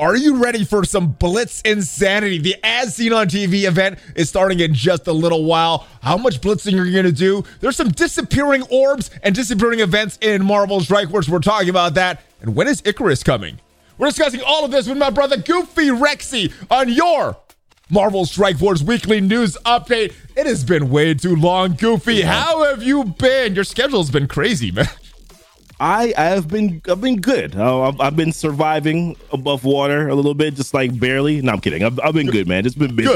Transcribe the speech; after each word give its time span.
Are 0.00 0.16
you 0.16 0.42
ready 0.42 0.64
for 0.64 0.84
some 0.84 1.12
Blitz 1.12 1.60
insanity? 1.60 2.38
The 2.38 2.56
As 2.64 2.96
Seen 2.96 3.12
on 3.12 3.28
TV 3.28 3.62
event 3.62 4.00
is 4.16 4.28
starting 4.28 4.58
in 4.58 4.74
just 4.74 5.06
a 5.06 5.12
little 5.12 5.44
while. 5.44 5.86
How 6.02 6.16
much 6.16 6.40
blitzing 6.40 6.76
are 6.80 6.84
you 6.84 6.90
going 6.90 7.04
to 7.04 7.12
do? 7.12 7.44
There's 7.60 7.76
some 7.76 7.92
disappearing 7.92 8.64
orbs 8.70 9.12
and 9.22 9.36
disappearing 9.36 9.78
events 9.78 10.18
in 10.20 10.44
Marvel 10.44 10.80
Strike 10.80 11.10
Force. 11.10 11.28
We're 11.28 11.38
talking 11.38 11.68
about 11.68 11.94
that. 11.94 12.22
And 12.40 12.56
when 12.56 12.66
is 12.66 12.82
Ikaris 12.82 13.24
coming? 13.24 13.60
We're 13.96 14.08
discussing 14.08 14.40
all 14.44 14.64
of 14.64 14.72
this 14.72 14.88
with 14.88 14.98
my 14.98 15.10
brother 15.10 15.36
Goofy 15.36 15.90
Rexy 15.90 16.52
on 16.72 16.88
your 16.88 17.36
Marvel 17.88 18.24
Strike 18.24 18.58
Force 18.58 18.82
weekly 18.82 19.20
news 19.20 19.56
update. 19.64 20.12
It 20.36 20.46
has 20.46 20.64
been 20.64 20.90
way 20.90 21.14
too 21.14 21.36
long, 21.36 21.74
Goofy. 21.74 22.22
How 22.22 22.64
have 22.64 22.82
you 22.82 23.04
been? 23.04 23.54
Your 23.54 23.62
schedule's 23.62 24.10
been 24.10 24.26
crazy, 24.26 24.72
man. 24.72 24.88
I 25.80 26.14
I 26.16 26.24
have 26.26 26.48
been 26.48 26.80
I've 26.88 27.00
been 27.00 27.20
good. 27.20 27.56
Uh, 27.56 27.88
I've, 27.88 28.00
I've 28.00 28.16
been 28.16 28.32
surviving 28.32 29.16
above 29.32 29.64
water 29.64 30.08
a 30.08 30.14
little 30.14 30.34
bit, 30.34 30.54
just 30.54 30.72
like 30.72 30.98
barely. 30.98 31.42
No, 31.42 31.52
I'm 31.52 31.60
kidding. 31.60 31.82
I've, 31.82 31.98
I've 32.00 32.14
been 32.14 32.28
good, 32.28 32.46
man. 32.46 32.64
It's 32.64 32.74
been 32.76 32.94
busy. 32.94 33.08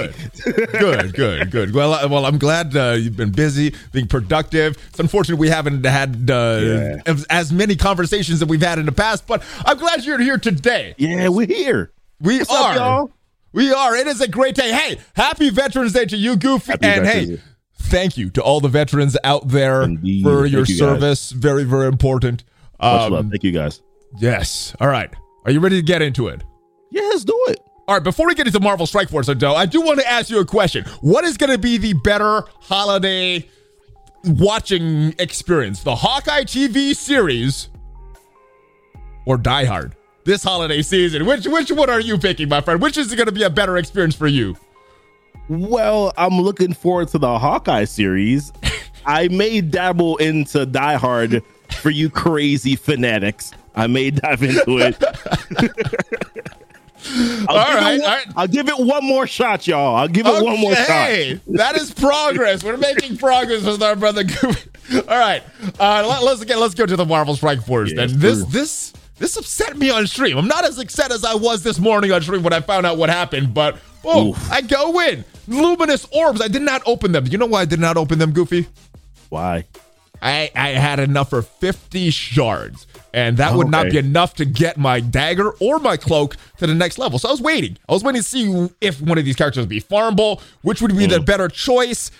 Good, 0.44 0.72
good, 0.72 1.14
good, 1.14 1.50
good. 1.50 1.74
Well, 1.74 1.94
uh, 1.94 2.08
well, 2.08 2.26
I'm 2.26 2.38
glad 2.38 2.76
uh, 2.76 2.96
you've 2.98 3.16
been 3.16 3.30
busy, 3.32 3.74
being 3.92 4.08
productive. 4.08 4.76
It's 4.88 4.98
unfortunate 4.98 5.36
we 5.36 5.48
haven't 5.48 5.84
had 5.86 6.28
uh, 6.30 6.58
Yeah. 6.62 7.02
as, 7.06 7.24
as 7.30 7.52
many 7.52 7.76
conversations 7.76 8.40
that 8.40 8.48
we've 8.48 8.60
had 8.62 8.78
in 8.78 8.86
the 8.86 8.92
past, 8.92 9.26
but 9.26 9.42
I'm 9.64 9.78
glad 9.78 10.04
you're 10.04 10.18
here 10.20 10.38
today. 10.38 10.94
Yeah, 10.98 11.28
we're 11.28 11.46
here. 11.46 11.92
We 12.20 12.38
What's 12.38 12.50
are. 12.52 12.70
up, 12.72 12.76
y'all? 12.76 13.10
We 13.52 13.72
are. 13.72 13.94
It 13.96 14.06
is 14.08 14.20
a 14.20 14.28
great 14.28 14.54
day. 14.56 14.72
Hey, 14.72 14.98
happy 15.14 15.50
Veterans 15.50 15.92
Day 15.92 16.04
to 16.06 16.16
you, 16.16 16.36
Goofy. 16.36 16.72
Happy 16.72 16.86
and 16.86 17.04
Veterans 17.06 17.30
hey, 17.30 17.44
thank 17.76 18.18
you 18.18 18.28
to 18.30 18.42
all 18.42 18.60
the 18.60 18.68
veterans 18.68 19.16
out 19.24 19.48
there 19.48 19.82
Indeed. 19.82 20.22
for 20.24 20.44
your 20.44 20.60
you, 20.60 20.66
guys. 20.66 20.78
service. 20.78 21.30
Very, 21.30 21.64
very 21.64 21.86
important. 21.86 22.44
Much 22.80 23.00
Um, 23.02 23.12
love. 23.12 23.30
Thank 23.30 23.44
you 23.44 23.52
guys. 23.52 23.80
yes. 24.18 24.74
All 24.80 24.88
right. 24.88 25.10
Are 25.44 25.50
you 25.50 25.60
ready 25.60 25.76
to 25.76 25.82
get 25.82 26.02
into 26.02 26.28
it? 26.28 26.42
Yeah, 26.90 27.02
let's 27.02 27.24
do 27.24 27.38
it. 27.48 27.58
All 27.86 27.94
right, 27.94 28.04
before 28.04 28.26
we 28.26 28.34
get 28.34 28.46
into 28.46 28.60
Marvel 28.60 28.86
Strike 28.86 29.08
Force, 29.08 29.28
though, 29.34 29.54
I 29.54 29.64
do 29.64 29.80
want 29.80 29.98
to 30.00 30.06
ask 30.06 30.28
you 30.28 30.40
a 30.40 30.44
question. 30.44 30.84
What 31.00 31.24
is 31.24 31.36
going 31.38 31.50
to 31.52 31.58
be 31.58 31.78
the 31.78 31.94
better 31.94 32.44
holiday 32.60 33.48
watching 34.24 35.14
experience? 35.18 35.82
The 35.82 35.94
Hawkeye 35.96 36.44
TV 36.44 36.94
series 36.94 37.68
or 39.26 39.38
Die 39.38 39.64
Hard 39.64 39.94
this 40.24 40.42
holiday 40.42 40.82
season? 40.82 41.24
Which 41.24 41.46
which 41.46 41.70
one 41.72 41.88
are 41.88 42.00
you 42.00 42.18
picking, 42.18 42.48
my 42.50 42.60
friend? 42.60 42.82
Which 42.82 42.98
is 42.98 43.14
going 43.14 43.26
to 43.26 43.32
be 43.32 43.42
a 43.44 43.50
better 43.50 43.78
experience 43.78 44.14
for 44.14 44.26
you? 44.26 44.54
Well, 45.48 46.12
I'm 46.18 46.38
looking 46.40 46.74
forward 46.74 47.08
to 47.08 47.18
the 47.18 47.38
Hawkeye 47.38 47.84
series. 47.84 48.52
I 49.06 49.28
may 49.28 49.62
dabble 49.62 50.18
into 50.18 50.66
Die 50.66 50.94
Hard 50.96 51.42
for 51.78 51.90
you 51.90 52.10
crazy 52.10 52.76
fanatics. 52.76 53.52
I 53.74 53.86
may 53.86 54.10
dive 54.10 54.42
into 54.42 54.78
it. 54.78 55.02
I'll, 57.48 57.56
All 57.56 57.64
give 57.64 57.74
right, 57.74 57.94
it 57.94 58.00
one, 58.00 58.00
all 58.00 58.16
right. 58.16 58.26
I'll 58.36 58.48
give 58.48 58.68
it 58.68 58.78
one 58.78 59.04
more 59.04 59.26
shot, 59.26 59.66
y'all. 59.66 59.94
I'll 59.94 60.08
give 60.08 60.26
it 60.26 60.44
one 60.44 60.58
more 60.58 60.74
shot. 60.74 60.86
Hey, 60.86 61.40
that 61.46 61.76
is 61.76 61.92
progress. 61.94 62.64
We're 62.64 62.76
making 62.76 63.18
progress 63.18 63.64
with 63.64 63.82
our 63.82 63.94
brother 63.94 64.24
Goofy. 64.24 64.70
All 65.08 65.18
right, 65.18 65.42
uh, 65.78 66.04
let, 66.08 66.22
us 66.22 66.42
get 66.44 66.58
let's 66.58 66.74
go 66.74 66.86
to 66.86 66.96
the 66.96 67.04
Marvel 67.04 67.36
Strike 67.36 67.62
Force. 67.62 67.92
Yes, 67.94 68.10
then 68.10 68.20
this 68.20 68.44
this 68.46 68.92
this 69.16 69.36
upset 69.36 69.76
me 69.76 69.90
on 69.90 70.06
stream. 70.06 70.38
I'm 70.38 70.48
not 70.48 70.64
as 70.64 70.78
upset 70.78 71.12
as 71.12 71.24
I 71.24 71.34
was 71.34 71.62
this 71.62 71.78
morning 71.78 72.10
on 72.10 72.22
stream 72.22 72.42
when 72.42 72.52
I 72.52 72.60
found 72.60 72.86
out 72.86 72.96
what 72.96 73.10
happened, 73.10 73.52
but 73.52 73.78
boom, 74.02 74.28
Oof. 74.28 74.50
I 74.50 74.62
go 74.62 74.98
in 75.00 75.24
luminous 75.46 76.06
orbs. 76.12 76.40
I 76.40 76.48
did 76.48 76.62
not 76.62 76.82
open 76.86 77.12
them. 77.12 77.26
You 77.26 77.38
know 77.38 77.46
why 77.46 77.60
I 77.60 77.64
did 77.64 77.80
not 77.80 77.96
open 77.96 78.18
them, 78.18 78.32
Goofy? 78.32 78.66
Why? 79.28 79.66
I, 80.20 80.50
I 80.54 80.70
had 80.70 80.98
enough 80.98 81.30
for 81.30 81.42
50 81.42 82.10
shards, 82.10 82.86
and 83.14 83.36
that 83.36 83.54
would 83.54 83.68
not 83.68 83.90
be 83.90 83.98
enough 83.98 84.34
to 84.34 84.44
get 84.44 84.76
my 84.76 85.00
dagger 85.00 85.50
or 85.60 85.78
my 85.78 85.96
cloak 85.96 86.36
to 86.58 86.66
the 86.66 86.74
next 86.74 86.98
level. 86.98 87.18
So 87.18 87.28
I 87.28 87.32
was 87.32 87.40
waiting. 87.40 87.78
I 87.88 87.92
was 87.92 88.02
waiting 88.02 88.22
to 88.22 88.28
see 88.28 88.70
if 88.80 89.00
one 89.00 89.18
of 89.18 89.24
these 89.24 89.36
characters 89.36 89.62
would 89.62 89.68
be 89.68 89.80
farmable, 89.80 90.40
which 90.62 90.82
would 90.82 90.96
be 90.96 91.06
the 91.06 91.18
mm. 91.18 91.26
better 91.26 91.48
choice. 91.48 92.10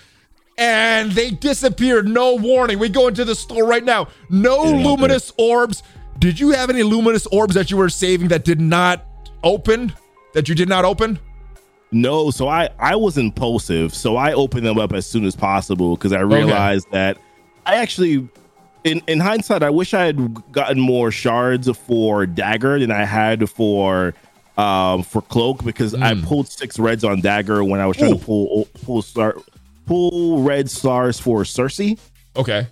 And 0.57 1.11
they 1.13 1.31
disappeared. 1.31 2.07
No 2.07 2.35
warning. 2.35 2.79
We 2.79 2.89
go 2.89 3.07
into 3.07 3.23
the 3.23 3.35
store 3.35 3.65
right 3.65 3.83
now. 3.83 4.09
No 4.29 4.65
Yeah, 4.65 4.85
luminous 4.87 5.31
orbs. 5.37 5.83
Did 6.19 6.37
you 6.37 6.49
have 6.49 6.69
any 6.69 6.83
luminous 6.83 7.25
orbs 7.27 7.55
that 7.55 7.71
you 7.71 7.77
were 7.77 7.87
saving 7.87 8.27
that 8.27 8.43
did 8.43 8.59
not 8.59 9.05
open? 9.41 9.93
That 10.33 10.49
you 10.49 10.55
did 10.55 10.67
not 10.67 10.83
open? 10.83 11.17
No, 11.91 12.29
so 12.29 12.47
I 12.47 12.69
I 12.77 12.95
was 12.95 13.17
impulsive, 13.17 13.95
so 13.95 14.15
I 14.15 14.33
opened 14.33 14.65
them 14.65 14.77
up 14.77 14.93
as 14.93 15.07
soon 15.07 15.25
as 15.25 15.35
possible 15.35 15.95
because 15.95 16.13
I 16.13 16.19
realized 16.19 16.91
that 16.91 17.17
I 17.69 17.75
actually, 17.75 18.27
in 18.83 19.01
in 19.07 19.19
hindsight, 19.19 19.61
I 19.61 19.69
wish 19.69 19.93
I 19.93 20.05
had 20.05 20.51
gotten 20.51 20.79
more 20.79 21.11
shards 21.11 21.69
for 21.77 22.25
dagger 22.25 22.79
than 22.79 22.91
I 22.91 23.05
had 23.05 23.47
for 23.49 24.15
um 24.57 25.03
for 25.03 25.21
cloak 25.21 25.63
because 25.63 25.93
I 25.93 26.15
pulled 26.15 26.47
six 26.47 26.79
reds 26.79 27.03
on 27.03 27.21
dagger 27.21 27.63
when 27.63 27.79
I 27.79 27.85
was 27.85 27.97
trying 27.97 28.13
Ooh. 28.13 28.19
to 28.19 28.25
pull 28.25 28.67
pull 28.83 29.01
star 29.03 29.35
pull 29.85 30.41
red 30.41 30.69
stars 30.69 31.19
for 31.19 31.43
Sersi. 31.43 31.99
Okay. 32.35 32.67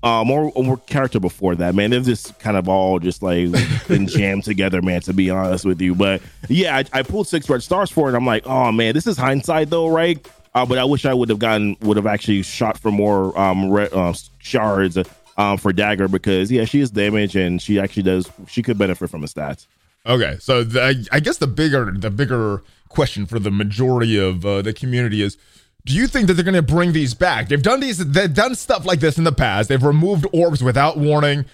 Um, 0.00 0.30
or, 0.30 0.52
or 0.54 0.76
character 0.76 1.18
before 1.18 1.56
that, 1.56 1.74
man. 1.74 1.90
They're 1.90 2.00
just 2.00 2.38
kind 2.38 2.56
of 2.56 2.68
all 2.68 3.00
just 3.00 3.20
like 3.20 3.50
been 3.88 4.06
jammed 4.08 4.44
together, 4.44 4.80
man. 4.80 5.00
To 5.02 5.12
be 5.12 5.28
honest 5.30 5.64
with 5.64 5.80
you, 5.80 5.96
but 5.96 6.22
yeah, 6.48 6.76
I, 6.76 6.84
I 7.00 7.02
pulled 7.02 7.26
six 7.26 7.50
red 7.50 7.64
stars 7.64 7.90
for 7.90 8.06
it. 8.06 8.10
And 8.10 8.16
I'm 8.16 8.26
like, 8.26 8.46
oh 8.46 8.70
man, 8.70 8.94
this 8.94 9.08
is 9.08 9.16
hindsight 9.16 9.70
though, 9.70 9.88
right? 9.88 10.24
Uh, 10.54 10.64
but 10.66 10.78
I 10.78 10.84
wish 10.84 11.04
I 11.04 11.14
would 11.14 11.28
have 11.28 11.38
gotten 11.38 11.76
would 11.80 11.96
have 11.96 12.06
actually 12.06 12.42
shot 12.42 12.78
for 12.78 12.90
more 12.90 13.38
um 13.38 13.70
red, 13.70 13.92
uh, 13.92 14.12
shards 14.38 14.98
um 15.36 15.58
for 15.58 15.72
dagger 15.72 16.08
because 16.08 16.50
yeah, 16.50 16.64
she 16.64 16.80
is 16.80 16.90
damage 16.90 17.36
and 17.36 17.60
she 17.62 17.78
actually 17.78 18.02
does 18.04 18.30
she 18.46 18.62
could 18.62 18.78
benefit 18.78 19.10
from 19.10 19.20
the 19.20 19.26
stats. 19.28 19.66
Okay, 20.06 20.36
so 20.40 20.64
the, 20.64 21.06
I- 21.12 21.20
guess 21.20 21.36
the 21.38 21.46
bigger 21.46 21.90
the 21.90 22.10
bigger 22.10 22.62
question 22.88 23.26
for 23.26 23.38
the 23.38 23.50
majority 23.50 24.18
of 24.18 24.46
uh, 24.46 24.62
the 24.62 24.72
community 24.72 25.20
is: 25.22 25.36
Do 25.84 25.94
you 25.94 26.06
think 26.06 26.26
that 26.28 26.34
they're 26.34 26.44
going 26.44 26.54
to 26.54 26.62
bring 26.62 26.92
these 26.92 27.12
back? 27.12 27.48
They've 27.48 27.62
done 27.62 27.80
these. 27.80 27.98
They've 27.98 28.32
done 28.32 28.54
stuff 28.54 28.86
like 28.86 29.00
this 29.00 29.18
in 29.18 29.24
the 29.24 29.32
past. 29.32 29.68
They've 29.68 29.82
removed 29.82 30.26
orbs 30.32 30.62
without 30.62 30.96
warning. 30.96 31.44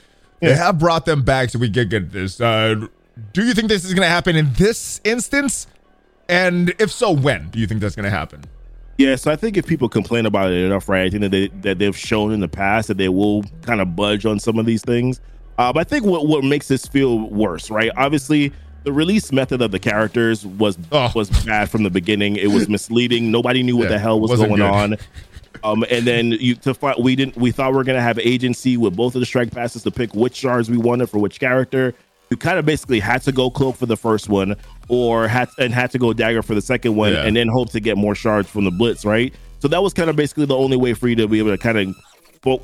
They 0.40 0.54
have 0.54 0.78
brought 0.78 1.06
them 1.06 1.22
back, 1.22 1.50
so 1.50 1.58
we 1.58 1.68
get 1.68 1.88
get 1.88 2.12
this. 2.12 2.40
Uh, 2.40 2.86
do 3.32 3.44
you 3.44 3.54
think 3.54 3.68
this 3.68 3.84
is 3.84 3.92
going 3.94 4.02
to 4.06 4.08
happen 4.08 4.36
in 4.36 4.52
this 4.52 5.00
instance? 5.02 5.66
And 6.28 6.74
if 6.78 6.92
so, 6.92 7.10
when 7.12 7.48
do 7.50 7.58
you 7.58 7.66
think 7.66 7.80
that's 7.80 7.96
going 7.96 8.04
to 8.04 8.10
happen? 8.10 8.44
Yeah, 8.96 9.16
so 9.16 9.30
I 9.32 9.36
think 9.36 9.56
if 9.56 9.66
people 9.66 9.88
complain 9.88 10.24
about 10.26 10.52
it 10.52 10.64
enough, 10.64 10.88
right? 10.88 11.06
I 11.06 11.10
think 11.10 11.22
that 11.22 11.30
they 11.30 11.48
that 11.62 11.78
they've 11.78 11.96
shown 11.96 12.32
in 12.32 12.40
the 12.40 12.48
past 12.48 12.88
that 12.88 12.96
they 12.98 13.08
will 13.08 13.42
kind 13.62 13.80
of 13.80 13.96
budge 13.96 14.24
on 14.24 14.38
some 14.38 14.58
of 14.58 14.66
these 14.66 14.82
things. 14.82 15.20
Uh, 15.58 15.72
but 15.72 15.80
I 15.80 15.84
think 15.84 16.04
what 16.04 16.26
what 16.26 16.44
makes 16.44 16.68
this 16.68 16.86
feel 16.86 17.28
worse, 17.30 17.70
right? 17.70 17.90
Obviously, 17.96 18.52
the 18.84 18.92
release 18.92 19.32
method 19.32 19.62
of 19.62 19.70
the 19.72 19.78
characters 19.80 20.46
was 20.46 20.78
Oh. 20.92 21.10
was 21.14 21.28
bad 21.44 21.70
from 21.70 21.82
the 21.82 21.90
beginning. 21.90 22.36
It 22.36 22.48
was 22.52 22.68
misleading. 22.76 23.30
Nobody 23.32 23.62
knew 23.64 23.76
what 23.76 23.84
Yeah, 23.84 23.90
the 23.90 23.98
hell 23.98 24.20
was 24.20 24.30
going 24.38 24.56
good. 24.56 24.60
on. 24.60 24.96
Um, 25.64 25.84
and 25.90 26.06
then 26.06 26.32
you 26.32 26.54
to 26.56 26.74
find 26.74 26.96
we 27.02 27.16
didn't 27.16 27.36
we 27.36 27.50
thought 27.50 27.70
we 27.72 27.76
were 27.78 27.84
gonna 27.84 28.00
have 28.02 28.18
agency 28.18 28.76
with 28.76 28.94
both 28.94 29.14
of 29.16 29.20
the 29.20 29.26
strike 29.26 29.50
passes 29.50 29.82
to 29.84 29.90
pick 29.90 30.14
which 30.14 30.36
shards 30.36 30.70
we 30.70 30.76
wanted 30.76 31.08
for 31.10 31.18
which 31.18 31.40
character. 31.40 31.94
You 32.34 32.38
kind 32.38 32.58
of 32.58 32.66
basically 32.66 32.98
had 32.98 33.22
to 33.22 33.30
go 33.30 33.48
cloak 33.48 33.76
for 33.76 33.86
the 33.86 33.96
first 33.96 34.28
one, 34.28 34.56
or 34.88 35.28
had 35.28 35.48
and 35.56 35.72
had 35.72 35.92
to 35.92 35.98
go 35.98 36.12
dagger 36.12 36.42
for 36.42 36.56
the 36.56 36.60
second 36.60 36.96
one, 36.96 37.12
Yeah. 37.12 37.22
and 37.22 37.36
then 37.36 37.46
hope 37.46 37.70
to 37.70 37.78
get 37.78 37.96
more 37.96 38.16
shards 38.16 38.50
from 38.50 38.64
the 38.64 38.72
blitz, 38.72 39.04
right? 39.04 39.32
So 39.60 39.68
that 39.68 39.80
was 39.84 39.92
kind 39.94 40.10
of 40.10 40.16
basically 40.16 40.46
the 40.46 40.56
only 40.56 40.76
way 40.76 40.94
for 40.94 41.06
you 41.06 41.14
to 41.14 41.28
be 41.28 41.38
able 41.38 41.52
to 41.52 41.58
kind 41.58 41.78
of 41.78 41.94
well, 42.44 42.60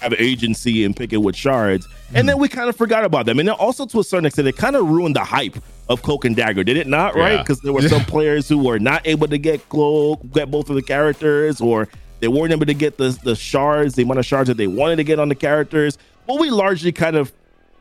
have 0.00 0.14
agency 0.14 0.84
and 0.86 0.96
pick 0.96 1.12
it 1.12 1.18
with 1.18 1.36
shards. 1.36 1.86
And 2.14 2.22
hmm. 2.22 2.28
then 2.28 2.38
we 2.38 2.48
kind 2.48 2.70
of 2.70 2.76
forgot 2.76 3.04
about 3.04 3.26
them. 3.26 3.38
And 3.38 3.46
then 3.46 3.56
also 3.56 3.84
to 3.84 4.00
a 4.00 4.04
certain 4.04 4.24
extent, 4.24 4.48
it 4.48 4.56
kind 4.56 4.74
of 4.74 4.88
ruined 4.88 5.16
the 5.16 5.24
hype 5.24 5.58
of 5.90 6.00
Cloak 6.00 6.24
and 6.24 6.34
Dagger, 6.34 6.64
did 6.64 6.78
it 6.78 6.86
not? 6.86 7.14
Right? 7.14 7.34
Yeah. 7.34 7.42
Because 7.42 7.60
there 7.60 7.74
were 7.74 7.86
some 7.88 8.06
players 8.06 8.48
who 8.48 8.56
were 8.56 8.78
not 8.78 9.06
able 9.06 9.28
to 9.28 9.36
get 9.36 9.68
Cloak, 9.68 10.22
get 10.32 10.50
both 10.50 10.70
of 10.70 10.76
the 10.76 10.82
characters, 10.82 11.60
or 11.60 11.88
they 12.20 12.28
weren't 12.28 12.52
able 12.52 12.64
to 12.64 12.72
get 12.72 12.96
the 12.96 13.10
the 13.22 13.36
shards, 13.36 13.96
the 13.96 14.02
amount 14.04 14.20
of 14.20 14.24
shards 14.24 14.48
that 14.48 14.56
they 14.56 14.66
wanted 14.66 14.96
to 14.96 15.04
get 15.04 15.18
on 15.18 15.28
the 15.28 15.34
characters. 15.34 15.98
But 16.26 16.40
we 16.40 16.48
largely 16.48 16.90
kind 16.90 17.16
of 17.16 17.34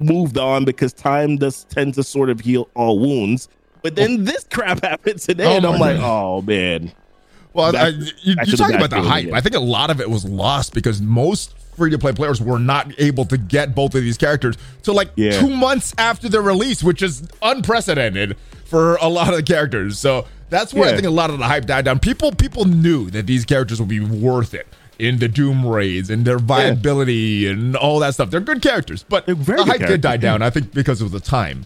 moved 0.04 0.38
on 0.38 0.66
because 0.66 0.94
time 0.94 1.38
does 1.38 1.64
tend 1.66 1.94
to 1.96 2.04
sort 2.04 2.30
of 2.30 2.40
heal 2.40 2.70
all 2.76 3.00
wounds. 3.00 3.50
But 3.82 3.96
then 3.96 4.22
oh. 4.22 4.24
this 4.24 4.46
crap 4.52 4.82
happened 4.84 5.20
today, 5.20 5.46
Oh 5.46 5.58
and 5.58 5.66
I'm 5.66 5.80
like, 5.80 5.98
God. 5.98 6.38
oh 6.38 6.42
man. 6.42 6.92
Well, 7.54 7.76
I, 7.76 7.90
you, 7.90 8.36
the 8.36 8.56
talking 8.58 8.78
about 8.78 8.90
the 8.90 9.02
hype. 9.02 9.32
I 9.32 9.40
think 9.40 9.54
a 9.56 9.60
lot 9.60 9.92
of 9.92 10.02
it 10.02 10.10
was 10.10 10.26
lost 10.26 10.74
because 10.74 11.02
most 11.02 11.56
free 11.76 11.92
to 11.92 12.00
play 12.00 12.12
players 12.12 12.42
were 12.42 12.58
not 12.60 12.92
able 13.00 13.26
to 13.26 13.38
get 13.38 13.76
both 13.76 13.94
of 13.96 14.02
these 14.02 14.18
characters 14.18 14.58
till 14.82 14.96
like 14.96 15.10
Yeah. 15.16 15.40
two 15.40 15.50
months 15.50 15.94
after 15.98 16.30
their 16.30 16.42
release, 16.42 16.84
which 16.84 17.02
is 17.02 17.28
unprecedented 17.42 18.38
for 18.66 18.96
a 18.96 19.08
lot 19.08 19.30
of 19.30 19.36
the 19.36 19.44
characters. 19.44 20.00
So 20.00 20.26
that's 20.50 20.74
where 20.74 20.90
I 20.90 20.94
think 20.96 21.06
a 21.06 21.12
lot 21.12 21.30
of 21.30 21.38
the 21.40 21.46
hype 21.46 21.66
died 21.66 21.86
down. 21.86 22.00
People 22.00 22.32
people 22.32 22.66
knew 22.66 23.10
that 23.12 23.28
these 23.28 23.46
characters 23.46 23.80
would 23.80 23.90
be 23.90 24.00
worth 24.00 24.54
it 24.54 24.68
in 25.04 25.20
the 25.20 25.28
Doom 25.28 25.66
raids 25.66 26.10
and 26.10 26.26
their 26.26 26.40
viability 26.40 27.48
and 27.48 27.76
all 27.76 28.00
that 28.00 28.14
stuff. 28.14 28.30
They're 28.30 28.40
good 28.40 28.62
characters, 28.62 29.04
but 29.04 29.26
the 29.26 29.36
hype 29.68 29.80
did 29.80 30.02
die 30.02 30.18
down. 30.18 30.42
I 30.42 30.50
think 30.50 30.74
because 30.74 31.02
of 31.02 31.12
the 31.12 31.20
time. 31.20 31.66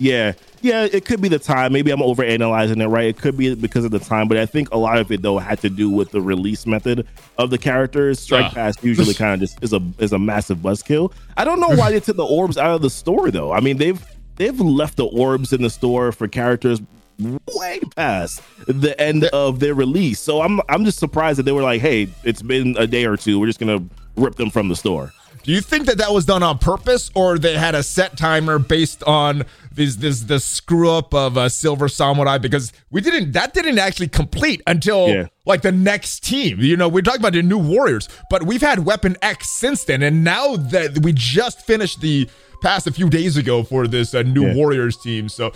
Yeah, 0.00 0.34
yeah, 0.60 0.84
it 0.84 1.04
could 1.04 1.20
be 1.20 1.28
the 1.28 1.40
time. 1.40 1.72
Maybe 1.72 1.90
I'm 1.90 1.98
overanalyzing 1.98 2.80
it, 2.80 2.86
right? 2.86 3.06
It 3.06 3.18
could 3.18 3.36
be 3.36 3.56
because 3.56 3.84
of 3.84 3.90
the 3.90 3.98
time, 3.98 4.28
but 4.28 4.36
I 4.36 4.46
think 4.46 4.70
a 4.72 4.78
lot 4.78 4.98
of 4.98 5.10
it 5.10 5.22
though 5.22 5.38
had 5.38 5.60
to 5.62 5.68
do 5.68 5.90
with 5.90 6.12
the 6.12 6.20
release 6.20 6.66
method 6.66 7.04
of 7.36 7.50
the 7.50 7.58
characters. 7.58 8.20
Strike 8.20 8.46
Ah. 8.46 8.54
Pass 8.54 8.82
usually 8.84 9.14
kind 9.22 9.34
of 9.34 9.40
just 9.40 9.62
is 9.62 9.72
a 9.72 9.80
is 9.98 10.12
a 10.12 10.18
massive 10.18 10.58
buzzkill. 10.58 11.12
I 11.36 11.44
don't 11.44 11.58
know 11.58 11.70
why 11.76 11.90
they 11.90 11.98
took 11.98 12.16
the 12.16 12.24
orbs 12.24 12.56
out 12.56 12.76
of 12.76 12.82
the 12.82 12.90
store 12.90 13.32
though. 13.32 13.52
I 13.52 13.58
mean, 13.58 13.76
they've 13.78 14.00
they've 14.36 14.58
left 14.60 14.98
the 14.98 15.06
orbs 15.06 15.52
in 15.52 15.62
the 15.62 15.70
store 15.70 16.12
for 16.12 16.28
characters 16.28 16.80
way 17.18 17.80
past 17.96 18.42
the 18.66 18.98
end 19.00 19.24
of 19.26 19.60
their 19.60 19.74
release. 19.74 20.20
So 20.20 20.42
I'm 20.42 20.60
I'm 20.68 20.84
just 20.84 20.98
surprised 20.98 21.38
that 21.38 21.44
they 21.44 21.52
were 21.52 21.62
like, 21.62 21.80
"Hey, 21.80 22.08
it's 22.24 22.42
been 22.42 22.76
a 22.78 22.86
day 22.86 23.04
or 23.04 23.16
two. 23.16 23.38
We're 23.38 23.46
just 23.46 23.60
gonna 23.60 23.84
rip 24.16 24.36
them 24.36 24.50
from 24.50 24.68
the 24.68 24.76
store." 24.76 25.12
Do 25.48 25.54
you 25.54 25.60
think 25.60 25.86
that 25.86 25.96
that 25.98 26.12
was 26.12 26.26
done 26.26 26.42
on 26.42 26.58
purpose, 26.58 27.10
or 27.14 27.38
they 27.38 27.56
had 27.56 27.74
a 27.74 27.82
set 27.82 28.18
timer 28.18 28.58
based 28.58 29.02
on 29.04 29.44
this 29.72 29.96
this 29.96 30.20
the 30.20 30.40
screw 30.40 30.90
up 30.90 31.14
of 31.14 31.36
a 31.36 31.48
Silver 31.48 31.88
Samurai? 31.88 32.38
Because 32.38 32.72
we 32.90 33.00
didn't 33.00 33.32
that 33.32 33.54
didn't 33.54 33.78
actually 33.78 34.08
complete 34.08 34.60
until 34.66 35.08
yeah. 35.08 35.26
like 35.46 35.62
the 35.62 35.72
next 35.72 36.24
team. 36.24 36.58
You 36.60 36.76
know, 36.76 36.88
we're 36.88 37.02
talking 37.02 37.20
about 37.20 37.32
the 37.32 37.42
new 37.42 37.58
Warriors, 37.58 38.08
but 38.30 38.42
we've 38.44 38.60
had 38.60 38.80
Weapon 38.80 39.16
X 39.22 39.50
since 39.50 39.84
then, 39.84 40.02
and 40.02 40.22
now 40.22 40.56
that 40.56 40.98
we 40.98 41.12
just 41.14 41.62
finished 41.62 42.00
the 42.00 42.28
past 42.60 42.86
a 42.86 42.92
few 42.92 43.08
days 43.08 43.36
ago 43.36 43.62
for 43.62 43.86
this 43.86 44.14
uh, 44.14 44.22
new 44.22 44.46
yeah. 44.48 44.54
Warriors 44.54 44.96
team. 44.96 45.28
So 45.28 45.52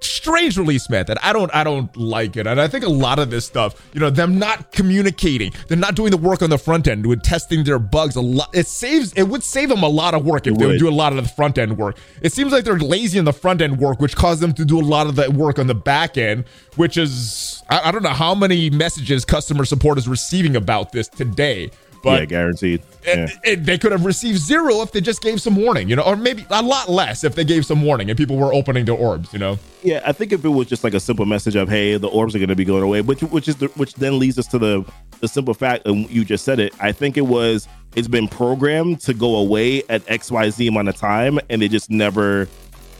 strange 0.00 0.56
release 0.56 0.88
method. 0.90 1.18
I 1.22 1.32
don't 1.32 1.54
I 1.54 1.64
don't 1.64 1.94
like 1.96 2.36
it. 2.36 2.46
And 2.46 2.60
I 2.60 2.68
think 2.68 2.84
a 2.84 2.88
lot 2.88 3.18
of 3.18 3.30
this 3.30 3.44
stuff, 3.44 3.90
you 3.92 4.00
know, 4.00 4.10
them 4.10 4.38
not 4.38 4.72
communicating, 4.72 5.52
they're 5.68 5.76
not 5.76 5.94
doing 5.94 6.10
the 6.10 6.16
work 6.16 6.42
on 6.42 6.50
the 6.50 6.58
front 6.58 6.88
end 6.88 7.06
with 7.06 7.22
testing 7.22 7.64
their 7.64 7.78
bugs 7.78 8.16
a 8.16 8.20
lot. 8.20 8.50
It 8.54 8.66
saves 8.66 9.12
it 9.14 9.24
would 9.24 9.42
save 9.42 9.68
them 9.68 9.82
a 9.82 9.88
lot 9.88 10.14
of 10.14 10.24
work 10.24 10.46
if 10.46 10.54
it 10.54 10.58
they 10.58 10.66
would. 10.66 10.78
do 10.78 10.88
a 10.88 10.90
lot 10.90 11.12
of 11.12 11.22
the 11.22 11.28
front 11.28 11.58
end 11.58 11.76
work. 11.78 11.96
It 12.22 12.32
seems 12.32 12.52
like 12.52 12.64
they're 12.64 12.78
lazy 12.78 13.18
in 13.18 13.24
the 13.24 13.32
front 13.32 13.60
end 13.60 13.78
work, 13.78 14.00
which 14.00 14.16
caused 14.16 14.40
them 14.40 14.52
to 14.54 14.64
do 14.64 14.78
a 14.78 14.82
lot 14.82 15.06
of 15.06 15.16
that 15.16 15.32
work 15.32 15.58
on 15.58 15.66
the 15.66 15.74
back 15.74 16.16
end, 16.16 16.44
which 16.76 16.96
is 16.96 17.62
I, 17.68 17.88
I 17.88 17.92
don't 17.92 18.02
know 18.02 18.10
how 18.10 18.34
many 18.34 18.70
messages 18.70 19.24
customer 19.24 19.64
support 19.64 19.98
is 19.98 20.08
receiving 20.08 20.56
about 20.56 20.92
this 20.92 21.08
today 21.08 21.70
but 22.02 22.20
yeah, 22.20 22.24
guaranteed. 22.26 22.82
Yeah. 23.04 23.24
It, 23.24 23.30
it, 23.44 23.64
they 23.64 23.78
could 23.78 23.92
have 23.92 24.04
received 24.04 24.38
zero 24.38 24.80
if 24.82 24.92
they 24.92 25.00
just 25.00 25.22
gave 25.22 25.40
some 25.40 25.56
warning, 25.56 25.88
you 25.88 25.96
know, 25.96 26.02
or 26.02 26.16
maybe 26.16 26.46
a 26.50 26.62
lot 26.62 26.88
less 26.88 27.24
if 27.24 27.34
they 27.34 27.44
gave 27.44 27.66
some 27.66 27.82
warning 27.82 28.10
and 28.10 28.16
people 28.16 28.36
were 28.36 28.52
opening 28.52 28.84
their 28.84 28.94
orbs, 28.94 29.32
you 29.32 29.38
know. 29.38 29.58
Yeah, 29.82 30.02
I 30.04 30.12
think 30.12 30.32
if 30.32 30.44
it 30.44 30.48
was 30.48 30.66
just 30.66 30.84
like 30.84 30.94
a 30.94 31.00
simple 31.00 31.24
message 31.24 31.56
of 31.56 31.68
"Hey, 31.68 31.96
the 31.96 32.08
orbs 32.08 32.34
are 32.34 32.38
going 32.38 32.48
to 32.48 32.56
be 32.56 32.64
going 32.64 32.82
away," 32.82 33.00
which 33.00 33.22
which 33.22 33.48
is 33.48 33.56
the, 33.56 33.66
which 33.68 33.94
then 33.94 34.18
leads 34.18 34.38
us 34.38 34.46
to 34.48 34.58
the 34.58 34.84
the 35.20 35.28
simple 35.28 35.54
fact, 35.54 35.86
and 35.86 36.08
you 36.10 36.24
just 36.24 36.44
said 36.44 36.60
it. 36.60 36.74
I 36.80 36.92
think 36.92 37.16
it 37.16 37.26
was 37.26 37.66
it's 37.96 38.08
been 38.08 38.28
programmed 38.28 39.00
to 39.02 39.14
go 39.14 39.36
away 39.36 39.82
at 39.88 40.02
X 40.08 40.30
Y 40.30 40.50
Z 40.50 40.66
amount 40.66 40.88
of 40.88 40.96
time, 40.96 41.38
and 41.48 41.62
they 41.62 41.68
just 41.68 41.90
never 41.90 42.46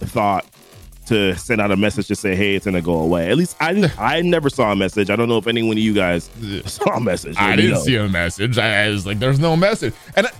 thought 0.00 0.46
to 1.10 1.36
send 1.36 1.60
out 1.60 1.70
a 1.70 1.76
message 1.76 2.08
to 2.08 2.16
say, 2.16 2.34
"Hey, 2.34 2.54
it's 2.54 2.64
gonna 2.64 2.80
go 2.80 2.94
away." 2.94 3.30
At 3.30 3.36
least 3.36 3.56
I 3.60 3.90
I 3.98 4.22
never 4.22 4.48
saw 4.48 4.72
a 4.72 4.76
message. 4.76 5.10
I 5.10 5.16
don't 5.16 5.28
know 5.28 5.38
if 5.38 5.46
any 5.46 5.62
one 5.62 5.76
of 5.76 5.82
you 5.82 5.92
guys 5.92 6.30
saw 6.66 6.96
a 6.96 7.00
message. 7.00 7.36
I 7.38 7.56
didn't 7.56 7.72
know. 7.72 7.82
see 7.82 7.96
a 7.96 8.08
message. 8.08 8.58
I, 8.58 8.84
I, 8.84 8.88
was 8.88 9.06
like, 9.06 9.18
"There's 9.18 9.38
no 9.38 9.56
message," 9.56 9.92
and 10.16 10.26
uh, 10.26 10.30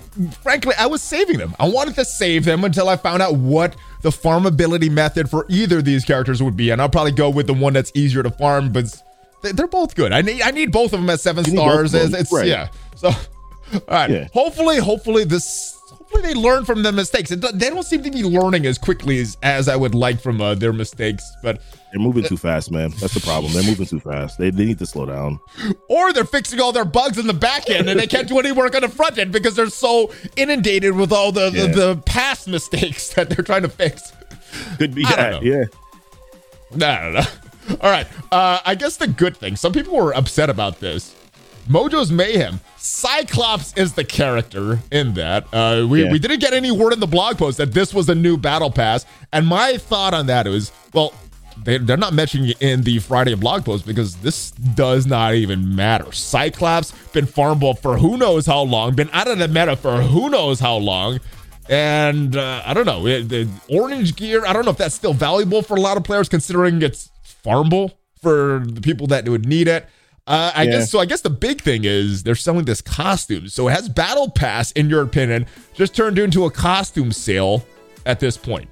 frankly, 0.43 0.75
I 0.79 0.87
was 0.87 1.03
saving 1.03 1.39
them. 1.39 1.55
I 1.59 1.69
wanted 1.69 1.97
to 1.97 2.05
save 2.05 2.45
them 2.45 2.65
until 2.65 2.89
I 2.89 2.97
found 2.97 3.21
out 3.21 3.35
what 3.35 3.77
the 4.03 4.11
farmability 4.11 4.91
method 4.91 5.29
for 5.29 5.45
either 5.49 5.79
of 5.79 5.85
these 5.85 6.05
characters 6.05 6.43
would 6.43 6.57
be, 6.57 6.71
and 6.71 6.81
I'll 6.81 6.89
probably 6.89 7.13
go 7.13 7.29
with 7.29 7.47
the 7.47 7.55
one 7.55 7.73
that's 7.73 7.93
easier 7.95 8.23
to 8.23 8.31
farm, 8.31 8.73
but 8.73 8.87
they're 9.43 9.67
both 9.67 9.95
good. 9.95 10.13
I 10.13 10.23
need 10.23 10.43
I 10.43 10.51
need 10.51 10.73
both 10.73 10.93
of 10.93 11.01
them 11.01 11.11
at 11.11 11.21
seven 11.21 11.45
stars. 11.45 11.95
It's, 11.95 12.15
it's 12.15 12.33
right. 12.33 12.47
yeah. 12.47 12.69
So, 12.95 13.09
all 13.73 13.81
right. 13.89 14.11
Yeah. 14.11 14.29
Hopefully, 14.33 14.79
hopefully 14.79 15.25
this 15.25 15.77
hopefully 16.11 16.35
they 16.35 16.39
learn 16.39 16.65
from 16.65 16.83
their 16.83 16.93
mistakes. 16.93 17.31
they 17.31 17.71
don't 17.71 17.85
seem 17.85 18.03
to 18.03 18.11
be 18.11 18.23
learning 18.23 18.67
as 18.67 18.79
quickly 18.79 19.21
as, 19.21 19.37
as 19.43 19.69
I 19.69 19.77
would 19.77 19.95
like 19.95 20.21
from 20.21 20.41
uh, 20.41 20.55
their 20.55 20.73
mistakes. 20.73 21.31
But 21.43 21.61
they're 21.93 22.01
moving 22.01 22.25
too 22.25 22.37
fast, 22.37 22.71
man. 22.71 22.91
That's 23.01 23.15
the 23.15 23.21
problem. 23.21 23.53
They're 23.53 23.63
moving 23.63 23.87
too 23.87 24.01
fast. 24.01 24.39
They, 24.39 24.51
they 24.51 24.65
need 24.65 24.79
to 24.79 24.87
slow 24.87 25.07
down. 25.07 25.41
Or 25.89 26.13
they're 26.13 26.25
fixing 26.25 26.61
all 26.61 26.73
their 26.73 26.85
bugs 26.85 27.19
in 27.19 27.27
the 27.27 27.35
back 27.35 27.69
end 27.71 27.89
and 27.89 27.99
they 27.99 28.07
can't 28.07 28.29
do 28.29 28.39
any 28.39 28.53
work 28.53 28.75
on 28.75 28.83
the 28.83 28.89
front 28.89 29.19
end 29.19 29.33
because 29.33 29.57
they're 29.57 29.69
so 29.69 30.13
inundated 30.37 30.97
with 30.97 31.13
all 31.13 31.33
the, 31.33 31.51
yeah. 31.53 31.67
the, 31.67 31.95
the, 31.95 32.03
past 32.07 32.49
mistakes 32.49 33.11
that 33.15 33.31
they're 33.31 33.45
trying 33.45 33.63
to 33.63 33.69
fix. 33.69 34.13
Could 34.79 34.95
be 34.95 35.05
that, 35.05 35.43
yeah. 35.43 35.65
I 36.75 37.03
don't 37.03 37.13
know. 37.15 37.77
All 37.81 37.91
right. 37.91 38.07
Uh, 38.33 38.59
I 38.65 38.75
guess 38.75 38.97
the 38.97 39.07
good 39.07 39.37
thing, 39.37 39.55
some 39.57 39.73
people 39.73 39.97
were 39.97 40.15
upset 40.17 40.51
about 40.51 40.81
this. 40.81 41.15
Mojo's 41.71 42.11
Mayhem. 42.11 42.59
Cyclops 42.79 43.73
is 43.75 43.93
the 43.93 44.03
character 44.03 44.81
in 44.91 45.15
that. 45.15 45.47
Uh, 45.53 45.87
we, 45.89 46.03
yeah. 46.03 46.11
we 46.11 46.19
didn't 46.19 46.41
get 46.41 46.53
any 46.53 46.73
word 46.73 46.93
in 46.93 46.99
the 46.99 47.07
blog 47.07 47.39
post 47.39 47.59
that 47.59 47.73
this 47.73 47.95
was 47.95 48.09
a 48.09 48.15
new 48.15 48.37
battle 48.37 48.73
pass. 48.73 49.07
And 49.33 49.47
my 49.47 49.77
thought 49.77 50.13
on 50.13 50.27
that 50.27 50.49
is, 50.49 50.73
well, 50.93 51.15
they, 51.63 51.79
they're 51.79 51.97
not 51.97 52.13
mentioning 52.13 52.51
it 52.51 52.61
in 52.61 52.83
the 52.83 52.99
Friday 52.99 53.37
blog 53.37 53.65
post 53.65 53.87
because 53.87 54.17
this 54.17 54.51
does 54.51 55.07
not 55.07 55.35
even 55.35 55.77
matter. 55.77 56.11
Cyclops 56.11 56.91
been 57.13 57.27
farmable 57.27 57.79
for 57.79 57.97
who 57.99 58.17
knows 58.17 58.47
how 58.47 58.63
long, 58.63 58.97
been 58.97 59.11
out 59.13 59.29
of 59.29 59.39
the 59.39 59.47
meta 59.47 59.77
for 59.77 60.03
who 60.03 60.29
knows 60.29 60.59
how 60.59 60.77
long. 60.77 61.21
And 61.69 62.35
uh, 62.35 62.65
I 62.67 62.75
don't 62.75 62.87
know, 62.87 63.07
it, 63.07 63.29
the 63.29 63.49
orange 63.69 64.17
gear, 64.17 64.45
I 64.45 64.53
don't 64.53 64.65
know 64.65 64.73
if 64.73 64.77
that's 64.77 64.97
still 64.97 65.15
valuable 65.15 65.63
for 65.63 65.77
a 65.77 65.81
lot 65.81 65.97
of 65.97 66.03
players 66.03 66.29
considering 66.29 66.83
it's 66.83 67.11
farmable 67.45 67.93
for 68.21 68.65
the 68.67 68.81
people 68.81 69.07
that 69.07 69.29
would 69.29 69.47
need 69.47 69.69
it. 69.69 69.87
Uh, 70.31 70.53
I 70.55 70.63
yeah. 70.63 70.71
guess 70.71 70.91
so. 70.93 71.01
I 71.01 71.07
guess 71.07 71.23
the 71.23 71.31
big 71.31 71.61
thing 71.61 71.83
is 71.83 72.23
they're 72.23 72.37
selling 72.37 72.65
this 72.65 72.81
costume. 72.81 73.49
So 73.49 73.67
it 73.67 73.73
has 73.73 73.89
Battle 73.89 74.31
Pass, 74.31 74.71
in 74.73 74.89
your 74.89 75.03
opinion, 75.03 75.45
just 75.75 75.93
turned 75.93 76.21
into 76.21 76.45
a 76.45 76.51
costume 76.53 77.11
sale 77.11 77.67
at 78.07 78.21
this 78.21 78.37
point. 78.37 78.71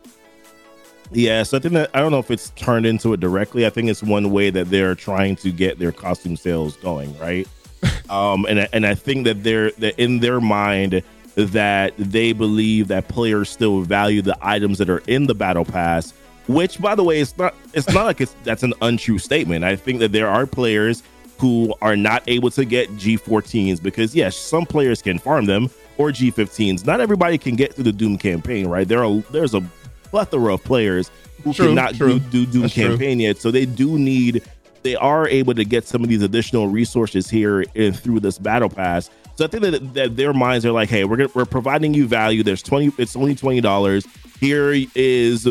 Yeah, 1.10 1.42
so 1.42 1.56
I 1.56 1.60
think 1.60 1.74
that 1.74 1.90
I 1.94 1.98
don't 1.98 2.12
know 2.12 2.20
if 2.20 2.30
it's 2.30 2.50
turned 2.50 2.86
into 2.86 3.12
it 3.12 3.18
directly. 3.18 3.66
I 3.66 3.70
think 3.70 3.90
it's 3.90 4.04
one 4.04 4.30
way 4.30 4.50
that 4.50 4.70
they're 4.70 4.94
trying 4.94 5.34
to 5.36 5.50
get 5.50 5.80
their 5.80 5.90
costume 5.90 6.36
sales 6.36 6.76
going, 6.76 7.18
right? 7.18 7.48
um, 8.08 8.46
and 8.48 8.68
and 8.72 8.86
I 8.86 8.94
think 8.94 9.24
that 9.24 9.42
they're 9.42 9.72
that 9.72 10.00
in 10.00 10.20
their 10.20 10.40
mind 10.40 11.02
that 11.34 11.92
they 11.98 12.32
believe 12.32 12.86
that 12.86 13.08
players 13.08 13.48
still 13.48 13.80
value 13.80 14.22
the 14.22 14.38
items 14.40 14.78
that 14.78 14.88
are 14.88 15.02
in 15.08 15.26
the 15.26 15.34
battle 15.34 15.64
pass. 15.64 16.14
Which, 16.46 16.80
by 16.80 16.94
the 16.94 17.02
way, 17.02 17.20
it's 17.20 17.36
not 17.36 17.56
it's 17.74 17.92
not 17.92 18.04
like 18.04 18.20
it's 18.20 18.36
that's 18.44 18.62
an 18.62 18.74
untrue 18.80 19.18
statement. 19.18 19.64
I 19.64 19.74
think 19.74 19.98
that 19.98 20.12
there 20.12 20.28
are 20.28 20.46
players 20.46 21.02
who 21.38 21.72
are 21.80 21.96
not 21.96 22.22
able 22.26 22.50
to 22.50 22.64
get 22.64 22.90
G14s 22.96 23.82
because 23.82 24.14
yes, 24.14 24.36
some 24.36 24.66
players 24.66 25.00
can 25.00 25.18
farm 25.18 25.46
them 25.46 25.70
or 25.96 26.10
G15s. 26.10 26.84
Not 26.84 27.00
everybody 27.00 27.38
can 27.38 27.56
get 27.56 27.74
through 27.74 27.84
the 27.84 27.92
Doom 27.92 28.18
campaign, 28.18 28.66
right? 28.66 28.86
There 28.86 29.04
are 29.04 29.18
there's 29.30 29.54
a 29.54 29.60
plethora 30.04 30.54
of 30.54 30.64
players 30.64 31.10
who 31.44 31.52
true, 31.52 31.68
cannot 31.68 31.94
true. 31.94 32.18
do, 32.18 32.44
do 32.44 32.46
Doom 32.46 32.62
That's 32.62 32.74
campaign 32.74 33.18
true. 33.18 33.26
yet, 33.26 33.38
so 33.38 33.50
they 33.50 33.66
do 33.66 33.98
need 33.98 34.42
they 34.82 34.96
are 34.96 35.28
able 35.28 35.54
to 35.54 35.64
get 35.64 35.86
some 35.86 36.02
of 36.02 36.08
these 36.08 36.22
additional 36.22 36.68
resources 36.68 37.28
here 37.28 37.62
in, 37.74 37.92
through 37.92 38.20
this 38.20 38.38
battle 38.38 38.68
pass. 38.68 39.10
So 39.36 39.44
I 39.44 39.48
think 39.48 39.62
that, 39.62 39.94
that 39.94 40.16
their 40.16 40.32
minds 40.32 40.64
are 40.66 40.72
like, 40.72 40.88
hey, 40.88 41.04
we're 41.04 41.16
gonna, 41.16 41.30
we're 41.34 41.44
providing 41.44 41.94
you 41.94 42.06
value. 42.08 42.42
There's 42.42 42.62
twenty, 42.62 42.92
it's 42.98 43.14
only 43.14 43.34
twenty 43.34 43.60
dollars. 43.60 44.06
Here 44.40 44.72
is 44.94 45.48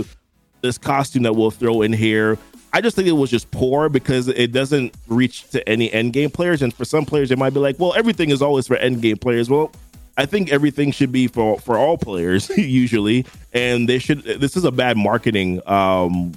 this 0.61 0.77
costume 0.77 1.23
that 1.23 1.33
we'll 1.33 1.51
throw 1.51 1.81
in 1.81 1.93
here. 1.93 2.37
I 2.77 2.81
just 2.81 2.95
think 2.95 3.07
it 3.07 3.13
was 3.13 3.31
just 3.31 3.49
poor 3.49 3.89
because 3.89 4.27
it 4.27 4.51
doesn't 4.51 4.93
reach 5.07 5.49
to 5.49 5.67
any 5.67 5.91
end 5.91 6.13
game 6.13 6.29
players. 6.29 6.61
And 6.61 6.71
for 6.71 6.85
some 6.85 7.05
players, 7.05 7.31
it 7.31 7.37
might 7.39 7.55
be 7.55 7.59
like, 7.59 7.79
well, 7.79 7.95
everything 7.95 8.29
is 8.29 8.39
always 8.39 8.67
for 8.67 8.77
end 8.77 9.01
game 9.01 9.17
players. 9.17 9.49
Well, 9.49 9.71
I 10.15 10.27
think 10.27 10.51
everything 10.51 10.91
should 10.91 11.11
be 11.11 11.25
for 11.25 11.57
for 11.57 11.75
all 11.75 11.97
players 11.97 12.49
usually, 12.55 13.25
and 13.51 13.89
they 13.89 13.97
should. 13.97 14.23
This 14.25 14.55
is 14.55 14.63
a 14.63 14.69
bad 14.69 14.95
marketing. 14.95 15.59
Um, 15.67 16.33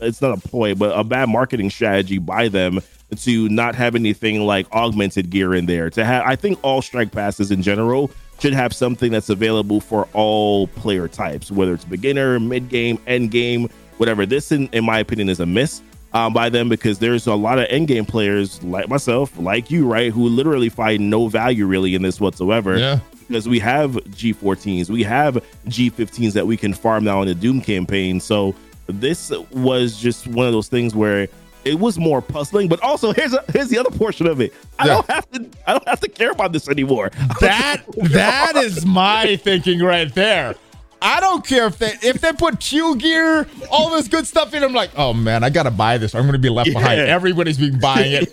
it's 0.00 0.22
not 0.22 0.38
a 0.38 0.48
ploy, 0.48 0.74
but 0.74 0.98
a 0.98 1.04
bad 1.04 1.28
marketing 1.28 1.68
strategy 1.68 2.16
by 2.16 2.48
them 2.48 2.80
to 3.16 3.50
not 3.50 3.74
have 3.74 3.96
anything 3.96 4.46
like 4.46 4.66
augmented 4.72 5.28
gear 5.28 5.52
in 5.52 5.66
there. 5.66 5.90
To 5.90 6.06
have, 6.06 6.24
I 6.24 6.36
think 6.36 6.58
all 6.62 6.80
strike 6.80 7.12
passes 7.12 7.50
in 7.50 7.60
general 7.60 8.10
should 8.38 8.54
have 8.54 8.72
something 8.72 9.12
that's 9.12 9.28
available 9.28 9.82
for 9.82 10.08
all 10.14 10.68
player 10.68 11.06
types, 11.06 11.52
whether 11.52 11.74
it's 11.74 11.84
beginner, 11.84 12.40
mid 12.40 12.70
game, 12.70 12.98
end 13.06 13.30
game 13.30 13.68
whatever. 13.98 14.26
This, 14.26 14.52
in, 14.52 14.68
in 14.72 14.84
my 14.84 14.98
opinion, 14.98 15.28
is 15.28 15.40
a 15.40 15.46
miss 15.46 15.82
um, 16.12 16.32
by 16.32 16.48
them 16.48 16.68
because 16.68 16.98
there's 16.98 17.26
a 17.26 17.34
lot 17.34 17.58
of 17.58 17.68
endgame 17.68 18.06
players 18.06 18.62
like 18.62 18.88
myself, 18.88 19.36
like 19.38 19.70
you, 19.70 19.86
right, 19.86 20.12
who 20.12 20.28
literally 20.28 20.68
find 20.68 21.10
no 21.10 21.28
value 21.28 21.66
really 21.66 21.94
in 21.94 22.02
this 22.02 22.20
whatsoever. 22.20 22.78
Yeah. 22.78 23.00
Because 23.28 23.48
we 23.48 23.58
have 23.58 23.92
G14s, 23.92 24.88
we 24.88 25.02
have 25.02 25.42
G15s 25.66 26.32
that 26.32 26.46
we 26.46 26.56
can 26.56 26.72
farm 26.72 27.04
now 27.04 27.22
in 27.22 27.28
the 27.28 27.34
Doom 27.34 27.60
campaign. 27.60 28.20
So 28.20 28.54
this 28.86 29.30
was 29.50 29.96
just 29.98 30.28
one 30.28 30.46
of 30.46 30.52
those 30.52 30.68
things 30.68 30.94
where 30.94 31.28
it 31.66 31.80
was 31.80 31.98
more 31.98 32.22
puzzling. 32.22 32.68
But 32.68 32.80
also, 32.82 33.12
here's 33.12 33.34
a, 33.34 33.44
here's 33.52 33.68
the 33.68 33.78
other 33.78 33.90
portion 33.90 34.26
of 34.26 34.40
it. 34.40 34.54
I 34.78 34.86
yeah. 34.86 34.94
don't 34.94 35.10
have 35.10 35.30
to 35.32 35.50
I 35.66 35.72
don't 35.72 35.88
have 35.88 36.00
to 36.00 36.08
care 36.08 36.30
about 36.30 36.52
this 36.52 36.68
anymore. 36.68 37.10
That 37.40 37.82
that 37.96 38.56
is 38.56 38.86
my 38.86 39.36
thinking 39.36 39.80
right 39.80 40.12
there. 40.14 40.54
I 41.00 41.20
don't 41.20 41.46
care 41.46 41.66
if 41.66 41.78
they 41.78 41.92
if 42.02 42.20
they 42.20 42.32
put 42.32 42.60
Q 42.60 42.96
gear, 42.96 43.46
all 43.70 43.90
this 43.90 44.08
good 44.08 44.26
stuff 44.26 44.54
in. 44.54 44.62
I'm 44.62 44.72
like, 44.72 44.90
oh 44.96 45.12
man, 45.12 45.44
I 45.44 45.50
gotta 45.50 45.70
buy 45.70 45.98
this. 45.98 46.14
I'm 46.14 46.26
gonna 46.26 46.38
be 46.38 46.48
left 46.48 46.68
yeah. 46.68 46.78
behind. 46.78 47.00
Everybody's 47.00 47.58
been 47.58 47.78
buying 47.78 48.12
it. 48.12 48.32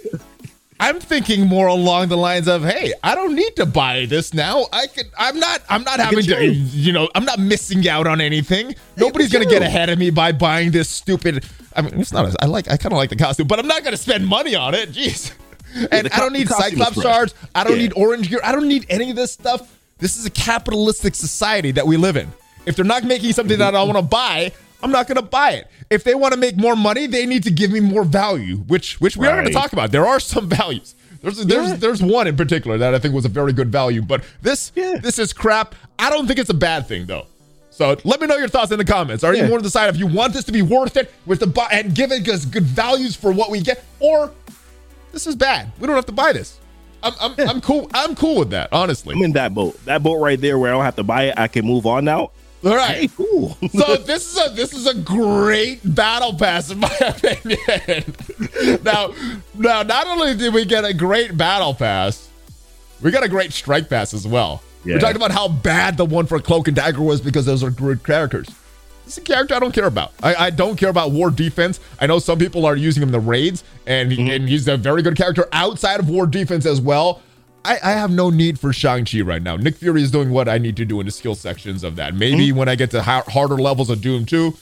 I'm 0.80 1.00
thinking 1.00 1.48
more 1.48 1.68
along 1.68 2.10
the 2.10 2.18
lines 2.18 2.48
of, 2.48 2.64
hey, 2.64 2.94
I 3.04 3.16
don't 3.16 3.36
need 3.36 3.56
to 3.56 3.66
buy 3.66 4.06
this 4.06 4.34
now. 4.34 4.66
I 4.74 4.88
can. 4.88 5.06
I'm 5.18 5.40
not. 5.40 5.62
I'm 5.70 5.84
not 5.84 6.00
having 6.00 6.24
to. 6.24 6.46
You 6.46 6.92
know, 6.92 7.10
I'm 7.16 7.26
not 7.26 7.40
missing 7.40 7.88
out 7.88 8.08
on 8.08 8.20
anything. 8.20 8.76
Nobody's 8.98 9.32
gonna 9.32 9.46
get 9.46 9.62
ahead 9.62 9.90
of 9.90 10.00
me 10.00 10.10
by 10.10 10.32
buying 10.32 10.72
this 10.72 10.90
stupid. 10.90 11.46
I 11.76 11.84
mean, 11.84 12.00
it's 12.00 12.12
not. 12.12 12.26
A, 12.26 12.36
I 12.42 12.46
like. 12.48 12.70
I 12.70 12.78
kind 12.78 12.92
of 12.92 12.98
like 12.98 13.10
the 13.10 13.16
costume, 13.16 13.48
but 13.48 13.60
I'm 13.60 13.68
not 13.68 13.84
gonna 13.84 13.98
spend 13.98 14.28
money 14.28 14.56
on 14.56 14.74
it. 14.74 14.92
Jeez. 14.92 15.34
And 15.92 16.08
yeah, 16.08 16.16
I 16.16 16.20
don't 16.20 16.34
need 16.34 16.50
Cyclops 16.50 17.02
shards. 17.02 17.34
I 17.56 17.64
don't 17.64 17.78
yeah. 17.78 17.84
need 17.84 17.94
orange 17.96 18.30
gear. 18.30 18.42
I 18.44 18.52
don't 18.52 18.68
need 18.68 18.86
any 18.90 19.10
of 19.10 19.16
this 19.16 19.32
stuff. 19.32 19.80
This 19.98 20.18
is 20.18 20.26
a 20.26 20.32
capitalistic 20.32 21.16
society 21.16 21.72
that 21.72 21.88
we 21.88 21.98
live 21.98 22.18
in. 22.18 22.32
If 22.66 22.76
they're 22.76 22.86
not 22.86 23.04
making 23.04 23.34
something 23.34 23.58
that 23.60 23.76
I 23.76 23.84
want 23.84 23.98
to 23.98 24.02
buy, 24.02 24.52
I'm 24.82 24.92
not 24.92 25.08
going 25.08 25.16
to 25.16 25.22
buy 25.22 25.52
it. 25.52 25.68
If 25.90 26.04
they 26.04 26.16
want 26.16 26.34
to 26.34 26.40
make 26.40 26.58
more 26.58 26.76
money, 26.76 27.08
they 27.08 27.26
need 27.26 27.44
to 27.44 27.52
give 27.52 27.72
me 27.72 27.80
more 27.80 28.04
value, 28.04 28.58
which 28.58 29.00
which 29.00 29.16
we 29.16 29.26
right. 29.26 29.34
are 29.34 29.42
going 29.42 29.48
to 29.48 29.54
talk 29.54 29.74
about. 29.74 29.92
There 29.92 30.06
are 30.06 30.20
some 30.20 30.50
values. 30.62 30.96
There's 31.22 31.38
there's 31.46 31.70
yeah. 31.70 31.76
there's 31.78 32.04
one 32.04 32.28
in 32.28 32.36
particular 32.36 32.78
that 32.78 32.94
I 32.94 33.00
think 33.00 33.14
was 33.14 33.26
a 33.26 33.30
very 33.30 33.54
good 33.54 33.72
value, 33.72 34.02
but 34.02 34.24
this 34.42 34.74
yeah. 34.76 34.96
this 35.02 35.20
is 35.20 35.32
crap. 35.32 35.74
I 35.98 36.10
don't 36.10 36.28
think 36.28 36.38
it's 36.38 36.50
a 36.50 36.56
bad 36.56 36.86
thing 36.88 37.06
though. 37.06 37.28
So 37.70 37.96
let 38.04 38.22
me 38.22 38.28
know 38.28 38.36
your 38.36 38.50
thoughts 38.50 38.72
in 38.72 38.78
the 38.78 38.86
comments. 38.86 39.24
Are 39.24 39.34
yeah. 39.34 39.44
you 39.44 39.50
more 39.50 39.58
to 39.58 39.64
decide 39.64 39.90
if 39.90 39.98
you 39.98 40.06
want 40.06 40.34
this 40.34 40.44
to 40.46 40.52
be 40.52 40.62
worth 40.62 40.98
it 40.98 41.12
with 41.26 41.40
the 41.40 41.48
buy 41.48 41.70
and 41.72 41.96
giving 41.96 42.30
us 42.30 42.46
good 42.46 42.64
values 42.64 43.16
for 43.16 43.32
what 43.32 43.50
we 43.50 43.62
get, 43.62 43.84
or 44.00 44.32
this 45.12 45.26
is 45.26 45.36
bad. 45.36 45.72
We 45.80 45.88
don't 45.88 45.96
have 45.96 46.06
to 46.08 46.12
buy 46.12 46.34
this. 46.34 46.60
I'm 47.02 47.14
I'm, 47.22 47.36
yeah. 47.38 47.50
I'm 47.50 47.62
cool. 47.62 47.90
I'm 47.94 48.16
cool 48.16 48.40
with 48.40 48.50
that. 48.50 48.72
Honestly, 48.74 49.16
I'm 49.16 49.24
in 49.24 49.32
that 49.34 49.54
boat. 49.54 49.84
That 49.86 50.04
boat 50.04 50.16
right 50.18 50.40
there, 50.40 50.60
where 50.60 50.72
I 50.72 50.76
don't 50.76 50.84
have 50.84 50.98
to 50.98 51.04
buy 51.04 51.24
it. 51.26 51.36
I 51.38 51.48
can 51.48 51.66
move 51.66 51.86
on 51.86 52.04
now. 52.04 52.32
All 52.66 52.76
right. 52.76 52.96
Hey, 52.96 53.08
cool. 53.10 53.58
so 53.72 53.98
this 53.98 54.32
is 54.32 54.46
a 54.46 54.54
this 54.54 54.74
is 54.74 54.88
a 54.88 54.94
great 54.94 55.82
battle 55.84 56.34
pass 56.34 56.72
in 56.72 56.80
my 56.80 56.96
opinion. 57.02 58.16
now, 58.84 59.14
now 59.54 59.84
not 59.84 60.08
only 60.08 60.36
did 60.36 60.54
we 60.54 60.66
get 60.66 60.86
a 60.86 60.94
great 60.94 61.36
battle 61.36 61.74
pass, 61.74 62.30
we 63.02 63.12
got 63.12 63.24
a 63.24 63.30
great 63.30 63.52
strike 63.52 63.90
pass 63.90 64.14
as 64.14 64.28
well. 64.28 64.64
Yeah. 64.86 64.96
We 64.96 65.02
talked 65.02 65.16
about 65.16 65.32
how 65.32 65.48
bad 65.48 65.98
the 65.98 66.06
one 66.06 66.26
for 66.26 66.40
Cloak 66.40 66.68
and 66.68 66.76
Dagger 66.76 67.02
was 67.02 67.22
because 67.22 67.46
those 67.46 67.64
are 67.64 67.72
good 67.72 68.04
characters. 68.04 68.50
This 69.06 69.18
is 69.18 69.18
a 69.18 69.22
character 69.22 69.56
I 69.56 69.60
don't 69.60 69.74
care 69.74 69.86
about. 69.86 70.14
I, 70.22 70.36
I 70.36 70.50
don't 70.50 70.78
care 70.78 70.90
about 70.90 71.12
War 71.12 71.30
Defense. 71.30 71.80
I 72.00 72.08
know 72.08 72.20
some 72.20 72.40
people 72.40 72.66
are 72.66 72.76
using 72.76 73.04
him 73.04 73.10
in 73.10 73.14
the 73.14 73.20
raids, 73.20 73.64
and, 73.86 74.12
mm-hmm. 74.12 74.32
and 74.32 74.50
he's 74.50 74.68
a 74.70 74.78
very 74.78 75.02
good 75.02 75.18
character 75.18 75.48
outside 75.52 76.00
of 76.00 76.10
War 76.10 76.26
Defense 76.26 76.66
as 76.66 76.80
well. 76.80 77.22
I, 77.66 77.80
I, 77.84 77.92
have 77.92 78.12
no 78.12 78.30
need 78.30 78.60
for 78.60 78.74
Shang-Chi 78.74 79.22
right 79.22 79.42
now. 79.42 79.56
Nick 79.56 79.76
Fury 79.78 80.04
is 80.04 80.12
doing 80.12 80.32
what 80.32 80.50
I 80.50 80.58
need 80.58 80.76
to 80.78 80.86
do 80.86 81.00
in 81.00 81.06
the 81.06 81.12
skill 81.12 81.36
sections 81.36 81.84
of 81.84 81.96
that. 81.96 82.14
Maybe 82.14 82.50
mm-hmm. 82.50 82.58
when 82.58 82.68
I 82.68 82.76
get 82.76 82.92
to 82.92 83.02
harder 83.02 83.56
levels 83.56 83.90
of 83.90 84.02
Doom 84.02 84.26
2, 84.26 84.54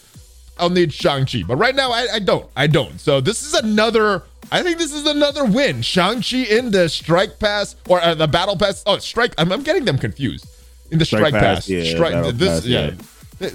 I'll 0.59 0.69
need 0.69 0.93
Shang-Chi. 0.93 1.43
But 1.47 1.57
right 1.57 1.75
now, 1.75 1.91
I, 1.91 2.07
I 2.13 2.19
don't. 2.19 2.47
I 2.55 2.67
don't. 2.67 2.99
So 2.99 3.21
this 3.21 3.41
is 3.43 3.53
another 3.55 4.23
I 4.51 4.63
think 4.63 4.77
this 4.77 4.93
is 4.93 5.07
another 5.07 5.45
win. 5.45 5.81
Shang-Chi 5.81 6.37
in 6.37 6.71
the 6.71 6.89
strike 6.89 7.39
pass 7.39 7.77
or 7.87 8.01
uh, 8.01 8.15
the 8.15 8.27
battle 8.27 8.57
pass. 8.57 8.83
Oh, 8.85 8.97
strike. 8.97 9.33
I'm, 9.37 9.49
I'm, 9.51 9.63
getting 9.63 9.85
them 9.85 9.97
confused. 9.97 10.45
In 10.91 10.99
the 10.99 11.05
strike, 11.05 11.27
strike 11.27 11.33
pass. 11.33 11.55
pass. 11.59 11.69
Yeah, 11.69 11.83
strike, 11.83 12.35
this, 12.35 12.59
pass, 12.59 12.65
yeah. 12.65 12.91
yeah. 13.39 13.49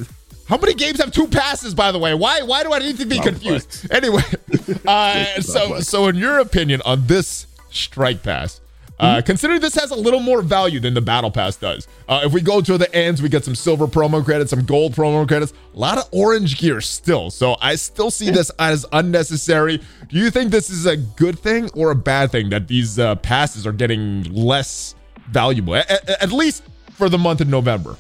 How 0.49 0.57
many 0.57 0.73
games 0.73 0.99
have 1.01 1.13
two 1.13 1.27
passes, 1.27 1.75
by 1.75 1.93
the 1.93 1.99
way? 1.99 2.15
Why 2.15 2.41
why 2.43 2.63
do 2.63 2.73
I 2.73 2.79
need 2.79 2.99
to 2.99 3.05
be 3.05 3.19
confused? 3.19 3.91
Anyway, 3.91 4.23
uh, 4.87 5.41
so 5.43 5.81
so 5.81 6.07
in 6.07 6.17
your 6.17 6.39
opinion 6.39 6.81
on 6.87 7.07
this 7.07 7.47
strike 7.71 8.23
pass, 8.23 8.61
uh, 8.99 9.17
mm-hmm. 9.17 9.27
Considering 9.27 9.61
this 9.61 9.75
has 9.75 9.91
a 9.91 9.95
little 9.95 10.21
more 10.21 10.41
value 10.41 10.81
than 10.81 10.95
the 10.95 11.01
Battle 11.01 11.31
Pass 11.31 11.57
does. 11.57 11.87
Uh, 12.09 12.23
if 12.25 12.33
we 12.33 12.41
go 12.41 12.61
to 12.61 12.79
the 12.79 12.93
ends, 12.95 13.21
we 13.21 13.29
get 13.29 13.45
some 13.45 13.55
silver 13.55 13.87
promo 13.87 14.25
credits, 14.25 14.51
some 14.51 14.65
gold 14.65 14.95
promo 14.95 15.27
credits, 15.29 15.53
a 15.75 15.79
lot 15.79 15.99
of 15.99 16.09
orange 16.13 16.59
gear 16.59 16.81
still. 16.81 17.31
So 17.31 17.57
I 17.61 17.75
still 17.75 18.11
see 18.11 18.31
this 18.31 18.51
as 18.59 18.87
unnecessary. 18.93 19.83
Do 20.09 20.19
you 20.19 20.31
think 20.31 20.51
this 20.51 20.71
is 20.71 20.87
a 20.87 20.97
good 20.97 21.39
thing 21.39 21.69
or 21.75 21.91
a 21.91 21.97
bad 21.97 22.33
thing 22.33 22.49
that 22.51 22.69
these 22.69 22.99
uh, 22.99 23.17
passes 23.17 23.67
are 23.67 23.73
getting 23.73 24.23
less 24.33 24.95
valuable, 25.29 25.75
at, 25.77 26.09
at 26.09 26.33
least 26.33 26.63
for 26.93 27.09
the 27.09 27.19
month 27.19 27.43
of 27.43 27.49
November? 27.49 27.97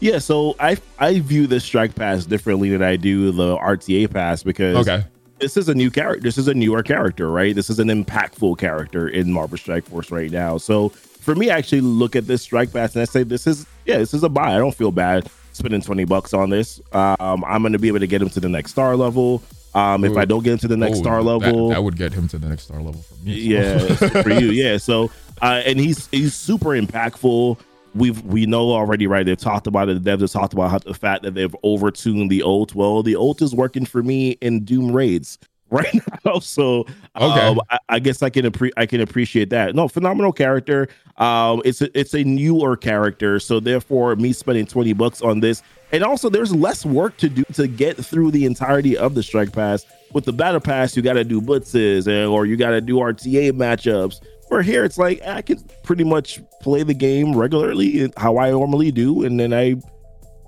Yeah, 0.00 0.18
so 0.18 0.54
I 0.60 0.76
I 0.98 1.20
view 1.20 1.46
the 1.46 1.58
strike 1.58 1.94
pass 1.94 2.26
differently 2.26 2.68
than 2.68 2.82
I 2.82 2.96
do 2.96 3.32
the 3.32 3.56
RTA 3.56 4.12
pass 4.12 4.42
because 4.42 4.76
okay 4.86 5.06
this 5.38 5.56
is 5.56 5.68
a 5.68 5.74
new 5.74 5.90
character. 5.90 6.20
This 6.20 6.38
is 6.38 6.48
a 6.48 6.54
newer 6.54 6.82
character, 6.82 7.30
right? 7.30 7.54
This 7.54 7.70
is 7.70 7.78
an 7.78 7.88
impactful 7.88 8.58
character 8.58 9.08
in 9.08 9.32
Marvel 9.32 9.58
Strike 9.58 9.84
Force 9.84 10.10
right 10.10 10.30
now. 10.30 10.58
So 10.58 10.90
for 10.90 11.34
me, 11.34 11.50
I 11.50 11.58
actually 11.58 11.82
look 11.82 12.16
at 12.16 12.26
this 12.26 12.42
Strike 12.42 12.72
Pass 12.72 12.94
and 12.94 13.02
I 13.02 13.04
say, 13.04 13.22
this 13.22 13.46
is, 13.46 13.66
yeah, 13.84 13.98
this 13.98 14.14
is 14.14 14.22
a 14.22 14.28
buy. 14.28 14.54
I 14.54 14.58
don't 14.58 14.74
feel 14.74 14.92
bad 14.92 15.28
spending 15.52 15.80
20 15.80 16.04
bucks 16.04 16.34
on 16.34 16.50
this. 16.50 16.80
Um, 16.92 17.44
I'm 17.44 17.62
going 17.62 17.72
to 17.72 17.78
be 17.78 17.88
able 17.88 18.00
to 18.00 18.06
get 18.06 18.22
him 18.22 18.28
to 18.30 18.40
the 18.40 18.48
next 18.48 18.70
star 18.72 18.96
level. 18.96 19.42
Um, 19.74 20.04
if 20.04 20.16
I 20.16 20.24
don't 20.24 20.42
get 20.42 20.52
him 20.52 20.58
to 20.60 20.68
the 20.68 20.76
next 20.76 20.98
Ooh, 20.98 21.02
star 21.02 21.22
level, 21.22 21.68
that, 21.68 21.74
that, 21.74 21.82
would 21.82 21.96
get 21.96 22.14
him 22.14 22.28
to 22.28 22.38
the 22.38 22.48
next 22.48 22.62
star 22.62 22.80
level 22.80 23.02
for 23.02 23.14
me. 23.16 23.34
So. 23.34 24.06
Yeah, 24.06 24.22
for 24.22 24.30
you, 24.30 24.46
yeah. 24.50 24.78
So, 24.78 25.10
uh, 25.42 25.62
and 25.66 25.78
he's 25.78 26.06
he's 26.06 26.32
super 26.32 26.70
impactful 26.70 27.58
we've 27.96 28.22
we 28.22 28.46
know 28.46 28.70
already, 28.72 29.06
right? 29.06 29.24
They've 29.24 29.36
talked 29.36 29.66
about 29.66 29.88
it. 29.88 30.02
The 30.02 30.10
devs 30.10 30.20
have 30.20 30.30
talked 30.30 30.52
about 30.52 30.70
how, 30.70 30.78
the 30.78 30.94
fact 30.94 31.22
that 31.22 31.34
they've 31.34 31.54
overtuned 31.64 32.28
the 32.28 32.42
ult. 32.42 32.74
Well, 32.74 33.02
the 33.02 33.16
ult 33.16 33.42
is 33.42 33.54
working 33.54 33.84
for 33.84 34.02
me 34.02 34.32
in 34.40 34.64
Doom 34.64 34.92
raids 34.92 35.38
right 35.70 35.94
now. 36.24 36.38
So 36.38 36.86
okay. 37.16 37.48
Um, 37.48 37.60
I, 37.70 37.78
I, 37.88 37.98
guess 37.98 38.22
I 38.22 38.30
can 38.30 38.44
appre- 38.46 38.72
I 38.76 38.86
can 38.86 39.00
appreciate 39.00 39.50
that. 39.50 39.74
No, 39.74 39.88
phenomenal 39.88 40.32
character. 40.32 40.88
Um, 41.16 41.62
it's 41.64 41.80
a, 41.82 41.98
it's 41.98 42.14
a 42.14 42.22
newer 42.22 42.76
character, 42.76 43.40
so 43.40 43.58
therefore, 43.58 44.14
me 44.16 44.32
spending 44.32 44.66
twenty 44.66 44.92
bucks 44.92 45.22
on 45.22 45.40
this, 45.40 45.62
and 45.92 46.04
also 46.04 46.28
there's 46.28 46.54
less 46.54 46.84
work 46.84 47.16
to 47.18 47.28
do 47.28 47.44
to 47.54 47.66
get 47.66 47.96
through 47.96 48.30
the 48.30 48.44
entirety 48.44 48.96
of 48.96 49.14
the 49.14 49.22
strike 49.22 49.52
pass. 49.52 49.84
With 50.12 50.24
the 50.24 50.32
battle 50.32 50.60
pass, 50.60 50.96
you 50.96 51.02
got 51.02 51.14
to 51.14 51.24
do 51.24 51.40
blitzes, 51.40 52.06
and, 52.06 52.30
or 52.30 52.46
you 52.46 52.56
got 52.56 52.70
to 52.70 52.80
do 52.80 52.96
RTA 52.96 53.52
matchups 53.52 54.20
for 54.48 54.62
here, 54.62 54.84
it's 54.84 54.98
like 54.98 55.20
I 55.26 55.42
can 55.42 55.58
pretty 55.82 56.04
much 56.04 56.40
play 56.60 56.82
the 56.82 56.94
game 56.94 57.36
regularly 57.36 58.12
how 58.16 58.38
I 58.38 58.50
normally 58.50 58.92
do, 58.92 59.24
and 59.24 59.38
then 59.38 59.52
I 59.52 59.76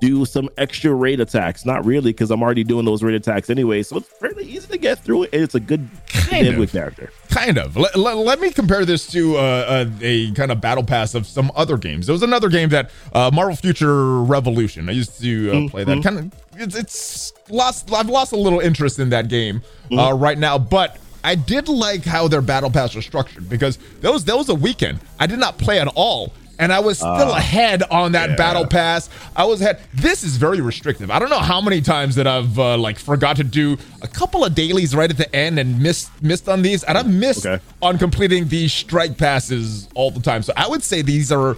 do 0.00 0.24
some 0.24 0.48
extra 0.56 0.94
raid 0.94 1.20
attacks. 1.20 1.64
Not 1.64 1.84
really, 1.84 2.10
because 2.10 2.30
I'm 2.30 2.42
already 2.42 2.64
doing 2.64 2.84
those 2.84 3.02
raid 3.02 3.14
attacks 3.14 3.50
anyway. 3.50 3.82
So 3.82 3.96
it's 3.96 4.08
fairly 4.08 4.44
easy 4.44 4.68
to 4.68 4.78
get 4.78 4.98
through 5.00 5.24
it, 5.24 5.30
and 5.32 5.42
it's 5.42 5.54
a 5.54 5.60
good 5.60 5.88
kind 6.06 6.46
of 6.46 6.70
character. 6.70 7.10
Kind 7.30 7.58
of. 7.58 7.76
Let, 7.76 7.96
let, 7.96 8.16
let 8.16 8.40
me 8.40 8.50
compare 8.50 8.84
this 8.84 9.06
to 9.12 9.36
uh, 9.36 9.86
a, 10.00 10.06
a, 10.06 10.32
kind 10.32 10.50
of 10.50 10.60
battle 10.60 10.84
pass 10.84 11.14
of 11.14 11.26
some 11.26 11.50
other 11.54 11.76
games. 11.76 12.06
There 12.06 12.12
was 12.12 12.22
another 12.22 12.48
game 12.48 12.68
that 12.70 12.90
uh, 13.12 13.30
Marvel 13.32 13.56
Future 13.56 14.22
Revolution. 14.22 14.88
I 14.88 14.92
used 14.92 15.20
to 15.20 15.50
uh, 15.50 15.54
mm-hmm. 15.54 15.66
play 15.68 15.84
that. 15.84 16.02
Kind 16.02 16.18
of. 16.18 16.32
It's, 16.56 16.76
it's 16.76 17.32
lost. 17.48 17.92
I've 17.92 18.08
lost 18.08 18.32
a 18.32 18.36
little 18.36 18.60
interest 18.60 18.98
in 18.98 19.10
that 19.10 19.28
game 19.28 19.60
mm-hmm. 19.60 19.98
Uh, 19.98 20.12
right 20.12 20.38
now, 20.38 20.58
but 20.58 20.98
I 21.25 21.34
did 21.34 21.68
like 21.68 22.04
how 22.04 22.28
their 22.28 22.42
battle 22.42 22.70
pass 22.70 22.94
was 22.94 23.04
structured 23.04 23.48
because 23.48 23.78
that 24.00 24.12
was 24.12 24.25
that 24.26 24.37
was 24.37 24.48
a 24.48 24.54
weekend. 24.54 25.00
I 25.18 25.26
did 25.26 25.38
not 25.38 25.58
play 25.58 25.80
at 25.80 25.88
all. 25.88 26.32
And 26.60 26.72
I 26.72 26.80
was 26.80 26.98
still 26.98 27.08
uh, 27.08 27.37
ahead 27.38 27.84
on 27.84 28.12
that 28.12 28.30
yeah. 28.30 28.37
battle 28.37 28.66
pass. 28.66 29.08
I 29.37 29.44
was 29.44 29.60
ahead. 29.60 29.80
This 29.94 30.25
is 30.25 30.38
very 30.38 30.60
restrictive. 30.60 31.08
I 31.08 31.20
don't 31.20 31.30
know 31.30 31.38
how 31.38 31.60
many 31.60 31.80
times 31.80 32.16
that 32.16 32.26
I've 32.26 32.58
uh, 32.58 32.76
like 32.76 32.98
forgot 32.98 33.37
to 33.37 33.44
do 33.44 33.78
a 34.02 34.08
couple 34.08 34.44
of 34.44 34.56
dailies 34.56 34.92
right 34.92 35.08
at 35.08 35.16
the 35.16 35.32
end 35.34 35.60
and 35.60 35.80
missed 35.80 36.10
missed 36.20 36.48
on 36.48 36.62
these, 36.62 36.82
and 36.82 36.98
I 36.98 37.04
missed 37.04 37.46
okay. 37.46 37.62
on 37.80 37.96
completing 37.96 38.48
these 38.48 38.72
strike 38.72 39.16
passes 39.16 39.88
all 39.94 40.10
the 40.10 40.18
time. 40.18 40.42
So 40.42 40.52
I 40.56 40.66
would 40.66 40.82
say 40.82 41.00
these 41.00 41.30
are 41.30 41.56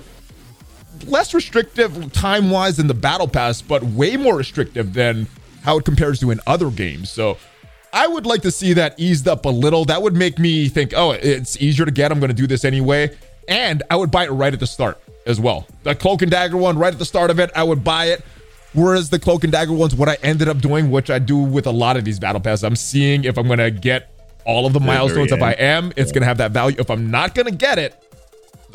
less 1.07 1.33
restrictive 1.33 2.13
time 2.13 2.51
wise 2.51 2.77
than 2.77 2.87
the 2.87 2.95
battle 2.95 3.29
pass, 3.29 3.63
but 3.63 3.83
way 3.83 4.19
more 4.19 4.37
restrictive 4.37 4.93
than 4.93 5.29
how 5.63 5.79
it 5.79 5.85
compares 5.87 6.21
to 6.21 6.31
in 6.31 6.41
other 6.47 6.71
games. 6.71 7.11
So 7.11 7.39
I 7.93 8.07
would 8.07 8.27
like 8.27 8.43
to 8.43 8.51
see 8.51 8.73
that 8.75 8.99
eased 8.99 9.27
up 9.27 9.45
a 9.45 9.49
little. 9.49 9.85
That 9.85 10.03
would 10.03 10.15
make 10.15 10.39
me 10.39 10.69
think, 10.69 10.93
oh, 10.97 11.13
it's 11.13 11.61
easier 11.61 11.85
to 11.85 11.91
get. 11.91 12.13
I'm 12.13 12.21
going 12.21 12.29
to 12.29 12.35
do 12.35 12.47
this 12.47 12.65
anyway. 12.65 13.17
And 13.49 13.83
I 13.91 13.97
would 13.97 14.11
buy 14.11 14.25
it 14.25 14.31
right 14.31 14.53
at 14.53 14.61
the 14.61 14.67
start 14.67 15.01
as 15.27 15.41
well. 15.41 15.67
The 15.83 15.95
Cloak 15.95 16.23
and 16.23 16.31
Dagger 16.31 16.57
one, 16.57 16.79
right 16.79 16.93
at 16.93 16.99
the 16.99 17.05
start 17.05 17.31
of 17.31 17.41
it, 17.41 17.51
I 17.55 17.65
would 17.65 17.83
buy 17.83 18.07
it. 18.07 18.25
Whereas 18.73 19.11
the 19.11 19.19
Cloak 19.19 19.43
and 19.43 19.53
Dagger 19.53 19.73
ones, 19.73 19.97
what 19.97 20.09
I 20.09 20.17
ended 20.23 20.49
up 20.49 20.59
doing, 20.59 20.91
which 20.91 21.11
I 21.11 21.19
do 21.19 21.37
with 21.39 21.67
a 21.67 21.73
lot 21.73 21.97
of 21.97 22.05
these 22.05 22.21
battle 22.21 22.41
passes, 22.41 22.63
I'm 22.63 22.77
seeing 22.77 23.25
if 23.25 23.37
I'm 23.37 23.49
going 23.49 23.59
to 23.59 23.71
get 23.71 24.15
all 24.45 24.67
of 24.67 24.73
the 24.73 24.81
milestones. 24.81 25.33
If 25.33 25.43
I 25.43 25.53
am, 25.53 25.93
it's 25.97 26.13
going 26.13 26.23
to 26.23 26.27
have 26.27 26.39
that 26.39 26.53
value. 26.53 26.77
If 26.79 26.91
I'm 26.91 27.11
not 27.11 27.35
going 27.35 27.47
to 27.47 27.55
get 27.55 27.79
it, 27.79 28.01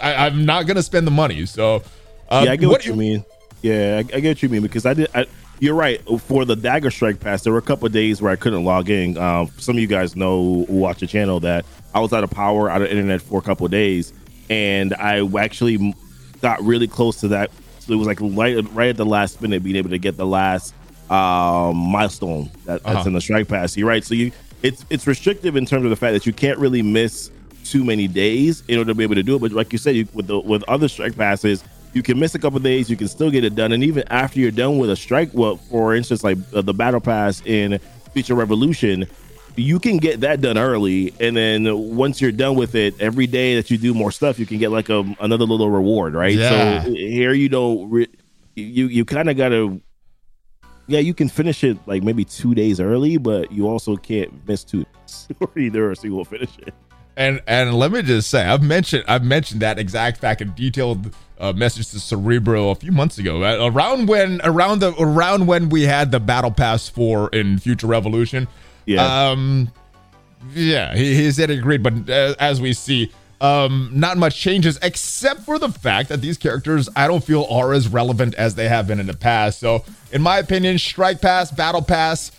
I, 0.01 0.27
am 0.27 0.45
not 0.45 0.67
going 0.67 0.75
to 0.75 0.84
spend 0.84 1.07
the 1.07 1.12
money. 1.12 1.45
So, 1.45 1.84
um, 2.29 2.45
yeah, 2.45 2.51
I 2.51 2.55
get 2.57 2.65
what, 2.67 2.74
what 2.74 2.86
you 2.86 2.95
mean. 2.95 3.24
Yeah, 3.62 3.95
I, 3.95 4.17
I, 4.17 4.19
get 4.19 4.29
what 4.29 4.43
you 4.43 4.50
mean 4.50 4.62
because 4.62 4.86
I 4.86 4.93
did. 4.93 5.07
I, 5.15 5.25
you're 5.60 5.76
right. 5.76 6.02
For 6.22 6.46
the 6.46 6.56
Dagger 6.56 6.92
Strike 6.92 7.20
Pass, 7.20 7.44
there 7.44 7.54
were 7.54 7.60
a 7.60 7.64
couple 7.64 7.88
days 7.90 8.22
where 8.22 8.32
I 8.32 8.36
couldn't 8.36 8.64
log 8.64 8.90
in. 8.90 9.18
Um, 9.18 9.50
some 9.58 9.76
of 9.76 9.80
you 9.80 9.88
guys 9.88 10.16
know 10.16 10.66
who 10.66 10.76
watch 10.76 11.00
the 11.00 11.08
channel 11.08 11.40
that 11.42 11.66
I 11.94 12.00
was 12.00 12.14
out 12.14 12.24
of 12.24 12.32
power, 12.32 12.70
out 12.70 12.82
of 12.82 12.90
internet 12.90 13.22
for 13.22 13.40
a 13.40 13.42
couple 13.42 13.68
days, 13.68 14.14
and 14.50 14.94
I 14.96 15.26
actually 15.40 15.96
got 16.42 16.62
really 16.62 16.88
close 16.88 17.20
to 17.22 17.30
that. 17.30 17.52
So 17.80 17.94
it 17.94 17.98
was 17.98 18.08
like 18.08 18.20
right, 18.22 18.66
right 18.74 18.90
at 18.90 18.98
the 18.98 19.06
last 19.06 19.42
minute, 19.42 19.64
being 19.64 19.76
able 19.76 19.92
to 19.92 19.98
get 19.98 20.18
the 20.18 20.26
last 20.26 20.74
um, 21.10 21.78
milestone 21.78 22.50
that, 22.66 22.84
that's 22.84 22.98
uh-huh. 22.98 23.08
in 23.08 23.14
the 23.14 23.22
Strike 23.22 23.48
Pass. 23.48 23.78
You're 23.78 23.88
right. 23.88 24.04
So 24.04 24.16
you, 24.16 24.32
it's 24.64 24.86
it's 24.90 25.08
restrictive 25.08 25.56
in 25.56 25.66
terms 25.66 25.84
of 25.84 25.90
the 25.90 25.96
fact 25.96 26.14
that 26.14 26.26
you 26.26 26.34
can't 26.34 26.58
really 26.58 26.82
miss 26.82 27.30
too 27.64 27.84
many 27.84 28.08
days 28.08 28.64
in 28.68 28.78
order 28.78 28.92
to 28.92 28.96
be 28.96 29.04
able 29.04 29.16
to 29.16 29.24
do 29.24 29.36
it. 29.36 29.40
But 29.40 29.52
like 29.52 29.72
you 29.72 29.80
said, 29.80 29.96
you, 29.96 30.08
with 30.14 30.28
the 30.28 30.40
with 30.40 30.64
other 30.68 30.88
Strike 30.88 31.16
Passes 31.16 31.64
you 31.96 32.04
can 32.04 32.20
miss 32.20 32.36
a 32.36 32.40
couple 32.40 32.58
of 32.58 32.64
days, 32.64 32.90
you 32.90 32.98
can 32.98 33.08
still 33.08 33.32
get 33.32 33.46
it 33.46 33.56
done, 33.56 33.72
and 33.72 33.82
even 33.82 34.04
after 34.10 34.40
you're 34.40 34.52
done 34.52 34.78
with 34.78 34.90
a 34.90 34.98
strike, 34.98 35.30
well, 35.34 35.56
for 35.56 35.96
instance, 35.96 36.24
like 36.24 36.38
uh, 36.54 36.62
the 36.62 36.74
battle 36.74 37.00
pass 37.00 37.42
in 37.46 37.80
Future 38.12 38.36
Revolution, 38.36 39.08
you 39.56 39.80
can 39.80 39.96
get 39.98 40.20
that 40.20 40.42
done 40.42 40.58
early, 40.58 41.14
and 41.22 41.38
then 41.38 41.96
once 41.96 42.20
you're 42.20 42.34
done 42.34 42.58
with 42.58 42.75
it, 42.75 43.00
every 43.00 43.28
day 43.28 43.56
that 43.56 43.72
you 43.72 43.78
do 43.78 43.94
more 43.94 44.12
stuff, 44.12 44.38
you 44.38 44.46
can 44.46 44.60
get 44.60 44.72
like 44.72 44.90
a 44.90 45.06
another 45.22 45.46
little 45.46 45.72
reward, 45.72 46.14
right? 46.14 46.36
Yeah. 46.36 46.84
So 46.84 46.90
here 46.92 47.32
you 47.32 47.48
don't, 47.48 47.90
re- 47.90 48.14
you 48.56 48.88
you 48.88 49.06
kind 49.06 49.30
of 49.30 49.38
got 49.38 49.50
to. 49.50 49.82
Yeah, 50.88 51.00
you 51.00 51.16
can 51.16 51.30
finish 51.30 51.64
it 51.64 51.80
like 51.88 52.04
maybe 52.04 52.25
two 52.25 52.54
days 52.54 52.80
early, 52.80 53.18
but 53.18 53.52
you 53.52 53.68
also 53.68 53.96
can't 53.96 54.48
miss 54.48 54.64
two 54.64 54.86
or 55.40 55.58
either, 55.58 55.96
so 55.96 56.04
you 56.04 56.14
will 56.14 56.25
finish 56.25 56.52
it. 56.60 56.74
And 57.17 57.41
and 57.48 57.74
let 57.74 57.91
me 57.91 58.01
just 58.01 58.29
say, 58.29 58.43
I've 58.43 58.63
mentioned 58.63 59.05
I've 59.07 59.24
mentioned 59.24 59.62
that 59.62 59.79
exact 59.79 60.17
fact 60.19 60.41
in 60.41 60.53
detailed 60.53 61.15
uh, 61.39 61.53
message 61.53 61.89
to 61.91 62.00
Cerebro 62.00 62.69
a 62.69 62.75
few 62.75 62.91
months 62.91 63.17
ago, 63.17 63.43
uh, 63.43 63.69
around 63.69 64.07
when 64.07 64.41
around 64.43 64.79
the 64.79 64.93
around 65.00 65.48
when 65.48 65.69
we 65.69 65.84
had 65.84 66.12
the 66.12 66.19
Battle 66.19 66.51
Pass 66.51 66.89
for 66.89 67.29
in 67.29 67.57
Future 67.60 67.88
Revolution. 67.88 68.48
Yeah. 68.86 69.29
Um, 69.29 69.72
yeah, 70.53 70.95
he, 70.95 71.15
he 71.15 71.31
said 71.31 71.50
he 71.50 71.57
agreed, 71.57 71.81
but 71.81 72.10
uh, 72.10 72.36
as 72.38 72.62
we 72.62 72.74
see, 72.74 73.12
um, 73.41 73.89
not 73.93 74.17
much 74.17 74.39
changes 74.39 74.77
except 74.81 75.41
for 75.41 75.57
the 75.57 75.69
fact 75.69 76.10
that 76.10 76.22
these 76.22 76.38
characters 76.38 76.88
I 76.95 77.07
don't 77.07 77.24
feel 77.24 77.45
are 77.50 77.74
as 77.74 77.88
relevant 77.88 78.36
as 78.36 78.55
they 78.55 78.67
have 78.67 78.88
been 78.88 79.00
in 79.00 79.07
the 79.07 79.15
past. 79.15 79.60
So, 79.60 79.84
in 80.12 80.22
my 80.22 80.38
opinion, 80.39 80.77
Strike 80.77 81.22
Pass, 81.22 81.51
Battle 81.51 81.81
Pass, 81.81 82.31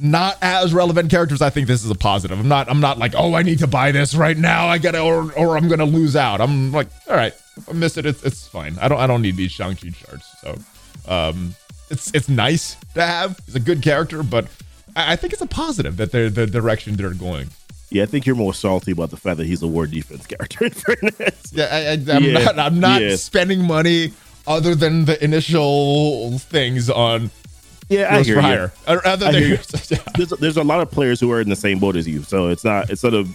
not 0.00 0.36
as 0.42 0.74
relevant 0.74 1.10
characters. 1.10 1.40
I 1.42 1.50
think 1.50 1.66
this 1.68 1.84
is 1.84 1.90
a 1.90 1.94
positive. 1.94 2.38
I'm 2.38 2.48
not. 2.48 2.68
I'm 2.68 2.80
not 2.80 2.98
like, 2.98 3.14
oh, 3.16 3.34
I 3.34 3.42
need 3.42 3.60
to 3.60 3.66
buy 3.66 3.92
this 3.92 4.14
right 4.14 4.36
now. 4.36 4.66
I 4.68 4.78
gotta, 4.78 5.00
or 5.00 5.32
or 5.34 5.56
I'm 5.56 5.68
gonna 5.68 5.84
lose 5.84 6.16
out. 6.16 6.40
I'm 6.40 6.72
like, 6.72 6.88
all 7.08 7.16
right, 7.16 7.32
I 7.68 7.72
missed 7.72 7.96
it. 7.98 8.06
It's, 8.06 8.22
it's 8.24 8.46
fine. 8.46 8.76
I 8.80 8.88
don't. 8.88 8.98
I 8.98 9.06
don't 9.06 9.22
need 9.22 9.36
these 9.36 9.52
Shang-Chi 9.52 9.90
charts. 9.90 10.26
So, 10.40 10.58
um, 11.08 11.54
it's 11.90 12.10
it's 12.14 12.28
nice 12.28 12.76
to 12.94 13.04
have. 13.04 13.38
He's 13.46 13.54
a 13.54 13.60
good 13.60 13.82
character, 13.82 14.22
but 14.22 14.46
I, 14.96 15.12
I 15.12 15.16
think 15.16 15.32
it's 15.32 15.42
a 15.42 15.46
positive 15.46 15.96
that 15.98 16.10
they're 16.12 16.30
the 16.30 16.46
direction 16.46 16.96
they're 16.96 17.10
going. 17.14 17.48
Yeah, 17.90 18.02
I 18.02 18.06
think 18.06 18.26
you're 18.26 18.34
more 18.34 18.54
salty 18.54 18.90
about 18.90 19.10
the 19.10 19.16
fact 19.16 19.36
that 19.36 19.46
he's 19.46 19.62
a 19.62 19.68
war 19.68 19.86
defense 19.86 20.26
character. 20.26 20.64
In 20.64 20.70
fairness. 20.72 21.52
Yeah, 21.52 21.68
I, 21.70 21.92
I'm 22.16 22.24
Yeah. 22.24 22.32
not. 22.42 22.58
I'm 22.58 22.80
not 22.80 23.00
Yeah. 23.02 23.14
spending 23.16 23.64
money 23.64 24.12
other 24.46 24.74
than 24.74 25.04
the 25.04 25.22
initial 25.22 26.38
things 26.38 26.90
on 26.90 27.30
Yeah, 27.88 28.14
I 28.14 28.22
hear 28.22 28.36
you. 28.36 28.40
Hire. 28.40 28.72
I 28.86 29.16
than 29.16 29.34
hear 29.34 29.48
you. 29.48 29.56
There's, 30.16 30.30
there's 30.30 30.56
a 30.56 30.64
lot 30.64 30.80
of 30.80 30.90
players 30.90 31.20
who 31.20 31.30
are 31.32 31.40
in 31.40 31.48
the 31.48 31.56
same 31.56 31.78
boat 31.78 31.96
as 31.96 32.06
you, 32.08 32.22
so 32.22 32.48
it's 32.48 32.64
not. 32.64 32.90
It's 32.90 33.00
sort 33.00 33.14
of. 33.14 33.28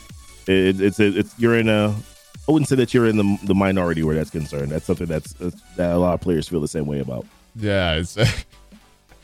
It, 0.48 0.82
it's 0.82 1.00
it's 1.00 1.38
you're 1.38 1.58
in 1.58 1.70
a. 1.70 1.96
I 2.48 2.52
wouldn't 2.52 2.68
say 2.68 2.76
that 2.78 2.94
you're 2.94 3.08
in 3.08 3.18
the 3.18 3.40
the 3.44 3.54
minority 3.54 4.02
where 4.02 4.16
that's 4.16 4.32
concerned. 4.32 4.72
That's 4.72 4.86
something 4.86 5.08
that's, 5.08 5.34
that's 5.34 5.62
that 5.76 5.92
a 5.92 5.98
lot 5.98 6.16
of 6.16 6.22
players 6.22 6.48
feel 6.48 6.62
the 6.62 6.68
same 6.68 6.88
way 6.88 7.00
about. 7.00 7.26
Yeah, 7.56 7.96
it's 7.96 8.18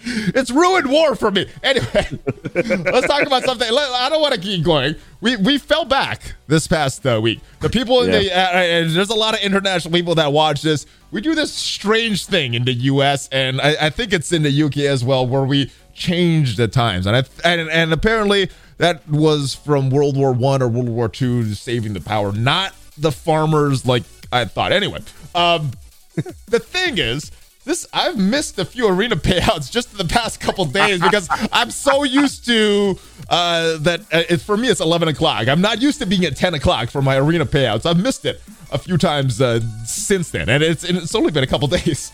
it's 0.06 0.52
ruined 0.52 0.90
war 0.90 1.16
for 1.16 1.32
me. 1.32 1.48
Anyway, 1.64 2.20
let's 2.54 3.08
talk 3.08 3.26
about 3.26 3.44
something. 3.44 3.68
I 3.68 4.08
don't 4.10 4.22
want 4.22 4.34
to 4.34 4.40
keep 4.40 4.64
going. 4.64 4.96
We 5.22 5.36
we 5.38 5.58
fell 5.58 5.86
back 5.86 6.36
this 6.48 6.68
past 6.68 7.06
uh, 7.06 7.20
week. 7.22 7.40
The 7.62 7.70
people 7.70 8.02
in 8.02 8.12
the 8.12 8.32
uh, 8.32 8.38
and 8.38 8.92
there's 8.92 9.10
a 9.10 9.16
lot 9.16 9.34
of 9.34 9.42
international 9.42 9.94
people 9.94 10.16
that 10.16 10.32
watch 10.32 10.62
this. 10.62 10.86
We 11.12 11.22
do 11.22 11.34
this 11.34 11.54
strange 11.54 12.26
thing 12.26 12.54
in 12.54 12.66
the 12.66 12.74
U.S. 12.74 13.28
and 13.30 13.60
I, 13.62 13.88
I 13.88 13.90
think 13.90 14.14
it's 14.14 14.32
in 14.32 14.44
the 14.44 14.52
U.K. 14.52 14.88
as 14.88 15.04
well, 15.04 15.26
where 15.26 15.44
we 15.44 15.72
change 15.94 16.58
the 16.58 16.68
times. 16.68 17.08
And 17.08 17.16
I 17.16 17.24
and, 17.44 17.70
and 17.70 17.94
apparently 17.94 18.50
that 18.78 19.08
was 19.10 19.56
from 19.56 19.90
World 19.90 20.18
War 20.18 20.32
One 20.34 20.62
or 20.62 20.68
World 20.68 20.90
War 20.90 21.10
Two, 21.10 21.54
saving 21.54 21.94
the 21.94 22.02
power, 22.02 22.32
not 22.32 22.74
the 22.98 23.12
farmers 23.12 23.86
like 23.86 24.04
I 24.32 24.46
thought. 24.46 24.72
Anyway, 24.72 25.00
um, 25.34 25.72
the 26.48 26.60
thing 26.60 26.98
is 26.98 27.32
this 27.66 27.86
i've 27.94 28.18
missed 28.18 28.58
a 28.60 28.66
few 28.66 28.88
arena 28.88 29.16
payouts 29.30 29.70
just 29.72 29.92
in 29.92 29.98
the 29.98 30.06
past 30.06 30.40
couple 30.40 30.64
days 30.66 31.02
because 31.02 31.28
i'm 31.52 31.70
so 31.72 32.04
used 32.04 32.46
to 32.46 32.98
uh 33.30 33.78
that 33.80 34.02
uh, 34.14 34.24
it, 34.30 34.38
for 34.42 34.56
me 34.56 34.70
it's 34.70 34.80
11 34.82 35.08
o'clock. 35.08 35.48
I'm 35.48 35.62
not 35.62 35.82
used 35.82 36.00
to 36.00 36.06
being 36.06 36.26
at 36.26 36.36
10 36.38 36.54
o'clock 36.54 36.90
for 36.90 37.02
my 37.02 37.16
arena 37.18 37.46
payouts. 37.46 37.86
I've 37.86 38.00
missed 38.02 38.26
it 38.26 38.42
a 38.72 38.78
few 38.78 38.98
times 38.98 39.42
uh, 39.42 39.60
since 39.86 40.30
then 40.32 40.48
and 40.50 40.62
it's 40.64 40.84
and 40.84 40.98
it's 40.98 41.16
only 41.16 41.32
been 41.32 41.44
a 41.44 41.48
couple 41.48 41.68
days. 41.80 42.12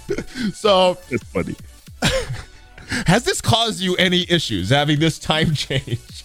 So 0.53 0.97
It's 1.09 1.23
funny. 1.25 1.55
has 3.07 3.23
this 3.23 3.41
caused 3.41 3.81
you 3.81 3.95
any 3.97 4.25
issues 4.29 4.69
having 4.69 4.99
this 4.99 5.19
time 5.19 5.53
change 5.53 6.20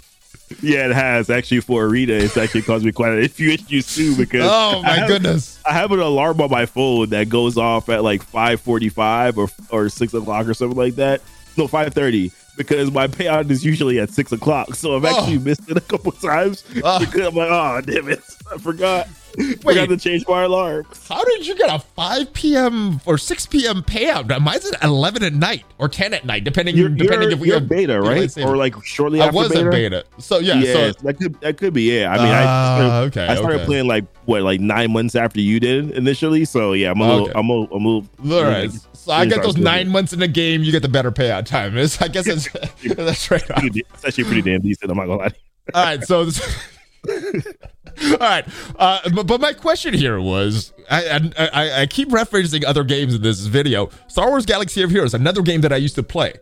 Yeah, 0.60 0.86
it 0.86 0.94
has 0.94 1.28
actually 1.28 1.60
for 1.60 1.84
Arena. 1.84 2.12
It's 2.14 2.36
actually 2.36 2.62
caused 2.62 2.84
me 2.84 2.92
quite 2.92 3.12
a 3.18 3.28
few 3.28 3.50
issues 3.50 3.94
too 3.94 4.16
because 4.16 4.42
oh 4.44 4.78
I 4.80 4.82
my 4.82 4.88
have- 4.98 5.08
goodness 5.08 5.58
I 5.66 5.72
have 5.72 5.90
an 5.92 5.98
alarm 6.00 6.40
on 6.40 6.50
my 6.50 6.66
phone 6.66 7.10
that 7.10 7.28
goes 7.28 7.56
off 7.58 7.88
at 7.88 8.04
like 8.04 8.22
five 8.22 8.60
forty 8.60 8.88
five 8.88 9.38
or 9.38 9.48
or 9.70 9.88
six 9.88 10.14
o'clock 10.14 10.46
or 10.46 10.54
something 10.54 10.78
like 10.78 10.94
that. 10.96 11.20
No, 11.56 11.66
five 11.66 11.92
thirty 11.94 12.30
because 12.56 12.90
my 12.90 13.06
payout 13.06 13.50
is 13.50 13.64
usually 13.64 13.98
at 13.98 14.10
six 14.10 14.30
o'clock. 14.32 14.74
So 14.76 14.96
I've 14.96 15.04
oh. 15.04 15.08
actually 15.08 15.36
Oh. 15.38 15.40
missed 15.40 15.68
it 15.68 15.76
a 15.76 15.80
couple 15.80 16.12
times 16.12 16.64
Oh. 16.84 17.00
because 17.00 17.26
I'm 17.26 17.34
like, 17.34 17.48
oh 17.50 17.80
damn 17.80 18.08
it, 18.08 18.22
I 18.52 18.58
forgot. 18.58 19.08
Forgot 19.60 19.88
to 19.90 19.96
change 19.96 20.25
my 20.26 20.44
alarm. 20.44 20.86
how 21.08 21.22
did 21.25 21.46
you 21.46 21.54
get 21.56 21.68
a 21.68 21.78
5 21.78 22.32
p.m. 22.32 23.00
or 23.04 23.18
6 23.18 23.46
p.m. 23.46 23.82
payout? 23.82 24.40
Mine's 24.40 24.64
at 24.66 24.82
11 24.82 25.22
at 25.22 25.32
night 25.34 25.64
or 25.78 25.88
10 25.88 26.14
at 26.14 26.25
night, 26.25 26.44
depending 26.44 26.76
You're, 26.76 26.88
depending 26.88 27.28
you're, 27.28 27.32
if 27.32 27.38
we 27.40 27.49
you're 27.49 27.58
have 27.60 27.68
beta, 27.68 28.00
right? 28.00 28.36
Or 28.38 28.56
like 28.56 28.75
shortly 28.84 29.20
I 29.20 29.26
after 29.26 29.36
was 29.36 29.49
beta. 29.50 29.70
beta. 29.70 30.04
So 30.18 30.38
yeah, 30.38 30.54
Yeah, 30.60 30.72
so 30.72 30.92
that 31.02 31.18
could 31.18 31.40
that 31.40 31.56
could 31.58 31.75
be. 31.75 31.99
Yeah, 31.99 32.10
I 32.12 32.16
mean, 32.18 32.26
I 32.28 32.44
Ah, 32.44 32.76
started, 32.76 33.06
okay, 33.08 33.26
I 33.32 33.36
started 33.36 33.56
okay. 33.56 33.66
playing 33.66 33.86
like 33.86 34.04
what, 34.25 34.42
like 34.42 34.60
nine 34.60 34.92
months 34.92 35.14
after 35.14 35.40
you 35.40 35.60
did 35.60 35.90
initially. 35.92 36.44
So 36.44 36.72
yeah, 36.72 36.90
I'm 36.90 37.00
a 37.00 37.06
little, 37.06 37.28
Okay. 37.28 37.32
I'm 37.38 37.50
a, 37.50 37.62
I'm 37.75 37.84
a 37.84 37.88
little. 37.88 38.36
all 38.38 38.44
right. 38.44 38.70
So 38.94 39.12
I 39.12 39.25
get 39.26 39.42
those 39.42 39.56
nine 39.56 39.88
months 39.88 40.12
in 40.12 40.18
the 40.18 40.28
game, 40.28 40.62
you 40.62 40.72
get 40.72 40.82
the 40.82 40.88
better 40.88 41.12
payout 41.12 41.44
time. 41.46 41.76
It's, 41.76 42.00
I 42.02 42.08
guess 42.08 42.26
it's, 42.26 42.49
that's 42.96 43.30
right. 43.30 43.49
All 43.50 43.62
It's 43.64 44.04
actually 44.04 44.25
pretty 44.25 44.42
damn 44.42 44.60
decent. 44.62 44.90
I'm 44.90 44.96
not 44.96 45.06
gonna 45.06 45.18
lie. 45.22 45.32
right, 45.75 46.02
so 46.04 46.25
this, 46.25 46.40
all 48.12 48.16
right, 48.19 48.45
uh, 48.78 49.00
but, 49.14 49.26
but 49.26 49.40
my 49.40 49.52
question 49.52 49.95
here 49.95 50.21
was, 50.21 50.73
I, 50.90 51.30
I 51.38 51.49
I 51.52 51.80
I 51.82 51.86
keep 51.86 52.08
referencing 52.10 52.64
other 52.64 52.84
games 52.84 53.14
in 53.14 53.23
this 53.23 53.40
video. 53.40 53.90
Star 54.08 54.28
Wars 54.28 54.47
Galaxy 54.47 54.82
of 54.82 54.90
Heroes, 54.90 55.14
another 55.14 55.42
game 55.42 55.60
that 55.62 55.73
I 55.73 55.76
used 55.76 55.95
to 55.97 56.02
play. 56.02 56.34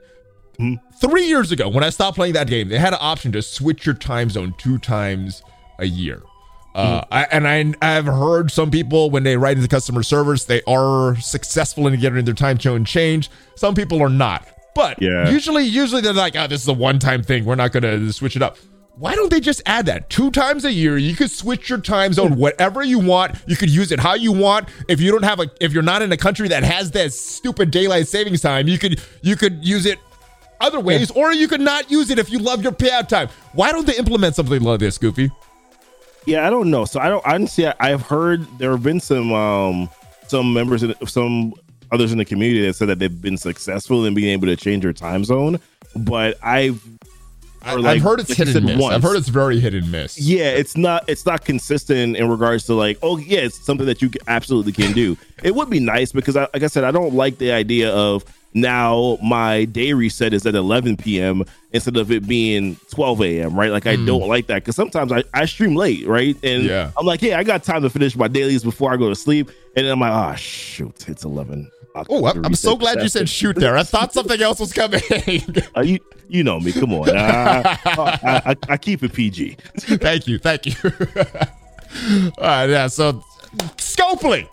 Mhm. 0.59 0.79
Three 1.01 1.27
years 1.27 1.51
ago, 1.53 1.69
when 1.69 1.83
I 1.85 1.91
stopped 1.91 2.17
playing 2.17 2.35
that 2.35 2.47
game, 2.47 2.69
they 2.69 2.79
had 2.79 2.93
an 2.93 2.99
option 3.01 3.33
to 3.33 3.43
switch 3.43 3.85
your 3.87 3.95
time 3.95 4.31
zone 4.31 4.55
two 4.59 4.79
times 4.79 5.43
a 5.79 5.87
year. 5.87 6.23
Uh, 6.75 7.05
I, 7.13 7.23
and 7.31 7.47
I, 7.47 7.73
I've 7.97 8.07
heard 8.07 8.51
some 8.51 8.69
people 8.69 9.09
when 9.11 9.23
they 9.23 9.37
write 9.37 9.57
into 9.57 9.69
customer 9.69 10.03
service, 10.03 10.45
they 10.45 10.61
are 10.67 11.15
successful 11.21 11.87
in 11.87 11.99
getting 12.01 12.25
their 12.25 12.35
time 12.35 12.59
zone 12.59 12.85
changed. 12.85 13.31
Some 13.55 13.77
people 13.77 14.03
are 14.03 14.09
not. 14.09 14.49
But 14.75 15.01
Yeah. 15.01 15.31
usually, 15.31 15.63
usually 15.63 16.01
they're 16.03 16.13
like, 16.13 16.35
"Oh, 16.35 16.49
this 16.49 16.63
is 16.63 16.67
a 16.69 16.73
one-time 16.73 17.23
thing. 17.23 17.45
We're 17.45 17.55
not 17.55 17.71
going 17.71 17.85
to 17.85 18.13
switch 18.13 18.35
it 18.35 18.43
up." 18.43 18.57
Why 18.97 19.17
don't 19.17 19.29
they 19.29 19.41
just 19.41 19.61
add 19.67 19.87
that 19.87 20.09
two 20.09 20.31
times 20.31 20.65
a 20.65 20.73
year? 20.73 20.97
You 20.97 21.17
could 21.17 21.31
switch 21.31 21.69
your 21.69 21.81
time 21.81 22.13
zone 22.13 22.37
whatever 22.37 22.83
you 22.83 23.01
want. 23.01 23.37
You 23.47 23.57
could 23.57 23.71
use 23.71 23.91
it 23.91 23.99
how 23.99 24.15
you 24.15 24.31
want. 24.31 24.69
If 24.89 25.01
you 25.01 25.11
don't 25.11 25.25
have 25.25 25.41
a, 25.41 25.51
if 25.61 25.73
you're 25.73 25.83
not 25.83 26.03
in 26.03 26.13
a 26.13 26.17
country 26.17 26.47
that 26.49 26.63
has 26.63 26.93
that 26.93 27.13
stupid 27.13 27.73
daylight 27.73 28.07
savings 28.07 28.41
time, 28.41 28.69
you 28.69 28.79
could 28.79 29.01
you 29.21 29.35
could 29.35 29.65
use 29.65 29.85
it 29.85 29.99
other 30.61 30.79
ways, 30.79 31.11
or 31.11 31.33
you 31.33 31.49
could 31.49 31.61
not 31.61 31.91
use 31.91 32.11
it 32.11 32.21
if 32.21 32.31
you 32.31 32.39
love 32.39 32.63
your 32.63 32.71
payout 32.73 33.09
time. 33.09 33.29
Why 33.53 33.73
don't 33.73 33.87
they 33.87 33.97
implement 33.97 34.37
something 34.37 34.63
like 34.63 34.79
this, 34.79 34.97
Goofy? 34.97 35.31
Yeah, 36.25 36.47
I 36.47 36.51
don't 36.51 36.71
know. 36.71 36.85
So 36.85 37.01
I 37.01 37.09
don't. 37.09 37.27
Honestly, 37.27 37.67
I, 37.67 37.75
I've 37.81 38.03
heard 38.03 38.47
there 38.59 38.71
have 38.71 38.83
been 38.85 39.01
some 39.01 39.33
um 39.33 39.91
some 40.29 40.55
members 40.55 40.85
in 40.85 40.95
some 41.07 41.53
others 41.91 42.13
in 42.13 42.19
the 42.19 42.25
community 42.25 42.65
that 42.67 42.75
said 42.75 42.89
that 42.89 43.01
they've 43.01 43.21
been 43.21 43.37
successful 43.39 44.05
in 44.05 44.15
being 44.15 44.31
able 44.31 44.47
to 44.47 44.57
change 44.57 44.85
their 44.85 44.93
time 44.93 45.25
zone. 45.25 45.59
But 45.97 46.39
I've 46.43 46.81
I, 47.65 47.75
like- 47.75 47.97
I've 47.97 48.03
heard 48.03 48.21
it's 48.21 48.33
hit 48.33 48.55
and 48.55 48.67
miss. 48.67 48.83
I've 48.85 49.03
heard 49.03 49.17
it's 49.17 49.29
very 49.29 49.59
hit 49.61 49.75
and 49.75 49.91
miss. 49.91 50.19
yeah, 50.19 50.51
it's 50.51 50.77
not 50.77 51.05
it's 51.09 51.25
not 51.27 51.45
consistent 51.45 52.17
in 52.17 52.29
regards 52.29 52.65
to 52.67 52.75
like 52.75 52.99
oh 53.03 53.17
yeah, 53.19 53.41
it's 53.41 53.65
something 53.65 53.87
that 53.87 54.03
you 54.03 54.11
absolutely 54.27 54.73
can 54.73 54.93
do. 54.93 55.17
It 55.43 55.55
would 55.55 55.71
be 55.71 55.81
nice 55.81 56.13
because 56.13 56.37
I, 56.37 56.43
like 56.53 56.63
I 56.63 56.67
said, 56.69 56.85
I 56.85 56.91
don't 56.91 57.15
like 57.15 57.39
the 57.39 57.53
idea 57.53 57.93
of 57.95 58.25
now 58.55 59.19
my 59.23 59.65
day 59.65 59.93
reset 59.93 60.33
is 60.33 60.47
at 60.47 60.55
11 60.55 60.97
p.m. 60.97 61.45
instead 61.73 61.97
of 61.97 62.11
it 62.13 62.27
being 62.27 62.77
12 62.91 63.21
a.m. 63.23 63.59
Right? 63.59 63.71
Like 63.71 63.87
I 63.87 63.97
don't 63.97 64.29
like 64.29 64.47
that 64.47 64.63
because 64.63 64.77
sometimes 64.77 65.13
I, 65.13 65.25
I 65.35 65.45
stream 65.47 65.75
late, 65.75 66.07
right? 66.07 66.37
And 66.43 66.65
Yeah. 66.65 66.91
I'm 66.97 67.05
like, 67.05 67.21
hey, 67.21 67.35
I 67.35 67.43
got 67.45 67.65
time 67.65 67.83
to 67.83 67.91
finish 67.91 68.15
my 68.17 68.29
dailies 68.29 68.63
before 68.63 68.93
I 68.93 68.97
go 68.97 69.09
to 69.09 69.15
sleep, 69.17 69.51
and 69.77 69.85
then 69.87 69.93
I'm 69.93 70.01
like, 70.01 70.13
oh 70.13 70.37
shoot, 70.37 71.09
it's 71.09 71.25
11. 71.25 71.71
Oh, 72.09 72.27
I'm, 72.27 72.45
I'm 72.47 72.55
so 72.57 72.75
glad 72.77 73.01
you 73.03 73.09
said 73.09 73.29
shoot 73.29 73.55
there. 73.55 73.77
I 73.77 73.85
thought 73.85 74.13
something 74.19 74.41
else 74.43 74.59
was 74.59 74.73
coming. 74.73 75.01
Uh, 75.77 75.83
you 75.83 75.99
you 76.29 76.43
know 76.43 76.59
me, 76.59 76.73
come 76.73 76.93
on. 76.93 77.09
Uh, 77.09 77.63
I, 77.85 78.43
I, 78.47 78.57
I 78.71 78.77
keep 78.77 79.03
it 79.05 79.13
PG. 79.13 79.57
thank 79.79 80.27
you, 80.27 80.39
thank 80.39 80.67
you. 80.67 80.75
All 82.39 82.45
right, 82.49 82.69
yeah. 82.69 82.87
So, 82.89 83.23
Scopely, 83.77 84.49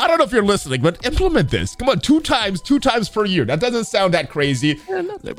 I 0.00 0.08
don't 0.08 0.18
know 0.18 0.24
if 0.24 0.32
you're 0.32 0.42
listening, 0.42 0.80
but 0.82 1.04
implement 1.06 1.50
this. 1.50 1.76
Come 1.76 1.88
on, 1.88 2.00
two 2.00 2.20
times, 2.20 2.60
two 2.60 2.80
times 2.80 3.08
per 3.08 3.24
year. 3.24 3.44
That 3.44 3.60
doesn't 3.60 3.84
sound 3.84 4.14
that 4.14 4.30
crazy. 4.30 4.80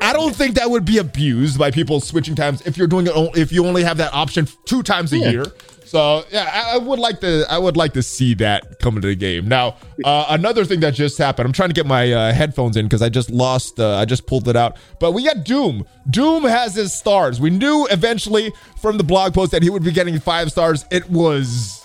I 0.00 0.12
don't 0.14 0.34
think 0.34 0.54
that 0.54 0.70
would 0.70 0.86
be 0.86 0.98
abused 0.98 1.58
by 1.58 1.70
people 1.70 2.00
switching 2.00 2.34
times 2.34 2.62
if 2.66 2.78
you're 2.78 2.86
doing 2.86 3.06
it. 3.06 3.12
If 3.36 3.52
you 3.52 3.66
only 3.66 3.82
have 3.84 3.98
that 3.98 4.14
option 4.14 4.48
two 4.64 4.82
times 4.82 5.12
a 5.12 5.18
Yeah. 5.18 5.30
year. 5.30 5.44
So 5.84 6.24
yeah, 6.32 6.50
I, 6.50 6.74
I 6.74 6.78
would 6.78 6.98
like 6.98 7.20
to. 7.20 7.44
I 7.48 7.58
would 7.58 7.76
like 7.76 7.92
to 7.92 8.02
see 8.02 8.32
that 8.36 8.78
come 8.80 8.96
into 8.96 9.08
the 9.08 9.14
game. 9.14 9.46
Now, 9.46 9.76
uh, 10.02 10.26
another 10.30 10.64
thing 10.64 10.80
that 10.80 10.94
just 10.94 11.18
happened. 11.18 11.46
I'm 11.46 11.52
trying 11.52 11.68
to 11.68 11.74
get 11.74 11.84
my 11.86 12.10
uh, 12.10 12.32
headphones 12.32 12.76
in 12.78 12.86
because 12.86 13.02
I 13.02 13.10
just 13.10 13.30
lost. 13.30 13.78
Uh, 13.78 13.96
I 13.98 14.06
just 14.06 14.26
pulled 14.26 14.48
it 14.48 14.56
out. 14.56 14.78
But 14.98 15.12
we 15.12 15.24
got 15.24 15.44
Doom. 15.44 15.84
Doom 16.08 16.44
has 16.44 16.74
his 16.74 16.92
stars. 16.94 17.38
We 17.38 17.50
knew 17.50 17.86
eventually 17.90 18.50
from 18.80 18.96
the 18.96 19.04
blog 19.04 19.34
post 19.34 19.52
that 19.52 19.62
he 19.62 19.68
would 19.68 19.84
be 19.84 19.92
getting 19.92 20.18
five 20.20 20.50
stars. 20.50 20.86
It 20.90 21.08
was. 21.10 21.84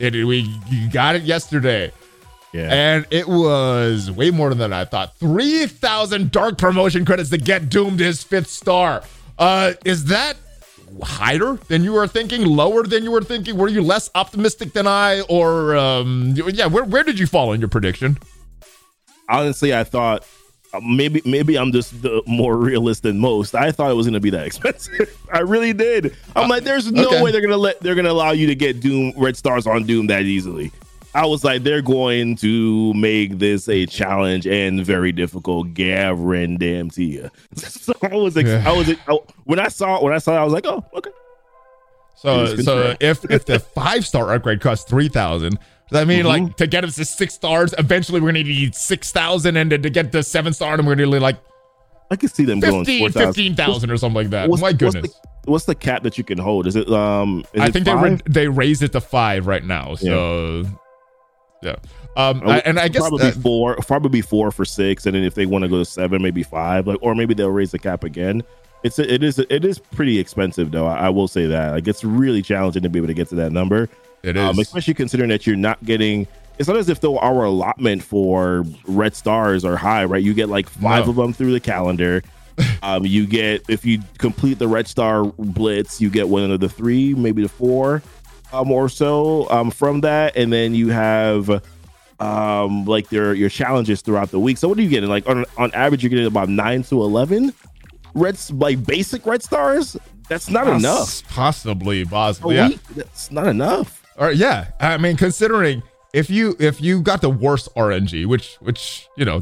It 0.00 0.14
we 0.14 0.48
got 0.90 1.14
it 1.14 1.22
yesterday. 1.22 1.92
Yeah. 2.54 2.72
And 2.72 3.06
it 3.10 3.26
was 3.26 4.12
way 4.12 4.30
more 4.30 4.54
than 4.54 4.72
I 4.72 4.84
thought. 4.84 5.16
3,000 5.16 6.30
dark 6.30 6.56
promotion 6.56 7.04
credits 7.04 7.30
to 7.30 7.38
get 7.38 7.68
Doom 7.68 7.98
to 7.98 8.04
his 8.04 8.22
fifth 8.22 8.46
star. 8.46 9.02
Uh, 9.36 9.72
is 9.84 10.04
that 10.04 10.36
higher 11.02 11.54
than 11.66 11.82
you 11.82 11.94
were 11.94 12.06
thinking, 12.06 12.46
lower 12.46 12.84
than 12.84 13.02
you 13.02 13.10
were 13.10 13.24
thinking? 13.24 13.56
Were 13.58 13.66
you 13.66 13.82
less 13.82 14.08
optimistic 14.14 14.72
than 14.72 14.86
I, 14.86 15.22
or 15.22 15.74
um, 15.74 16.34
yeah, 16.36 16.66
where 16.66 16.84
where 16.84 17.02
did 17.02 17.18
you 17.18 17.26
fall 17.26 17.52
in 17.52 17.60
your 17.60 17.68
prediction? 17.68 18.18
Honestly, 19.28 19.74
I 19.74 19.82
thought 19.82 20.24
uh, 20.72 20.80
maybe 20.80 21.22
maybe 21.24 21.58
I'm 21.58 21.72
just 21.72 22.02
the 22.02 22.22
more 22.28 22.56
realist 22.56 23.02
than 23.02 23.18
most. 23.18 23.56
I 23.56 23.72
thought 23.72 23.90
it 23.90 23.94
was 23.94 24.06
going 24.06 24.14
to 24.14 24.20
be 24.20 24.30
that 24.30 24.46
expensive. 24.46 25.18
I 25.32 25.40
really 25.40 25.72
did. 25.72 26.14
I'm 26.36 26.44
uh, 26.44 26.48
like, 26.50 26.62
there's 26.62 26.92
no 26.92 27.08
okay. 27.08 27.20
way 27.20 27.32
they're 27.32 27.40
gonna 27.40 27.56
let 27.56 27.80
they're 27.80 27.96
gonna 27.96 28.12
allow 28.12 28.30
you 28.30 28.46
to 28.46 28.54
get 28.54 28.78
Doom 28.78 29.12
Red 29.16 29.36
Stars 29.36 29.66
on 29.66 29.82
Doom 29.82 30.06
that 30.06 30.22
easily. 30.22 30.70
I 31.14 31.26
was 31.26 31.44
like, 31.44 31.62
they're 31.62 31.82
going 31.82 32.36
to 32.36 32.92
make 32.94 33.38
this 33.38 33.68
a 33.68 33.86
challenge 33.86 34.46
and 34.46 34.84
very 34.84 35.12
difficult, 35.12 35.72
guarantee 35.74 37.04
you. 37.04 37.30
so 37.54 37.92
I 38.02 38.16
was, 38.16 38.36
ex- 38.36 38.48
yeah. 38.48 38.64
I 38.66 38.72
was, 38.72 38.90
I, 38.90 39.18
when 39.44 39.60
I 39.60 39.68
saw 39.68 40.02
when 40.02 40.12
I 40.12 40.18
saw, 40.18 40.36
it, 40.36 40.40
I 40.40 40.44
was 40.44 40.52
like, 40.52 40.66
oh, 40.66 40.84
okay. 40.94 41.10
So, 42.16 42.56
so 42.56 42.96
if 43.00 43.24
if 43.30 43.44
the 43.44 43.58
five 43.58 44.06
star 44.06 44.32
upgrade 44.32 44.60
costs 44.60 44.88
three 44.88 45.08
thousand, 45.08 45.50
does 45.50 45.60
that 45.90 46.06
mean 46.06 46.24
mm-hmm. 46.24 46.44
like 46.46 46.56
to 46.56 46.66
get 46.66 46.82
us 46.82 46.96
to 46.96 47.04
six 47.04 47.34
stars, 47.34 47.74
eventually 47.76 48.20
we're 48.20 48.28
gonna 48.28 48.44
need 48.44 48.74
six 48.74 49.12
thousand, 49.12 49.56
and 49.56 49.70
to, 49.70 49.78
to 49.78 49.90
get 49.90 50.10
to 50.12 50.22
seven 50.22 50.52
star, 50.52 50.74
and 50.74 50.86
we're 50.86 50.94
gonna 50.94 51.10
need 51.10 51.18
like 51.18 51.36
I 52.10 52.16
can 52.16 52.28
see 52.28 52.44
them 52.44 52.60
15, 52.60 53.12
going 53.12 53.12
15,000 53.12 53.90
or 53.90 53.96
something 53.96 54.14
like 54.14 54.30
that. 54.30 54.48
My 54.48 54.72
goodness. 54.72 55.02
What's 55.02 55.14
the, 55.14 55.50
what's 55.50 55.64
the, 55.64 55.74
cap 55.74 56.02
that 56.02 56.16
you 56.16 56.24
can 56.24 56.38
hold? 56.38 56.66
Is 56.66 56.76
it 56.76 56.88
um? 56.90 57.44
Is 57.52 57.62
I 57.62 57.70
think 57.70 57.86
five? 57.86 58.22
they 58.24 58.42
they 58.42 58.48
raised 58.48 58.82
it 58.82 58.92
to 58.92 59.00
five 59.00 59.46
right 59.46 59.64
now. 59.64 59.94
So 59.96 60.62
yeah. 60.64 60.70
Yeah. 61.64 61.76
Um, 62.16 62.42
I, 62.46 62.58
and 62.60 62.78
I 62.78 62.88
guess 62.88 63.02
probably 63.02 63.26
uh, 63.26 63.32
four, 63.32 63.76
probably 63.76 64.20
four 64.20 64.52
for 64.52 64.64
six, 64.64 65.06
and 65.06 65.16
then 65.16 65.24
if 65.24 65.34
they 65.34 65.46
want 65.46 65.62
to 65.62 65.68
go 65.68 65.78
to 65.78 65.84
seven, 65.84 66.22
maybe 66.22 66.42
five, 66.42 66.86
like, 66.86 66.98
or 67.02 67.14
maybe 67.14 67.34
they'll 67.34 67.50
raise 67.50 67.72
the 67.72 67.78
cap 67.78 68.04
again. 68.04 68.42
It's 68.84 68.98
it 68.98 69.22
is 69.22 69.38
it 69.38 69.64
is 69.64 69.78
pretty 69.78 70.18
expensive 70.18 70.70
though. 70.70 70.86
I, 70.86 71.06
I 71.06 71.08
will 71.08 71.26
say 71.26 71.46
that. 71.46 71.72
Like 71.72 71.88
it's 71.88 72.04
really 72.04 72.42
challenging 72.42 72.82
to 72.82 72.88
be 72.88 72.98
able 72.98 73.08
to 73.08 73.14
get 73.14 73.28
to 73.30 73.34
that 73.36 73.50
number. 73.50 73.88
It 74.22 74.36
um, 74.36 74.50
is, 74.50 74.50
um, 74.50 74.58
especially 74.60 74.94
considering 74.94 75.30
that 75.30 75.46
you're 75.46 75.56
not 75.56 75.82
getting. 75.84 76.26
It's 76.58 76.68
not 76.68 76.76
as 76.76 76.88
if 76.88 77.00
though 77.00 77.18
our 77.18 77.44
allotment 77.44 78.02
for 78.02 78.64
red 78.86 79.16
stars 79.16 79.64
are 79.64 79.76
high, 79.76 80.04
right? 80.04 80.22
You 80.22 80.34
get 80.34 80.48
like 80.48 80.68
five 80.68 81.06
no. 81.06 81.10
of 81.10 81.16
them 81.16 81.32
through 81.32 81.52
the 81.52 81.60
calendar. 81.60 82.22
um, 82.82 83.04
you 83.04 83.26
get 83.26 83.64
if 83.68 83.84
you 83.84 84.00
complete 84.18 84.58
the 84.60 84.68
red 84.68 84.86
star 84.86 85.24
blitz, 85.24 86.00
you 86.00 86.10
get 86.10 86.28
one 86.28 86.48
of 86.48 86.60
the 86.60 86.68
three, 86.68 87.14
maybe 87.14 87.42
the 87.42 87.48
four 87.48 88.02
um, 88.54 88.70
or 88.70 88.88
so 88.88 89.48
um, 89.50 89.70
from 89.70 90.00
that, 90.02 90.36
and 90.36 90.52
then 90.52 90.74
you 90.74 90.88
have 90.90 91.62
um, 92.20 92.84
like 92.84 93.10
your 93.10 93.34
your 93.34 93.48
challenges 93.48 94.00
throughout 94.00 94.30
the 94.30 94.38
week. 94.38 94.58
So 94.58 94.68
what 94.68 94.78
are 94.78 94.82
you 94.82 94.88
getting? 94.88 95.08
Like 95.08 95.28
on 95.28 95.44
on 95.58 95.72
average, 95.74 96.02
you're 96.02 96.10
getting 96.10 96.26
about 96.26 96.48
nine 96.48 96.82
to 96.84 97.02
eleven 97.02 97.52
reds, 98.14 98.50
like 98.50 98.84
basic 98.84 99.26
red 99.26 99.42
stars. 99.42 99.96
That's 100.28 100.48
not 100.48 100.64
Poss- 100.64 100.80
enough. 100.80 101.28
Possibly, 101.28 102.04
possibly. 102.04 102.56
Yeah, 102.56 102.70
that's 102.94 103.30
not 103.30 103.46
enough. 103.46 104.02
Or 104.16 104.30
yeah, 104.30 104.68
I 104.80 104.96
mean, 104.96 105.16
considering 105.16 105.82
if 106.12 106.30
you 106.30 106.56
if 106.60 106.80
you 106.80 107.02
got 107.02 107.20
the 107.20 107.28
worst 107.30 107.68
RNG, 107.74 108.26
which 108.26 108.54
which 108.60 109.08
you 109.16 109.24
know, 109.24 109.40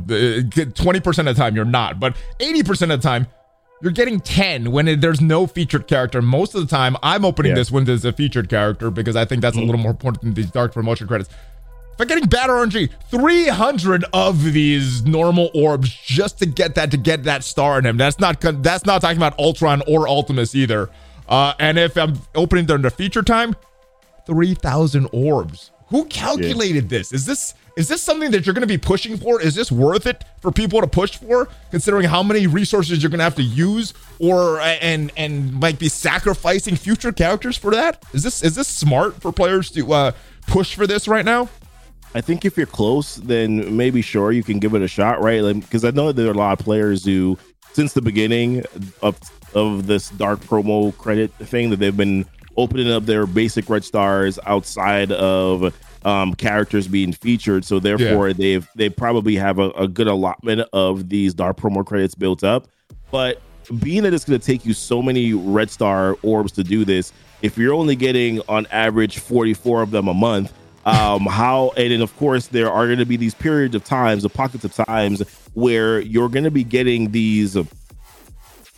twenty 0.74 1.00
percent 1.00 1.28
of 1.28 1.36
the 1.36 1.40
time 1.40 1.54
you're 1.54 1.64
not, 1.64 2.00
but 2.00 2.16
eighty 2.40 2.62
percent 2.62 2.90
of 2.90 3.00
the 3.00 3.06
time 3.06 3.26
you're 3.82 3.92
getting 3.92 4.20
10 4.20 4.70
when 4.70 4.86
it, 4.86 5.00
there's 5.00 5.20
no 5.20 5.46
featured 5.46 5.88
character. 5.88 6.22
Most 6.22 6.54
of 6.54 6.60
the 6.60 6.68
time, 6.68 6.96
I'm 7.02 7.24
opening 7.24 7.50
yeah. 7.50 7.56
this 7.56 7.70
when 7.70 7.84
there's 7.84 8.04
a 8.04 8.12
featured 8.12 8.48
character 8.48 8.90
because 8.90 9.16
I 9.16 9.24
think 9.24 9.42
that's 9.42 9.56
mm-hmm. 9.56 9.64
a 9.64 9.66
little 9.66 9.80
more 9.80 9.90
important 9.90 10.22
than 10.22 10.34
these 10.34 10.50
dark 10.50 10.72
promotion 10.72 11.08
credits. 11.08 11.28
If 11.92 12.00
I'm 12.00 12.06
getting 12.06 12.28
bad 12.28 12.48
RNG, 12.48 12.90
300 13.10 14.04
of 14.14 14.44
these 14.52 15.04
normal 15.04 15.50
orbs 15.52 15.90
just 15.90 16.38
to 16.38 16.46
get 16.46 16.76
that 16.76 16.90
to 16.92 16.96
get 16.96 17.24
that 17.24 17.44
star 17.44 17.78
in 17.78 17.84
him. 17.84 17.98
That's 17.98 18.18
not 18.18 18.40
that's 18.40 18.86
not 18.86 19.02
talking 19.02 19.18
about 19.18 19.38
Ultron 19.38 19.82
or 19.86 20.08
Ultimus 20.08 20.54
either. 20.54 20.88
Uh, 21.28 21.52
and 21.58 21.78
if 21.78 21.96
I'm 21.98 22.18
opening 22.34 22.64
during 22.66 22.82
the 22.82 22.90
feature 22.90 23.22
time, 23.22 23.54
3,000 24.26 25.08
orbs. 25.12 25.70
Who 25.92 26.06
calculated 26.06 26.84
yeah. 26.84 26.98
this? 26.98 27.12
Is 27.12 27.26
this 27.26 27.52
is 27.76 27.86
this 27.86 28.02
something 28.02 28.30
that 28.30 28.46
you're 28.46 28.54
going 28.54 28.62
to 28.62 28.66
be 28.66 28.78
pushing 28.78 29.18
for? 29.18 29.42
Is 29.42 29.54
this 29.54 29.70
worth 29.70 30.06
it 30.06 30.24
for 30.40 30.50
people 30.50 30.80
to 30.80 30.86
push 30.86 31.18
for, 31.18 31.50
considering 31.70 32.06
how 32.06 32.22
many 32.22 32.46
resources 32.46 33.02
you're 33.02 33.10
going 33.10 33.18
to 33.18 33.24
have 33.24 33.34
to 33.34 33.42
use, 33.42 33.92
or 34.18 34.58
and 34.60 35.12
and 35.18 35.52
might 35.52 35.78
be 35.78 35.90
sacrificing 35.90 36.76
future 36.76 37.12
characters 37.12 37.58
for 37.58 37.72
that? 37.72 38.02
Is 38.14 38.22
this 38.22 38.42
is 38.42 38.54
this 38.54 38.68
smart 38.68 39.20
for 39.20 39.32
players 39.32 39.70
to 39.72 39.92
uh, 39.92 40.12
push 40.46 40.74
for 40.74 40.86
this 40.86 41.06
right 41.06 41.26
now? 41.26 41.50
I 42.14 42.22
think 42.22 42.46
if 42.46 42.56
you're 42.56 42.64
close, 42.64 43.16
then 43.16 43.76
maybe 43.76 44.00
sure 44.00 44.32
you 44.32 44.42
can 44.42 44.60
give 44.60 44.74
it 44.74 44.80
a 44.80 44.88
shot, 44.88 45.20
right? 45.20 45.42
Because 45.60 45.84
like, 45.84 45.92
I 45.92 45.96
know 45.96 46.10
there 46.10 46.28
are 46.28 46.32
a 46.32 46.34
lot 46.34 46.58
of 46.58 46.64
players 46.64 47.04
who, 47.04 47.36
since 47.74 47.92
the 47.92 48.00
beginning 48.00 48.64
of 49.02 49.18
of 49.52 49.86
this 49.86 50.08
dark 50.08 50.40
promo 50.40 50.96
credit 50.96 51.30
thing, 51.34 51.68
that 51.68 51.76
they've 51.76 51.94
been 51.94 52.24
opening 52.56 52.90
up 52.90 53.06
their 53.06 53.26
basic 53.26 53.68
red 53.68 53.84
stars 53.84 54.38
outside 54.46 55.12
of 55.12 55.74
um, 56.04 56.34
characters 56.34 56.88
being 56.88 57.12
featured. 57.12 57.64
So 57.64 57.78
therefore, 57.78 58.28
yeah. 58.28 58.34
they've 58.34 58.68
they 58.74 58.88
probably 58.88 59.36
have 59.36 59.58
a, 59.58 59.70
a 59.70 59.88
good 59.88 60.08
allotment 60.08 60.68
of 60.72 61.08
these 61.08 61.34
dark 61.34 61.56
promo 61.56 61.84
credits 61.84 62.14
built 62.14 62.44
up. 62.44 62.68
But 63.10 63.40
being 63.80 64.02
that 64.02 64.14
it's 64.14 64.24
going 64.24 64.38
to 64.38 64.44
take 64.44 64.66
you 64.66 64.74
so 64.74 65.02
many 65.02 65.32
red 65.32 65.70
star 65.70 66.16
orbs 66.22 66.52
to 66.52 66.64
do 66.64 66.84
this, 66.84 67.12
if 67.42 67.58
you're 67.58 67.74
only 67.74 67.96
getting 67.96 68.40
on 68.48 68.66
average 68.70 69.18
44 69.18 69.82
of 69.82 69.90
them 69.90 70.08
a 70.08 70.14
month, 70.14 70.52
um, 70.84 71.26
how 71.26 71.72
and 71.76 71.92
then 71.92 72.02
of 72.02 72.16
course 72.16 72.48
there 72.48 72.70
are 72.70 72.86
going 72.86 72.98
to 72.98 73.06
be 73.06 73.16
these 73.16 73.34
periods 73.34 73.74
of 73.74 73.84
times, 73.84 74.24
the 74.24 74.28
pockets 74.28 74.64
of 74.64 74.74
times 74.74 75.22
where 75.54 76.00
you're 76.00 76.28
going 76.28 76.44
to 76.44 76.50
be 76.50 76.64
getting 76.64 77.12
these. 77.12 77.56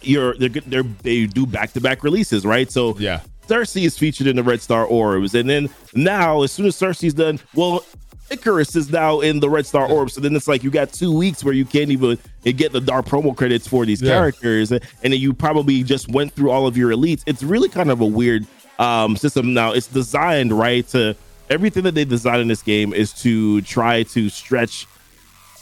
You're 0.03 0.35
they're, 0.35 0.51
they're 0.51 0.83
they 0.83 1.27
do 1.27 1.47
back 1.47 1.73
to 1.73 1.81
back 1.81 2.05
releases, 2.05 2.45
right? 2.45 2.71
So 2.71 2.95
yeah, 2.99 3.21
Sersi 3.47 3.85
is 3.85 3.99
featured 3.99 4.27
in 4.27 4.37
the 4.37 4.43
Red 4.43 4.61
Star 4.61 4.85
Orbs. 4.85 5.35
And 5.35 5.49
then 5.49 5.69
now, 5.95 6.43
as 6.43 6.53
soon 6.53 6.67
as 6.67 6.77
Sersi's 6.77 7.15
done, 7.15 7.39
well, 7.55 7.85
Ikaris 8.31 8.75
is 8.75 8.91
now 8.91 9.21
in 9.21 9.41
the 9.41 9.51
Red 9.51 9.67
Star 9.67 9.87
Orbs. 9.87 10.15
So 10.15 10.21
then 10.21 10.35
it's 10.35 10.49
like 10.49 10.65
you 10.65 10.71
got 10.71 10.93
two 10.93 11.17
weeks 11.17 11.45
where 11.45 11.55
you 11.55 11.65
can't 11.65 11.91
even 11.91 12.19
get 12.43 12.73
the 12.73 12.81
dark 12.81 13.07
promo 13.07 13.37
credits 13.37 13.69
for 13.69 13.85
these 13.85 14.01
yeah. 14.01 14.13
characters. 14.13 14.73
And 14.73 14.83
then 15.03 15.13
you 15.13 15.35
probably 15.35 15.83
just 15.83 16.09
went 16.11 16.33
through 16.33 16.51
all 16.51 16.67
of 16.67 16.77
your 16.77 16.91
elites. 16.91 17.23
It's 17.27 17.43
really 17.43 17.69
kind 17.69 17.91
of 17.91 18.01
a 18.01 18.07
weird 18.07 18.47
um, 18.79 19.17
system 19.17 19.53
now. 19.53 19.73
It's 19.73 19.87
designed, 19.87 20.53
right, 20.53 20.87
to 20.89 21.15
everything 21.51 21.83
that 21.85 21.95
they 21.95 22.05
designed 22.05 22.41
in 22.41 22.49
this 22.49 22.63
game 22.63 22.95
is 22.95 23.13
to 23.23 23.61
try 23.63 24.05
to 24.05 24.31
stretch 24.31 24.87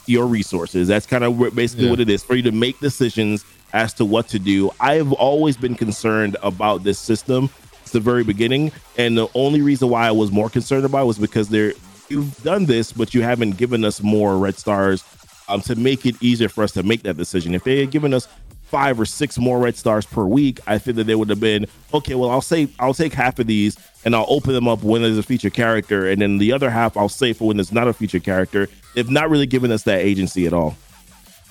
your 0.05 0.25
resources. 0.25 0.87
That's 0.87 1.05
kind 1.05 1.23
of 1.23 1.37
basically 1.55 1.85
yeah. 1.85 1.91
what 1.91 1.99
it 1.99 2.09
is 2.09 2.23
for 2.23 2.35
you 2.35 2.43
to 2.43 2.51
make 2.51 2.79
decisions 2.79 3.45
as 3.73 3.93
to 3.95 4.05
what 4.05 4.27
to 4.29 4.39
do. 4.39 4.71
I've 4.79 5.11
always 5.13 5.57
been 5.57 5.75
concerned 5.75 6.37
about 6.43 6.83
this 6.83 6.99
system 6.99 7.49
the 7.91 7.99
very 7.99 8.23
beginning. 8.23 8.71
And 8.97 9.17
the 9.17 9.27
only 9.33 9.61
reason 9.61 9.89
why 9.89 10.07
I 10.07 10.11
was 10.11 10.31
more 10.31 10.49
concerned 10.49 10.85
about 10.85 11.07
was 11.07 11.17
because 11.17 11.49
there 11.49 11.73
you've 12.09 12.43
done 12.43 12.65
this, 12.65 12.91
but 12.91 13.13
you 13.13 13.21
haven't 13.21 13.57
given 13.57 13.83
us 13.83 14.01
more 14.01 14.37
red 14.37 14.57
stars 14.57 15.03
um, 15.47 15.61
to 15.61 15.75
make 15.75 16.05
it 16.05 16.21
easier 16.21 16.49
for 16.49 16.63
us 16.63 16.71
to 16.73 16.83
make 16.83 17.03
that 17.03 17.17
decision. 17.17 17.53
If 17.53 17.63
they 17.63 17.79
had 17.79 17.91
given 17.91 18.13
us 18.13 18.27
five 18.63 18.99
or 18.99 19.05
six 19.05 19.37
more 19.37 19.59
red 19.59 19.75
stars 19.75 20.05
per 20.05 20.23
week, 20.23 20.59
I 20.65 20.77
think 20.77 20.97
that 20.97 21.03
they 21.03 21.15
would 21.15 21.29
have 21.29 21.39
been 21.39 21.67
okay. 21.93 22.15
Well, 22.15 22.29
I'll 22.29 22.41
say 22.41 22.67
I'll 22.79 22.93
take 22.93 23.13
half 23.13 23.39
of 23.39 23.47
these 23.47 23.77
and 24.05 24.15
I'll 24.15 24.25
open 24.27 24.53
them 24.53 24.67
up 24.67 24.83
when 24.83 25.01
there's 25.01 25.17
a 25.17 25.23
feature 25.23 25.49
character, 25.49 26.09
and 26.09 26.21
then 26.21 26.37
the 26.37 26.51
other 26.51 26.69
half 26.69 26.97
I'll 26.97 27.09
save 27.09 27.37
for 27.37 27.47
when 27.47 27.57
there's 27.57 27.71
not 27.71 27.87
a 27.87 27.93
feature 27.93 28.19
character. 28.19 28.67
They've 28.95 29.09
not 29.09 29.29
really 29.29 29.45
given 29.45 29.71
us 29.71 29.83
that 29.83 29.99
agency 29.99 30.45
at 30.47 30.53
all. 30.53 30.75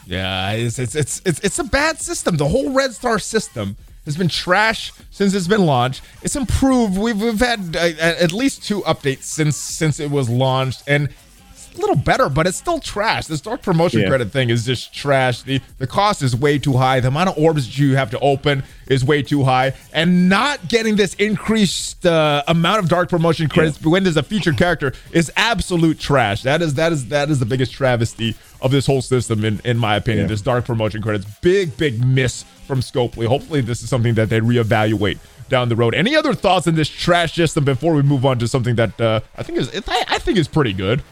Yeah, 0.06 0.52
it's 0.52 0.78
it's 0.78 0.94
it's 0.94 1.22
it's, 1.24 1.40
it's 1.40 1.58
a 1.58 1.64
bad 1.64 2.00
system. 2.00 2.36
The 2.36 2.48
whole 2.48 2.72
red 2.72 2.92
star 2.92 3.18
system 3.18 3.76
has 4.04 4.16
been 4.16 4.28
trash 4.28 4.92
since 5.10 5.34
it's 5.34 5.46
been 5.46 5.66
launched. 5.66 6.02
It's 6.22 6.36
improved. 6.36 6.98
We've, 6.98 7.20
we've 7.20 7.38
had 7.38 7.76
uh, 7.76 7.80
at 7.80 8.32
least 8.32 8.64
two 8.64 8.80
updates 8.82 9.24
since 9.24 9.56
since 9.56 10.00
it 10.00 10.10
was 10.10 10.28
launched, 10.28 10.82
and 10.86 11.08
a 11.74 11.80
little 11.80 11.96
better, 11.96 12.28
but 12.28 12.46
it's 12.46 12.56
still 12.56 12.78
trash. 12.78 13.26
This 13.26 13.40
dark 13.40 13.62
promotion 13.62 14.00
yeah. 14.00 14.08
credit 14.08 14.30
thing 14.30 14.50
is 14.50 14.64
just 14.64 14.94
trash. 14.94 15.42
The 15.42 15.60
the 15.78 15.86
cost 15.86 16.22
is 16.22 16.34
way 16.34 16.58
too 16.58 16.74
high. 16.74 17.00
The 17.00 17.08
amount 17.08 17.30
of 17.30 17.38
orbs 17.38 17.66
that 17.66 17.78
you 17.78 17.96
have 17.96 18.10
to 18.10 18.18
open 18.20 18.62
is 18.86 19.04
way 19.04 19.22
too 19.22 19.44
high, 19.44 19.74
and 19.92 20.28
not 20.28 20.68
getting 20.68 20.96
this 20.96 21.14
increased 21.14 22.04
uh, 22.04 22.42
amount 22.48 22.80
of 22.80 22.88
dark 22.88 23.08
promotion 23.08 23.48
credits 23.48 23.80
yeah. 23.80 23.90
when 23.90 24.04
there's 24.04 24.16
a 24.16 24.22
featured 24.22 24.56
character 24.56 24.92
is 25.12 25.30
absolute 25.36 25.98
trash. 25.98 26.42
That 26.42 26.62
is 26.62 26.74
that 26.74 26.92
is 26.92 27.08
that 27.08 27.30
is 27.30 27.38
the 27.38 27.46
biggest 27.46 27.72
travesty 27.72 28.34
of 28.60 28.70
this 28.70 28.86
whole 28.86 29.02
system, 29.02 29.44
in 29.44 29.60
in 29.64 29.78
my 29.78 29.96
opinion. 29.96 30.24
Yeah. 30.24 30.28
This 30.28 30.42
dark 30.42 30.64
promotion 30.64 31.02
credits, 31.02 31.26
big 31.40 31.76
big 31.76 32.04
miss 32.04 32.44
from 32.66 32.80
Scopely. 32.80 33.26
Hopefully, 33.26 33.60
this 33.60 33.82
is 33.82 33.88
something 33.88 34.14
that 34.14 34.28
they 34.28 34.40
reevaluate 34.40 35.18
down 35.48 35.68
the 35.68 35.76
road. 35.76 35.94
Any 35.94 36.16
other 36.16 36.34
thoughts 36.34 36.66
on 36.66 36.74
this 36.74 36.88
trash 36.88 37.34
system 37.34 37.64
before 37.64 37.92
we 37.92 38.02
move 38.02 38.24
on 38.24 38.38
to 38.38 38.48
something 38.48 38.74
that 38.76 39.00
uh, 39.00 39.20
I 39.36 39.42
think 39.42 39.58
is 39.58 39.70
I, 39.86 40.04
I 40.08 40.18
think 40.18 40.38
is 40.38 40.48
pretty 40.48 40.72
good. 40.72 41.02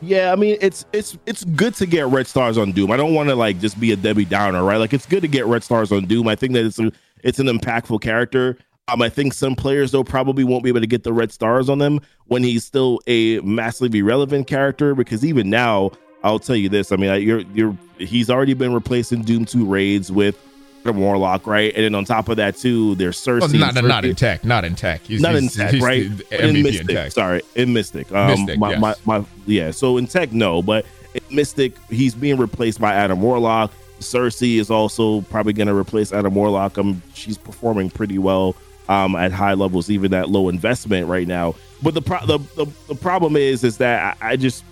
Yeah, 0.00 0.32
I 0.32 0.36
mean 0.36 0.56
it's 0.60 0.84
it's 0.92 1.18
it's 1.26 1.44
good 1.44 1.74
to 1.76 1.86
get 1.86 2.06
red 2.06 2.26
stars 2.26 2.56
on 2.56 2.72
Doom. 2.72 2.90
I 2.92 2.96
don't 2.96 3.14
want 3.14 3.28
to 3.30 3.34
like 3.34 3.60
just 3.60 3.80
be 3.80 3.92
a 3.92 3.96
Debbie 3.96 4.24
Downer, 4.24 4.62
right? 4.62 4.76
Like 4.76 4.92
it's 4.92 5.06
good 5.06 5.22
to 5.22 5.28
get 5.28 5.46
red 5.46 5.64
stars 5.64 5.90
on 5.90 6.04
Doom. 6.06 6.28
I 6.28 6.36
think 6.36 6.52
that 6.52 6.64
it's 6.64 6.78
a, 6.78 6.92
it's 7.24 7.38
an 7.38 7.46
impactful 7.46 8.00
character. 8.00 8.56
Um, 8.86 9.02
I 9.02 9.08
think 9.08 9.34
some 9.34 9.54
players 9.54 9.90
though 9.90 10.04
probably 10.04 10.44
won't 10.44 10.62
be 10.62 10.70
able 10.70 10.80
to 10.80 10.86
get 10.86 11.02
the 11.02 11.12
red 11.12 11.32
stars 11.32 11.68
on 11.68 11.78
them 11.78 12.00
when 12.26 12.42
he's 12.42 12.64
still 12.64 13.00
a 13.06 13.40
massively 13.40 14.02
relevant 14.02 14.46
character 14.46 14.94
because 14.94 15.24
even 15.24 15.50
now 15.50 15.90
I'll 16.22 16.38
tell 16.38 16.56
you 16.56 16.68
this. 16.68 16.92
I 16.92 16.96
mean, 16.96 17.20
you're 17.22 17.40
you're 17.54 17.76
he's 17.98 18.30
already 18.30 18.54
been 18.54 18.72
replacing 18.72 19.22
Doom 19.22 19.44
2 19.44 19.66
raids 19.66 20.12
with 20.12 20.38
Adam 20.88 21.00
Warlock, 21.00 21.46
right? 21.46 21.72
And 21.74 21.84
then 21.84 21.94
on 21.94 22.04
top 22.04 22.28
of 22.28 22.36
that 22.38 22.56
too, 22.56 22.94
there's 22.94 23.18
Sersi. 23.18 23.40
Well, 23.40 23.52
not, 23.52 23.76
and 23.76 23.86
not 23.86 24.04
Sersi- 24.04 24.08
in 24.10 24.14
tech, 24.16 24.44
not 24.44 24.64
in 24.64 24.74
tech. 24.74 25.02
He's, 25.02 25.20
not 25.20 25.34
in 25.36 25.44
he's- 25.44 25.54
tech, 25.56 25.70
he's 25.72 25.82
right? 25.82 26.06
in 26.32 26.62
Mystic, 26.62 27.12
sorry, 27.12 27.42
in 27.54 27.72
Mystic. 27.72 28.10
Um, 28.12 28.30
Mystic, 28.30 28.58
my, 28.58 28.70
yes. 28.70 28.80
my, 28.80 28.94
my, 29.04 29.24
yeah. 29.46 29.70
So 29.70 29.98
in 29.98 30.06
tech, 30.06 30.32
no, 30.32 30.62
but 30.62 30.86
in 31.14 31.22
Mystic, 31.30 31.74
he's 31.90 32.14
being 32.14 32.38
replaced 32.38 32.80
by 32.80 32.94
Adam 32.94 33.20
Warlock. 33.20 33.70
Sersi 34.00 34.58
is 34.58 34.70
also 34.70 35.22
probably 35.22 35.52
going 35.52 35.66
to 35.66 35.74
replace 35.74 36.12
Adam 36.12 36.34
Warlock. 36.34 36.78
Um, 36.78 37.02
she's 37.14 37.36
performing 37.36 37.90
pretty 37.90 38.16
well 38.18 38.54
um, 38.88 39.14
at 39.16 39.32
high 39.32 39.54
levels, 39.54 39.90
even 39.90 40.14
at 40.14 40.30
low 40.30 40.48
investment 40.48 41.08
right 41.08 41.26
now. 41.26 41.54
But 41.82 41.94
the 41.94 42.02
pro- 42.02 42.24
the, 42.24 42.38
the 42.56 42.66
the 42.88 42.94
problem 42.94 43.36
is, 43.36 43.62
is 43.64 43.76
that 43.78 44.16
I, 44.22 44.30
I 44.32 44.36
just 44.36 44.64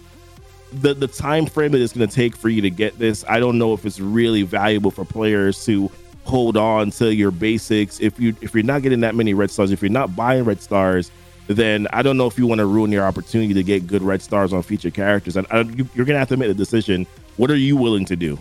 the 0.72 0.94
the 0.94 1.08
time 1.08 1.46
frame 1.46 1.72
that 1.72 1.80
it's 1.80 1.92
going 1.92 2.08
to 2.08 2.14
take 2.14 2.36
for 2.36 2.48
you 2.48 2.62
to 2.62 2.70
get 2.70 2.98
this, 2.98 3.24
I 3.28 3.40
don't 3.40 3.58
know 3.58 3.72
if 3.72 3.84
it's 3.84 4.00
really 4.00 4.42
valuable 4.42 4.90
for 4.90 5.04
players 5.04 5.64
to 5.66 5.90
hold 6.26 6.56
on 6.56 6.90
to 6.92 7.14
your 7.14 7.30
basics. 7.30 8.00
If 8.00 8.18
you 8.20 8.34
if 8.40 8.54
you're 8.54 8.62
not 8.64 8.82
getting 8.82 9.00
that 9.00 9.14
many 9.14 9.34
red 9.34 9.50
stars, 9.50 9.70
if 9.70 9.80
you're 9.82 9.90
not 9.90 10.14
buying 10.16 10.44
red 10.44 10.60
stars, 10.60 11.10
then 11.48 11.86
I 11.92 12.02
don't 12.02 12.16
know 12.16 12.26
if 12.26 12.36
you 12.38 12.46
want 12.46 12.58
to 12.58 12.66
ruin 12.66 12.90
your 12.92 13.04
opportunity 13.04 13.54
to 13.54 13.62
get 13.62 13.86
good 13.86 14.02
red 14.02 14.20
stars 14.22 14.52
on 14.52 14.62
featured 14.62 14.94
characters. 14.94 15.36
And 15.36 15.46
uh, 15.50 15.64
you, 15.74 15.88
you're 15.94 16.04
going 16.06 16.14
to 16.14 16.18
have 16.18 16.28
to 16.30 16.36
make 16.36 16.50
a 16.50 16.54
decision. 16.54 17.06
What 17.36 17.50
are 17.50 17.56
you 17.56 17.76
willing 17.76 18.04
to 18.06 18.16
do? 18.16 18.38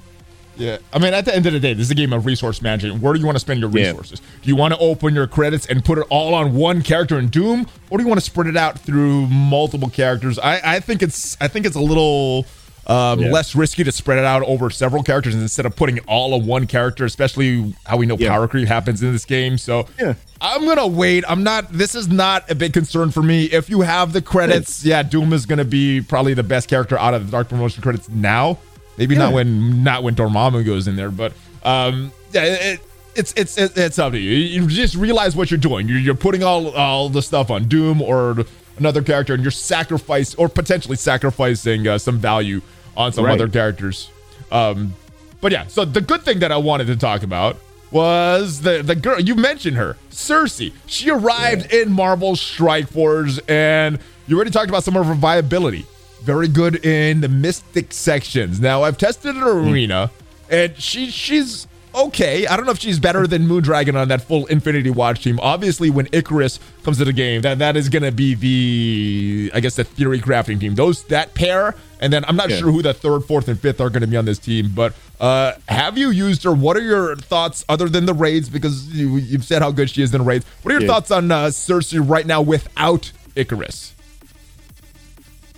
Yeah, 0.58 0.78
I 0.94 1.00
mean, 1.00 1.14
at 1.14 1.26
the 1.26 1.36
end 1.36 1.46
of 1.48 1.52
the 1.54 1.60
day, 1.60 1.74
this 1.74 1.88
is 1.88 1.92
a 1.92 1.96
game 1.96 2.14
of 2.14 2.26
resource 2.26 2.62
management. 2.62 3.02
Where 3.02 3.12
do 3.14 3.20
you 3.20 3.26
want 3.26 3.36
to 3.36 3.42
spend 3.42 3.60
your 3.60 3.70
Yeah. 3.72 3.88
resources? 3.90 4.22
Do 4.42 4.48
you 4.50 4.56
want 4.56 4.74
to 4.74 4.80
open 4.80 5.14
your 5.14 5.28
credits 5.28 5.66
and 5.66 5.84
put 5.84 5.98
it 5.98 6.06
all 6.10 6.34
on 6.34 6.54
one 6.56 6.82
character 6.82 7.20
in 7.20 7.28
Doom, 7.28 7.68
or 7.90 7.98
do 7.98 8.04
you 8.04 8.08
want 8.08 8.22
to 8.22 8.26
spread 8.26 8.48
it 8.48 8.56
out 8.56 8.80
through 8.80 9.28
multiple 9.28 9.90
characters? 9.90 10.40
I, 10.40 10.62
I 10.64 10.80
think 10.80 11.04
it's 11.04 11.36
I 11.42 11.50
think 11.50 11.66
it's 11.66 11.76
a 11.76 11.82
little 11.82 12.46
um, 12.88 13.20
Yeah. 13.20 13.32
less 13.32 13.56
risky 13.56 13.84
to 13.84 13.92
spread 13.92 14.18
it 14.20 14.26
out 14.26 14.44
over 14.44 14.70
several 14.70 15.02
characters 15.04 15.34
instead 15.36 15.66
of 15.66 15.76
putting 15.76 16.00
all 16.02 16.34
of 16.36 16.46
one 16.46 16.68
character, 16.68 17.06
especially 17.06 17.74
how 17.86 17.98
we 17.98 18.06
know 18.06 18.16
Yeah. 18.20 18.30
power 18.30 18.48
creep 18.48 18.68
happens 18.68 19.02
in 19.02 19.12
this 19.12 19.26
game. 19.26 19.58
So 19.58 19.88
Yeah. 20.00 20.14
I'm 20.42 20.66
gonna 20.66 20.86
wait. 20.88 21.24
I'm 21.28 21.44
not. 21.44 21.72
This 21.74 21.96
is 21.96 22.08
not 22.08 22.50
a 22.52 22.56
big 22.56 22.74
concern 22.74 23.10
for 23.12 23.24
me. 23.24 23.46
If 23.46 23.70
you 23.70 23.82
have 23.82 24.14
the 24.14 24.22
credits, 24.22 24.84
yeah, 24.86 25.02
Doom 25.02 25.34
is 25.34 25.46
gonna 25.46 25.66
be 25.66 26.02
probably 26.02 26.34
the 26.34 26.44
best 26.44 26.68
character 26.68 27.00
out 27.00 27.14
of 27.14 27.26
the 27.26 27.32
Dark 27.32 27.50
Promotion 27.50 27.82
credits 27.82 28.10
now. 28.10 28.58
Maybe 28.98 29.16
not 29.16 29.34
when 29.34 29.84
not 29.84 30.04
when 30.04 30.16
Dormammu 30.16 30.66
goes 30.66 30.88
in 30.88 30.96
there, 30.96 31.10
but 31.10 31.34
um, 31.64 32.12
yeah, 32.34 32.44
it, 32.44 32.80
it's 33.16 33.34
it's 33.36 33.58
it's 33.58 33.98
up 33.98 34.12
to 34.12 34.20
you. 34.20 34.32
You 34.36 34.68
just 34.68 34.96
realize 34.96 35.36
what 35.36 35.50
you're 35.50 35.58
doing. 35.58 35.88
You're, 35.88 36.00
you're 36.00 36.16
putting 36.16 36.44
all 36.44 36.70
all 36.76 37.10
the 37.10 37.22
stuff 37.22 37.50
on 37.50 37.68
Doom 37.68 38.02
or 38.02 38.46
another 38.78 39.02
character, 39.02 39.34
and 39.34 39.42
you're 39.44 39.52
sacrificing 39.52 40.38
or 40.40 40.48
potentially 40.50 40.98
sacrificing 40.98 41.88
uh, 41.88 41.98
some 41.98 42.20
value 42.20 42.62
on 42.98 43.12
some 43.14 43.26
Right. 43.26 43.34
other 43.34 43.48
characters. 43.48 44.10
Um, 44.52 44.94
but 45.42 45.52
yeah, 45.52 45.66
so 45.68 45.86
the 45.86 46.02
good 46.02 46.24
thing 46.24 46.40
that 46.40 46.52
I 46.52 46.58
wanted 46.58 46.88
to 46.88 46.96
talk 46.96 47.24
about 47.24 47.58
was 47.92 48.62
the 48.62 48.82
the 48.84 48.96
girl 48.96 49.20
you 49.20 49.36
mentioned 49.36 49.78
her, 49.78 49.96
Sersi. 50.12 50.74
She 50.88 51.10
arrived 51.10 51.72
in 51.74 51.92
Marvel 51.92 52.36
Strike 52.36 52.88
Force, 52.90 53.40
and 53.48 54.00
you 54.28 54.36
already 54.36 54.52
talked 54.52 54.70
about 54.70 54.84
some 54.84 54.98
of 54.98 55.06
her 55.06 55.14
viability. 55.14 55.86
Very 56.24 56.48
good 56.48 56.84
in 56.84 57.22
the 57.22 57.28
Mystic 57.30 57.94
sections. 57.94 58.60
Now 58.60 58.84
I've 58.84 58.98
tested 58.98 59.36
her 59.36 59.60
arena, 59.60 60.10
and 60.50 60.76
she 60.78 61.12
she's 61.12 61.68
okay. 61.96 62.46
I 62.48 62.56
don't 62.56 62.66
know 62.66 62.72
if 62.72 62.80
she's 62.80 63.00
better 63.00 63.26
than 63.28 63.48
Moondragon 63.48 63.96
on 63.96 64.08
that 64.10 64.22
full 64.22 64.46
Infinity 64.48 64.90
Watch 64.90 65.24
team. 65.24 65.40
Obviously, 65.42 65.90
when 65.90 66.06
Ikaris 66.08 66.60
comes 66.84 66.98
to 67.00 67.06
the 67.06 67.14
game, 67.14 67.42
that 67.42 67.60
that 67.60 67.76
is 67.78 67.90
gonna 67.90 68.12
be 68.12 68.36
the 68.36 69.52
I 69.54 69.60
guess 69.60 69.76
the 69.76 69.84
theory 69.84 70.20
crafting 70.20 70.60
team. 70.60 70.76
Those 70.76 71.04
that 71.06 71.34
pair, 71.34 71.76
and 72.00 72.12
then 72.14 72.24
I'm 72.26 72.36
not 72.36 72.50
Yeah. 72.50 72.58
sure 72.58 72.72
who 72.72 72.82
the 72.82 72.94
third, 72.94 73.22
fourth, 73.26 73.48
and 73.48 73.60
fifth 73.60 73.80
are 73.82 73.90
gonna 73.90 74.08
be 74.08 74.18
on 74.18 74.26
this 74.26 74.40
team. 74.40 74.72
But 74.76 74.94
uh 75.20 75.54
have 75.70 75.98
you 75.98 76.10
used 76.10 76.44
her? 76.44 76.54
What 76.54 76.76
are 76.78 76.82
your 76.82 77.16
thoughts 77.16 77.64
other 77.70 77.88
than 77.90 78.06
the 78.06 78.14
raids? 78.14 78.50
Because 78.50 78.88
you, 78.94 79.16
you've 79.18 79.46
said 79.46 79.62
how 79.62 79.72
good 79.72 79.90
she 79.90 80.02
is 80.04 80.14
in 80.14 80.26
raids. 80.26 80.46
What 80.62 80.72
are 80.72 80.74
your 80.80 80.82
Yeah. 80.82 80.94
thoughts 80.94 81.12
on 81.12 81.32
uh, 81.32 81.46
Sersi 81.48 82.00
right 82.06 82.26
now 82.26 82.42
without 82.42 83.12
Ikaris? 83.36 83.92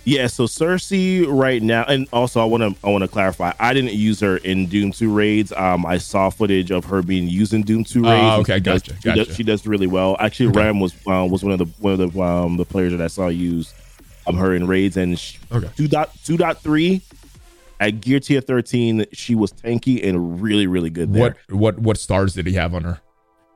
Yeah, 0.08 0.26
so 0.26 0.44
Sersi 0.44 1.26
right 1.28 1.62
now, 1.62 1.84
and 1.84 2.08
also 2.14 2.40
I 2.40 2.44
want 2.46 2.62
to 2.62 2.86
I 2.86 2.90
want 2.90 3.02
to 3.02 3.08
clarify. 3.08 3.52
I 3.60 3.74
didn't 3.74 3.92
use 3.92 4.20
her 4.20 4.38
in 4.38 4.66
Doom 4.66 4.90
Two 4.92 5.12
raids. 5.12 5.52
Um, 5.52 5.84
I 5.84 5.98
saw 5.98 6.30
footage 6.30 6.70
of 6.70 6.86
her 6.86 7.02
being 7.02 7.28
used 7.28 7.52
in 7.52 7.60
Doom 7.62 7.84
Two 7.84 8.04
raids. 8.04 8.22
and 8.22 8.40
okay, 8.42 8.54
she 8.54 8.60
does- 8.60 8.82
gotcha, 8.82 8.94
She 8.94 9.00
does, 9.08 9.16
gotcha. 9.16 9.34
she 9.34 9.42
does 9.42 9.66
really 9.66 9.86
well. 9.86 10.16
Actually, 10.18 10.48
Okay. 10.50 10.60
Ram 10.60 10.80
was 10.80 10.94
uh, 11.06 11.26
was 11.30 11.42
one 11.44 11.52
of 11.52 11.58
the 11.58 11.66
one 11.80 12.00
of 12.00 12.12
the 12.12 12.20
um 12.22 12.56
the 12.56 12.64
players 12.64 12.92
that 12.92 13.02
I 13.02 13.08
saw 13.08 13.28
use 13.28 13.74
um 14.26 14.36
her 14.38 14.54
in 14.54 14.66
raids 14.66 14.96
and 14.96 15.18
she, 15.18 15.38
Okay. 15.52 15.68
two 15.76 15.88
dot 15.88 16.10
two 16.24 16.38
dot 16.38 16.62
three 16.62 17.02
at 17.78 18.00
gear 18.00 18.18
tier 18.20 18.40
thirteen. 18.40 19.04
She 19.12 19.34
was 19.34 19.52
tanky 19.52 20.06
and 20.08 20.40
really 20.40 20.66
really 20.66 20.90
good 20.90 21.12
there. 21.12 21.36
What 21.48 21.58
what 21.58 21.78
what 21.80 21.98
stars 21.98 22.32
did 22.32 22.46
he 22.46 22.54
have 22.54 22.72
on 22.74 22.84
her? 22.84 23.00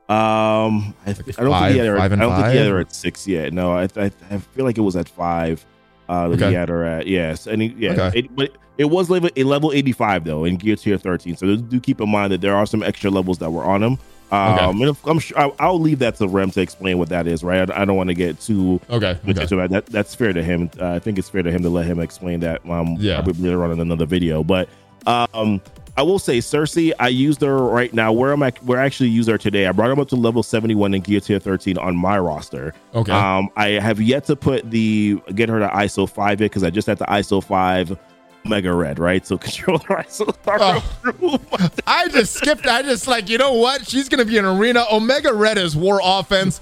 Um, 0.09 0.93
I, 1.05 1.13
th- 1.13 1.39
I 1.39 1.41
don't 1.43 1.51
five- 1.51 1.61
think 1.71 1.71
he 1.73 1.77
had 1.79 1.87
her. 1.87 1.97
I 1.99 2.07
don't 2.09 2.19
think 2.35 2.47
he 2.51 2.57
had 2.57 2.67
her 2.67 2.79
at 2.79 2.93
six 2.93 3.25
yet. 3.27 3.53
No, 3.53 3.71
I, 3.71 3.83
I, 3.95 4.11
I 4.29 4.37
feel 4.37 4.65
like 4.65 4.77
it 4.77 4.81
was 4.81 4.95
at 4.95 5.07
five. 5.09 5.65
Uh, 6.09 6.27
that 6.29 6.35
Okay. 6.35 6.49
he 6.49 6.53
had 6.53 6.69
her 6.69 6.83
at 6.83 7.07
yes, 7.07 7.47
and 7.47 7.61
he, 7.61 7.73
yeah, 7.77 7.91
Okay. 7.93 8.19
it, 8.19 8.35
but 8.35 8.51
it 8.77 8.85
was 8.85 9.09
level 9.09 9.29
a 9.37 9.43
level 9.43 9.71
eighty 9.71 9.91
five 9.93 10.23
though 10.25 10.43
in 10.45 10.57
Gear 10.57 10.75
Tier 10.75 10.97
thirteen. 10.97 11.35
So 11.37 11.55
do 11.55 11.79
keep 11.79 12.01
in 12.01 12.09
mind 12.09 12.33
that 12.33 12.41
there 12.41 12.55
are 12.55 12.65
some 12.65 12.83
extra 12.83 13.09
levels 13.09 13.37
that 13.39 13.51
were 13.51 13.63
on 13.63 13.81
him. 13.83 13.97
Um, 14.31 14.81
Okay. 14.81 14.99
I'm 15.05 15.19
sure 15.19 15.37
I'll, 15.39 15.55
I'll 15.59 15.79
leave 15.79 15.99
that 15.99 16.15
to 16.15 16.27
Rem 16.27 16.49
to 16.51 16.61
explain 16.61 16.97
what 16.97 17.09
that 17.09 17.27
is. 17.27 17.43
Right, 17.43 17.69
I, 17.69 17.81
I 17.81 17.85
don't 17.85 17.95
want 17.95 18.07
to 18.09 18.15
get 18.15 18.39
too 18.41 18.81
Okay, 18.89 19.17
okay. 19.29 19.67
that. 19.67 19.85
That's 19.87 20.15
fair 20.15 20.33
to 20.33 20.43
him. 20.43 20.71
Uh, 20.79 20.87
I 20.93 20.99
think 20.99 21.19
it's 21.19 21.29
fair 21.29 21.43
to 21.43 21.51
him 21.51 21.61
to 21.61 21.69
let 21.69 21.85
him 21.85 21.99
explain 21.99 22.39
that. 22.41 22.67
Um, 22.67 22.95
Yeah. 22.99 23.21
probably 23.21 23.43
later 23.43 23.63
on 23.63 23.71
in 23.71 23.79
another 23.79 24.05
video, 24.07 24.43
but 24.43 24.67
um, 25.05 25.61
I 25.95 26.01
will 26.01 26.17
say 26.19 26.39
Sersi. 26.39 26.91
I 26.99 27.09
used 27.09 27.41
her 27.41 27.57
right 27.57 27.93
now. 27.93 28.11
Where 28.11 28.31
I'm 28.31 28.41
I? 28.41 28.51
where 28.61 28.79
I 28.79 28.85
actually 28.85 29.09
use 29.09 29.27
her 29.27 29.37
today. 29.37 29.67
I 29.67 29.71
brought 29.71 29.91
him 29.91 29.99
up 29.99 30.09
to 30.09 30.15
level 30.15 30.41
71 30.41 30.93
in 30.95 31.01
Gear 31.01 31.19
Tier 31.19 31.39
13 31.39 31.77
on 31.77 31.95
my 31.95 32.17
roster. 32.17 32.73
Okay. 32.95 33.11
Um, 33.11 33.49
I 33.55 33.71
have 33.71 34.01
yet 34.01 34.25
to 34.25 34.35
put 34.35 34.69
the 34.71 35.21
get 35.35 35.49
her 35.49 35.59
to 35.59 35.67
ISO 35.67 36.09
five 36.09 36.41
it 36.41 36.45
because 36.45 36.63
I 36.63 36.71
just 36.71 36.87
had 36.87 36.97
the 36.97 37.05
ISO 37.05 37.43
five 37.43 37.97
Mega 38.43 38.73
Red 38.73 38.97
right. 38.97 39.25
So 39.25 39.37
controller 39.39 39.79
ISO 39.79 40.35
Oh. 40.47 41.39
I 41.85 42.07
just 42.07 42.33
skipped. 42.33 42.65
I 42.65 42.81
just 42.81 43.07
like 43.07 43.29
you 43.29 43.37
know 43.37 43.53
what? 43.53 43.87
She's 43.87 44.09
gonna 44.09 44.25
be 44.25 44.39
an 44.39 44.45
arena. 44.45 44.85
Omega 44.91 45.31
Red 45.31 45.59
is 45.59 45.75
war 45.75 46.01
offense. 46.03 46.59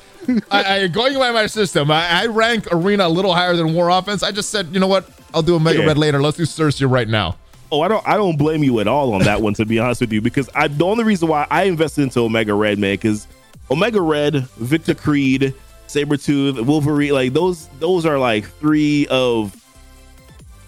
I, 0.52 0.76
I 0.82 0.88
going 0.88 1.18
by 1.18 1.32
my 1.32 1.48
system. 1.48 1.90
I, 1.90 2.24
I 2.24 2.26
rank 2.28 2.68
arena 2.72 3.08
a 3.08 3.10
little 3.10 3.34
higher 3.34 3.56
than 3.56 3.74
war 3.74 3.90
offense. 3.90 4.24
I 4.24 4.32
just 4.32 4.50
said, 4.50 4.74
you 4.74 4.80
know 4.82 4.88
what? 4.88 5.10
I'll 5.34 5.42
do 5.42 5.56
Omega 5.56 5.80
Yeah. 5.80 5.86
Red 5.86 5.98
later. 5.98 6.22
Let's 6.22 6.36
do 6.36 6.44
Sersi 6.44 6.90
right 6.90 7.08
now. 7.08 7.38
Oh, 7.72 7.82
I 7.82 7.88
don't. 7.88 8.06
I 8.08 8.18
don't 8.18 8.38
blame 8.38 8.64
you 8.64 8.80
at 8.82 8.88
all 8.88 9.14
on 9.14 9.22
that 9.24 9.42
one. 9.42 9.54
To 9.56 9.66
be 9.66 9.80
honest 9.80 10.02
with 10.02 10.12
you, 10.12 10.22
because 10.22 10.50
I 10.54 10.68
the 10.68 10.86
only 10.86 11.04
reason 11.04 11.28
why 11.30 11.48
I 11.50 11.64
invested 11.64 12.02
into 12.04 12.20
Omega 12.20 12.54
Red, 12.54 12.78
man, 12.80 12.94
because 12.96 13.28
Omega 13.70 14.02
Red, 14.02 14.36
Victor 14.58 14.94
Creed, 14.94 15.54
Sabretooth, 15.88 16.66
Wolverine, 16.66 17.14
like 17.14 17.34
those. 17.34 17.68
Those 17.80 18.06
are 18.06 18.20
like 18.20 18.46
three 18.46 19.08
of. 19.10 19.56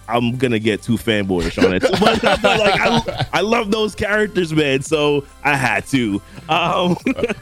I'm 0.06 0.36
gonna 0.36 0.60
get 0.60 0.82
too 0.82 0.98
fanboyish 0.98 1.64
on 1.64 1.74
it, 1.74 1.82
but, 2.00 2.22
like 2.44 2.80
I, 2.80 3.28
I 3.32 3.42
love 3.42 3.72
those 3.72 3.96
characters, 3.96 4.52
man. 4.54 4.82
So 4.82 5.26
I 5.46 5.56
had 5.56 5.86
to. 5.88 6.22
Um, 6.50 6.98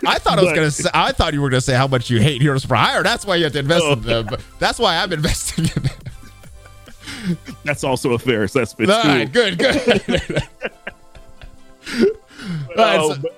I 0.05 0.19
thought 0.19 0.37
I 0.37 0.41
was 0.41 0.51
But- 0.51 0.55
gonna. 0.55 0.71
Say, 0.71 0.89
I 0.93 1.11
thought 1.11 1.33
you 1.33 1.41
were 1.41 1.49
gonna 1.49 1.59
say 1.61 1.73
how 1.75 1.87
much 1.87 2.11
you 2.11 2.21
hate 2.21 2.39
Heroes 2.41 2.63
for 2.63 2.75
Hire. 2.75 3.01
That's 3.01 3.25
why 3.25 3.37
you 3.37 3.45
have 3.45 3.53
to 3.53 3.59
invest 3.59 3.83
Oh. 3.83 3.93
in 3.93 4.01
them. 4.03 4.27
But 4.29 4.41
That's 4.59 4.77
why 4.77 4.97
I'm 4.97 5.11
investing 5.11 5.65
in 5.75 5.83
them. 5.83 5.91
that's 7.63 7.83
also 7.83 8.13
a 8.13 8.19
fair 8.19 8.43
assessment. 8.43 8.91
All 8.91 9.01
too. 9.03 9.07
right, 9.09 9.31
good, 9.31 9.57
good. 9.59 10.43
All 12.69 12.75
right, 12.77 13.15
so- 13.15 13.21
but- 13.21 13.37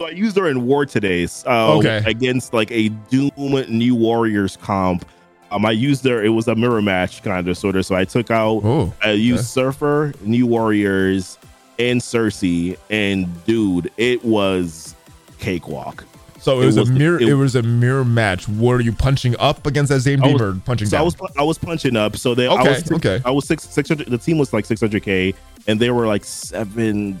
so 0.00 0.06
I 0.06 0.10
used 0.10 0.36
her 0.36 0.48
in 0.48 0.66
war 0.66 0.84
today. 0.86 1.24
Uh, 1.46 1.76
Okay. 1.76 2.02
Against 2.04 2.52
like 2.52 2.70
a 2.72 2.88
Doom 2.88 3.30
New 3.68 3.94
Warriors 3.94 4.56
comp. 4.56 5.06
Um, 5.52 5.64
I 5.64 5.70
used 5.70 6.04
her. 6.04 6.20
It 6.20 6.30
was 6.30 6.48
a 6.48 6.56
mirror 6.56 6.82
match 6.82 7.22
kind 7.22 7.46
of 7.46 7.56
sort 7.56 7.76
of. 7.76 7.86
So 7.86 7.94
I 7.94 8.04
took 8.04 8.28
out. 8.28 8.62
Oh, 8.64 8.92
I 9.04 9.12
used 9.12 9.44
Surfer, 9.46 10.12
New 10.22 10.48
Warriors, 10.48 11.38
and 11.78 12.00
Sersi, 12.00 12.76
and 12.90 13.44
dude, 13.44 13.88
it 13.96 14.24
was 14.24 14.96
cakewalk. 15.38 16.04
So 16.44 16.60
it 16.60 16.64
it 16.64 16.66
was, 16.66 16.78
was 16.78 16.88
a 16.90 16.92
mirror. 16.92 17.20
it- 17.20 17.28
It, 17.28 17.34
was 17.34 17.56
a 17.56 17.62
mirror 17.62 18.04
match. 18.04 18.48
Were 18.48 18.80
you 18.80 18.92
punching 18.92 19.34
up 19.38 19.66
against 19.66 19.88
that 19.90 20.00
same 20.02 20.22
I 20.22 20.26
team 20.26 20.32
was- 20.34 20.42
or 20.42 20.52
punching 20.64 20.88
So 20.88 20.92
down? 20.96 21.00
I 21.00 21.04
was 21.04 21.16
I 21.38 21.42
was 21.42 21.58
punching 21.58 21.96
up. 21.96 22.16
So 22.16 22.34
they 22.34 22.46
I 22.46 22.52
Okay, 22.60 22.68
was 22.68 22.78
six, 22.78 22.90
okay. 22.92 23.20
I 23.24 23.30
was 23.30 23.46
six 23.46 23.64
six 23.68 23.88
hundred. 23.88 24.08
The 24.08 24.18
team 24.18 24.38
was 24.38 24.52
like 24.52 24.66
six 24.66 24.80
hundred 24.80 25.02
k, 25.02 25.34
and 25.66 25.80
they 25.80 25.90
were 25.90 26.06
like 26.06 26.24
seven 26.24 27.18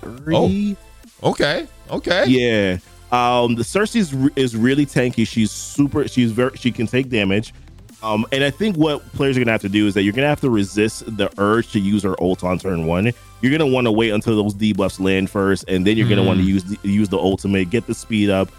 three. 0.00 0.76
okay, 1.22 1.66
okay. 1.90 2.24
Yeah. 2.26 2.78
Um, 3.10 3.54
the 3.54 3.62
Sersi 3.62 3.96
is, 3.96 4.14
is 4.36 4.54
really 4.56 4.84
tanky. 4.86 5.26
She's 5.26 5.50
super. 5.50 6.06
She's 6.08 6.30
very. 6.32 6.56
She 6.56 6.70
can 6.70 6.86
take 6.86 7.08
damage. 7.08 7.54
Um, 8.02 8.24
and 8.30 8.44
I 8.44 8.50
think 8.50 8.76
what 8.76 9.04
players 9.14 9.36
are 9.36 9.40
gonna 9.40 9.50
have 9.52 9.60
to 9.62 9.68
do 9.68 9.86
is 9.86 9.94
that 9.94 10.02
you're 10.02 10.12
gonna 10.12 10.28
have 10.28 10.40
to 10.42 10.50
resist 10.50 11.04
the 11.16 11.30
urge 11.38 11.72
to 11.72 11.80
use 11.80 12.02
her 12.04 12.14
ult 12.22 12.44
on 12.44 12.58
turn 12.58 12.86
one. 12.86 13.12
You're 13.40 13.52
gonna 13.52 13.66
want 13.70 13.86
to 13.86 13.92
wait 13.92 14.10
until 14.10 14.36
those 14.36 14.54
debuffs 14.54 15.00
land 15.00 15.30
first, 15.30 15.64
and 15.68 15.86
then 15.86 15.96
you're 15.96 16.08
gonna 16.08 16.22
want 16.24 16.38
to 16.38 16.44
Mm. 16.44 16.48
use 16.48 16.64
the, 16.64 16.78
use 16.88 17.08
the 17.08 17.18
ultimate, 17.18 17.70
get 17.70 17.86
the 17.86 17.94
speed 17.94 18.30
up. 18.30 18.50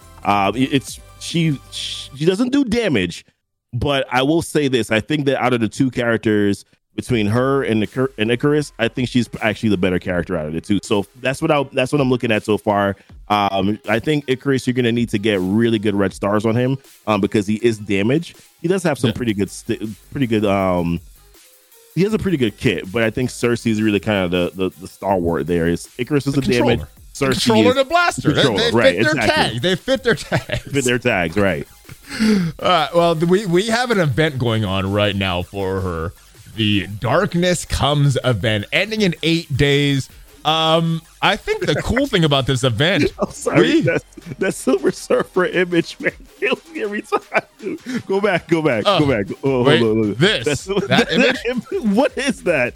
It- 0.56 0.74
it's 0.74 1.00
she 1.20 1.60
she 1.72 2.26
doesn't 2.26 2.52
do 2.52 2.64
damage, 2.66 3.26
but 3.74 4.06
I 4.12 4.22
will 4.24 4.42
say 4.42 4.68
this: 4.68 4.92
I 4.92 5.00
think 5.00 5.26
that 5.26 5.42
out 5.42 5.54
of 5.54 5.62
the 5.62 5.70
two 5.70 5.90
characters 5.92 6.66
between 7.00 7.28
her 7.28 7.64
and 7.64 7.82
Icar- 7.84 8.12
and 8.18 8.30
Ikaris, 8.30 8.72
I 8.78 8.88
think 8.90 9.08
she's 9.08 9.30
actually 9.42 9.70
the 9.70 9.78
better 9.78 10.00
character 10.00 10.36
out 10.36 10.48
of 10.48 10.54
the 10.54 10.62
two. 10.62 10.80
So 10.84 11.06
that's 11.22 11.42
what 11.42 11.50
I 11.52 11.64
that's 11.72 11.92
what 11.92 12.02
I'm 12.02 12.10
looking 12.10 12.32
at 12.32 12.44
so 12.44 12.58
far. 12.58 12.96
Um, 13.30 13.80
I 13.88 14.00
think 14.00 14.26
Ikaris, 14.26 14.68
you're 14.68 14.74
gonna 14.74 14.92
need 14.92 15.10
to 15.10 15.18
get 15.20 15.40
really 15.40 15.80
good 15.80 15.96
red 15.96 16.14
stars 16.14 16.46
on 16.46 16.56
him 16.56 16.78
um, 17.08 17.22
because 17.22 17.48
he 17.48 17.56
is 17.56 17.78
damaged. 17.78 18.38
He 18.62 18.68
does 18.68 18.84
have 18.84 19.00
some 19.00 19.10
Yeah. 19.10 19.16
pretty 19.16 19.34
good, 19.34 19.50
st- 19.50 19.82
pretty 20.12 20.28
good. 20.28 20.44
Um, 20.46 21.00
he 21.96 22.04
has 22.04 22.14
a 22.14 22.20
pretty 22.20 22.38
good 22.38 22.58
kit, 22.58 22.92
but 22.92 23.04
I 23.04 23.10
think 23.10 23.30
Sersi 23.30 23.72
is 23.72 23.82
really 23.82 24.00
kind 24.00 24.26
of 24.26 24.32
the 24.56 24.70
the, 24.70 24.76
the 24.82 24.88
stalwart 24.88 25.48
there. 25.48 25.68
Is 25.68 25.88
Ikaris 25.98 26.28
is 26.28 26.34
The 26.34 26.40
a 26.40 26.44
damage. 26.44 26.80
controller. 26.80 26.88
Sersi 27.14 27.46
Controller 27.46 27.64
is 27.66 27.70
and 27.72 27.80
a 27.80 27.86
blaster. 27.86 28.32
They, 28.32 28.42
Controller, 28.44 28.72
they 28.72 28.78
right, 28.78 28.96
fit 28.96 29.04
their 29.04 29.12
exactly. 29.16 29.54
tag. 29.54 29.62
They 29.62 29.76
fit 29.76 30.04
their 30.04 30.16
tag. 30.16 30.60
fit 30.62 30.86
their 30.86 31.00
tags, 31.00 31.36
right? 31.38 31.68
Uh, 32.60 32.88
well, 32.94 33.16
we 33.16 33.46
we 33.46 33.68
have 33.68 33.92
an 33.92 34.00
event 34.00 34.38
going 34.40 34.66
on 34.66 34.92
right 34.92 35.16
now 35.16 35.42
for 35.42 35.80
her. 35.82 36.12
The 36.60 36.88
Darkness 37.00 37.64
Comes 37.64 38.18
event, 38.26 38.66
ending 38.74 39.00
in 39.00 39.16
eight 39.24 39.56
days. 39.56 40.10
Um, 40.44 41.02
I 41.22 41.38
think 41.38 41.66
the 41.66 41.76
cool 41.76 42.06
thing 42.06 42.26
about 42.26 42.48
this 42.48 42.66
event, 42.66 43.14
I'm 43.20 43.32
sorry. 43.32 43.62
we- 43.62 43.82
That, 43.84 44.04
that 44.40 44.52
Silver 44.56 44.92
Surfer 44.92 45.46
image, 45.46 45.98
man, 46.02 46.12
kills 46.42 46.62
me 46.74 46.84
every 46.84 47.02
time. 47.02 47.78
Go 48.08 48.20
back, 48.20 48.50
go 48.50 48.62
back, 48.62 48.84
Oh, 48.86 49.00
go 49.00 49.08
back. 49.08 49.34
Oh, 49.42 49.64
wait, 49.64 49.80
hold 49.80 49.92
on, 49.92 50.04
hold 50.04 50.06
on. 50.08 50.14
this, 50.16 50.66
that 50.88 51.08
image? 51.14 51.38
im- 51.46 51.96
What 51.96 52.18
is 52.18 52.44
that? 52.44 52.74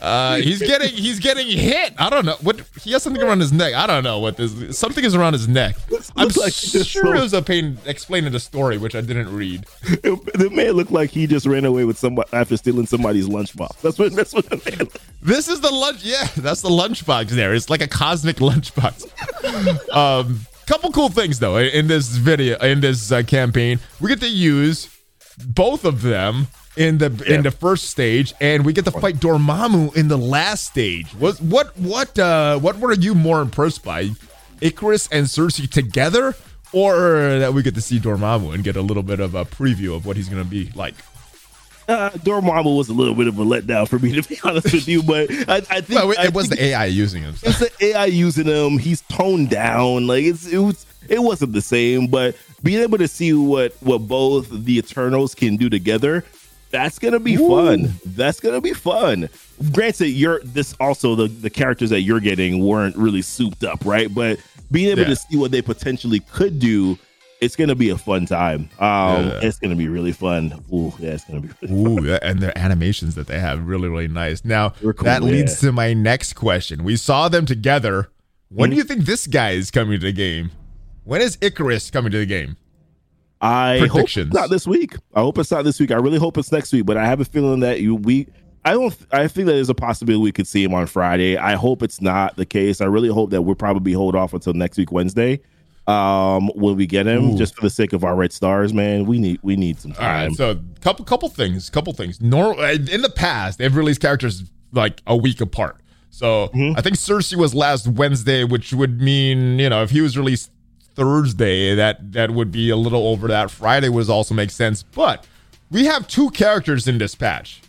Uh, 0.00 0.36
he's 0.36 0.60
getting 0.60 0.90
he's 0.90 1.18
getting 1.18 1.46
hit. 1.46 1.94
I 1.98 2.10
don't 2.10 2.24
know 2.24 2.36
what 2.42 2.60
he 2.80 2.92
has 2.92 3.02
something 3.02 3.22
around 3.22 3.40
his 3.40 3.52
neck. 3.52 3.74
I 3.74 3.86
don't 3.86 4.04
know 4.04 4.18
what 4.18 4.36
this 4.36 4.78
something 4.78 5.04
is 5.04 5.14
around 5.14 5.32
his 5.32 5.48
neck. 5.48 5.76
I'm 6.16 6.28
like 6.28 6.52
sure 6.52 7.16
it 7.16 7.20
was 7.20 7.32
a 7.32 7.42
pain 7.42 7.78
explaining 7.86 8.32
the 8.32 8.40
story, 8.40 8.78
which 8.78 8.94
I 8.94 9.00
didn't 9.00 9.34
read. 9.34 9.64
The 9.82 10.50
man 10.52 10.72
looked 10.72 10.92
like 10.92 11.10
he 11.10 11.26
just 11.26 11.46
ran 11.46 11.64
away 11.64 11.84
with 11.84 11.98
somebody 11.98 12.28
after 12.32 12.56
stealing 12.56 12.86
somebody's 12.86 13.28
lunchbox. 13.28 13.80
That's 13.80 13.98
what. 13.98 14.12
That's 14.12 14.34
what 14.34 14.48
the 14.48 14.56
man. 14.56 14.88
This 15.22 15.48
is 15.48 15.60
the 15.60 15.70
lunch. 15.70 16.04
Yeah, 16.04 16.26
that's 16.36 16.62
the 16.62 16.68
lunchbox 16.68 17.30
there. 17.30 17.54
It's 17.54 17.70
like 17.70 17.80
a 17.80 17.88
cosmic 17.88 18.36
lunchbox. 18.48 19.94
um, 19.94 20.40
couple 20.66 20.92
cool 20.92 21.08
things 21.08 21.38
though 21.38 21.56
in 21.56 21.68
in 21.68 21.86
this 21.86 22.08
video, 22.08 22.58
in 22.58 22.80
this 22.80 23.10
uh, 23.10 23.22
campaign, 23.22 23.80
we 24.00 24.08
get 24.08 24.20
to 24.20 24.28
use 24.28 24.97
both 25.44 25.84
of 25.84 26.02
them 26.02 26.48
in 26.76 26.98
the 26.98 27.06
in 27.26 27.42
the 27.42 27.50
first 27.50 27.90
stage, 27.90 28.32
and 28.40 28.64
we 28.64 28.72
get 28.72 28.84
to 28.84 28.90
fight 28.92 29.16
Dormammu 29.16 29.96
in 29.96 30.08
the 30.08 30.16
last 30.18 30.64
stage. 30.64 31.10
What 31.14 31.40
what 31.40 31.76
what 31.76 32.18
uh 32.18 32.58
what 32.58 32.78
were 32.78 32.92
you 32.92 33.14
more 33.14 33.40
impressed 33.40 33.84
by, 33.84 34.10
Ikaris 34.60 35.08
and 35.10 35.26
Sersi 35.26 35.68
together, 35.68 36.34
or 36.72 37.38
that 37.38 37.52
we 37.52 37.62
get 37.62 37.74
to 37.74 37.80
see 37.80 37.98
Dormammu 37.98 38.54
and 38.54 38.62
get 38.62 38.76
a 38.76 38.82
little 38.82 39.02
bit 39.02 39.20
of 39.20 39.34
a 39.34 39.44
preview 39.44 39.96
of 39.96 40.06
what 40.06 40.16
he's 40.16 40.28
gonna 40.28 40.44
be 40.44 40.70
like? 40.74 40.94
Uh, 41.88 42.10
Dormammu 42.10 42.76
was 42.76 42.90
a 42.90 42.92
little 42.92 43.14
bit 43.14 43.28
of 43.28 43.38
a 43.38 43.44
letdown 43.44 43.88
for 43.88 43.98
me, 43.98 44.12
to 44.20 44.28
be 44.28 44.38
honest 44.44 44.72
with 44.72 44.86
you. 44.86 45.02
But 45.02 45.30
I, 45.48 45.56
I 45.70 45.80
think 45.80 45.88
Well, 46.00 46.14
I 46.18 46.26
it 46.26 46.34
was 46.34 46.48
think 46.48 46.60
the 46.60 46.66
AI 46.66 46.84
using 46.86 47.22
him. 47.22 47.34
so. 47.36 47.48
it's 47.48 47.58
the 47.60 47.72
AI 47.86 48.04
using 48.06 48.44
him. 48.46 48.78
He's 48.78 49.00
toned 49.02 49.48
down. 49.50 50.06
Like 50.06 50.24
it's 50.24 50.46
it 50.46 50.58
was 50.58 50.84
it 51.08 51.20
wasn't 51.22 51.54
the 51.54 51.62
same. 51.62 52.06
But 52.08 52.36
being 52.62 52.82
able 52.82 52.98
to 52.98 53.08
see 53.08 53.32
what 53.32 53.74
what 53.80 53.98
both 54.06 54.48
the 54.50 54.76
Eternals 54.78 55.34
can 55.34 55.56
do 55.56 55.70
together, 55.70 56.24
that's 56.70 56.98
gonna 56.98 57.20
be 57.20 57.36
fun. 57.36 57.94
That's 58.04 58.38
gonna 58.40 58.60
be 58.60 58.74
fun. 58.74 59.30
Granted, 59.72 60.08
you're 60.10 60.40
this 60.44 60.74
also 60.78 61.14
the 61.14 61.28
the 61.28 61.48
characters 61.50 61.88
that 61.88 62.02
you're 62.02 62.20
getting 62.20 62.62
weren't 62.62 62.96
really 62.96 63.22
souped 63.22 63.64
up, 63.64 63.86
right? 63.86 64.14
But 64.14 64.38
being 64.70 64.90
able 64.90 65.02
Yeah. 65.02 65.08
to 65.08 65.16
see 65.16 65.38
what 65.38 65.52
they 65.52 65.62
potentially 65.62 66.20
could 66.20 66.58
do. 66.58 66.98
It's 67.40 67.54
gonna 67.56 67.74
be 67.76 67.90
a 67.90 67.98
fun 67.98 68.26
time. 68.26 68.68
Um, 68.80 69.26
Yeah. 69.26 69.40
it's 69.42 69.58
gonna 69.58 69.76
be 69.76 69.86
really 69.88 70.12
fun. 70.12 70.52
Ooh, 70.72 70.92
yeah, 70.98 71.10
it's 71.10 71.24
gonna 71.24 71.40
be. 71.40 71.48
Really 71.62 71.74
Ooh, 71.92 72.00
that- 72.06 72.24
and 72.24 72.40
their 72.40 72.56
animations 72.58 73.14
that 73.14 73.26
they 73.28 73.38
have 73.38 73.66
really, 73.66 73.88
really 73.88 74.08
nice. 74.08 74.44
Now 74.44 74.70
cool, 74.80 74.92
that 75.02 75.22
leads 75.22 75.62
yeah. 75.62 75.68
to 75.68 75.72
my 75.72 75.92
next 75.94 76.32
question. 76.34 76.82
We 76.84 76.96
saw 76.96 77.28
them 77.28 77.46
together. 77.46 78.08
When 78.50 78.70
do 78.70 78.74
Mm-hmm. 78.74 78.78
you 78.78 78.84
think 78.84 79.04
this 79.04 79.26
guy 79.26 79.50
is 79.50 79.70
coming 79.70 80.00
to 80.00 80.06
the 80.06 80.12
game? 80.12 80.50
When 81.04 81.20
is 81.20 81.36
Ikaris 81.38 81.92
coming 81.92 82.10
to 82.12 82.18
the 82.18 82.26
game? 82.26 82.56
I 83.40 83.86
hope 83.86 84.08
it's 84.16 84.32
not 84.32 84.50
this 84.50 84.66
week. 84.66 84.96
I 85.14 85.20
hope 85.20 85.38
it's 85.38 85.50
not 85.50 85.62
this 85.64 85.78
week. 85.78 85.92
I 85.92 85.96
really 85.96 86.18
hope 86.18 86.36
it's 86.38 86.50
next 86.50 86.72
week, 86.72 86.86
but 86.86 86.96
I 86.96 87.06
have 87.06 87.20
a 87.20 87.24
feeling 87.24 87.60
that 87.60 87.80
you 87.80 87.94
we 87.94 88.26
I 88.64 88.72
don't 88.72 88.94
I 89.12 89.28
think 89.28 89.46
that 89.46 89.52
there's 89.52 89.68
a 89.70 89.74
possibility 89.74 90.20
we 90.22 90.32
could 90.32 90.48
see 90.48 90.64
him 90.64 90.74
on 90.74 90.86
Friday. 90.86 91.36
I 91.36 91.54
hope 91.54 91.82
it's 91.84 92.00
not 92.00 92.36
the 92.36 92.44
case. 92.44 92.80
I 92.80 92.86
really 92.86 93.08
hope 93.10 93.30
that 93.30 93.42
we'll 93.42 93.54
probably 93.54 93.92
hold 93.92 94.16
off 94.16 94.34
until 94.34 94.54
next 94.54 94.76
week 94.76 94.90
Wednesday. 94.90 95.40
Um 95.88 96.48
when 96.54 96.76
we 96.76 96.86
get 96.86 97.06
him, 97.06 97.30
Ooh. 97.30 97.38
just 97.38 97.54
for 97.56 97.62
the 97.62 97.70
sake 97.70 97.92
of 97.92 98.04
our 98.04 98.14
red 98.14 98.32
stars, 98.32 98.72
man. 98.74 99.06
We 99.06 99.18
need 99.18 99.40
we 99.42 99.56
need 99.56 99.80
some 99.80 99.92
All 99.98 100.04
right, 100.06 100.24
time. 100.26 100.34
so 100.34 100.60
couple 100.82 101.04
couple 101.04 101.28
things, 101.28 101.70
couple 101.70 101.92
things. 101.94 102.20
Nor 102.20 102.52
in 102.70 103.02
the 103.02 103.10
past, 103.14 103.58
they've 103.58 103.74
released 103.74 104.00
characters 104.00 104.44
like 104.72 105.00
a 105.06 105.16
week 105.16 105.40
apart. 105.40 105.76
So 106.10 106.48
Mm-hmm. 106.48 106.78
I 106.78 106.82
think 106.82 106.96
Sersi 106.96 107.36
was 107.36 107.54
last 107.54 107.86
Wednesday, 107.88 108.44
which 108.44 108.72
would 108.72 109.00
mean 109.00 109.58
you 109.58 109.68
know 109.70 109.82
if 109.82 109.90
he 109.90 110.00
was 110.00 110.16
released 110.18 110.50
Thursday, 110.94 111.74
that 111.74 112.12
that 112.12 112.32
would 112.32 112.50
be 112.52 112.70
a 112.70 112.76
little 112.76 113.06
over 113.08 113.28
that. 113.28 113.50
Friday 113.50 113.88
would 113.88 114.10
also 114.10 114.34
make 114.34 114.50
sense, 114.50 114.82
but 114.82 115.26
we 115.70 115.86
have 115.86 116.06
two 116.08 116.28
characters 116.30 116.86
in 116.88 116.98
this 116.98 117.14
patch. 117.14 117.60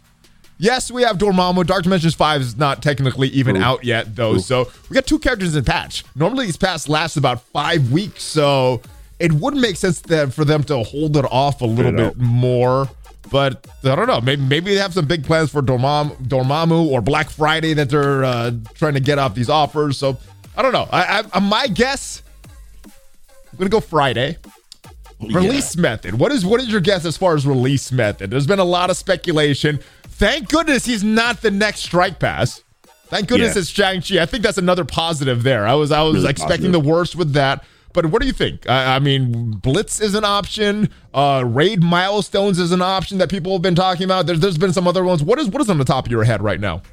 Yes, 0.62 0.92
we 0.92 1.04
have 1.04 1.18
Dormammu. 1.18 1.66
Dark 1.66 1.84
Dimensions 1.84 2.14
5 2.16 2.42
is 2.42 2.58
not 2.58 2.84
technically 2.84 3.30
even 3.30 3.56
Ooh. 3.56 3.62
out 3.62 3.86
yet, 3.86 4.14
though. 4.14 4.38
So 4.40 4.70
we 4.90 4.94
got 4.94 5.06
two 5.06 5.18
characters 5.18 5.56
in 5.56 5.64
patch. 5.64 6.04
Normally, 6.16 6.48
these 6.48 6.58
patch 6.58 6.90
lasts 6.90 7.16
about 7.16 7.42
five 7.42 7.94
weeks, 7.94 8.24
so 8.24 8.82
it 9.20 9.32
would 9.32 9.56
make 9.56 9.78
sense 9.78 10.02
that 10.02 10.34
for 10.34 10.44
them 10.44 10.64
to 10.66 10.84
hold 10.84 11.16
it 11.16 11.26
off 11.32 11.62
a 11.62 11.66
little 11.66 11.94
bit 11.94 12.18
more. 12.18 12.90
But 13.32 13.68
I 13.86 13.96
don't 13.96 14.08
know. 14.08 14.20
Maybe 14.20 14.42
maybe 14.42 14.74
they 14.74 14.82
have 14.82 14.94
some 14.94 15.06
big 15.06 15.24
plans 15.24 15.50
for 15.50 15.62
Dormam, 15.62 16.16
Dormammu 16.28 16.88
or 16.90 17.02
Black 17.02 17.30
Friday 17.30 17.74
that 17.76 17.90
they're 17.90 18.24
uh, 18.26 18.52
trying 18.74 18.96
to 18.96 19.00
get 19.00 19.18
off 19.18 19.36
these 19.36 19.50
offers. 19.50 19.98
So 19.98 20.18
I 20.58 20.62
don't 20.62 20.74
know. 20.74 20.88
I, 20.92 21.24
I, 21.32 21.40
my 21.40 21.68
guess, 21.68 22.24
I'm 22.86 23.58
gonna 23.58 23.70
go 23.70 23.80
Friday. 23.80 24.38
Release 25.22 25.76
method. 25.76 26.16
What 26.16 26.32
is 26.32 26.46
what 26.46 26.62
is 26.62 26.70
your 26.70 26.80
guess 26.82 27.06
as 27.06 27.18
far 27.18 27.36
as 27.36 27.46
release 27.46 27.92
method? 27.92 28.32
There's 28.32 28.48
been 28.48 28.60
a 28.60 28.64
lot 28.64 28.90
of 28.90 28.98
speculation. 28.98 29.80
Thank 30.20 30.50
goodness 30.50 30.86
he's 30.86 31.04
not 31.04 31.42
the 31.42 31.50
next 31.50 31.80
strike 31.80 32.20
pass. 32.20 32.62
Thank 33.08 33.28
goodness 33.30 33.56
Yeah. 33.56 33.62
it's 33.62 33.70
Shang-Chi. 33.70 34.22
I 34.22 34.26
think 34.26 34.44
that's 34.44 34.58
another 34.58 34.86
positive 34.86 35.44
there. 35.44 35.66
I 35.66 35.74
was 35.74 35.92
I 35.92 36.02
was 36.04 36.16
Really 36.18 36.30
expecting 36.30 36.72
positive. 36.72 36.84
the 36.84 36.90
worst 36.90 37.16
with 37.16 37.34
that. 37.34 37.64
But 37.94 38.06
what 38.08 38.22
do 38.22 38.28
you 38.28 38.34
think? 38.34 38.70
I, 38.70 38.98
I 38.98 39.00
mean, 39.00 39.52
Blitz 39.64 40.00
is 40.00 40.14
an 40.14 40.24
option. 40.24 40.90
Uh, 41.12 41.44
raid 41.48 41.82
milestones 41.82 42.60
is 42.60 42.72
an 42.72 42.84
option 42.84 43.18
that 43.18 43.30
people 43.32 43.54
have 43.54 43.64
been 43.64 43.74
talking 43.74 44.04
about. 44.04 44.28
There's 44.28 44.40
there's 44.40 44.60
been 44.60 44.74
some 44.74 44.88
other 44.88 45.04
ones. 45.04 45.24
What 45.24 45.40
is 45.40 45.48
what 45.48 45.60
is 45.62 45.70
on 45.72 45.80
the 45.80 45.86
top 45.86 46.06
of 46.06 46.12
your 46.12 46.24
head 46.24 46.44
right 46.44 46.60
now? 46.60 46.84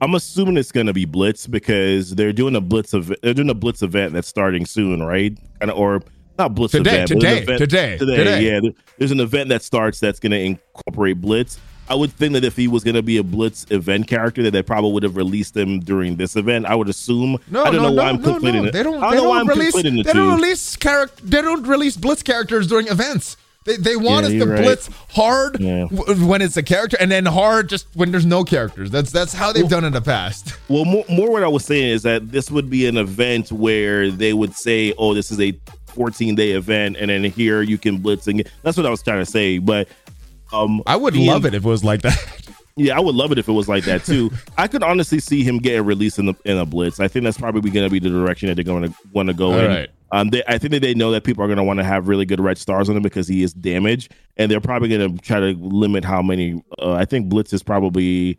I'm 0.00 0.14
assuming 0.14 0.56
it's 0.56 0.72
gonna 0.72 0.92
be 0.94 1.04
Blitz 1.04 1.46
because 1.46 2.14
they're 2.14 2.32
doing 2.32 2.56
a 2.56 2.60
Blitz 2.62 2.94
event. 2.94 3.18
They're 3.22 3.34
doing 3.34 3.50
a 3.50 3.54
Blitz 3.54 3.82
event 3.82 4.14
that's 4.14 4.26
starting 4.28 4.64
soon, 4.64 5.02
right? 5.02 5.36
And 5.60 5.70
or 5.70 6.00
not 6.38 6.54
Blitz 6.54 6.72
Today, 6.72 7.02
event, 7.02 7.08
today, 7.08 7.42
event- 7.42 7.58
today, 7.58 7.98
today. 7.98 8.16
today. 8.16 8.42
Yeah, 8.44 8.60
there- 8.62 8.72
there's 8.98 9.10
an 9.10 9.20
event 9.20 9.50
that 9.50 9.62
starts 9.62 10.00
that's 10.00 10.18
gonna 10.18 10.36
incorporate 10.36 11.20
Blitz. 11.20 11.58
I 11.88 11.94
would 11.94 12.12
think 12.12 12.32
that 12.34 12.44
if 12.44 12.56
he 12.56 12.68
was 12.68 12.84
gonna 12.84 13.02
be 13.02 13.16
a 13.18 13.22
Blitz 13.22 13.66
event 13.70 14.06
character, 14.06 14.42
that 14.44 14.52
they 14.52 14.62
probably 14.62 14.92
would 14.92 15.02
have 15.02 15.16
released 15.16 15.56
him 15.56 15.80
during 15.80 16.16
this 16.16 16.36
event. 16.36 16.66
I 16.66 16.74
would 16.74 16.88
assume. 16.88 17.38
No, 17.50 17.62
I 17.62 17.70
don't 17.70 17.76
no, 17.76 17.82
know 17.88 17.94
no, 17.94 18.02
why 18.02 18.08
I'm 18.08 18.22
no, 18.22 18.34
conflating 18.38 18.62
no. 18.62 18.64
it. 18.66 18.72
They 18.72 18.82
don't. 18.82 19.02
I 19.02 19.14
don't 19.14 19.24
know 19.24 19.28
why 19.30 19.38
don't 19.38 19.50
I'm 19.50 19.58
release. 19.58 19.74
conflating 19.76 19.96
the 19.98 20.02
They 20.04 20.12
don't 20.12 20.34
release 20.40 20.76
character. 20.76 21.24
They 21.26 21.42
don't 21.42 21.66
release 21.66 21.96
Blitz 21.96 22.22
characters 22.22 22.66
during 22.66 22.86
events. 22.88 23.36
They, 23.64 23.76
they 23.76 23.94
want 23.94 24.26
Yeah, 24.28 24.38
us 24.38 24.44
to 24.44 24.50
right. 24.50 24.62
blitz 24.64 24.90
hard 25.10 25.60
Yeah. 25.60 25.86
w- 25.88 26.26
when 26.26 26.42
it's 26.42 26.56
a 26.56 26.64
character, 26.64 26.96
and 26.98 27.12
then 27.12 27.26
hard 27.26 27.68
just 27.68 27.86
when 27.94 28.10
there's 28.10 28.26
no 28.26 28.42
characters. 28.42 28.90
That's 28.90 29.12
that's 29.12 29.32
how 29.32 29.52
they've 29.52 29.68
done 29.68 29.84
it 29.84 29.88
in 29.88 29.92
the 29.92 30.00
past. 30.00 30.54
Well, 30.68 30.84
more, 30.84 31.04
more 31.08 31.30
what 31.30 31.44
I 31.44 31.48
was 31.48 31.64
saying 31.64 31.90
is 31.90 32.02
that 32.02 32.32
this 32.32 32.50
would 32.50 32.68
be 32.70 32.86
an 32.86 32.96
event 32.96 33.52
where 33.52 34.10
they 34.10 34.32
would 34.32 34.54
say, 34.54 34.94
"Oh, 34.98 35.14
this 35.14 35.30
is 35.30 35.38
a 35.40 35.52
14 35.86 36.34
day 36.34 36.52
event," 36.52 36.96
and 36.98 37.08
then 37.10 37.22
here 37.24 37.62
you 37.62 37.78
can 37.78 37.98
blitz 37.98 38.26
and 38.26 38.42
that's 38.62 38.76
what 38.76 38.86
I 38.86 38.90
was 38.90 39.02
trying 39.02 39.20
to 39.24 39.30
say. 39.30 39.58
But 39.58 39.86
um, 40.52 40.82
I 40.86 40.96
would 40.96 41.14
being- 41.14 41.28
love 41.28 41.44
it 41.46 41.54
if 41.54 41.64
it 41.64 41.68
was 41.68 41.84
like 41.84 42.02
that. 42.02 42.18
Yeah, 42.74 42.96
I 42.96 43.00
would 43.00 43.14
love 43.14 43.30
it 43.32 43.36
if 43.38 43.48
it 43.48 43.52
was 43.52 43.68
like 43.68 43.84
that 43.84 44.02
too. 44.02 44.30
I 44.56 44.66
could 44.66 44.82
honestly 44.82 45.20
see 45.20 45.42
him 45.44 45.58
getting 45.58 45.84
released 45.84 46.18
in 46.18 46.24
the 46.24 46.34
in 46.46 46.56
a 46.56 46.64
blitz. 46.64 47.00
I 47.00 47.06
think 47.06 47.24
that's 47.24 47.36
probably 47.36 47.70
going 47.70 47.86
to 47.86 47.92
be 47.92 47.98
the 47.98 48.08
direction 48.08 48.48
that 48.48 48.54
they're 48.54 48.64
going 48.64 48.84
to 48.84 48.94
want 49.12 49.26
to 49.28 49.34
go 49.34 49.52
All 49.52 49.58
in. 49.58 49.66
right. 49.66 49.90
Um, 50.10 50.30
they, 50.30 50.42
I 50.48 50.56
think 50.56 50.70
that 50.70 50.80
they 50.80 50.94
know 50.94 51.10
that 51.10 51.22
people 51.22 51.44
are 51.44 51.48
going 51.48 51.58
to 51.58 51.64
want 51.64 51.80
to 51.80 51.84
have 51.84 52.08
really 52.08 52.24
good 52.24 52.40
red 52.40 52.56
stars 52.56 52.88
on 52.88 52.96
him 52.96 53.02
because 53.02 53.28
he 53.28 53.42
is 53.42 53.52
damaged, 53.52 54.14
and 54.38 54.50
they're 54.50 54.58
probably 54.62 54.88
going 54.88 55.14
to 55.18 55.22
try 55.22 55.38
to 55.38 55.52
limit 55.58 56.02
how 56.02 56.22
many. 56.22 56.62
Uh, 56.78 56.92
I 56.92 57.04
think 57.04 57.28
blitz 57.28 57.52
is 57.52 57.62
probably 57.62 58.38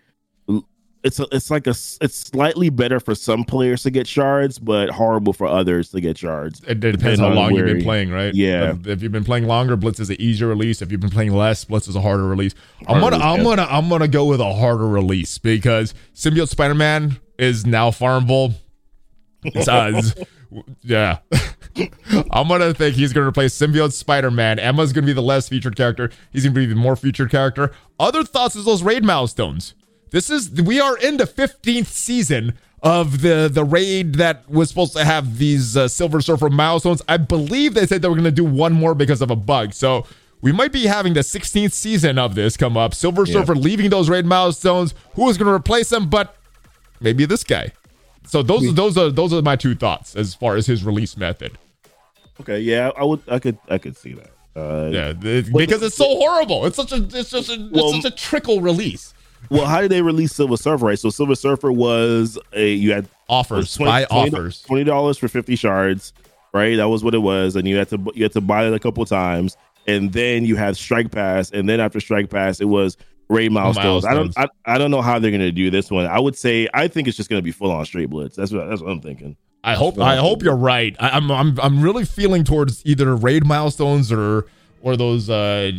it's 1.03 1.19
a, 1.19 1.27
it's 1.31 1.51
like 1.51 1.67
a 1.67 1.71
it's 1.71 2.15
slightly 2.15 2.69
better 2.69 2.99
for 2.99 3.13
some 3.13 3.43
players 3.43 3.83
to 3.83 3.91
get 3.91 4.07
shards, 4.07 4.57
but 4.57 4.89
horrible 4.89 5.33
for 5.33 5.47
others 5.47 5.89
to 5.91 6.01
get 6.01 6.17
shards. 6.17 6.61
It 6.65 6.79
depends 6.79 7.19
how 7.19 7.29
long 7.29 7.53
you've 7.53 7.65
been 7.65 7.83
playing, 7.83 8.09
right? 8.11 8.33
Yeah. 8.33 8.71
If, 8.71 8.87
if 8.87 9.03
you've 9.03 9.11
been 9.11 9.25
playing 9.25 9.45
longer, 9.45 9.75
Blitz 9.75 9.99
is 9.99 10.09
an 10.09 10.19
easier 10.19 10.47
release. 10.47 10.81
If 10.81 10.91
you've 10.91 11.01
been 11.01 11.09
playing 11.09 11.33
less, 11.33 11.65
Blitz 11.65 11.87
is 11.87 11.95
a 11.95 12.01
harder 12.01 12.25
release. 12.25 12.55
I'm 12.87 13.01
gonna, 13.01 13.17
I'm 13.17 13.43
gonna, 13.43 13.67
I'm 13.69 13.89
gonna 13.89 14.07
go 14.07 14.25
with 14.25 14.39
a 14.39 14.53
harder 14.53 14.87
release 14.87 15.37
because 15.37 15.93
Symbiote 16.15 16.49
Spider-Man 16.49 17.19
is 17.37 17.65
now 17.65 17.91
farmable. 17.91 18.53
It's, 19.43 19.67
uh, 19.67 20.01
Yeah. 20.81 21.19
I'm 22.31 22.47
gonna 22.47 22.73
think 22.73 22.95
he's 22.95 23.13
gonna 23.13 23.27
replace 23.27 23.57
Symbiote 23.57 23.93
Spider-Man. 23.93 24.59
Emma's 24.59 24.93
gonna 24.93 25.07
be 25.07 25.13
the 25.13 25.23
less 25.23 25.49
featured 25.49 25.75
character. 25.75 26.11
He's 26.31 26.43
gonna 26.43 26.53
be 26.53 26.65
the 26.65 26.75
more 26.75 26.95
featured 26.95 27.31
character. 27.31 27.71
Other 27.99 28.23
thoughts 28.23 28.55
is 28.55 28.65
those 28.65 28.83
raid 28.83 29.03
milestones. 29.03 29.73
This 30.13 30.29
is 30.29 30.51
we 30.51 30.79
are 30.79 30.95
in 30.95 31.17
the 31.17 31.23
15th 31.25 31.87
season 31.87 32.53
of 32.83 33.21
the 33.21 33.49
the 33.51 33.63
raid 33.65 34.13
that 34.15 34.47
was 34.47 34.69
supposed 34.69 34.93
to 34.95 35.03
have 35.03 35.39
these 35.39 35.75
uh, 35.75 35.87
Silver 35.87 36.21
Surfer 36.21 36.51
milestones. 36.51 37.01
I 37.09 37.17
believe 37.17 37.73
they 37.73 37.87
said 37.87 38.03
they 38.03 38.07
were 38.07 38.15
gonna 38.15 38.29
do 38.29 38.45
one 38.45 38.73
more 38.73 38.93
because 38.93 39.23
of 39.23 39.31
a 39.31 39.35
bug. 39.35 39.73
So 39.73 40.05
we 40.41 40.51
might 40.51 40.71
be 40.71 40.85
having 40.85 41.13
the 41.15 41.21
16th 41.21 41.71
season 41.71 42.19
of 42.19 42.35
this 42.35 42.55
come 42.55 42.77
up. 42.77 42.93
Silver 42.93 43.23
Yeah. 43.25 43.33
Surfer 43.39 43.55
leaving 43.55 43.89
those 43.89 44.07
raid 44.07 44.25
milestones. 44.27 44.93
Who 45.15 45.27
is 45.29 45.37
gonna 45.39 45.51
replace 45.53 45.91
him? 45.91 46.09
But 46.11 46.35
maybe 47.01 47.25
this 47.25 47.43
guy. 47.43 47.71
So 48.27 48.43
those 48.43 48.75
those 48.75 48.97
are 48.99 49.09
those 49.09 49.33
are 49.33 49.41
my 49.41 49.55
two 49.55 49.73
thoughts 49.73 50.15
as 50.15 50.35
far 50.35 50.55
as 50.57 50.67
his 50.67 50.83
release 50.83 51.17
method. 51.17 51.57
Okay, 52.39 52.59
yeah, 52.59 52.91
I 52.95 53.03
would, 53.03 53.21
I 53.27 53.39
could, 53.39 53.57
I 53.67 53.77
could 53.79 53.97
see 53.97 54.13
that. 54.13 54.31
Uh, 54.55 54.89
Yeah, 54.91 55.13
because 55.13 55.81
it's 55.81 55.95
so 55.95 56.05
horrible. 56.17 56.65
It's 56.67 56.75
such 56.75 56.91
a 56.91 56.97
it's 56.97 57.31
just 57.31 57.49
a, 57.49 57.69
Well- 57.71 57.89
it's 57.93 58.03
such 58.03 58.13
a 58.13 58.15
trickle 58.15 58.61
release. 58.61 59.12
Well, 59.49 59.65
how 59.65 59.81
did 59.81 59.91
they 59.91 60.01
release 60.01 60.33
Silver 60.33 60.57
Surfer? 60.57 60.85
Right, 60.85 60.99
so 60.99 61.09
Silver 61.09 61.35
Surfer 61.35 61.71
was 61.71 62.37
a 62.53 62.73
you 62.73 62.93
had 62.93 63.07
Offers, 63.29 63.77
buy 63.77 64.05
offers. 64.05 64.61
twenty 64.63 64.83
dollars 64.83 65.17
for 65.17 65.27
fifty 65.27 65.55
shards, 65.55 66.13
right? 66.53 66.75
That 66.75 66.89
was 66.89 67.03
what 67.03 67.15
it 67.15 67.19
was, 67.19 67.55
and 67.55 67.67
you 67.67 67.77
had 67.77 67.89
to 67.89 68.11
you 68.13 68.23
had 68.23 68.33
to 68.33 68.41
buy 68.41 68.65
it 68.65 68.73
a 68.73 68.79
couple 68.79 69.03
times, 69.05 69.57
and 69.87 70.11
then 70.11 70.45
you 70.45 70.55
had 70.55 70.77
Strike 70.77 71.11
Pass, 71.11 71.49
and 71.51 71.67
then 71.67 71.79
after 71.79 71.99
Strike 71.99 72.29
Pass, 72.29 72.59
it 72.59 72.65
was 72.65 72.97
Raid 73.29 73.51
milestones. 73.51 74.05
I 74.05 74.13
don't, 74.13 74.37
I, 74.37 74.47
I 74.65 74.77
don't 74.77 74.91
know 74.91 75.01
how 75.01 75.17
they're 75.17 75.31
gonna 75.31 75.51
do 75.51 75.71
this 75.71 75.89
one. 75.89 76.05
I 76.05 76.19
would 76.19 76.35
say 76.37 76.67
I 76.73 76.87
think 76.87 77.07
it's 77.07 77.17
just 77.17 77.29
gonna 77.29 77.41
be 77.41 77.51
full 77.51 77.71
on 77.71 77.85
straight 77.85 78.09
blitz. 78.09 78.35
That's 78.35 78.51
what 78.51 78.69
that's 78.69 78.81
what 78.81 78.91
I'm 78.91 79.01
thinking. 79.01 79.37
I 79.63 79.75
hope 79.75 79.97
I 79.97 80.17
hope 80.17 80.43
you're 80.43 80.55
right. 80.55 80.95
I, 80.99 81.09
I'm 81.09 81.31
I'm 81.31 81.59
I'm 81.59 81.81
really 81.81 82.05
feeling 82.05 82.43
towards 82.43 82.85
either 82.85 83.15
raid 83.15 83.45
milestones 83.45 84.11
or 84.11 84.45
or 84.81 84.97
those 84.97 85.29
uh 85.29 85.71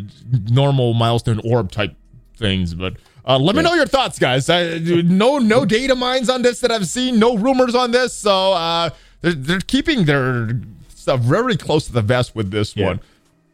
normal 0.50 0.94
milestone 0.94 1.40
orb 1.44 1.70
type 1.70 1.94
things. 2.36 2.74
But 2.74 2.94
uh, 3.27 3.39
let 3.39 3.57
me 3.57 3.62
know 3.62 3.75
your 3.75 3.87
thoughts, 3.87 4.18
guys. 4.18 4.49
I, 4.51 4.79
no 4.79 5.39
no 5.39 5.64
data 5.64 5.95
mines 5.95 6.29
on 6.29 6.43
this 6.43 6.61
that 6.61 6.70
I've 6.70 6.87
seen. 6.89 7.18
No 7.18 7.37
rumors 7.37 7.75
on 7.75 7.91
this. 7.91 8.12
So 8.14 8.53
uh, 8.53 8.91
they're 9.22 9.33
they're 9.33 9.61
keeping 9.61 10.05
their 10.05 10.61
stuff 10.89 11.20
very 11.20 11.57
close 11.57 11.87
to 11.87 11.93
the 11.93 12.03
vest 12.03 12.35
with 12.35 12.51
this 12.51 12.77
Yeah. 12.77 12.87
one. 12.87 13.01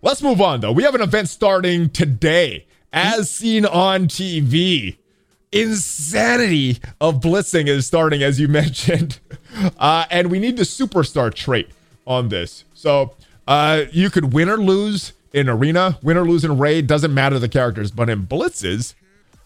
Let's 0.03 0.23
move 0.23 0.41
on 0.41 0.61
though. 0.61 0.73
We 0.73 0.83
have 0.85 0.95
an 0.95 1.03
event 1.03 1.29
starting 1.29 1.91
today, 1.91 2.67
as 2.93 3.31
seen 3.31 3.65
on 3.67 4.09
TV. 4.09 4.97
Insanity 5.53 6.79
of 7.01 7.21
blitzing 7.21 7.67
is 7.69 7.87
starting, 7.87 8.23
as 8.23 8.41
you 8.41 8.49
mentioned, 8.61 9.19
uh, 9.79 10.07
and 10.11 10.31
we 10.31 10.39
need 10.39 10.57
the 10.57 10.63
superstar 10.63 11.33
trait 11.35 11.69
on 12.07 12.29
this. 12.29 12.65
So 12.75 13.15
uh, 13.47 13.83
you 13.93 14.11
could 14.11 14.33
win 14.33 14.49
or 14.49 14.57
lose 14.57 15.13
in 15.33 15.49
arena, 15.49 15.99
win 16.03 16.17
or 16.17 16.25
lose 16.25 16.45
in 16.45 16.57
raid. 16.59 16.87
Doesn't 16.87 17.13
matter 17.13 17.39
the 17.39 17.49
characters, 17.49 17.91
but 17.91 18.09
in 18.09 18.27
blitzes, 18.27 18.95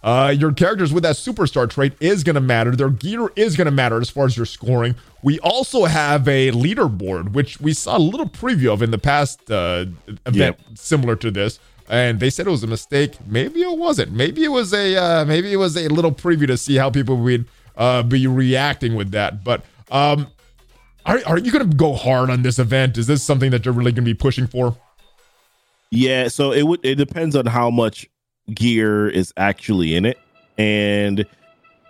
uh, 0.05 0.29
your 0.37 0.53
characters 0.53 0.93
with 0.93 1.03
that 1.03 1.17
superstar 1.17 1.69
trait 1.69 1.95
is 1.99 2.23
going 2.23 2.35
to 2.35 2.41
matter. 2.41 2.77
Their 2.77 2.91
gear 2.91 3.33
is 3.35 3.57
going 3.57 3.65
to 3.65 3.71
matter 3.73 4.01
as 4.01 4.11
far 4.11 4.27
as 4.27 4.37
your 4.37 4.47
scoring. 4.47 4.95
We 5.23 5.41
also 5.41 5.87
have 5.87 6.29
a 6.29 6.51
leaderboard, 6.53 7.33
which 7.33 7.59
we 7.61 7.73
saw 7.73 7.97
a 7.97 7.99
little 7.99 8.29
preview 8.29 8.73
of 8.73 8.83
in 8.83 8.91
the 8.91 8.99
past 8.99 9.51
uh, 9.51 9.87
event 10.27 10.37
Yep. 10.37 10.61
similar 10.75 11.17
to 11.17 11.31
this. 11.31 11.59
And 11.89 12.21
they 12.21 12.31
said 12.31 12.47
it 12.47 12.51
was 12.51 12.63
a 12.63 12.67
mistake. 12.67 13.17
Maybe 13.27 13.61
it 13.63 13.79
wasn't. 13.79 14.13
Maybe 14.13 14.45
it 14.45 14.49
was 14.49 14.73
a 14.73 14.97
uh, 14.97 15.25
maybe 15.25 15.53
it 15.53 15.57
was 15.57 15.77
a 15.77 15.89
little 15.89 16.13
preview 16.13 16.47
to 16.47 16.57
see 16.57 16.77
how 16.77 16.91
people 16.91 17.17
would 17.19 17.47
uh, 17.77 18.03
be 18.03 18.27
reacting 18.27 18.95
with 18.95 19.11
that. 19.11 19.43
But 19.45 19.65
um, 19.91 20.29
are 21.05 21.21
are 21.27 21.39
you 21.39 21.51
going 21.53 21.69
to 21.71 21.77
go 21.77 21.93
hard 21.95 22.31
on 22.31 22.43
this 22.43 22.59
event? 22.59 22.97
Is 22.97 23.07
this 23.07 23.23
something 23.23 23.51
that 23.51 23.65
you're 23.67 23.75
really 23.75 23.93
going 23.93 24.05
to 24.05 24.11
be 24.11 24.15
pushing 24.15 24.47
for? 24.47 24.77
Yeah, 25.91 26.29
so 26.29 26.53
it 26.53 26.63
would 26.63 26.81
it 26.85 26.95
depends 26.97 27.37
on 27.37 27.47
how 27.47 27.71
much 27.71 28.09
gear 28.53 29.09
is 29.09 29.33
actually 29.37 29.95
in 29.95 30.05
it 30.05 30.19
and 30.59 31.25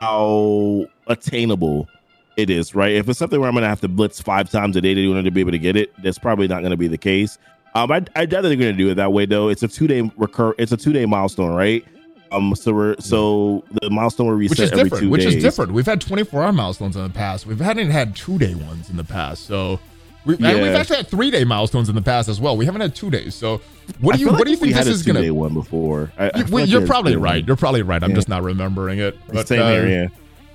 how 0.00 0.86
attainable 1.06 1.88
it 2.36 2.50
is, 2.50 2.74
right? 2.74 2.92
If 2.92 3.08
it's 3.08 3.18
something 3.18 3.40
where 3.40 3.48
I'm 3.48 3.54
gonna 3.54 3.68
have 3.68 3.80
to 3.82 3.88
blitz 3.88 4.20
five 4.20 4.50
times 4.50 4.76
a 4.76 4.80
day 4.80 4.94
to 4.94 5.06
order 5.08 5.22
to 5.22 5.30
be 5.30 5.40
able 5.40 5.52
to 5.52 5.58
get 5.58 5.76
it, 5.76 5.92
that's 6.02 6.18
probably 6.18 6.48
not 6.48 6.62
gonna 6.62 6.76
be 6.76 6.88
the 6.88 6.98
case. 6.98 7.38
Um, 7.74 7.90
I 7.90 8.04
I 8.14 8.26
doubt 8.26 8.42
they're 8.42 8.54
gonna 8.56 8.72
do 8.72 8.90
it 8.90 8.94
that 8.96 9.12
way 9.12 9.26
though. 9.26 9.48
It's 9.48 9.62
a 9.62 9.68
two 9.68 9.86
day 9.86 10.10
recur. 10.16 10.54
It's 10.58 10.72
a 10.72 10.76
two 10.76 10.92
day 10.92 11.06
milestone, 11.06 11.54
right? 11.54 11.84
Um, 12.32 12.54
so 12.56 12.72
we're 12.72 12.96
so 12.98 13.62
the 13.82 13.90
milestone 13.90 14.26
will 14.26 14.34
reset 14.34 14.50
which 14.58 14.60
is 14.60 14.72
every 14.72 14.84
different. 14.84 15.02
two 15.04 15.10
Which 15.10 15.22
days. 15.22 15.36
is 15.36 15.42
different. 15.42 15.72
We've 15.72 15.86
had 15.86 16.00
24 16.00 16.42
hour 16.42 16.52
milestones 16.52 16.96
in 16.96 17.02
the 17.04 17.10
past. 17.10 17.46
We've 17.46 17.60
hadn't 17.60 17.90
had 17.90 18.16
two 18.16 18.38
day 18.38 18.54
ones 18.54 18.90
in 18.90 18.96
the 18.96 19.04
past. 19.04 19.46
So 19.46 19.78
we, 20.24 20.36
Yeah. 20.36 20.54
we've 20.54 20.66
actually 20.74 20.96
had 20.96 21.08
three 21.08 21.30
day 21.30 21.44
milestones 21.44 21.88
in 21.88 21.94
the 21.94 22.02
past 22.02 22.28
as 22.28 22.40
well. 22.40 22.56
We 22.56 22.64
haven't 22.66 22.80
had 22.80 22.94
two 22.94 23.10
days. 23.10 23.34
So 23.34 23.60
what 24.00 24.14
do 24.14 24.20
you 24.20 24.26
feel 24.28 24.34
what 24.36 24.44
do 24.44 24.50
you 24.50 24.56
think 24.56 24.74
this 24.74 24.86
is 24.86 25.02
gonna? 25.02 25.20
two-day 25.20 25.30
one 25.30 25.54
before? 25.54 26.12
I, 26.18 26.30
I 26.34 26.38
You- 26.38 26.44
like 26.46 26.68
you're 26.68 26.86
probably 26.86 27.16
right. 27.16 27.42
one. 27.42 27.46
You're 27.46 27.56
probably 27.56 27.82
right. 27.82 28.02
I'm 28.02 28.10
Yeah. 28.10 28.16
just 28.16 28.28
not 28.28 28.42
remembering 28.42 28.98
it. 29.00 29.18
But, 29.32 29.48
Same 29.48 29.60
uh, 29.62 29.70
here, 29.70 30.10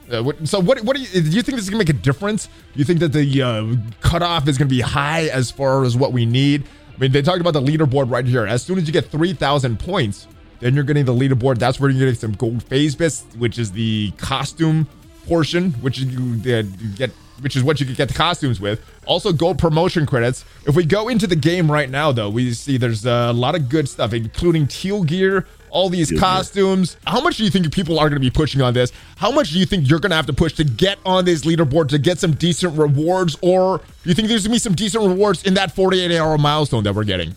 yeah. 0.09 0.17
uh, 0.19 0.23
what, 0.23 0.47
so 0.47 0.59
what? 0.59 0.81
What 0.83 0.95
do 0.95 1.01
you 1.03 1.07
do? 1.21 1.29
You 1.29 1.41
think 1.43 1.55
this 1.57 1.63
is 1.65 1.69
gonna 1.69 1.79
make 1.79 1.89
a 1.89 1.93
difference? 1.93 2.47
Do 2.47 2.79
you 2.79 2.85
think 2.85 2.99
that 2.99 3.13
the 3.13 3.41
uh, 3.41 3.65
cutoff 4.01 4.47
is 4.47 4.57
gonna 4.57 4.69
be 4.69 4.81
high 4.81 5.27
as 5.27 5.51
far 5.51 5.83
as 5.83 5.95
what 5.95 6.13
we 6.13 6.25
need? 6.25 6.63
I 6.95 6.99
mean, 6.99 7.11
they 7.11 7.21
talked 7.21 7.39
about 7.41 7.53
the 7.53 7.61
leaderboard 7.61 8.09
right 8.11 8.25
here. 8.25 8.45
As 8.45 8.61
soon 8.63 8.77
as 8.77 8.85
you 8.87 8.91
get 8.93 9.05
three 9.11 9.33
thousand 9.33 9.79
points, 9.79 10.27
then 10.59 10.73
you're 10.75 10.83
getting 10.83 11.05
the 11.05 11.13
leaderboard. 11.13 11.57
That's 11.59 11.79
where 11.79 11.89
you're 11.89 11.99
getting 11.99 12.15
some 12.19 12.33
gold 12.33 12.63
phase 12.63 12.95
bits, 12.95 13.23
which 13.37 13.57
is 13.59 13.71
the 13.71 14.11
costume 14.17 14.87
portion, 15.27 15.71
which 15.73 15.99
you, 15.99 16.19
uh, 16.53 16.63
you 16.63 16.89
get, 16.97 17.11
which 17.41 17.55
is 17.55 17.63
what 17.63 17.79
you 17.79 17.85
can 17.85 17.95
get 17.95 18.07
the 18.07 18.13
costumes 18.13 18.59
with. 18.59 18.83
Also, 19.05 19.31
gold 19.31 19.57
promotion 19.57 20.05
credits. 20.05 20.45
If 20.65 20.75
we 20.75 20.85
go 20.85 21.07
into 21.07 21.27
the 21.27 21.35
game 21.35 21.71
right 21.71 21.89
now, 21.89 22.11
though, 22.11 22.29
we 22.29 22.53
see 22.53 22.77
there's 22.77 23.05
a 23.05 23.33
lot 23.33 23.55
of 23.55 23.69
good 23.69 23.89
stuff, 23.89 24.13
including 24.13 24.67
teal 24.67 25.03
gear, 25.03 25.45
all 25.69 25.89
these 25.89 26.11
costumes. 26.19 26.97
How 27.05 27.21
much 27.21 27.37
do 27.37 27.43
you 27.43 27.49
think 27.49 27.71
people 27.73 27.99
are 27.99 28.09
going 28.09 28.21
to 28.21 28.25
be 28.25 28.31
pushing 28.31 28.61
on 28.61 28.73
this? 28.73 28.91
How 29.17 29.31
much 29.31 29.51
do 29.51 29.59
you 29.59 29.65
think 29.65 29.89
you're 29.89 29.99
going 29.99 30.11
to 30.11 30.15
have 30.15 30.25
to 30.27 30.33
push 30.33 30.53
to 30.53 30.63
get 30.63 30.99
on 31.05 31.25
this 31.25 31.41
leaderboard 31.41 31.89
to 31.89 31.97
get 31.97 32.19
some 32.19 32.33
decent 32.33 32.77
rewards? 32.77 33.37
Or 33.41 33.77
do 33.77 33.83
you 34.03 34.13
think 34.13 34.27
there's 34.27 34.43
going 34.43 34.51
to 34.51 34.55
be 34.55 34.59
some 34.59 34.75
decent 34.75 35.03
rewards 35.05 35.43
in 35.43 35.53
that 35.55 35.73
48 35.73 36.15
hour 36.17 36.37
milestone 36.37 36.83
that 36.83 36.95
we're 36.95 37.03
getting? 37.03 37.35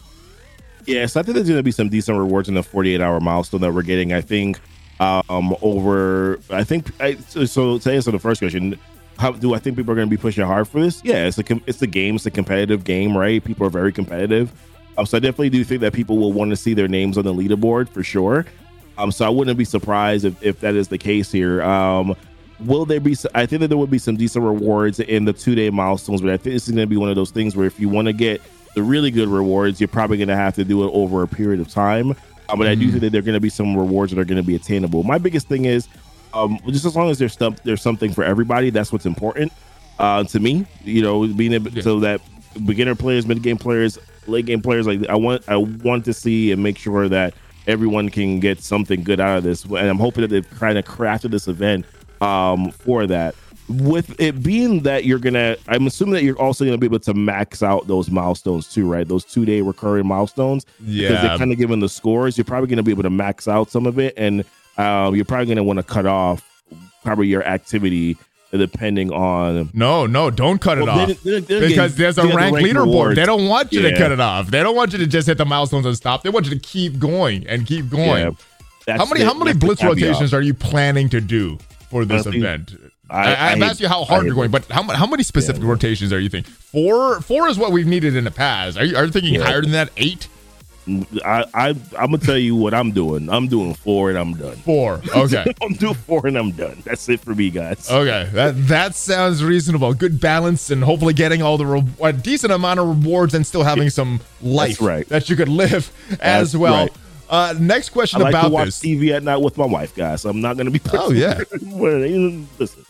Yes, 0.85 1.17
I 1.17 1.23
think 1.23 1.37
there's 1.37 1.49
going 1.49 1.59
to 1.59 1.63
be 1.63 1.71
some 1.71 1.89
decent 1.89 2.19
rewards 2.19 2.49
in 2.49 2.55
the 2.55 2.63
48 2.63 3.01
hour 3.01 3.21
milestone 3.21 3.61
that 3.61 3.73
we're 3.73 3.83
getting. 3.83 4.13
I 4.13 4.21
think 4.21 4.59
um 5.01 5.57
over. 5.63 6.39
I 6.51 6.65
think 6.65 6.91
I, 7.01 7.17
so. 7.17 7.45
so 7.45 7.79
to 7.79 7.93
answer 7.93 8.11
the 8.11 8.19
first 8.19 8.41
question, 8.41 8.79
how 9.23 9.31
do 9.31 9.55
I 9.55 9.59
think 9.61 9.77
people 9.77 9.93
are 9.93 9.95
going 9.95 10.09
to 10.09 10.11
be 10.11 10.21
pushing 10.21 10.45
hard 10.45 10.67
for 10.67 10.81
this? 10.81 11.03
Yeah, 11.05 11.27
it's 11.27 11.39
a 11.39 11.45
com- 11.45 11.63
it's 11.67 11.79
the 11.79 11.87
game. 11.87 12.17
It's 12.17 12.27
a 12.27 12.31
competitive 12.31 12.83
game, 12.83 13.17
right? 13.17 13.43
People 13.43 13.65
are 13.67 13.71
very 13.71 13.93
competitive. 13.93 14.53
Um, 14.99 15.07
so 15.07 15.17
I 15.17 15.21
definitely 15.21 15.51
do 15.51 15.63
think 15.63 15.81
that 15.81 15.93
people 15.93 16.19
will 16.19 16.33
want 16.33 16.51
to 16.51 16.57
see 16.57 16.75
their 16.75 16.89
names 16.89 17.17
on 17.17 17.25
the 17.25 17.33
leaderboard 17.33 17.89
for 17.89 18.03
sure. 18.03 18.45
Um, 18.99 19.13
so 19.13 19.25
I 19.25 19.29
wouldn't 19.29 19.57
be 19.57 19.65
surprised 19.65 20.25
if, 20.25 20.43
if 20.43 20.61
that 20.61 20.75
is 20.75 20.89
the 20.89 20.99
case 20.99 21.31
here. 21.31 21.63
Um, 21.63 22.17
will 22.59 22.85
there 22.85 22.99
be? 22.99 23.17
I 23.33 23.47
think 23.47 23.61
that 23.61 23.69
there 23.69 23.79
would 23.79 23.93
be 23.93 23.99
some 23.99 24.17
decent 24.17 24.45
rewards 24.45 24.99
in 24.99 25.25
the 25.25 25.33
two 25.33 25.55
day 25.55 25.71
milestones, 25.71 26.21
but 26.21 26.31
I 26.31 26.37
think 26.37 26.55
this 26.55 26.67
is 26.67 26.75
going 26.75 26.87
to 26.87 26.91
be 26.91 26.97
one 26.97 27.09
of 27.09 27.15
those 27.15 27.31
things 27.31 27.55
where 27.55 27.67
if 27.67 27.79
you 27.79 27.89
want 27.89 28.07
to 28.07 28.13
get 28.13 28.43
the 28.75 28.83
really 28.83 29.13
good 29.13 29.29
rewards, 29.29 29.81
you're 29.81 29.89
probably 29.89 30.17
going 30.17 30.29
to 30.29 30.37
have 30.37 30.57
to 30.57 30.65
do 30.65 30.83
it 30.83 30.91
over 30.93 31.23
a 31.23 31.29
period 31.29 31.61
of 31.61 31.69
time. 31.69 32.11
Uh, 32.49 32.57
but 32.57 32.67
I 32.67 32.75
do 32.75 32.91
think 32.91 33.03
that 33.03 33.11
there 33.11 33.21
are 33.21 33.23
going 33.23 33.35
to 33.35 33.41
be 33.41 33.49
some 33.49 33.77
rewards 33.77 34.13
that 34.13 34.21
are 34.21 34.25
going 34.25 34.41
to 34.41 34.47
be 34.47 34.57
attainable. 34.57 35.05
My 35.05 35.17
biggest 35.17 35.47
thing 35.47 35.65
is, 35.65 35.87
um, 36.35 36.59
just 36.69 36.85
as 36.85 36.97
long 36.97 37.11
as 37.11 37.19
there's 37.19 37.33
stuff, 37.33 37.63
there's 37.63 37.83
something 37.83 38.13
for 38.13 38.25
everybody. 38.25 38.71
That's 38.71 38.93
what's 38.93 39.07
important 39.07 39.53
uh, 39.99 40.25
to 40.25 40.41
me. 40.41 40.67
You 40.85 41.03
know, 41.03 41.27
being 41.27 41.53
able 41.53 41.71
so 41.83 42.01
that 42.01 42.21
beginner 42.67 42.95
players, 42.95 43.27
mid 43.27 43.43
game 43.43 43.59
players, 43.59 43.99
late 44.27 44.47
game 44.47 44.63
players, 44.63 44.87
like 44.87 45.07
I 45.09 45.15
want, 45.15 45.49
I 45.49 45.57
want 45.57 46.05
to 46.07 46.13
see 46.13 46.53
and 46.53 46.63
make 46.63 46.79
sure 46.79 47.09
that 47.09 47.35
everyone 47.67 48.09
can 48.09 48.41
get 48.41 48.61
something 48.61 49.03
good 49.03 49.21
out 49.21 49.39
of 49.39 49.45
this. 49.45 49.65
And 49.65 49.77
I'm 49.79 49.99
hoping 49.99 50.23
that 50.23 50.29
they've 50.29 50.51
kind 50.59 50.79
of 50.79 50.85
crafted 50.85 51.31
this 51.31 51.49
event 51.49 51.87
um, 52.21 52.71
for 52.73 53.07
that. 53.07 53.35
With 53.69 54.21
it 54.21 54.43
being 54.43 54.81
that 54.81 55.05
you're 55.05 55.21
gonna, 55.21 55.57
I'm 55.69 55.87
assuming 55.87 56.15
that 56.15 56.25
you're 56.25 56.39
also 56.39 56.65
gonna 56.65 56.79
be 56.79 56.87
able 56.87 56.99
to 57.01 57.15
max 57.15 57.63
out 57.63 57.87
those 57.87 58.11
milestones 58.11 58.67
too, 58.67 58.91
right? 58.91 59.07
Those 59.07 59.25
two 59.25 59.45
day 59.45 59.61
recurring 59.61 60.07
milestones. 60.07 60.65
Because 60.65 60.89
Yeah. 60.89 61.09
they're 61.23 61.39
kind 61.39 61.53
of 61.53 61.59
given 61.59 61.79
the 61.81 61.89
scores, 61.89 62.37
you're 62.37 62.45
probably 62.45 62.69
gonna 62.69 62.83
be 62.83 62.91
able 62.91 63.05
to 63.05 63.11
max 63.11 63.47
out 63.47 63.71
some 63.71 63.87
of 63.87 63.99
it, 63.99 64.15
and 64.17 64.45
um, 64.79 65.15
you're 65.15 65.25
probably 65.25 65.47
gonna 65.47 65.63
want 65.63 65.79
to 65.79 65.83
cut 65.83 66.07
off 66.07 66.49
probably 67.05 67.27
your 67.29 67.45
activity 67.45 68.17
depending 68.53 69.11
on 69.11 69.71
No, 69.73 70.05
no, 70.07 70.31
don't 70.31 70.61
cut 70.61 70.77
it 70.79 70.87
off. 70.89 71.09
they- 71.09 71.15
they- 71.15 71.41
they're 71.41 71.61
because 71.69 71.95
getting- 71.95 71.97
there's 71.97 72.19
a 72.19 72.27
rank 72.37 72.55
rank 72.55 72.67
leaderboard. 72.67 72.85
rewards. 72.85 73.17
They 73.17 73.25
don't 73.25 73.49
want 73.49 73.73
you 73.73 73.81
to 73.83 73.97
cut 73.97 74.13
it 74.13 74.21
off. 74.21 74.49
They 74.51 74.63
don't 74.63 74.77
want 74.77 74.93
you 74.93 74.99
to 74.99 75.07
just 75.07 75.27
hit 75.27 75.39
the 75.39 75.47
milestones 75.47 75.87
and 75.87 75.97
stop. 75.97 76.23
They 76.23 76.29
want 76.31 76.45
you 76.47 76.53
to 76.53 76.59
keep 76.59 76.99
going 76.99 77.47
and 77.49 77.67
keep 77.67 77.89
going. 77.89 78.37
Yeah, 78.87 78.97
how 78.99 79.07
many 79.07 79.21
the- 79.21 79.27
how 79.27 79.35
many 79.35 79.55
blitz 79.55 79.83
rotations 79.83 80.35
are 80.35 80.43
you 80.43 80.53
planning 80.55 81.09
to 81.11 81.21
do 81.21 81.57
for 81.91 82.05
this 82.05 82.27
event? 82.27 82.75
I- 83.09 83.35
I, 83.35 83.53
I've 83.53 83.63
asked 83.63 83.81
you 83.81 83.89
how 83.89 84.05
hard 84.05 84.25
you're 84.27 84.35
going, 84.35 84.51
but 84.51 84.65
how, 84.71 84.83
how 84.85 85.07
many 85.07 85.23
specific 85.23 85.63
Yeah. 85.63 85.69
rotations 85.69 86.13
are 86.13 86.21
you 86.21 86.29
thinking? 86.31 86.53
Four 86.53 87.21
four 87.23 87.49
is 87.49 87.57
what 87.59 87.71
we've 87.73 87.87
needed 87.87 88.17
in 88.17 88.25
the 88.25 88.31
past. 88.31 88.77
Are 88.79 88.85
you, 88.85 88.97
are 88.97 89.05
you 89.05 89.11
thinking 89.11 89.35
Yeah. 89.35 89.45
higher 89.45 89.61
than 89.63 89.73
that? 89.73 89.91
Eight? 89.97 90.29
I, 91.25 91.45
I 91.55 91.69
I'm 91.69 92.11
gonna 92.11 92.19
tell 92.19 92.39
you 92.39 92.57
what 92.57 92.75
I'm 92.75 92.91
doing. 92.91 93.29
I'm 93.31 93.47
doing 93.47 93.75
four 93.75 94.11
and 94.11 94.19
I'm 94.19 94.35
done. 94.35 94.57
Four. 94.57 95.01
Okay. 95.15 95.45
I'm 95.63 95.75
doing 95.75 95.95
four 95.95 96.27
and 96.27 96.37
I'm 96.37 96.51
done. 96.53 96.83
That's 96.85 97.09
it 97.09 97.21
for 97.21 97.35
me, 97.35 97.51
guys. 97.51 97.89
Okay, 97.91 98.29
that 98.33 98.55
that 98.69 98.95
sounds 98.95 99.45
reasonable. 99.45 99.95
Good 99.95 100.21
balance, 100.21 100.71
and 100.71 100.83
hopefully 100.83 101.13
getting 101.15 101.43
all 101.43 101.59
the 101.59 101.67
re- 101.67 101.85
a 102.03 102.13
decent 102.13 102.53
amount 102.53 102.81
of 102.81 102.89
rewards 102.89 103.35
and 103.35 103.47
still 103.47 103.63
having 103.63 103.91
some 103.91 104.21
life 104.41 104.81
right. 104.81 105.07
that 105.09 105.29
you 105.31 105.37
could 105.37 105.49
live 105.49 105.93
as 106.21 106.53
That's 106.53 106.57
well. 106.57 106.75
right. 106.85 106.93
Uh, 107.29 107.55
next 107.59 107.91
question 107.91 108.21
I 108.21 108.25
like 108.25 108.33
about 108.33 108.49
to 108.49 108.53
watch 108.53 108.67
this. 108.67 108.81
TV 108.81 109.15
at 109.15 109.23
night 109.23 109.39
with 109.39 109.57
my 109.57 109.67
wife, 109.67 109.95
guys. 109.95 110.25
I'm 110.25 110.41
not 110.41 110.57
gonna 110.57 110.71
be. 110.71 110.81
Oh, 110.93 111.13
yeah. 111.13 111.41
Listen, 112.59 112.85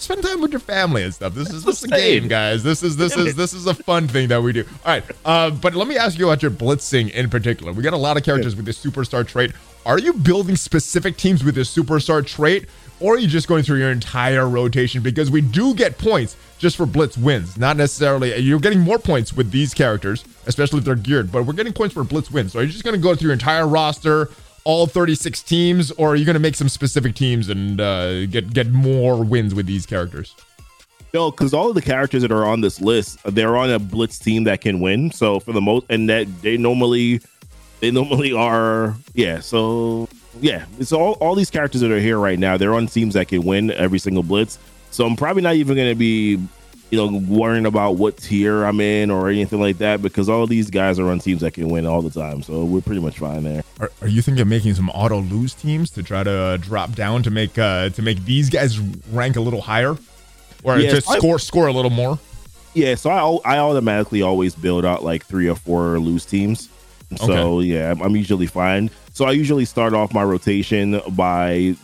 spend 0.00 0.22
time 0.22 0.40
with 0.40 0.50
your 0.50 0.60
family 0.60 1.02
and 1.02 1.14
stuff. 1.14 1.34
This 1.34 1.50
is 1.50 1.64
this 1.64 1.82
is 1.82 1.84
a 1.84 1.94
game, 1.94 2.28
guys. 2.28 2.62
This 2.62 2.82
is 2.82 2.96
this 2.96 3.16
is 3.16 3.34
this 3.34 3.52
is 3.52 3.66
a 3.66 3.74
fun 3.74 4.08
thing 4.08 4.28
that 4.28 4.42
we 4.42 4.52
do. 4.52 4.64
All 4.84 4.92
right, 4.92 5.04
uh, 5.24 5.50
but 5.50 5.74
let 5.74 5.88
me 5.88 5.96
ask 5.96 6.18
you 6.18 6.28
about 6.28 6.42
your 6.42 6.50
blitzing 6.50 7.10
in 7.12 7.30
particular. 7.30 7.72
We 7.72 7.82
got 7.82 7.92
a 7.92 7.98
lot 7.98 8.16
of 8.16 8.22
characters 8.24 8.56
with 8.56 8.64
the 8.64 8.72
superstar 8.72 9.26
trait. 9.26 9.52
Are 9.86 9.98
you 9.98 10.12
building 10.12 10.56
specific 10.56 11.16
teams 11.16 11.42
with 11.42 11.54
the 11.54 11.62
superstar 11.62 12.26
trait, 12.26 12.66
or 13.00 13.14
are 13.14 13.18
you 13.18 13.26
just 13.26 13.48
going 13.48 13.62
through 13.62 13.78
your 13.78 13.90
entire 13.90 14.48
rotation? 14.48 15.02
Because 15.02 15.30
we 15.30 15.40
do 15.40 15.74
get 15.74 15.96
points 15.96 16.36
just 16.58 16.76
for 16.76 16.84
blitz 16.84 17.16
wins, 17.16 17.56
not 17.56 17.78
necessarily. 17.78 18.36
You're 18.36 18.60
getting 18.60 18.80
more 18.80 18.98
points 18.98 19.32
with 19.32 19.50
these 19.50 19.72
characters, 19.72 20.24
especially 20.46 20.80
if 20.80 20.84
they're 20.84 20.94
geared. 20.94 21.32
But 21.32 21.44
we're 21.44 21.54
getting 21.54 21.72
points 21.72 21.94
for 21.94 22.04
blitz 22.04 22.30
wins. 22.30 22.52
So 22.52 22.58
are 22.58 22.62
you 22.62 22.68
just 22.68 22.84
going 22.84 22.94
to 22.94 23.00
go 23.00 23.14
through 23.14 23.28
your 23.28 23.32
entire 23.32 23.66
roster? 23.66 24.28
All 24.64 24.86
36 24.86 25.42
teams, 25.42 25.90
or 25.92 26.12
are 26.12 26.16
you 26.16 26.24
going 26.24 26.34
to 26.34 26.40
make 26.40 26.54
some 26.54 26.68
specific 26.68 27.14
teams 27.14 27.48
and 27.48 27.80
uh, 27.80 28.26
get 28.26 28.52
get 28.52 28.70
more 28.70 29.24
wins 29.24 29.54
with 29.54 29.66
these 29.66 29.86
characters? 29.86 30.34
No, 31.12 31.30
because 31.30 31.52
all 31.52 31.68
of 31.68 31.74
the 31.74 31.82
characters 31.82 32.22
that 32.22 32.30
are 32.30 32.44
on 32.44 32.60
this 32.60 32.80
list, 32.80 33.18
they're 33.24 33.56
on 33.56 33.70
a 33.70 33.78
blitz 33.78 34.18
team 34.18 34.44
that 34.44 34.60
can 34.60 34.80
win. 34.80 35.10
So 35.10 35.40
for 35.40 35.52
the 35.52 35.60
most, 35.60 35.86
and 35.88 36.08
that 36.08 36.26
they 36.42 36.56
normally, 36.56 37.20
they 37.80 37.90
normally 37.90 38.32
are, 38.32 38.94
yeah. 39.14 39.40
So 39.40 40.08
yeah, 40.40 40.66
it's 40.78 40.92
all 40.92 41.12
all 41.14 41.34
these 41.34 41.50
characters 41.50 41.80
that 41.80 41.90
are 41.90 42.00
here 42.00 42.18
right 42.18 42.38
now. 42.38 42.56
They're 42.56 42.74
on 42.74 42.86
teams 42.86 43.14
that 43.14 43.28
can 43.28 43.42
win 43.42 43.70
every 43.72 43.98
single 43.98 44.22
blitz. 44.22 44.58
So 44.90 45.06
I'm 45.06 45.16
probably 45.16 45.42
not 45.42 45.54
even 45.54 45.76
going 45.76 45.88
to 45.88 45.94
be, 45.94 46.38
you 46.90 46.98
know, 46.98 47.18
worrying 47.28 47.66
about 47.66 47.92
what 47.92 48.16
tier 48.16 48.64
I'm 48.64 48.80
in 48.80 49.10
or 49.10 49.28
anything 49.28 49.60
like 49.60 49.78
that 49.78 50.02
because 50.02 50.28
all 50.28 50.46
these 50.46 50.70
guys 50.70 50.98
are 50.98 51.08
on 51.08 51.20
teams 51.20 51.40
that 51.42 51.52
can 51.54 51.68
win 51.68 51.86
all 51.86 52.02
the 52.02 52.10
time. 52.10 52.42
So 52.42 52.64
we're 52.64 52.80
pretty 52.80 53.00
much 53.00 53.18
fine 53.18 53.44
there. 53.44 53.62
Are, 53.78 53.90
are 54.02 54.08
you 54.08 54.22
thinking 54.22 54.42
of 54.42 54.48
making 54.48 54.74
some 54.74 54.90
auto 54.90 55.20
lose 55.20 55.54
teams 55.54 55.90
to 55.92 56.02
try 56.02 56.24
to 56.24 56.30
uh, 56.30 56.56
drop 56.56 56.92
down 56.92 57.22
to 57.22 57.30
make 57.30 57.56
uh, 57.58 57.90
to 57.90 58.02
make 58.02 58.24
these 58.24 58.50
guys 58.50 58.78
rank 59.12 59.36
a 59.36 59.40
little 59.40 59.60
higher, 59.60 59.96
or 60.64 60.78
Yeah, 60.78 60.90
just 60.90 61.08
I- 61.08 61.18
score 61.18 61.38
score 61.38 61.68
a 61.68 61.72
little 61.72 61.90
more? 61.90 62.18
Yeah, 62.74 62.94
so 62.94 63.10
I 63.10 63.54
I 63.56 63.58
automatically 63.58 64.22
always 64.22 64.54
build 64.54 64.84
out 64.84 65.02
like 65.04 65.24
three 65.24 65.48
or 65.48 65.56
four 65.56 65.98
lose 65.98 66.24
teams. 66.24 66.68
So 67.16 67.58
yeah, 67.58 67.90
I'm, 67.90 68.00
I'm 68.02 68.14
usually 68.14 68.46
fine. 68.46 68.88
So 69.12 69.24
I 69.24 69.32
usually 69.32 69.64
start 69.64 69.94
off 69.94 70.14
my 70.14 70.22
rotation 70.22 71.00
by 71.10 71.74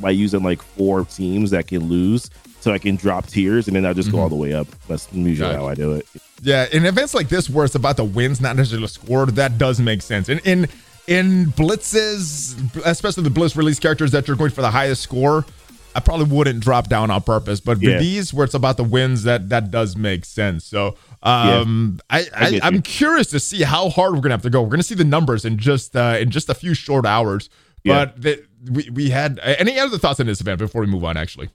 by 0.00 0.10
using 0.10 0.42
like 0.42 0.60
four 0.60 1.04
teams 1.06 1.50
that 1.52 1.66
can 1.68 1.88
lose, 1.88 2.30
so 2.60 2.72
I 2.72 2.78
can 2.78 2.96
drop 2.96 3.26
tiers, 3.26 3.66
and 3.68 3.76
then 3.76 3.86
I 3.86 3.92
just 3.92 4.10
go 4.10 4.18
all 4.18 4.28
the 4.28 4.34
way 4.36 4.52
up. 4.52 4.66
That's 4.88 5.06
usually 5.12 5.36
Gotcha. 5.36 5.58
how 5.58 5.68
I 5.68 5.74
do 5.74 5.92
it. 5.94 6.06
Yeah, 6.42 6.66
in 6.72 6.84
events 6.86 7.14
like 7.14 7.28
this 7.28 7.48
where 7.50 7.64
it's 7.64 7.74
about 7.74 7.96
the 7.96 8.04
wins, 8.04 8.40
not 8.40 8.56
necessarily 8.56 8.84
the 8.86 8.92
score, 8.92 9.26
that 9.26 9.58
does 9.58 9.80
make 9.80 10.02
sense. 10.02 10.28
And 10.28 10.40
in 10.44 10.68
in 11.06 11.46
blitzes, 11.52 12.54
especially 12.84 13.22
the 13.24 13.30
blitz 13.30 13.56
release 13.56 13.78
characters 13.78 14.10
that 14.12 14.28
you're 14.28 14.36
going 14.36 14.50
for 14.50 14.60
the 14.62 14.70
highest 14.70 15.02
score, 15.02 15.46
I 15.94 16.00
probably 16.00 16.26
wouldn't 16.26 16.60
drop 16.60 16.88
down 16.88 17.10
on 17.10 17.22
purpose. 17.22 17.60
But 17.60 17.80
Yeah. 17.80 17.98
these, 17.98 18.34
where 18.34 18.44
it's 18.44 18.54
about 18.54 18.76
the 18.76 18.84
wins, 18.84 19.22
that 19.22 19.48
that 19.48 19.70
does 19.70 19.96
make 19.96 20.24
sense. 20.24 20.64
So 20.64 20.96
um, 21.22 22.00
I, 22.10 22.20
I, 22.20 22.24
I 22.34 22.60
I'm 22.62 22.82
curious 22.82 23.28
to 23.30 23.40
see 23.40 23.62
how 23.62 23.88
hard 23.88 24.14
we're 24.14 24.20
gonna 24.20 24.34
have 24.34 24.42
to 24.42 24.50
go. 24.50 24.62
We're 24.62 24.68
gonna 24.70 24.82
see 24.82 24.94
the 24.94 25.04
numbers 25.04 25.44
in 25.44 25.56
just 25.58 25.96
uh, 25.96 26.18
in 26.20 26.30
just 26.30 26.48
a 26.48 26.54
few 26.54 26.74
short 26.74 27.06
hours. 27.06 27.48
Yeah. 27.84 28.04
But 28.06 28.22
the, 28.22 28.44
we 28.70 28.90
we 28.90 29.10
had 29.10 29.38
any 29.42 29.78
other 29.78 29.98
thoughts 29.98 30.20
on 30.20 30.26
this 30.26 30.40
event 30.40 30.58
before 30.58 30.80
we 30.82 30.86
move 30.88 31.04
on? 31.04 31.16
Actually. 31.16 31.48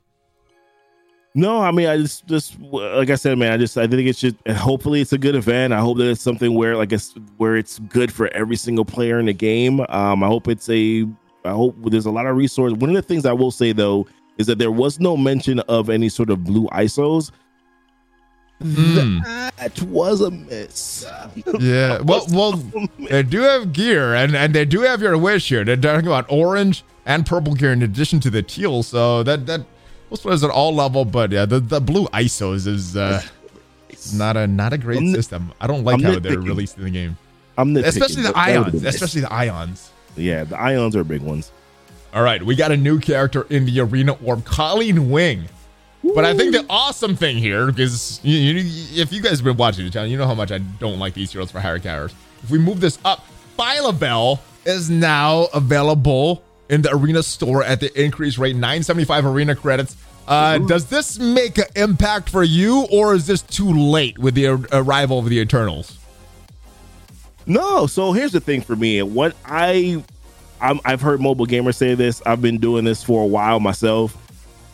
No, 1.36 1.62
I 1.62 1.72
mean, 1.72 1.88
I 1.88 1.98
just, 1.98 2.28
just 2.28 2.60
like 2.60 3.10
I 3.10 3.16
said, 3.16 3.38
man, 3.40 3.52
I 3.52 3.58
just, 3.58 3.76
I 3.76 3.88
think 3.88 4.08
it's 4.08 4.20
just, 4.20 4.36
hopefully 4.48 5.02
it's 5.02 5.14
a 5.14 5.18
good 5.18 5.34
event. 5.34 5.74
I 5.74 5.80
hope 5.80 5.98
that 5.98 6.08
it's 6.08 6.22
something 6.22 6.54
where, 6.54 6.78
like, 6.78 6.92
it's 6.92 7.16
where 7.38 7.58
it's 7.58 7.80
good 7.80 8.12
for 8.12 8.28
every 8.34 8.56
single 8.56 8.86
player 8.86 9.20
in 9.20 9.26
the 9.26 9.34
game. 9.34 9.80
Um, 9.90 10.24
I 10.24 10.28
hope 10.28 10.48
it's 10.48 10.70
a, 10.70 11.08
I 11.44 11.52
hope 11.52 11.76
there's 11.90 12.06
a 12.06 12.12
lot 12.12 12.28
of 12.28 12.38
resources. 12.38 12.78
One 12.78 12.92
of 12.92 12.96
the 12.96 13.02
things 13.02 13.26
I 13.26 13.34
will 13.34 13.52
say 13.52 13.72
though 13.72 14.08
is 14.38 14.48
that 14.48 14.60
there 14.60 14.72
was 14.72 15.00
no 15.00 15.18
mention 15.18 15.60
of 15.62 15.90
any 15.90 16.10
sort 16.10 16.30
of 16.30 16.44
blue 16.44 16.68
ISOs. 16.68 17.32
Mm. 18.62 19.52
That 19.58 19.82
was 19.84 20.22
a 20.22 20.32
miss. 20.32 21.06
Yeah. 21.60 22.00
Well, 22.02 22.26
well, 22.30 22.64
they 22.98 23.24
do 23.24 23.42
have 23.42 23.74
gear, 23.74 24.14
and 24.16 24.36
and 24.36 24.54
they 24.54 24.64
do 24.64 24.82
have 24.82 25.02
your 25.02 25.18
wish 25.18 25.50
here. 25.50 25.66
They're 25.66 25.76
talking 25.76 26.08
about 26.08 26.26
orange 26.30 26.84
and 27.06 27.26
purple 27.26 27.56
gear 27.56 27.74
in 27.74 27.82
addition 27.82 28.22
to 28.22 28.30
the 28.30 28.42
teal. 28.42 28.84
So 28.84 29.22
that 29.24 29.46
that 29.48 29.66
most 30.14 30.22
players 30.22 30.43
at 30.43 30.51
all 30.51 30.76
level, 30.76 31.05
but 31.05 31.32
yeah, 31.32 31.45
the, 31.45 31.59
the 31.59 31.82
blue 31.82 32.05
ISOs 32.09 32.68
is 32.68 32.95
uh, 32.95 33.22
not 34.14 34.38
a 34.38 34.45
not 34.45 34.72
a 34.72 34.78
great 34.78 34.99
I'm 34.99 35.11
system. 35.11 35.51
I 35.59 35.66
don't 35.66 35.84
like 35.84 35.95
I'm 35.95 36.03
how 36.03 36.20
they're 36.20 36.39
released 36.39 36.78
in 36.78 36.84
the 36.84 36.91
game, 36.91 37.18
I'm 37.57 37.74
nitpicking, 37.74 37.86
especially 37.86 38.22
the 38.22 38.32
but 38.32 38.45
that 38.45 38.59
would've 38.59 38.74
ions. 38.76 38.86
Especially 38.86 39.22
the 39.22 39.34
ions. 39.34 39.91
yeah, 40.16 40.43
the 40.43 40.59
ions 40.59 40.95
are 40.95 41.03
big 41.03 41.22
ones. 41.22 41.51
All 42.14 42.22
right, 42.22 42.43
we 42.43 42.55
got 42.55 42.72
a 42.72 42.78
new 42.78 42.99
character 42.99 43.47
in 43.49 43.66
the 43.66 43.80
arena 43.80 44.14
orb, 44.24 44.45
Colleen 44.45 45.09
Wing. 45.09 45.45
But 46.14 46.26
I 46.26 46.36
think 46.36 46.51
the 46.51 46.66
awesome 46.70 47.16
thing 47.16 47.38
here, 47.38 47.66
because 47.68 48.20
you, 48.24 48.38
you, 48.38 49.01
if 49.01 49.14
you 49.14 49.22
guys 49.22 49.39
have 49.39 49.45
been 49.45 49.55
watching 49.55 49.86
the 49.86 49.89
channel, 49.89 50.09
you 50.09 50.18
know 50.18 50.28
how 50.28 50.36
much 50.36 50.51
I 50.51 50.57
don't 50.57 50.99
like 50.99 51.14
these 51.14 51.32
Heroes 51.32 51.49
for 51.49 51.61
Hire 51.61 51.80
characters. 51.80 52.16
If 52.43 52.51
we 52.51 52.59
move 52.59 52.82
this 52.82 52.99
up, 53.05 53.26
Phyla-Vell 53.57 54.41
is 54.66 54.89
now 54.89 55.47
available 55.53 56.43
in 56.70 56.82
the 56.82 56.93
arena 56.95 57.22
store 57.24 57.64
at 57.64 57.80
the 57.80 58.01
increased 58.01 58.38
rate, 58.38 58.55
975 58.55 59.26
arena 59.26 59.55
credits. 59.55 59.95
Uh, 60.28 60.57
does 60.59 60.86
this 60.86 61.20
make 61.20 61.57
an 61.57 61.66
impact 61.76 62.30
for 62.30 62.43
you, 62.43 62.88
or 62.91 63.14
is 63.14 63.28
this 63.28 63.41
too 63.41 63.70
late 63.72 64.18
with 64.18 64.34
the 64.36 64.47
ar- 64.47 64.59
arrival 64.72 65.20
of 65.20 65.26
the 65.26 65.39
Eternals? 65.39 65.97
No, 67.45 67.88
so 67.88 68.14
here's 68.14 68.32
the 68.32 68.39
thing 68.39 68.61
for 68.61 68.76
me. 68.76 69.01
What 69.01 69.36
I, 69.45 70.01
I'm, 70.61 70.80
I've 70.86 71.01
heard 71.01 71.20
mobile 71.20 71.45
gamers 71.45 71.76
say 71.76 71.93
this. 71.93 72.22
I've 72.26 72.41
been 72.41 72.57
doing 72.57 72.86
this 72.86 73.03
for 73.03 73.24
a 73.24 73.28
while 73.28 73.59
myself. 73.59 74.18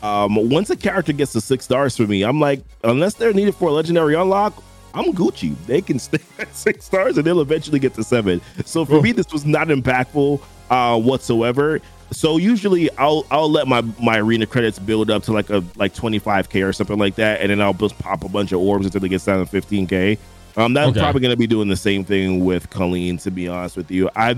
Um, 0.04 0.36
once 0.50 0.70
a 0.70 0.76
character 0.78 1.12
gets 1.12 1.34
to 1.34 1.42
six 1.42 1.66
stars 1.66 1.98
for 1.98 2.04
me, 2.06 2.22
I'm 2.24 2.40
like, 2.40 2.62
unless 2.84 3.16
they're 3.16 3.34
needed 3.34 3.56
for 3.56 3.70
a 3.70 3.72
legendary 3.72 4.14
unlock, 4.16 4.62
I'm 4.94 5.12
Gucci. 5.14 5.56
They 5.66 5.82
can 5.82 5.98
stay 6.00 6.20
at 6.38 6.56
six 6.56 6.86
stars 6.86 7.18
and 7.18 7.26
they'll 7.26 7.42
eventually 7.42 7.80
get 7.80 7.96
to 7.96 8.04
seven. 8.04 8.40
So 8.66 8.86
for 8.86 8.96
Oh. 8.98 9.02
me, 9.02 9.12
this 9.14 9.34
was 9.34 9.46
not 9.46 9.68
impactful 9.70 10.40
uh, 10.70 11.00
whatsoever. 11.00 11.80
So 12.12 12.38
usually 12.38 12.90
I'll 12.98 13.26
I'll 13.30 13.52
let 13.52 13.68
my 13.68 13.82
my 14.02 14.18
arena 14.18 14.46
credits 14.48 14.80
build 14.80 15.12
up 15.12 15.24
to 15.24 15.32
like 15.34 15.50
a 15.50 15.64
like 15.76 15.94
25k 15.94 16.68
or 16.68 16.74
something 16.74 16.98
like 16.98 17.16
that, 17.16 17.42
and 17.42 17.52
then 17.52 17.62
I'll 17.62 17.74
just 17.74 17.98
pop 18.00 18.24
a 18.24 18.30
bunch 18.30 18.52
of 18.52 18.60
orbs 18.60 18.86
until 18.86 19.04
it 19.04 19.10
gets 19.10 19.26
down 19.26 19.46
to 19.46 19.62
15k. 19.62 20.18
Um, 20.58 20.76
I'm 20.76 20.90
Okay. 20.90 21.00
probably 21.00 21.22
going 21.22 21.32
to 21.32 21.38
be 21.38 21.46
doing 21.48 21.68
the 21.70 21.78
same 21.78 22.04
thing 22.04 22.44
with 22.44 22.70
Colleen. 22.72 23.18
To 23.20 23.30
be 23.32 23.48
honest 23.48 23.78
with 23.78 23.92
you, 23.92 24.10
I 24.16 24.36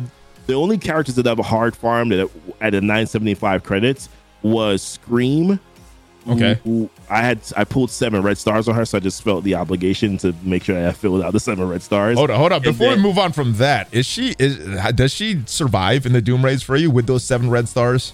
the 0.48 0.54
only 0.54 0.78
characters 0.78 1.16
that 1.16 1.28
I've 1.28 1.40
hard 1.40 1.76
farmed 1.76 2.12
at, 2.12 2.28
at 2.60 2.74
a 2.74 2.82
975 2.82 3.64
credits 3.64 4.10
was 4.42 4.82
Scream. 4.82 5.58
Who- 6.26 6.32
Okay. 6.34 6.60
who 6.64 6.90
I 7.10 7.22
had 7.22 7.40
I 7.58 7.64
pulled 7.64 7.90
seven 7.92 8.22
red 8.22 8.38
stars 8.38 8.68
on 8.68 8.76
her, 8.76 8.86
so 8.86 8.98
I 8.98 9.02
just 9.02 9.24
felt 9.24 9.44
the 9.44 9.56
obligation 9.56 10.18
to 10.20 10.34
make 10.44 10.64
sure 10.64 10.88
I 10.88 10.92
filled 10.92 11.22
out 11.24 11.34
the 11.34 11.40
seven 11.40 11.68
red 11.68 11.82
stars. 11.82 12.18
Hold 12.18 12.30
on, 12.30 12.38
hold 12.38 12.52
on. 12.52 12.62
Before 12.62 12.90
then- 12.90 12.98
we 12.98 13.04
move 13.04 13.18
on 13.18 13.32
from 13.32 13.54
that, 13.58 13.88
is 13.92 14.06
she 14.06 14.36
is 14.40 14.58
does 14.96 15.12
she 15.14 15.42
survive 15.46 16.06
in 16.06 16.14
the 16.14 16.22
Doom 16.22 16.44
raids 16.46 16.64
for 16.64 16.76
you 16.76 16.92
with 16.92 17.08
those 17.08 17.24
seven 17.24 17.50
red 17.50 17.68
stars? 17.68 18.14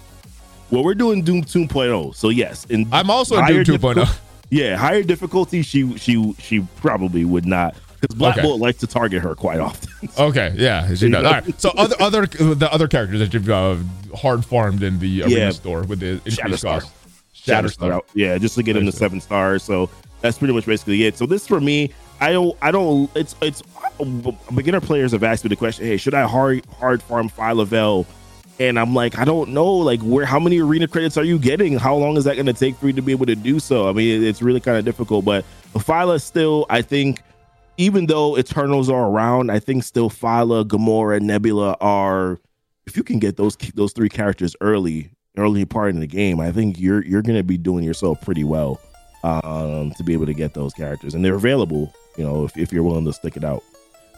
Well, 0.70 0.84
we're 0.84 0.94
doing 0.94 1.22
Doom 1.22 1.44
2.0, 1.44 2.14
so 2.14 2.28
yes. 2.28 2.66
In 2.68 2.86
I'm 2.92 3.10
also 3.10 3.38
in 3.38 3.46
Doom 3.46 3.64
2.0. 3.78 3.94
difficul- 4.04 4.16
Yeah, 4.50 4.76
higher 4.76 5.02
difficulty, 5.02 5.62
she 5.62 5.96
she 5.98 6.34
she 6.38 6.60
probably 6.76 7.24
would 7.24 7.44
not, 7.46 7.74
because 8.00 8.16
Black 8.16 8.36
Okay. 8.38 8.46
Bolt 8.46 8.60
likes 8.60 8.78
to 8.78 8.86
target 8.86 9.22
her 9.22 9.34
quite 9.34 9.60
often. 9.60 9.88
Okay, 10.18 10.54
yeah, 10.56 10.94
she 10.94 11.08
does. 11.10 11.24
All 11.24 11.32
right. 11.32 11.60
So 11.60 11.70
other 11.76 11.96
other 12.00 12.26
the 12.26 12.68
other 12.72 12.86
characters 12.88 13.18
that 13.20 13.34
you've 13.34 13.48
uh, 13.50 13.76
hard 14.16 14.44
farmed 14.44 14.82
in 14.82 14.98
the 14.98 15.22
arena 15.24 15.36
Yeah. 15.36 15.50
store 15.50 15.82
with 15.82 16.00
the 16.00 16.20
increased 16.24 16.64
cost. 16.64 16.90
Shatterstar. 17.48 18.02
Yeah, 18.14 18.38
just 18.38 18.54
to 18.56 18.62
get 18.62 18.76
him 18.76 18.86
to 18.86 18.92
seven 18.92 19.20
stars. 19.20 19.62
So 19.62 19.90
that's 20.20 20.38
pretty 20.38 20.54
much 20.54 20.66
basically 20.66 21.04
it. 21.04 21.16
So 21.16 21.26
this 21.26 21.46
for 21.46 21.60
me, 21.60 21.92
I 22.20 22.32
don't, 22.32 22.56
I 22.62 22.70
don't. 22.70 23.10
It's 23.14 23.36
it's 23.40 23.62
beginner 24.54 24.80
players 24.80 25.12
have 25.12 25.22
asked 25.22 25.44
me 25.44 25.48
the 25.48 25.56
question, 25.56 25.86
hey, 25.86 25.96
should 25.96 26.14
I 26.14 26.26
hard 26.26 26.64
hard 26.78 27.02
farm 27.02 27.28
Phyla-Vell? 27.28 28.06
And 28.60 28.76
I'm 28.76 28.92
like, 28.92 29.16
I 29.16 29.24
don't 29.24 29.50
know, 29.50 29.72
like 29.72 30.00
where, 30.00 30.26
how 30.26 30.40
many 30.40 30.58
arena 30.58 30.88
credits 30.88 31.16
are 31.16 31.22
you 31.22 31.38
getting? 31.38 31.78
How 31.78 31.94
long 31.94 32.16
is 32.16 32.24
that 32.24 32.34
going 32.34 32.46
to 32.46 32.52
take 32.52 32.74
for 32.76 32.88
you 32.88 32.92
to 32.94 33.02
be 33.02 33.12
able 33.12 33.26
to 33.26 33.36
do 33.36 33.60
so? 33.60 33.88
I 33.88 33.92
mean, 33.92 34.24
it's 34.24 34.42
really 34.42 34.58
kind 34.58 34.76
of 34.76 34.84
difficult. 34.84 35.24
But 35.24 35.44
Phyla 35.74 36.20
still, 36.20 36.66
I 36.68 36.82
think, 36.82 37.22
even 37.76 38.06
though 38.06 38.36
Eternals 38.36 38.90
are 38.90 39.08
around, 39.08 39.52
I 39.52 39.60
think 39.60 39.84
still 39.84 40.10
Phyla, 40.10 40.64
Gamora, 40.64 41.20
Nebula 41.20 41.76
are. 41.80 42.40
If 42.88 42.96
you 42.96 43.04
can 43.04 43.20
get 43.20 43.36
those 43.36 43.54
those 43.74 43.92
three 43.92 44.08
characters 44.08 44.56
early, 44.60 45.12
early 45.38 45.64
part 45.64 45.90
in 45.90 46.00
the 46.00 46.06
game, 46.06 46.40
I 46.40 46.52
think 46.52 46.78
you're 46.78 47.04
you're 47.04 47.22
going 47.22 47.38
to 47.38 47.44
be 47.44 47.56
doing 47.56 47.84
yourself 47.84 48.20
pretty 48.20 48.44
well 48.44 48.80
um, 49.22 49.92
to 49.92 50.02
be 50.02 50.12
able 50.12 50.26
to 50.26 50.34
get 50.34 50.54
those 50.54 50.72
characters, 50.74 51.14
and 51.14 51.24
they're 51.24 51.34
available. 51.34 51.92
You 52.16 52.24
know, 52.24 52.44
if, 52.44 52.56
if 52.56 52.72
you're 52.72 52.82
willing 52.82 53.04
to 53.04 53.12
stick 53.12 53.36
it 53.36 53.44
out. 53.44 53.62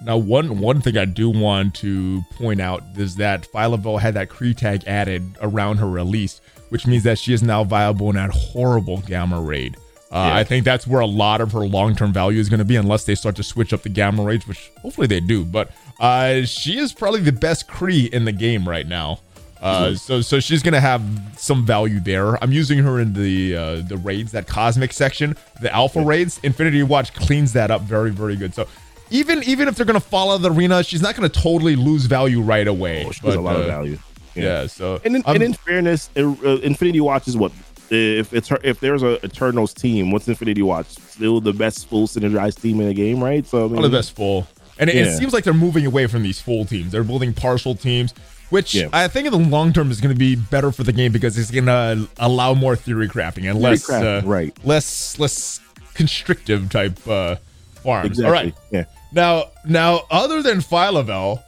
Now, 0.02 0.16
one 0.16 0.60
one 0.60 0.80
thing 0.80 0.96
I 0.96 1.04
do 1.04 1.28
want 1.28 1.74
to 1.76 2.22
point 2.36 2.60
out 2.60 2.82
is 2.96 3.16
that 3.16 3.46
Phyla-Vell 3.52 3.98
had 3.98 4.14
that 4.14 4.30
Kree 4.30 4.56
tag 4.56 4.84
added 4.86 5.36
around 5.42 5.76
her 5.76 5.88
release, 5.88 6.40
which 6.70 6.86
means 6.86 7.02
that 7.02 7.18
she 7.18 7.34
is 7.34 7.42
now 7.42 7.64
viable 7.64 8.08
in 8.08 8.16
that 8.16 8.30
horrible 8.30 8.98
Gamma 9.02 9.40
Raid. 9.40 9.76
Uh, 10.10 10.30
yeah. 10.32 10.36
I 10.36 10.44
think 10.44 10.64
that's 10.64 10.86
where 10.86 11.00
a 11.00 11.06
lot 11.06 11.40
of 11.40 11.52
her 11.52 11.66
long 11.66 11.94
term 11.94 12.12
value 12.12 12.40
is 12.40 12.48
going 12.48 12.58
to 12.58 12.64
be, 12.64 12.76
unless 12.76 13.04
they 13.04 13.14
start 13.14 13.36
to 13.36 13.42
switch 13.42 13.72
up 13.72 13.82
the 13.82 13.90
Gamma 13.90 14.24
Raids, 14.24 14.48
which 14.48 14.70
hopefully 14.80 15.06
they 15.06 15.20
do. 15.20 15.44
But 15.44 15.70
uh, 16.00 16.42
she 16.44 16.78
is 16.78 16.92
probably 16.92 17.20
the 17.20 17.32
best 17.32 17.68
Kree 17.68 18.08
in 18.08 18.24
the 18.24 18.32
game 18.32 18.66
right 18.66 18.86
now. 18.86 19.20
Uh, 19.60 19.94
so 19.94 20.20
so 20.20 20.40
she's 20.40 20.62
gonna 20.62 20.80
have 20.80 21.02
some 21.36 21.66
value 21.66 22.00
there. 22.00 22.42
I'm 22.42 22.52
using 22.52 22.78
her 22.78 22.98
in 22.98 23.12
the 23.12 23.56
uh, 23.56 23.76
the 23.82 23.98
raids, 23.98 24.32
that 24.32 24.46
cosmic 24.46 24.92
section, 24.92 25.36
the 25.60 25.74
alpha 25.74 26.02
raids. 26.02 26.40
Infinity 26.42 26.82
Watch 26.82 27.12
cleans 27.12 27.52
that 27.52 27.70
up 27.70 27.82
very 27.82 28.10
very 28.10 28.36
good. 28.36 28.54
So 28.54 28.66
even 29.10 29.42
even 29.44 29.68
if 29.68 29.76
they're 29.76 29.86
gonna 29.86 30.00
follow 30.00 30.38
the 30.38 30.50
arena, 30.50 30.82
she's 30.82 31.02
not 31.02 31.14
gonna 31.14 31.28
totally 31.28 31.76
lose 31.76 32.06
value 32.06 32.40
right 32.40 32.66
away. 32.66 33.04
Oh, 33.06 33.12
she 33.12 33.20
but, 33.22 33.36
a 33.36 33.40
lot 33.40 33.56
uh, 33.56 33.60
of 33.60 33.66
value. 33.66 33.98
Yeah. 34.34 34.42
yeah. 34.42 34.66
So 34.66 35.00
and 35.04 35.16
in, 35.16 35.22
and 35.26 35.42
in 35.42 35.52
fairness, 35.52 36.08
uh, 36.16 36.22
Infinity 36.62 37.00
Watch 37.00 37.28
is 37.28 37.36
what 37.36 37.52
if 37.90 38.32
it's 38.32 38.48
her, 38.48 38.58
if 38.62 38.80
there's 38.80 39.02
a 39.02 39.24
Eternals 39.24 39.74
team, 39.74 40.10
what's 40.10 40.28
Infinity 40.28 40.62
Watch? 40.62 40.86
Still 40.86 41.40
the 41.40 41.52
best 41.52 41.88
full 41.88 42.06
synergized 42.06 42.60
team 42.62 42.80
in 42.80 42.88
the 42.88 42.94
game, 42.94 43.22
right? 43.22 43.44
So 43.46 43.58
I 43.58 43.62
mean, 43.64 43.76
one 43.76 43.84
of 43.84 43.90
the 43.90 43.98
best 43.98 44.14
full. 44.14 44.46
And 44.78 44.88
it, 44.88 44.96
yeah. 44.96 45.02
it, 45.02 45.18
seems 45.18 45.34
like 45.34 45.44
they're 45.44 45.52
moving 45.52 45.84
away 45.84 46.06
from 46.06 46.22
these 46.22 46.40
full 46.40 46.64
teams. 46.64 46.92
They're 46.92 47.04
building 47.04 47.34
partial 47.34 47.74
teams, 47.74 48.14
which 48.50 48.74
yeah. 48.74 48.88
I 48.92 49.08
think 49.08 49.26
in 49.26 49.32
the 49.32 49.38
long 49.38 49.72
term 49.72 49.90
is 49.90 50.00
going 50.00 50.14
to 50.14 50.18
be 50.18 50.36
better 50.36 50.70
for 50.70 50.82
the 50.82 50.92
game 50.92 51.12
because 51.12 51.38
it's 51.38 51.50
going 51.50 51.66
to 51.66 52.08
allow 52.18 52.54
more 52.54 52.76
theory 52.76 53.08
crafting 53.08 53.48
and 53.48 53.60
less 53.60 53.88
crafting, 53.88 54.22
uh, 54.22 54.26
right, 54.26 54.56
less 54.64 55.18
less 55.18 55.60
constrictive 55.94 56.68
type 56.68 56.98
uh, 57.08 57.36
farms. 57.82 58.06
Exactly. 58.06 58.26
All 58.26 58.32
right. 58.32 58.54
Yeah. 58.70 58.84
Now, 59.12 59.44
now, 59.66 60.02
other 60.10 60.42
than 60.42 60.58
Phyla-Vell, 60.58 61.42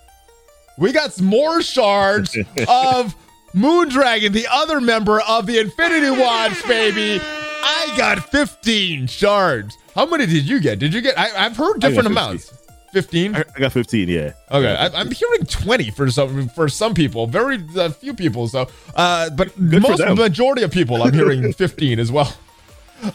we 0.78 0.92
got 0.92 1.20
more 1.20 1.62
shards 1.62 2.36
of 2.68 3.14
Moondragon, 3.54 4.32
the 4.32 4.46
other 4.50 4.80
member 4.80 5.20
of 5.20 5.46
the 5.46 5.58
Infinity 5.58 6.10
Watch, 6.10 6.66
baby. 6.66 7.22
I 7.64 7.94
got 7.96 8.30
15 8.30 9.06
shards. 9.06 9.76
How 9.94 10.06
many 10.06 10.26
did 10.26 10.48
you 10.48 10.60
get? 10.60 10.78
Did 10.78 10.92
you 10.94 11.00
get? 11.00 11.16
I, 11.18 11.28
have 11.28 11.56
heard 11.56 11.80
different 11.80 12.08
amounts. 12.08 12.52
15 12.92 13.34
I, 13.34 13.44
got 13.58 13.72
15 13.72 14.08
yeah. 14.08 14.32
Okay 14.50 14.74
I, 14.74 15.00
am 15.00 15.10
hearing 15.10 15.46
20 15.46 15.90
for 15.90 16.10
some 16.10 16.48
for 16.50 16.68
some 16.68 16.94
people 16.94 17.26
very 17.26 17.64
uh, 17.76 17.90
few 17.90 18.14
people 18.14 18.48
so 18.48 18.68
uh 18.94 19.30
but 19.30 19.48
Good 19.56 19.82
most 19.82 20.04
majority 20.16 20.62
of 20.62 20.70
people 20.70 21.02
i'm 21.02 21.12
hearing 21.12 21.52
15 21.54 21.98
as 21.98 22.12
well. 22.12 22.34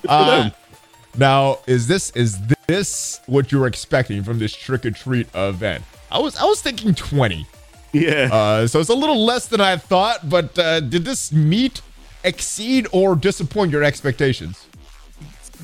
Uh, 0.08 0.50
now 1.18 1.60
is 1.66 1.88
this 1.88 2.12
is 2.12 2.38
this 2.68 3.22
what 3.28 3.52
you 3.52 3.60
were 3.60 3.68
expecting 3.68 4.24
from 4.24 4.40
this 4.40 4.54
trick 4.54 4.86
or 4.86 4.92
treat 4.92 5.28
event? 5.34 5.84
I 6.12 6.20
was 6.20 6.36
i 6.38 6.44
was 6.44 6.62
thinking 6.62 6.94
20 6.94 7.48
yeah. 7.94 8.30
Uh, 8.32 8.68
so 8.68 8.80
it's 8.80 8.90
a 8.90 8.96
little 8.96 9.26
less 9.26 9.48
than 9.48 9.62
I 9.62 9.78
thought, 9.78 10.30
but 10.30 10.58
uh, 10.58 10.80
did 10.82 11.06
this 11.06 11.32
meet, 11.32 11.82
exceed, 12.24 12.88
or 12.92 13.16
disappoint 13.16 13.72
your 13.72 13.84
expectations? 13.84 14.66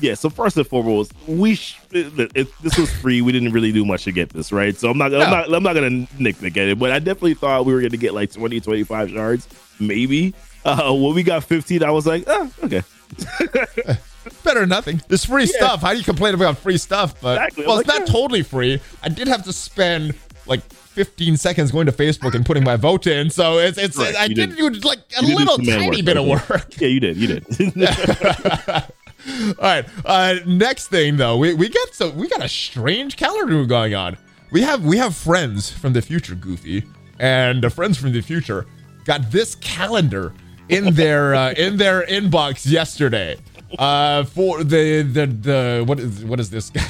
Yeah. 0.00 0.14
So 0.14 0.30
first 0.30 0.56
and 0.56 0.66
foremost, 0.66 1.12
we 1.26 1.54
sh- 1.54 1.78
this 1.90 2.78
was 2.78 2.90
free. 3.00 3.22
We 3.22 3.32
didn't 3.32 3.52
really 3.52 3.72
do 3.72 3.84
much 3.84 4.04
to 4.04 4.12
get 4.12 4.30
this, 4.30 4.52
right? 4.52 4.76
So 4.76 4.90
I'm 4.90 4.98
not, 4.98 5.14
I'm 5.14 5.30
not, 5.30 5.52
I'm 5.52 5.62
not 5.62 5.74
gonna 5.74 6.06
nitpick 6.18 6.56
at 6.56 6.68
it, 6.68 6.78
but 6.78 6.90
I 6.90 6.98
definitely 6.98 7.34
thought 7.34 7.64
we 7.64 7.74
were 7.74 7.80
gonna 7.80 7.96
get 7.96 8.14
like 8.14 8.32
20, 8.32 8.60
25 8.60 9.10
yards, 9.10 9.48
maybe. 9.78 10.34
Uh, 10.64 10.92
when 10.92 11.14
we 11.14 11.22
got 11.22 11.44
15, 11.44 11.82
I 11.82 11.90
was 11.90 12.06
like, 12.06 12.24
oh, 12.26 12.50
okay. 12.62 12.82
Better 14.42 14.60
than 14.60 14.70
nothing. 14.70 15.02
There's 15.08 15.24
free 15.24 15.42
yeah. 15.42 15.56
stuff. 15.56 15.82
How 15.82 15.92
do 15.92 15.98
you 15.98 16.04
complain 16.04 16.34
about 16.34 16.56
free 16.58 16.78
stuff? 16.78 17.20
But 17.20 17.36
exactly. 17.36 17.66
well, 17.66 17.78
it's 17.78 17.88
not 17.88 18.00
yeah. 18.00 18.06
totally 18.06 18.42
free. 18.42 18.80
I 19.02 19.10
did 19.10 19.28
have 19.28 19.44
to 19.44 19.52
spend 19.52 20.14
like 20.46 20.62
15 20.72 21.36
seconds 21.36 21.72
going 21.72 21.86
to 21.86 21.92
Facebook 21.92 22.34
and 22.34 22.46
putting 22.46 22.64
my 22.64 22.76
vote 22.76 23.06
in. 23.06 23.28
So 23.28 23.58
it's 23.58 23.76
it's 23.76 23.96
right, 23.96 24.14
I 24.16 24.28
did, 24.28 24.56
do 24.56 24.70
like 24.70 25.00
a 25.18 25.22
little 25.22 25.58
tiny 25.58 26.02
bit 26.02 26.16
of 26.16 26.26
work. 26.26 26.80
Yeah, 26.80 26.88
you 26.88 27.00
did. 27.00 27.16
You 27.16 27.40
did. 27.40 27.44
All 29.28 29.54
right. 29.60 29.86
Uh, 30.04 30.36
next 30.46 30.88
thing 30.88 31.16
though, 31.16 31.36
we, 31.36 31.54
we 31.54 31.68
get 31.68 31.94
so 31.94 32.10
we 32.10 32.28
got 32.28 32.44
a 32.44 32.48
strange 32.48 33.16
calendar 33.16 33.64
going 33.64 33.94
on. 33.94 34.16
We 34.50 34.62
have 34.62 34.84
we 34.84 34.98
have 34.98 35.14
friends 35.14 35.70
from 35.70 35.92
the 35.92 36.02
future, 36.02 36.34
Goofy, 36.34 36.84
and 37.18 37.62
the 37.62 37.70
friends 37.70 37.98
from 37.98 38.12
the 38.12 38.20
future 38.20 38.66
got 39.04 39.30
this 39.30 39.54
calendar 39.56 40.32
in 40.68 40.94
their 40.94 41.34
uh, 41.34 41.52
in 41.52 41.76
their 41.76 42.06
inbox 42.06 42.70
yesterday. 42.70 43.36
Uh, 43.78 44.24
for 44.24 44.62
the 44.62 45.02
the 45.02 45.26
the 45.26 45.84
what 45.86 45.98
is 45.98 46.24
what 46.24 46.40
is 46.40 46.50
this? 46.50 46.70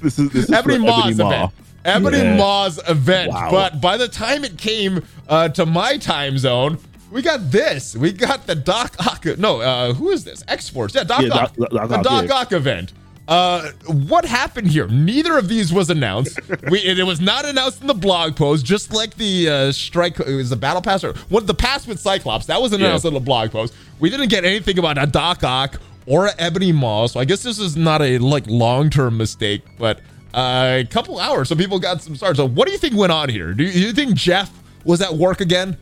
This 0.00 0.16
is 0.16 0.30
this 0.30 0.44
is 0.44 0.52
Ebony 0.52 0.78
Maws 0.78 1.18
event. 1.18 1.52
Ebony 1.84 2.18
yeah. 2.18 2.36
Maw's 2.36 2.78
event. 2.88 3.32
Wow. 3.32 3.50
But 3.50 3.80
by 3.80 3.96
the 3.96 4.06
time 4.06 4.44
it 4.44 4.56
came 4.56 5.02
uh, 5.28 5.48
to 5.48 5.66
my 5.66 5.96
time 5.96 6.38
zone, 6.38 6.78
we 7.10 7.22
got 7.22 7.50
this. 7.50 7.96
We 7.96 8.12
got 8.12 8.46
the 8.46 8.54
Doc 8.54 8.94
Ock. 9.00 9.24
No, 9.38 9.60
uh, 9.60 9.94
who 9.94 10.10
is 10.10 10.24
this? 10.24 10.44
X 10.48 10.68
Force. 10.68 10.94
Yeah, 10.94 11.04
Doc 11.04 11.22
yeah, 11.22 11.34
Ock. 11.34 11.56
Doc, 11.56 11.70
Doc, 11.70 11.88
the 11.88 11.96
Doc 11.98 12.24
yeah. 12.28 12.34
Ock 12.34 12.52
event. 12.52 12.92
Uh, 13.26 13.72
what 13.86 14.24
happened 14.24 14.68
here? 14.68 14.88
Neither 14.88 15.36
of 15.36 15.48
these 15.48 15.70
was 15.70 15.90
announced. 15.90 16.40
we 16.70 16.78
it, 16.80 16.98
it, 16.98 17.02
was 17.02 17.20
not 17.20 17.44
announced 17.44 17.82
in 17.82 17.86
the 17.86 17.94
blog 17.94 18.36
post, 18.36 18.64
just 18.64 18.92
like 18.92 19.14
the 19.16 19.48
uh, 19.48 19.72
strike. 19.72 20.18
It 20.20 20.34
was 20.34 20.50
the 20.50 20.56
battle 20.56 20.80
pass 20.80 21.04
or 21.04 21.12
what? 21.28 21.46
The 21.46 21.54
pass 21.54 21.86
with 21.86 22.00
Cyclops 22.00 22.46
that 22.46 22.60
was 22.60 22.72
announced 22.72 23.04
yeah. 23.04 23.08
in 23.08 23.14
the 23.14 23.20
blog 23.20 23.50
post. 23.50 23.74
We 24.00 24.08
didn't 24.08 24.28
get 24.28 24.44
anything 24.44 24.78
about 24.78 24.96
a 24.96 25.06
Doc 25.06 25.44
Ock 25.44 25.80
or 26.06 26.26
a 26.26 26.34
Ebony 26.38 26.72
Maw. 26.72 27.06
So 27.06 27.20
I 27.20 27.26
guess 27.26 27.42
this 27.42 27.58
is 27.58 27.76
not 27.76 28.00
a 28.00 28.18
like 28.18 28.46
long 28.46 28.88
term 28.88 29.18
mistake, 29.18 29.62
but 29.78 30.00
a 30.34 30.86
couple 30.90 31.18
hours, 31.18 31.48
so 31.48 31.56
people 31.56 31.78
got 31.78 32.02
some 32.02 32.16
stars. 32.16 32.36
So, 32.36 32.46
what 32.46 32.66
do 32.66 32.72
you 32.72 32.78
think 32.78 32.94
went 32.94 33.12
on 33.12 33.28
here? 33.28 33.52
Do 33.52 33.64
you, 33.64 33.72
do 33.72 33.80
you 33.80 33.92
think 33.92 34.14
Jeff 34.14 34.50
was 34.84 35.00
at 35.00 35.12
work 35.12 35.40
again? 35.40 35.76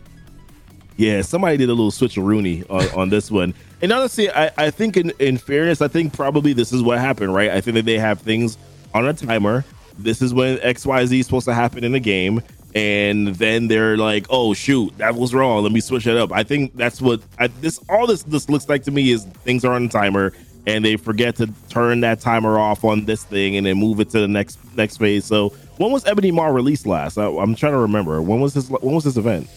Yeah, 0.96 1.20
somebody 1.22 1.58
did 1.58 1.68
a 1.68 1.74
little 1.74 1.90
switcheroonie 1.90 2.68
on, 2.70 2.88
on 2.98 3.08
this 3.10 3.30
one. 3.30 3.54
And 3.82 3.92
honestly, 3.92 4.30
I, 4.30 4.50
I 4.56 4.70
think 4.70 4.96
in, 4.96 5.12
in 5.18 5.36
fairness, 5.36 5.82
I 5.82 5.88
think 5.88 6.14
probably 6.14 6.54
this 6.54 6.72
is 6.72 6.82
what 6.82 6.98
happened, 6.98 7.34
right? 7.34 7.50
I 7.50 7.60
think 7.60 7.74
that 7.74 7.84
they 7.84 7.98
have 7.98 8.20
things 8.20 8.56
on 8.94 9.06
a 9.06 9.12
timer. 9.12 9.64
This 9.98 10.22
is 10.22 10.32
when 10.32 10.56
XYZ 10.58 11.20
is 11.20 11.26
supposed 11.26 11.46
to 11.46 11.54
happen 11.54 11.84
in 11.84 11.92
the 11.92 12.00
game. 12.00 12.42
And 12.74 13.28
then 13.36 13.68
they're 13.68 13.96
like, 13.96 14.26
oh 14.28 14.52
shoot, 14.52 14.96
that 14.98 15.14
was 15.14 15.34
wrong. 15.34 15.62
Let 15.62 15.72
me 15.72 15.80
switch 15.80 16.06
it 16.06 16.16
up. 16.16 16.30
I 16.32 16.42
think 16.42 16.74
that's 16.76 17.00
what 17.00 17.22
I, 17.38 17.46
this 17.46 17.80
all 17.88 18.06
this 18.06 18.22
this 18.24 18.50
looks 18.50 18.68
like 18.68 18.82
to 18.84 18.90
me 18.90 19.12
is 19.12 19.24
things 19.44 19.64
are 19.64 19.72
on 19.72 19.86
a 19.86 19.88
timer 19.88 20.34
and 20.66 20.84
they 20.84 20.96
forget 20.96 21.36
to 21.36 21.50
turn 21.70 22.00
that 22.00 22.20
timer 22.20 22.58
off 22.58 22.84
on 22.84 23.06
this 23.06 23.24
thing 23.24 23.56
and 23.56 23.66
then 23.66 23.78
move 23.78 24.00
it 24.00 24.10
to 24.10 24.20
the 24.20 24.28
next 24.28 24.58
next 24.76 24.98
phase. 24.98 25.24
So 25.24 25.50
when 25.78 25.90
was 25.90 26.04
Ebony 26.04 26.32
Maw 26.32 26.48
released 26.48 26.86
last? 26.86 27.16
I, 27.16 27.26
am 27.28 27.54
trying 27.54 27.72
to 27.72 27.78
remember. 27.78 28.20
When 28.20 28.40
was 28.40 28.52
this? 28.52 28.68
When 28.68 28.94
was 28.94 29.04
this 29.04 29.16
event? 29.16 29.48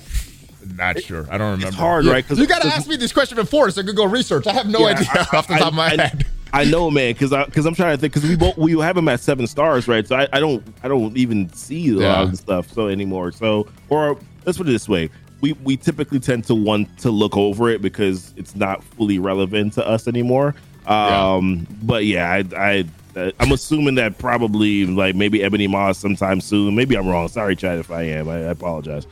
Not 0.76 1.02
sure. 1.02 1.26
I 1.30 1.38
don't 1.38 1.52
remember. 1.52 1.68
It's 1.68 1.76
hard, 1.76 2.06
right? 2.06 2.26
Cause, 2.28 2.40
you 2.40 2.48
got 2.48 2.62
to 2.62 2.68
ask 2.68 2.88
me 2.88 2.96
this 2.96 3.12
question 3.12 3.36
before, 3.36 3.70
so 3.72 3.82
I 3.82 3.86
could 3.86 3.96
go 3.96 4.06
research. 4.06 4.48
I 4.48 4.54
have 4.54 4.68
no 4.68 4.80
yeah, 4.80 4.88
idea 4.88 5.08
I, 5.12 5.20
off 5.38 5.48
the 5.48 5.56
top 5.56 5.64
I, 5.64 5.68
of 5.68 5.74
my 5.74 5.86
I, 5.86 5.98
head. 5.98 6.26
I 6.52 6.64
know, 6.64 6.90
man, 6.90 7.14
because 7.14 7.32
because 7.46 7.66
I'm 7.66 7.76
trying 7.76 7.96
to 7.96 8.02
think 8.02 8.14
because 8.14 8.28
we 8.28 8.36
both 8.36 8.58
we 8.58 8.80
have 8.80 8.96
them 8.96 9.08
at 9.08 9.20
seven 9.20 9.46
stars, 9.48 9.88
right? 9.88 10.08
So 10.08 10.16
I, 10.16 10.28
I 10.34 10.40
don't 10.40 10.66
I 10.84 10.88
don't 10.88 11.16
even 11.16 11.52
see 11.54 11.90
a 11.90 11.94
yeah. 11.94 12.14
lot 12.14 12.24
of 12.24 12.32
the 12.32 12.38
stuff 12.38 12.72
so 12.72 12.88
anymore. 12.88 13.32
So 13.32 13.68
or 13.90 14.18
let's 14.46 14.58
put 14.58 14.68
it 14.68 14.72
this 14.72 14.90
way: 14.90 15.10
we 15.42 15.54
we 15.64 15.78
typically 15.78 16.20
tend 16.20 16.46
to 16.46 16.56
want 16.56 16.98
to 17.00 17.12
look 17.12 17.38
over 17.38 17.70
it 17.70 17.82
because 17.82 18.34
it's 18.36 18.56
not 18.56 18.84
fully 18.84 19.20
relevant 19.20 19.74
to 19.74 19.88
us 19.88 20.08
anymore. 20.08 20.56
Um, 20.88 21.68
yeah. 21.70 21.76
but 21.84 22.06
yeah, 22.06 22.32
I, 22.32 22.44
I 22.58 23.34
I'm 23.40 23.52
assuming 23.52 23.96
that 23.96 24.18
probably 24.18 24.86
like 24.86 25.16
maybe 25.16 25.44
Ebony 25.44 25.68
Maw 25.68 25.92
sometime 25.92 26.42
soon. 26.42 26.76
Maybe 26.76 26.96
I'm 26.98 27.08
wrong. 27.08 27.28
Sorry, 27.28 27.56
Chad, 27.56 27.80
if 27.80 27.92
I 27.92 28.04
am. 28.04 28.30
I, 28.30 28.36
I 28.36 28.52
apologize. 28.52 29.06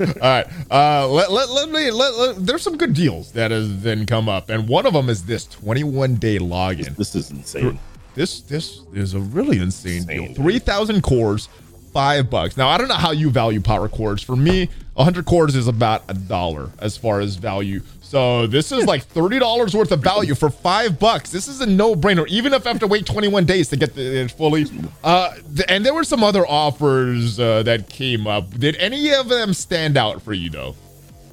All 0.00 0.06
right. 0.22 0.46
Uh, 0.70 1.08
let, 1.08 1.32
let, 1.32 1.50
let 1.50 1.70
me. 1.70 1.90
Let, 1.90 2.14
let, 2.14 2.46
there's 2.46 2.62
some 2.62 2.76
good 2.76 2.94
deals 2.94 3.32
that 3.32 3.50
has 3.50 3.82
then 3.82 4.06
come 4.06 4.28
up, 4.28 4.48
and 4.48 4.68
one 4.68 4.86
of 4.86 4.92
them 4.92 5.08
is 5.08 5.24
this 5.24 5.46
21 5.46 6.16
day 6.16 6.38
login. 6.38 6.96
This, 6.96 7.12
this 7.12 7.14
is 7.14 7.30
insane. 7.30 7.78
This 8.14 8.42
this 8.42 8.82
is 8.92 9.14
a 9.14 9.20
really 9.20 9.58
insane, 9.58 10.02
insane 10.02 10.26
deal. 10.26 10.34
Three 10.34 10.58
thousand 10.58 11.02
cores, 11.02 11.48
five 11.92 12.30
bucks. 12.30 12.56
Now 12.56 12.68
I 12.68 12.78
don't 12.78 12.88
know 12.88 12.94
how 12.94 13.12
you 13.12 13.30
value 13.30 13.60
power 13.60 13.88
cores. 13.88 14.22
For 14.22 14.36
me, 14.36 14.68
100 14.94 15.24
cores 15.24 15.54
is 15.54 15.68
about 15.68 16.04
a 16.08 16.14
dollar 16.14 16.70
as 16.78 16.96
far 16.96 17.20
as 17.20 17.36
value. 17.36 17.80
So 18.12 18.46
this 18.46 18.72
is 18.72 18.84
like 18.84 19.04
thirty 19.04 19.38
dollars 19.38 19.74
worth 19.74 19.90
of 19.90 20.00
value 20.00 20.34
for 20.34 20.50
five 20.50 20.98
bucks. 20.98 21.30
This 21.30 21.48
is 21.48 21.62
a 21.62 21.66
no-brainer, 21.66 22.28
even 22.28 22.52
if 22.52 22.66
I 22.66 22.68
have 22.68 22.80
to 22.80 22.86
wait 22.86 23.06
21 23.06 23.46
days 23.46 23.70
to 23.70 23.76
get 23.76 23.96
it 23.96 24.30
fully. 24.32 24.66
Uh, 25.02 25.32
and 25.66 25.86
there 25.86 25.94
were 25.94 26.04
some 26.04 26.22
other 26.22 26.46
offers 26.46 27.40
uh, 27.40 27.62
that 27.62 27.88
came 27.88 28.26
up. 28.26 28.50
Did 28.50 28.76
any 28.76 29.14
of 29.14 29.30
them 29.30 29.54
stand 29.54 29.96
out 29.96 30.20
for 30.20 30.34
you 30.34 30.50
though, 30.50 30.74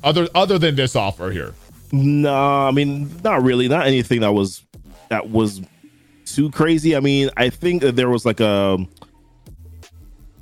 other 0.05 0.29
other 0.33 0.57
than 0.57 0.75
this 0.75 0.95
offer 0.95 1.31
here? 1.31 1.53
No, 1.91 2.33
I 2.33 2.71
mean 2.71 3.11
not 3.25 3.43
really. 3.43 3.67
Not 3.67 3.85
anything 3.85 4.21
that 4.21 4.31
was 4.31 4.63
that 5.09 5.29
was 5.29 5.61
too 6.25 6.49
crazy. 6.49 6.95
I 6.95 7.01
mean, 7.01 7.29
I 7.35 7.49
think 7.49 7.81
that 7.81 7.97
there 7.97 8.09
was 8.09 8.25
like 8.25 8.39
a 8.39 8.77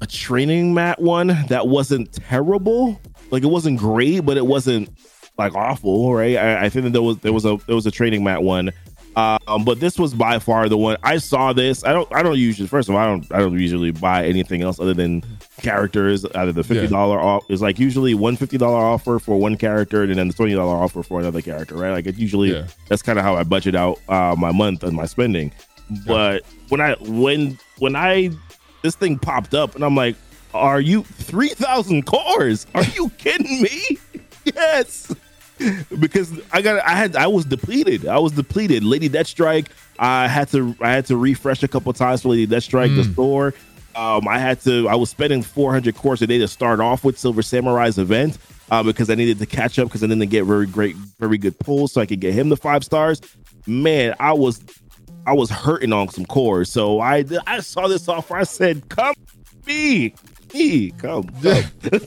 a 0.02 0.08
training 0.08 0.74
mat 0.74 1.02
one 1.02 1.28
that 1.48 1.68
wasn't 1.68 2.12
terrible. 2.14 3.00
Like 3.32 3.44
it 3.44 3.48
wasn't 3.48 3.80
great, 3.80 4.22
but 4.22 4.38
it 4.38 4.46
wasn't 4.46 4.90
like 5.38 5.56
awful, 5.56 6.14
right? 6.14 6.38
I, 6.38 6.66
I 6.66 6.70
think 6.70 6.86
that 6.86 6.94
there 6.94 7.02
was 7.02 7.18
there 7.20 7.34
was 7.34 7.46
a 7.46 7.58
there 7.68 7.76
was 7.76 7.86
a 7.86 7.92
training 7.92 8.24
mat 8.24 8.44
one 8.44 8.72
Um, 9.18 9.66
but 9.66 9.80
this 9.80 9.98
was 9.98 10.14
by 10.14 10.38
far 10.38 10.70
the 10.70 10.78
one 10.78 10.98
I 11.02 11.18
saw 11.18 11.52
this. 11.52 11.84
I 11.84 11.92
don't 11.92 12.08
I 12.14 12.22
don't 12.22 12.38
usually 12.38 12.68
first 12.68 12.88
of 12.88 12.94
all 12.94 13.02
I 13.02 13.08
don't 13.08 13.34
I 13.34 13.40
don't 13.40 13.58
usually 13.60 13.90
buy 13.90 14.24
anything 14.24 14.62
else 14.62 14.80
other 14.80 14.94
than 14.94 15.24
characters. 15.60 16.24
Either 16.24 16.52
the 16.52 16.64
fifty 16.64 16.88
dollar 16.88 17.18
yeah. 17.18 17.24
off 17.24 17.50
is 17.50 17.60
like 17.60 17.80
usually 17.80 18.14
one 18.14 18.36
fifty 18.36 18.60
dollar 18.60 18.78
offer 18.78 19.18
for 19.18 19.40
one 19.40 19.58
character 19.58 20.04
and 20.04 20.16
then 20.16 20.28
the 20.28 20.36
twenty 20.36 20.54
dollar 20.54 20.76
offer 20.76 21.02
for 21.02 21.20
another 21.20 21.42
character, 21.42 21.76
right? 21.76 21.92
Like 21.92 22.06
it 22.06 22.16
usually 22.20 22.54
yeah. 22.54 22.68
that's 22.90 23.02
kind 23.02 23.18
of 23.18 23.26
how 23.26 23.36
I 23.36 23.44
budget 23.44 23.74
out 23.74 24.00
uh, 24.08 24.36
my 24.38 24.52
month 24.52 24.84
and 24.84 24.96
my 24.96 25.08
spending. 25.08 25.52
But 26.06 26.44
yeah. 26.44 26.66
when 26.70 26.82
I 26.82 26.94
when 27.00 27.58
when 27.80 27.96
I 27.96 28.30
this 28.82 28.96
thing 28.96 29.18
popped 29.20 29.54
up 29.54 29.76
and 29.76 29.84
I'm 29.84 29.96
like, 29.96 30.16
are 30.54 30.82
you 30.82 31.04
three 31.04 31.50
thousand 31.50 32.06
cores? 32.06 32.66
Are 32.74 32.84
you 32.84 33.10
kidding 33.18 33.62
me? 33.62 33.98
yes 34.46 35.14
because 36.00 36.40
I 36.52 36.62
got 36.62 36.86
I 36.86 36.92
had 36.92 37.16
I 37.16 37.28
was 37.28 37.46
depleted. 37.46 38.08
I 38.08 38.20
was 38.20 38.32
depleted. 38.32 38.84
Lady 38.84 39.10
Deathstrike. 39.10 39.68
I 40.00 40.28
had 40.28 40.50
to 40.50 40.76
I 40.82 40.92
had 40.92 41.06
to 41.08 41.18
refresh 41.18 41.64
a 41.64 41.68
couple 41.68 41.92
times 41.94 42.22
for 42.22 42.30
Lady 42.30 42.48
Deathstrike. 42.48 42.92
Mm. 42.92 42.96
The 42.98 43.04
store. 43.14 43.54
Um, 43.96 44.28
I 44.28 44.38
had 44.38 44.62
to. 44.62 44.88
I 44.88 44.96
was 44.96 45.10
spending 45.10 45.42
400 45.42 45.96
cores 45.96 46.22
a 46.22 46.28
day 46.28 46.38
to 46.38 46.48
start 46.48 46.80
off 46.80 47.04
with 47.04 47.18
Silver 47.18 47.42
Samurai's 47.42 47.98
event 47.98 48.38
uh, 48.70 48.84
because 48.84 49.10
I 49.10 49.16
needed 49.16 49.40
to 49.40 49.48
catch 49.48 49.80
up 49.80 49.88
because 49.88 50.04
I 50.04 50.08
didn't 50.08 50.30
get 50.30 50.44
very 50.44 50.68
great, 50.68 50.96
very 50.96 51.40
good 51.40 51.58
pulls, 51.58 51.94
so 51.94 52.02
I 52.02 52.06
could 52.06 52.20
get 52.20 52.34
him 52.34 52.50
the 52.50 52.58
five 52.58 52.84
stars. 52.84 53.22
Man, 53.66 54.14
I 54.20 54.34
was 54.34 54.62
I 55.28 55.34
was 55.34 55.52
hurting 55.52 55.92
on 55.92 56.08
some 56.08 56.26
cores. 56.26 56.72
So 56.72 57.02
I 57.02 57.26
I 57.46 57.60
saw 57.60 57.88
this 57.88 58.08
offer. 58.08 58.38
I 58.38 58.44
said, 58.44 58.88
"Come 58.90 59.14
me." 59.68 60.16
me. 60.54 60.92
Come, 60.92 61.30
come. 61.42 61.64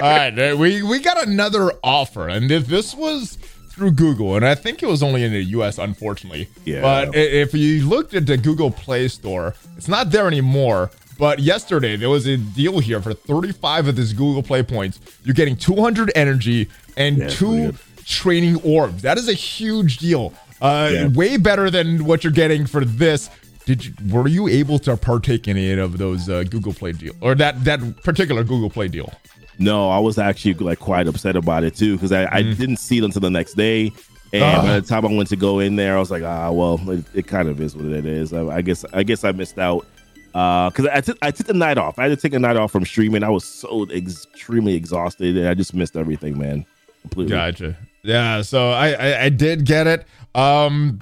All 0.00 0.30
right, 0.30 0.54
we 0.56 0.82
we 0.82 1.00
got 1.00 1.26
another 1.26 1.72
offer, 1.82 2.28
and 2.28 2.50
if 2.50 2.68
this 2.68 2.94
was 2.94 3.36
through 3.70 3.92
Google, 3.92 4.36
and 4.36 4.46
I 4.46 4.54
think 4.54 4.82
it 4.82 4.86
was 4.86 5.02
only 5.02 5.24
in 5.24 5.32
the 5.32 5.42
U.S. 5.42 5.78
Unfortunately. 5.78 6.48
Yeah. 6.64 6.82
But 6.82 7.16
if 7.16 7.54
you 7.54 7.88
looked 7.88 8.14
at 8.14 8.26
the 8.26 8.36
Google 8.36 8.70
Play 8.70 9.08
Store, 9.08 9.54
it's 9.76 9.88
not 9.88 10.10
there 10.10 10.26
anymore. 10.26 10.90
But 11.18 11.40
yesterday 11.40 11.96
there 11.96 12.08
was 12.08 12.26
a 12.28 12.36
deal 12.36 12.78
here 12.78 13.02
for 13.02 13.12
35 13.12 13.88
of 13.88 13.96
these 13.96 14.12
Google 14.12 14.42
Play 14.42 14.62
points. 14.62 15.00
You're 15.24 15.34
getting 15.34 15.56
200 15.56 16.12
energy 16.14 16.68
and 16.96 17.18
yeah, 17.18 17.28
two 17.28 17.74
training 18.08 18.60
orbs. 18.62 19.02
That 19.02 19.18
is 19.18 19.28
a 19.28 19.34
huge 19.34 19.98
deal. 19.98 20.32
Uh, 20.60 20.90
yeah. 20.92 21.08
Way 21.08 21.36
better 21.36 21.70
than 21.70 22.04
what 22.04 22.24
you're 22.24 22.32
getting 22.32 22.66
for 22.66 22.84
this 22.84 23.30
did 23.68 23.84
you 23.84 23.92
were 24.10 24.26
you 24.26 24.48
able 24.48 24.78
to 24.78 24.96
partake 24.96 25.46
in 25.46 25.58
any 25.58 25.78
of 25.78 25.98
those 25.98 26.30
uh, 26.30 26.42
Google 26.44 26.72
Play 26.72 26.92
deal 26.92 27.12
or 27.20 27.34
that 27.34 27.64
that 27.64 28.02
particular 28.02 28.42
Google 28.42 28.70
Play 28.70 28.88
deal? 28.88 29.12
No, 29.58 29.90
I 29.90 29.98
was 29.98 30.16
actually 30.16 30.54
like 30.54 30.78
quite 30.78 31.06
upset 31.06 31.36
about 31.36 31.64
it 31.64 31.76
too 31.76 31.96
because 31.96 32.10
I, 32.10 32.24
mm. 32.24 32.32
I 32.32 32.42
didn't 32.42 32.78
see 32.78 32.96
it 32.96 33.04
until 33.04 33.20
the 33.20 33.30
next 33.30 33.54
day. 33.54 33.92
And 34.32 34.42
uh. 34.42 34.62
by 34.62 34.80
the 34.80 34.86
time 34.86 35.04
I 35.04 35.12
went 35.12 35.28
to 35.28 35.36
go 35.36 35.58
in 35.58 35.76
there, 35.76 35.96
I 35.96 35.98
was 35.98 36.10
like, 36.10 36.22
ah, 36.22 36.50
well, 36.50 36.80
it, 36.90 37.04
it 37.14 37.26
kind 37.26 37.46
of 37.46 37.60
is 37.60 37.76
what 37.76 37.84
it 37.84 38.06
is. 38.06 38.32
I, 38.32 38.46
I, 38.46 38.62
guess 38.62 38.86
I 38.94 39.02
guess 39.02 39.22
I 39.22 39.32
missed 39.32 39.58
out 39.58 39.86
because 40.28 40.86
uh, 40.86 40.90
I 40.90 41.00
took 41.02 41.18
I 41.20 41.30
took 41.30 41.46
the 41.46 41.52
night 41.52 41.76
off. 41.76 41.98
I 41.98 42.04
had 42.04 42.08
to 42.08 42.16
take 42.16 42.32
a 42.32 42.38
night 42.38 42.56
off 42.56 42.72
from 42.72 42.86
streaming. 42.86 43.22
I 43.22 43.28
was 43.28 43.44
so 43.44 43.86
extremely 43.90 44.76
exhausted, 44.76 45.36
and 45.36 45.46
I 45.46 45.52
just 45.52 45.74
missed 45.74 45.94
everything, 45.94 46.38
man. 46.38 46.64
Completely. 47.02 47.32
Gotcha. 47.32 47.76
Yeah. 48.08 48.42
So 48.42 48.70
I 48.70 48.90
I, 48.92 49.22
I 49.24 49.28
did 49.28 49.64
get 49.64 49.86
it. 49.86 50.06
Um, 50.34 51.00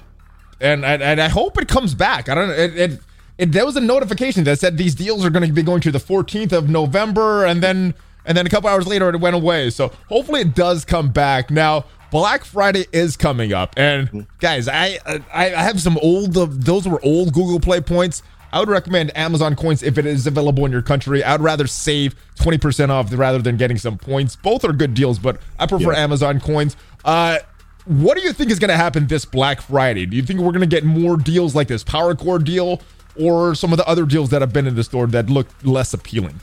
and 0.59 0.85
and, 0.85 1.01
and 1.01 1.21
I 1.21 1.29
hope 1.29 1.59
it 1.61 1.67
comes 1.67 1.95
back. 1.95 2.29
I 2.29 2.35
don't 2.35 2.49
know. 2.49 2.55
It, 2.55 2.75
it, 2.77 2.99
it, 3.37 3.51
there 3.51 3.65
was 3.65 3.75
a 3.75 3.81
notification 3.81 4.43
that 4.45 4.59
said 4.59 4.77
these 4.77 4.95
deals 4.95 5.23
are 5.23 5.29
going 5.29 5.47
to 5.47 5.53
be 5.53 5.61
going 5.63 5.81
to 5.81 5.91
the 5.91 5.99
14th 5.99 6.51
of 6.51 6.69
November, 6.69 7.45
and 7.45 7.61
then 7.61 7.93
and 8.25 8.37
then 8.37 8.45
a 8.45 8.49
couple 8.49 8.69
hours 8.69 8.87
later 8.87 9.09
it 9.09 9.19
went 9.19 9.35
away. 9.35 9.69
So 9.69 9.91
hopefully 10.09 10.41
it 10.41 10.55
does 10.55 10.83
come 10.85 11.09
back. 11.09 11.49
Now 11.49 11.85
Black 12.11 12.43
Friday 12.43 12.85
is 12.91 13.15
coming 13.15 13.53
up, 13.53 13.73
and 13.77 14.27
guys, 14.39 14.67
I 14.67 14.99
I, 15.05 15.21
I 15.53 15.63
have 15.63 15.81
some 15.81 15.97
old 15.99 16.33
those 16.33 16.87
were 16.87 17.03
old 17.03 17.33
Google 17.33 17.59
Play 17.59 17.81
points. 17.81 18.23
I 18.51 18.59
would 18.59 18.69
recommend 18.69 19.15
Amazon 19.15 19.55
coins 19.55 19.83
if 19.83 19.97
it 19.97 20.05
is 20.05 20.25
available 20.25 20.65
in 20.65 20.71
your 20.71 20.81
country. 20.81 21.23
I'd 21.23 21.41
rather 21.41 21.67
save 21.67 22.15
20% 22.35 22.89
off 22.89 23.11
rather 23.13 23.39
than 23.39 23.57
getting 23.57 23.77
some 23.77 23.97
points. 23.97 24.35
Both 24.35 24.63
are 24.63 24.73
good 24.73 24.93
deals, 24.93 25.19
but 25.19 25.39
I 25.59 25.65
prefer 25.65 25.93
yeah. 25.93 25.99
Amazon 25.99 26.39
coins. 26.39 26.77
Uh, 27.03 27.39
what 27.85 28.17
do 28.17 28.23
you 28.23 28.33
think 28.33 28.51
is 28.51 28.59
going 28.59 28.69
to 28.69 28.77
happen 28.77 29.07
this 29.07 29.25
Black 29.25 29.61
Friday? 29.61 30.05
Do 30.05 30.15
you 30.15 30.23
think 30.23 30.39
we're 30.39 30.51
going 30.51 30.61
to 30.61 30.67
get 30.67 30.83
more 30.83 31.17
deals 31.17 31.55
like 31.55 31.67
this 31.67 31.83
Power 31.83 32.15
Core 32.15 32.39
deal 32.39 32.81
or 33.19 33.55
some 33.55 33.71
of 33.71 33.77
the 33.77 33.87
other 33.87 34.05
deals 34.05 34.29
that 34.29 34.41
have 34.41 34.53
been 34.53 34.67
in 34.67 34.75
the 34.75 34.83
store 34.83 35.07
that 35.07 35.29
look 35.29 35.47
less 35.63 35.93
appealing? 35.93 36.39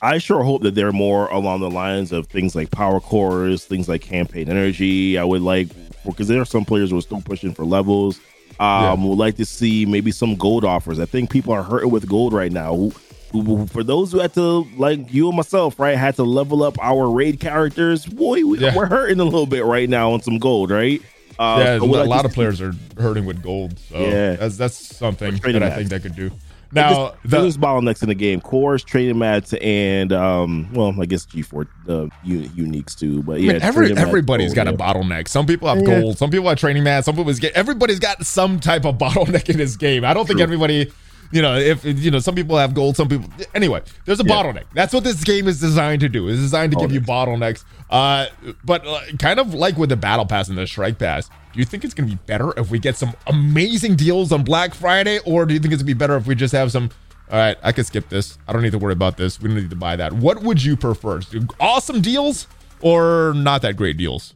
I 0.00 0.18
sure 0.18 0.44
hope 0.44 0.62
that 0.62 0.76
they're 0.76 0.92
more 0.92 1.26
along 1.28 1.60
the 1.60 1.70
lines 1.70 2.12
of 2.12 2.28
things 2.28 2.54
like 2.54 2.70
power 2.70 3.00
cores, 3.00 3.64
things 3.64 3.88
like 3.88 4.00
campaign 4.00 4.48
energy. 4.48 5.18
I 5.18 5.24
would 5.24 5.42
like 5.42 5.68
because 6.06 6.28
there 6.28 6.40
are 6.40 6.44
some 6.44 6.64
players 6.64 6.90
who 6.90 6.98
are 6.98 7.02
still 7.02 7.20
pushing 7.20 7.52
for 7.52 7.64
levels. 7.64 8.20
Um, 8.60 8.82
yeah. 8.82 9.06
Would 9.06 9.18
like 9.18 9.36
to 9.36 9.44
see 9.44 9.86
maybe 9.86 10.10
some 10.10 10.34
gold 10.36 10.64
offers. 10.64 10.98
I 10.98 11.04
think 11.04 11.30
people 11.30 11.52
are 11.52 11.62
hurting 11.62 11.90
with 11.90 12.08
gold 12.08 12.32
right 12.32 12.52
now. 12.52 12.90
For 13.30 13.84
those 13.84 14.10
who 14.10 14.20
had 14.20 14.32
to 14.34 14.66
like 14.78 15.12
you 15.12 15.28
and 15.28 15.36
myself 15.36 15.78
right 15.78 15.98
had 15.98 16.16
to 16.16 16.22
level 16.22 16.62
up 16.62 16.78
our 16.80 17.10
raid 17.10 17.40
characters 17.40 18.06
boy 18.06 18.42
we, 18.42 18.66
are 18.66 18.86
hurting 18.86 19.20
a 19.20 19.24
little 19.24 19.44
bit 19.44 19.66
right 19.66 19.86
now 19.86 20.12
on 20.12 20.22
some 20.22 20.38
gold 20.38 20.70
right? 20.70 21.02
Uh, 21.38 21.56
yeah 21.62 21.78
so 21.78 21.84
a 21.84 21.86
like 21.86 22.08
lot 22.08 22.24
of 22.24 22.32
players 22.32 22.62
are 22.62 22.72
hurting 22.96 23.26
with 23.26 23.42
gold 23.42 23.78
so 23.80 23.98
yeah. 23.98 24.36
that's 24.36 24.56
that's 24.56 24.96
something 24.96 25.36
that 25.40 25.62
i 25.62 25.68
think 25.68 25.90
they 25.90 26.00
could 26.00 26.16
do 26.16 26.30
now 26.72 27.10
the, 27.22 27.28
there's 27.28 27.56
bottlenecks 27.56 28.02
in 28.02 28.08
the 28.08 28.14
game 28.14 28.40
cores 28.40 28.84
training 28.84 29.18
mats 29.18 29.54
and 29.54 30.12
um 30.12 30.68
well 30.72 30.94
i 31.00 31.06
guess 31.06 31.24
g4 31.26 31.66
the 31.86 32.08
uniques 32.24 32.98
too 32.98 33.22
but 33.22 33.40
yeah 33.40 33.50
I 33.50 33.52
mean, 33.54 33.62
every, 33.62 33.96
everybody's 33.96 34.54
gold, 34.54 34.66
got 34.66 34.78
yeah. 34.78 34.92
a 34.92 34.94
bottleneck 34.94 35.28
some 35.28 35.46
people 35.46 35.68
have 35.68 35.78
yeah. 35.78 36.00
gold 36.00 36.18
some 36.18 36.30
people 36.30 36.48
have 36.48 36.58
training 36.58 36.84
mats 36.84 37.06
some 37.06 37.16
people 37.16 37.32
get 37.34 37.54
everybody's 37.54 37.98
got 37.98 38.24
some 38.24 38.60
type 38.60 38.84
of 38.84 38.98
bottleneck 38.98 39.48
in 39.48 39.56
this 39.56 39.76
game 39.76 40.04
i 40.04 40.12
don't 40.12 40.26
True. 40.26 40.34
think 40.34 40.42
everybody 40.42 40.90
you 41.30 41.42
know, 41.42 41.56
if 41.56 41.84
you 41.84 42.10
know, 42.10 42.18
some 42.20 42.34
people 42.34 42.56
have 42.56 42.74
gold, 42.74 42.96
some 42.96 43.08
people. 43.08 43.28
Anyway, 43.54 43.82
there's 44.04 44.20
a 44.20 44.24
yeah. 44.24 44.34
bottleneck. 44.34 44.64
That's 44.72 44.94
what 44.94 45.04
this 45.04 45.22
game 45.24 45.46
is 45.46 45.60
designed 45.60 46.00
to 46.00 46.08
do. 46.08 46.28
It's 46.28 46.40
designed 46.40 46.72
to 46.72 46.78
give 46.78 46.92
you 46.92 47.00
bottlenecks. 47.00 47.64
Uh, 47.90 48.26
but 48.64 48.86
uh, 48.86 49.00
kind 49.18 49.38
of 49.38 49.52
like 49.52 49.76
with 49.76 49.90
the 49.90 49.96
battle 49.96 50.24
pass 50.24 50.48
and 50.48 50.56
the 50.56 50.66
strike 50.66 50.98
pass, 50.98 51.28
do 51.58 51.62
you 51.62 51.66
think 51.66 51.82
it's 51.82 51.92
going 51.92 52.08
to 52.08 52.14
be 52.14 52.22
better 52.24 52.56
if 52.56 52.70
we 52.70 52.78
get 52.78 52.96
some 52.96 53.12
amazing 53.26 53.96
deals 53.96 54.30
on 54.30 54.44
Black 54.44 54.72
Friday, 54.72 55.18
or 55.26 55.44
do 55.44 55.54
you 55.54 55.58
think 55.58 55.74
it's 55.74 55.82
going 55.82 55.88
to 55.88 55.92
be 55.92 55.98
better 55.98 56.16
if 56.16 56.24
we 56.24 56.36
just 56.36 56.52
have 56.54 56.70
some? 56.70 56.88
All 57.32 57.36
right, 57.36 57.56
I 57.64 57.72
can 57.72 57.82
skip 57.82 58.08
this. 58.08 58.38
I 58.46 58.52
don't 58.52 58.62
need 58.62 58.70
to 58.70 58.78
worry 58.78 58.92
about 58.92 59.16
this. 59.16 59.40
We 59.40 59.48
don't 59.48 59.56
need 59.56 59.70
to 59.70 59.74
buy 59.74 59.96
that. 59.96 60.12
What 60.12 60.44
would 60.44 60.62
you 60.62 60.76
prefer? 60.76 61.20
Awesome 61.58 62.00
deals 62.00 62.46
or 62.80 63.32
not 63.34 63.62
that 63.62 63.76
great 63.76 63.96
deals? 63.96 64.34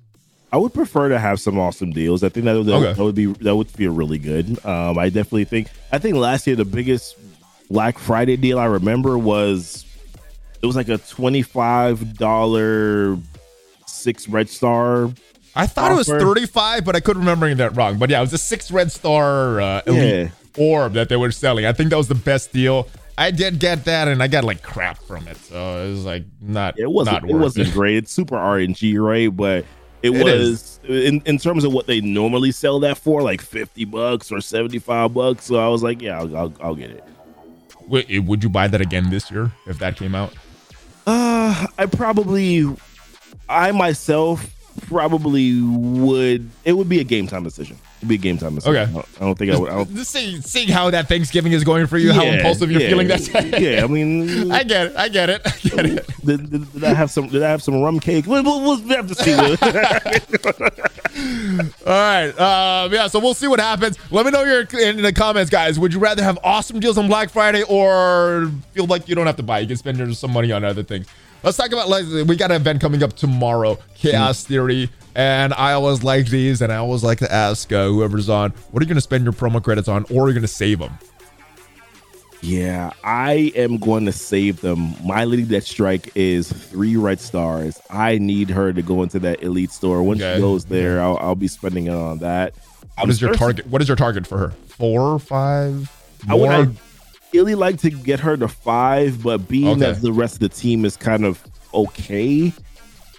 I 0.51 0.57
would 0.57 0.75
prefer 0.75 1.11
to 1.11 1.19
have 1.21 1.41
some 1.41 1.61
awesome 1.61 1.93
deals. 1.93 2.25
I 2.25 2.29
think 2.29 2.45
that 2.47 2.55
would, 2.55 2.69
okay. 2.69 2.93
that 2.93 3.05
would 3.05 3.15
be 3.15 3.27
that 3.27 3.55
would 3.55 3.71
feel 3.71 3.95
really 3.95 4.19
good. 4.19 4.59
Um, 4.67 4.99
I 4.99 5.09
definitely 5.09 5.45
think. 5.45 5.69
I 5.93 5.99
think 5.99 6.17
last 6.17 6.49
year 6.49 6.57
the 6.57 6.65
biggest 6.65 7.17
Black 7.71 8.01
Friday 8.01 8.37
deal 8.37 8.59
I 8.59 8.65
remember 8.65 9.17
was 9.17 9.87
it 10.61 10.67
was 10.67 10.75
like 10.75 10.89
a 10.89 10.99
twenty 10.99 11.43
five 11.43 12.19
dollar 12.19 13.17
six 13.87 14.29
red 14.29 14.51
star. 14.51 15.13
I 15.55 15.67
thought 15.67 15.93
offer. 15.93 15.95
it 15.95 15.97
was 15.97 16.09
thirty 16.09 16.47
five, 16.47 16.85
but 16.85 16.97
I 16.97 17.01
could 17.01 17.17
remembering 17.17 17.59
that 17.59 17.77
wrong. 17.77 17.99
But 17.99 18.11
yeah, 18.11 18.19
it 18.19 18.23
was 18.23 18.33
a 18.33 18.39
six 18.39 18.71
red 18.71 18.91
star 18.91 19.61
uh, 19.61 19.83
elite 19.87 20.31
yeah. 20.57 20.63
orb 20.63 20.95
that 20.95 21.09
they 21.09 21.17
were 21.17 21.31
selling. 21.31 21.67
I 21.67 21.73
think 21.73 21.91
that 21.91 21.97
was 21.97 22.09
the 22.09 22.15
best 22.15 22.53
deal. 22.53 22.89
I 23.19 23.31
did 23.31 23.59
get 23.59 23.85
that, 23.85 24.09
and 24.09 24.23
I 24.23 24.29
got 24.29 24.45
like 24.45 24.63
crap 24.63 24.99
from 25.03 25.29
it, 25.29 25.37
so 25.37 25.85
it 25.85 25.91
was 25.91 26.05
like 26.05 26.25
not. 26.41 26.79
It 26.79 26.91
wasn't. 26.91 27.23
Not 27.23 27.31
it 27.31 27.35
wasn't 27.35 27.69
it. 27.69 27.75
great. 27.75 27.97
It's 27.97 28.13
super 28.13 28.37
RNG, 28.37 29.01
right? 29.03 29.35
But 29.35 29.67
it, 30.03 30.11
it 30.11 30.25
was 30.25 30.81
in, 30.89 31.23
in 31.27 31.39
terms 31.39 31.65
of 31.65 31.73
what 31.73 31.87
they 31.87 32.01
normally 32.01 32.51
sell 32.53 32.81
that 32.81 32.97
for, 32.97 33.23
like 33.23 33.43
fifty 33.43 33.85
bucks 33.85 34.33
or 34.33 34.41
seventy 34.41 34.79
five 34.79 35.13
bucks. 35.13 35.45
So 35.45 35.57
I 35.57 35.69
was 35.69 35.83
like, 35.83 36.01
yeah, 36.01 36.19
I'll, 36.19 36.37
I'll, 36.37 36.55
I'll 36.63 36.75
get 36.75 36.91
it. 36.91 37.05
Wait, 37.87 38.21
would 38.21 38.43
you 38.43 38.49
buy 38.49 38.69
that 38.69 38.81
again 38.81 39.11
this 39.11 39.31
year 39.31 39.53
if 39.67 39.79
that 39.81 39.97
came 39.97 40.15
out? 40.15 40.33
Uh, 41.07 41.67
I 41.77 41.87
probably, 41.87 42.65
I 43.49 43.73
myself 43.73 44.55
probably 44.89 45.61
would. 45.61 46.49
It 46.65 46.73
would 46.73 46.89
be 46.89 47.01
a 47.01 47.05
game 47.05 47.27
time 47.27 47.45
decision. 47.45 47.77
It'd 47.99 48.09
be 48.09 48.15
a 48.17 48.19
game 48.19 48.39
time 48.39 48.55
decision. 48.55 48.77
Okay. 48.77 48.91
I 48.91 49.25
don't, 49.25 49.39
think 49.39 49.53
I 49.53 49.59
would. 49.59 49.71
I 49.71 49.77
don't, 49.77 49.95
Just 49.95 50.11
see, 50.11 50.41
seeing 50.41 50.69
how 50.69 50.91
that 50.91 51.09
Thanksgiving 51.09 51.53
is 51.53 51.65
going 51.65 51.87
for 51.87 51.99
you, 51.99 52.09
yeah, 52.09 52.15
how 52.15 52.25
impulsive 52.25 52.71
you're 52.71 52.81
yeah, 52.81 52.89
feeling 52.89 53.09
that 53.09 53.61
yeah, 53.61 53.85
I 53.85 53.87
mean, 53.87 54.51
I 54.53 54.65
get 54.65 54.89
it. 54.89 54.97
I 54.97 55.09
get 55.09 55.31
it. 55.31 55.43
I 55.45 55.69
get 55.69 55.87
it. 55.87 56.07
Did, 56.25 56.51
did, 56.51 56.73
did 56.73 56.85
I 56.85 56.95
have 56.95 57.11
some? 57.11 57.29
Did 57.29 57.43
I 57.43 57.51
have 57.51 57.65
some 57.65 57.83
rum 57.83 57.99
cake? 57.99 58.27
We'll, 58.27 58.45
we'll, 58.45 58.63
we'll 58.63 58.77
have 58.97 59.09
to 59.09 59.15
see. 59.15 59.35
All 61.85 61.87
right. 61.87 62.31
Um, 62.39 62.93
yeah. 62.93 63.09
So 63.09 63.19
we'll 63.19 63.35
see 63.35 63.49
what 63.49 63.59
happens. 63.59 63.99
Let 64.13 64.25
me 64.25 64.31
know 64.31 64.45
your 64.45 64.61
in 64.81 65.03
the 65.03 65.13
comments, 65.13 65.51
guys. 65.51 65.81
Would 65.81 65.93
you 65.93 65.99
rather 65.99 66.23
have 66.23 66.39
awesome 66.45 66.79
deals 66.79 66.97
on 66.97 67.09
Black 67.09 67.31
Friday 67.31 67.65
or 67.65 68.53
feel 68.73 68.87
like 68.87 69.09
you 69.09 69.17
don't 69.17 69.27
have 69.27 69.37
to 69.37 69.43
buy? 69.43 69.59
You 69.61 69.67
can 69.67 69.77
spend 69.77 70.17
some 70.17 70.33
money 70.33 70.53
on 70.53 70.65
other 70.65 70.85
things. 70.85 71.09
Let's 71.43 71.57
talk 71.57 71.73
about 71.73 71.89
like 71.89 72.05
we 72.27 72.37
got 72.37 72.51
an 72.51 72.61
event 72.61 72.81
coming 72.81 73.03
up 73.03 73.15
tomorrow, 73.15 73.79
Chaos 73.95 74.45
mm. 74.45 74.47
Theory. 74.47 74.91
And 75.15 75.53
I 75.55 75.73
always 75.73 76.03
like 76.03 76.27
these, 76.27 76.63
and 76.63 76.73
I 76.73 76.77
always 76.77 77.05
like 77.05 77.19
to 77.19 77.31
ask 77.31 77.71
uh, 77.73 77.87
whoever's 77.87 78.29
on, 78.29 78.53
what 78.71 78.81
are 78.81 78.85
you 78.85 78.89
going 78.89 78.97
to 78.97 79.03
spend 79.03 79.25
your 79.25 79.33
promo 79.35 79.63
credits 79.63 79.89
on, 79.89 80.05
or 80.05 80.25
are 80.25 80.29
you 80.29 80.35
going 80.35 80.43
to 80.43 80.49
save 80.49 80.79
them? 80.79 80.97
Yeah, 82.41 82.91
I 83.05 83.53
am 83.55 83.77
going 83.77 84.07
to 84.07 84.13
save 84.13 84.63
them. 84.63 84.95
My 85.05 85.25
Lady 85.25 85.45
Deathstrike 85.45 86.11
is 86.15 86.51
three 86.51 86.97
red 86.97 87.21
stars. 87.21 87.81
I 87.91 88.19
need 88.19 88.51
her 88.51 88.73
to 88.73 88.83
go 88.83 89.03
into 89.03 89.19
that 89.21 89.43
elite 89.43 89.71
store. 89.71 90.03
When 90.03 90.19
okay. 90.19 90.37
she 90.37 90.41
goes 90.41 90.65
there, 90.65 91.01
I'll, 91.01 91.19
I'll, 91.19 91.35
be 91.37 91.47
spending 91.47 91.87
it 91.87 91.95
on 91.95 92.19
that. 92.19 92.55
What 92.99 93.11
is 93.11 93.21
your 93.21 93.35
target? 93.35 93.67
What 93.67 93.81
is 93.81 93.89
your 93.89 93.97
target 93.97 94.27
for 94.27 94.39
her? 94.39 94.51
Four, 94.51 95.19
five? 95.19 95.91
I 96.29 96.35
would 96.35 96.77
ideally 97.33 97.55
like 97.55 97.79
to 97.79 97.91
get 97.91 98.21
her 98.21 98.37
to 98.37 98.49
five, 98.49 99.23
but 99.23 99.49
being 99.49 99.69
okay. 99.69 99.81
that 99.81 100.03
the 100.03 100.13
rest 100.13 100.35
of 100.35 100.41
the 100.41 100.49
team 100.51 100.85
is 100.85 100.97
kind 100.97 101.25
of 101.25 101.43
okay, 101.73 102.53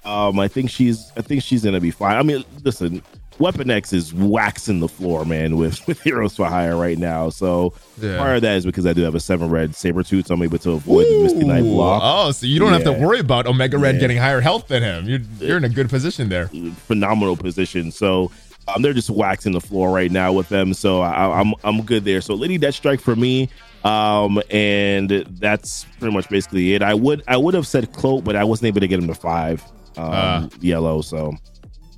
um, 0.05 0.39
I 0.39 0.47
think 0.47 0.69
she's 0.69 1.11
I 1.17 1.21
think 1.21 1.41
she's 1.41 1.63
gonna 1.63 1.79
be 1.79 1.91
fine. 1.91 2.17
I 2.17 2.23
mean, 2.23 2.43
listen, 2.63 3.01
Weapon 3.39 3.71
X 3.71 3.91
is 3.91 4.13
waxing 4.13 4.79
the 4.79 4.87
floor, 4.87 5.25
man, 5.25 5.57
with, 5.57 5.85
with 5.87 6.01
Heroes 6.03 6.35
for 6.35 6.45
Hire 6.45 6.75
right 6.75 6.97
now. 6.97 7.29
So 7.29 7.73
yeah. 7.99 8.17
part 8.17 8.35
of 8.35 8.43
that 8.43 8.57
is 8.57 8.65
because 8.65 8.85
I 8.85 8.93
do 8.93 9.01
have 9.01 9.15
a 9.15 9.19
seven 9.19 9.49
red 9.49 9.71
Sabretooth, 9.71 10.27
so 10.27 10.35
I'm 10.35 10.43
able 10.43 10.59
to 10.59 10.71
avoid 10.71 11.07
Ooh. 11.07 11.17
the 11.17 11.23
Misty 11.23 11.45
Knight 11.45 11.63
block. 11.63 12.01
Oh, 12.03 12.31
so 12.31 12.45
you 12.45 12.59
don't 12.59 12.69
yeah. 12.69 12.73
have 12.75 12.83
to 12.83 12.93
worry 12.93 13.19
about 13.19 13.47
Omega 13.47 13.79
Red 13.79 13.95
yeah. 13.95 14.01
getting 14.01 14.17
higher 14.17 14.41
health 14.41 14.67
than 14.67 14.83
him. 14.83 15.05
You're 15.07 15.21
you're 15.39 15.57
in 15.57 15.63
a 15.63 15.69
good 15.69 15.89
position 15.89 16.29
there. 16.29 16.49
Phenomenal 16.87 17.35
position. 17.35 17.91
So 17.91 18.31
um, 18.67 18.81
they're 18.81 18.93
just 18.93 19.09
waxing 19.09 19.53
the 19.53 19.61
floor 19.61 19.91
right 19.91 20.11
now 20.11 20.33
with 20.33 20.49
them. 20.49 20.73
So 20.73 21.01
I, 21.01 21.39
am 21.41 21.53
I'm, 21.63 21.77
I'm 21.79 21.85
good 21.85 22.05
there. 22.05 22.21
So 22.21 22.33
Lady 22.33 22.57
Deathstrike 22.57 23.01
for 23.01 23.15
me. 23.15 23.49
Um, 23.83 24.41
and 24.49 25.09
that's 25.09 25.85
pretty 25.99 26.15
much 26.15 26.29
basically 26.29 26.73
it. 26.73 26.81
I 26.81 26.93
would 26.93 27.21
I 27.27 27.35
would 27.35 27.53
have 27.53 27.67
said 27.67 27.91
Cloak, 27.91 28.23
but 28.23 28.37
I 28.37 28.45
wasn't 28.45 28.67
able 28.67 28.79
to 28.79 28.87
get 28.87 28.99
him 28.99 29.07
to 29.07 29.15
five. 29.15 29.61
Um, 29.97 30.09
uh. 30.09 30.49
yellow. 30.61 31.01
So 31.01 31.35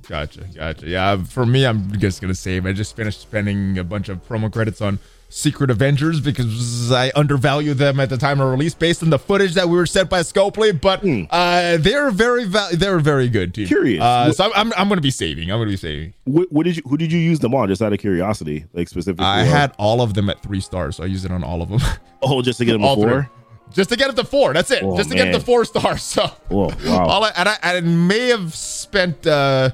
Gotcha, 0.08 0.42
gotcha. 0.54 0.86
Yeah, 0.88 1.22
for 1.24 1.44
me, 1.44 1.66
I'm 1.66 1.98
just 1.98 2.20
gonna 2.20 2.34
save. 2.34 2.64
I 2.66 2.72
just 2.72 2.94
finished 2.94 3.20
spending 3.20 3.78
a 3.78 3.84
bunch 3.84 4.08
of 4.08 4.26
promo 4.26 4.52
credits 4.52 4.80
on 4.80 4.98
Secret 5.28 5.70
Avengers 5.70 6.20
because 6.20 6.92
I 6.92 7.10
undervalue 7.14 7.74
them 7.74 7.98
at 7.98 8.08
the 8.08 8.16
time 8.16 8.40
of 8.40 8.50
release 8.50 8.74
based 8.74 9.02
on 9.02 9.10
the 9.10 9.18
footage 9.18 9.54
that 9.54 9.68
we 9.68 9.76
were 9.76 9.86
sent 9.86 10.08
by 10.08 10.20
Scopely. 10.20 10.78
But 10.78 11.02
mm. 11.02 11.26
uh, 11.30 11.78
they're 11.78 12.10
very 12.10 12.44
val- 12.44 12.70
they're 12.72 12.98
very 12.98 13.28
good 13.28 13.54
too. 13.54 13.66
Curious. 13.66 14.02
Uh, 14.02 14.32
so 14.32 14.44
I'm, 14.44 14.52
I'm, 14.54 14.72
I'm 14.76 14.88
going 14.88 14.98
to 14.98 15.02
be 15.02 15.10
saving. 15.10 15.50
I'm 15.50 15.58
going 15.58 15.68
to 15.68 15.72
be 15.72 15.76
saving. 15.76 16.14
What, 16.24 16.50
what, 16.52 16.64
did 16.64 16.76
you 16.76 16.82
who 16.86 16.96
did 16.96 17.10
you 17.10 17.18
use 17.18 17.40
them 17.40 17.54
on? 17.54 17.68
Just 17.68 17.82
out 17.82 17.92
of 17.92 17.98
curiosity, 17.98 18.66
like 18.72 18.88
specifically. 18.88 19.26
I 19.26 19.42
had 19.42 19.74
all 19.78 20.00
of 20.00 20.14
them 20.14 20.30
at 20.30 20.42
three 20.42 20.60
stars, 20.60 20.96
so 20.96 21.02
I 21.02 21.06
used 21.06 21.24
it 21.24 21.32
on 21.32 21.42
all 21.42 21.62
of 21.62 21.68
them. 21.68 21.80
Oh, 22.22 22.40
just 22.40 22.58
to 22.58 22.64
get 22.64 22.72
them 22.72 22.82
all 22.82 22.96
four. 22.96 23.08
Three. 23.08 23.72
Just 23.72 23.90
to 23.90 23.96
get 23.96 24.08
it 24.08 24.16
to 24.16 24.24
four. 24.24 24.54
That's 24.54 24.70
it. 24.70 24.82
Oh, 24.82 24.96
just 24.96 25.10
to 25.10 25.16
man. 25.16 25.26
get 25.26 25.38
the 25.38 25.44
four 25.44 25.64
stars. 25.64 26.02
So, 26.16 26.26
Whoa, 26.48 26.72
wow. 26.86 27.06
all 27.06 27.24
I, 27.24 27.32
and 27.36 27.48
I, 27.48 27.56
I 27.62 27.80
may 27.82 28.28
have 28.28 28.54
spent. 28.54 29.26
Uh, 29.26 29.70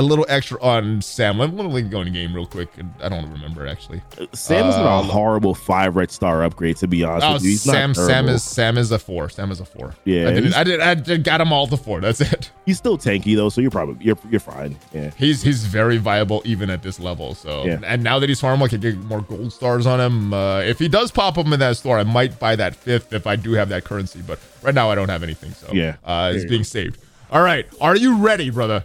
a 0.00 0.02
little 0.02 0.24
extra 0.28 0.60
on 0.62 1.02
Sam. 1.02 1.38
Let 1.38 1.52
me 1.52 1.82
go 1.82 2.00
in 2.00 2.06
the 2.06 2.18
game 2.18 2.34
real 2.34 2.46
quick. 2.46 2.70
I 3.00 3.10
don't 3.10 3.30
remember 3.30 3.66
actually. 3.66 4.00
Sam 4.32 4.66
is 4.66 4.74
uh, 4.74 4.82
not 4.82 5.00
a 5.00 5.02
horrible 5.04 5.54
five 5.54 5.94
red 5.94 6.10
star 6.10 6.42
upgrade 6.42 6.78
to 6.78 6.88
be 6.88 7.04
honest 7.04 7.26
oh, 7.26 7.34
with 7.34 7.42
you. 7.42 7.50
He's 7.50 7.62
Sam 7.62 7.94
Sam 7.94 8.28
is 8.28 8.42
Sam 8.42 8.78
is 8.78 8.90
a 8.92 8.98
four. 8.98 9.28
Sam 9.28 9.50
is 9.50 9.60
a 9.60 9.66
four. 9.66 9.94
Yeah, 10.04 10.28
I 10.28 10.32
did 10.32 10.54
I 10.54 10.64
did 10.64 10.80
I 10.80 10.94
did, 10.94 11.24
got 11.24 11.40
him 11.40 11.52
all 11.52 11.66
to 11.66 11.76
four. 11.76 12.00
That's 12.00 12.22
it. 12.22 12.50
He's 12.66 12.78
still 12.78 12.96
tanky 12.96 13.36
though, 13.36 13.50
so 13.50 13.60
you're 13.60 13.70
probably 13.70 14.02
you're 14.04 14.18
you're 14.30 14.40
fine. 14.40 14.76
Yeah, 14.92 15.10
he's 15.16 15.42
he's 15.42 15.66
very 15.66 15.98
viable 15.98 16.40
even 16.44 16.70
at 16.70 16.82
this 16.82 17.00
level. 17.00 17.34
So 17.34 17.64
yeah. 17.64 17.80
and 17.84 18.02
now 18.02 18.18
that 18.20 18.28
he's 18.28 18.40
farm, 18.40 18.62
I 18.62 18.68
can 18.68 18.80
get 18.80 18.96
more 18.96 19.20
gold 19.20 19.52
stars 19.52 19.86
on 19.86 20.00
him. 20.00 20.32
Uh, 20.32 20.60
if 20.60 20.78
he 20.78 20.88
does 20.88 21.10
pop 21.10 21.36
up 21.36 21.46
in 21.46 21.58
that 21.58 21.76
store, 21.76 21.98
I 21.98 22.04
might 22.04 22.38
buy 22.38 22.56
that 22.56 22.76
fifth 22.76 23.12
if 23.12 23.26
I 23.26 23.36
do 23.36 23.52
have 23.52 23.68
that 23.70 23.84
currency. 23.84 24.22
But 24.24 24.38
right 24.62 24.74
now 24.74 24.90
I 24.90 24.94
don't 24.94 25.08
have 25.08 25.22
anything. 25.22 25.50
So 25.52 25.72
yeah, 25.72 25.96
uh, 26.04 26.32
it's 26.34 26.48
being 26.48 26.64
saved. 26.64 27.00
All 27.32 27.42
right, 27.42 27.66
are 27.80 27.96
you 27.96 28.16
ready, 28.18 28.50
brother? 28.50 28.84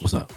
What's 0.00 0.14
up? 0.14 0.32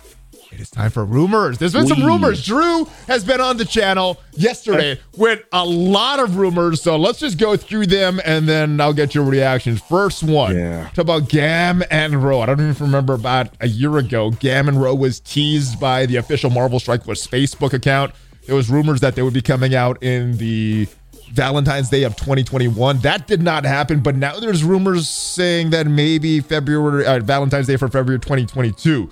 It 0.62 0.66
is 0.66 0.70
time 0.70 0.91
for 0.91 1.03
rumors. 1.03 1.57
There's 1.57 1.74
been 1.74 1.88
some 1.88 2.05
rumors. 2.05 2.45
Drew 2.45 2.86
has 3.07 3.24
been 3.24 3.41
on 3.41 3.57
the 3.57 3.66
channel 3.66 4.22
yesterday 4.34 4.99
with 5.18 5.43
a 5.51 5.66
lot 5.66 6.20
of 6.20 6.38
rumors. 6.38 6.84
So 6.84 6.97
let's 6.97 7.18
just 7.18 7.39
go 7.39 7.57
through 7.57 7.88
them 7.88 8.22
and 8.24 8.47
then 8.47 8.80
I'll 8.80 8.93
get 8.93 9.16
your 9.16 9.24
reactions. 9.24 9.82
First 9.82 10.22
one, 10.22 10.55
yeah. 10.55 10.84
talk 10.89 10.99
about 10.99 11.30
Gam 11.30 11.82
and 11.89 12.24
Ro. 12.24 12.41
I 12.41 12.45
don't 12.45 12.59
even 12.59 12.76
remember 12.86 13.16
about 13.16 13.49
a 13.59 13.68
year 13.68 13.97
ago. 13.97 14.30
Gam 14.30 14.68
and 14.68 14.80
Ro 14.80 14.93
was 14.93 15.20
teased 15.20 15.80
by 15.80 16.05
the 16.05 16.18
official 16.18 16.51
Marvel 16.51 16.80
Strike 16.80 17.05
Force 17.05 17.26
Facebook 17.26 17.74
account. 17.74 18.14
There 18.45 18.55
was 18.55 18.70
rumors 18.70 18.99
that 18.99 19.16
they 19.16 19.24
would 19.24 19.34
be 19.34 19.41
coming 19.41 19.74
out 19.74 20.03
in 20.03 20.38
the 20.38 20.88
Valentine's 21.32 21.89
Day 21.89 22.03
of 22.03 22.16
2021. 22.18 22.99
That 22.99 23.26
did 23.26 23.41
not 23.41 23.66
happen, 23.66 24.01
but 24.01 24.16
now 24.16 24.39
there's 24.39 24.64
rumors 24.64 25.09
saying 25.09 25.72
that 25.72 25.88
maybe 25.88 26.39
February 26.39 27.03
uh, 27.07 27.20
Valentine's 27.22 27.66
Day 27.66 27.78
for 27.78 27.88
February 27.88 28.20
2022. 28.20 29.09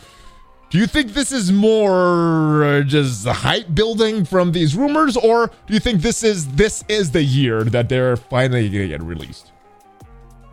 Do 0.70 0.78
you 0.78 0.86
think 0.86 1.13
this 1.13 1.32
is 1.32 1.51
more 1.51 2.63
uh, 2.63 2.82
just 2.84 3.28
hype 3.28 3.74
building 3.74 4.24
from 4.24 4.51
these 4.51 4.76
rumors, 4.76 5.17
or 5.17 5.47
do 5.65 5.74
you 5.74 5.80
think 5.80 6.01
this 6.01 6.24
is 6.24 6.47
this 6.53 6.84
is 6.88 7.09
the 7.09 7.24
year 7.24 7.63
that 7.63 7.89
they're 7.89 8.15
finally 8.15 8.70
going 8.70 8.84
to 8.84 8.88
get 8.88 9.01
released? 9.01 9.51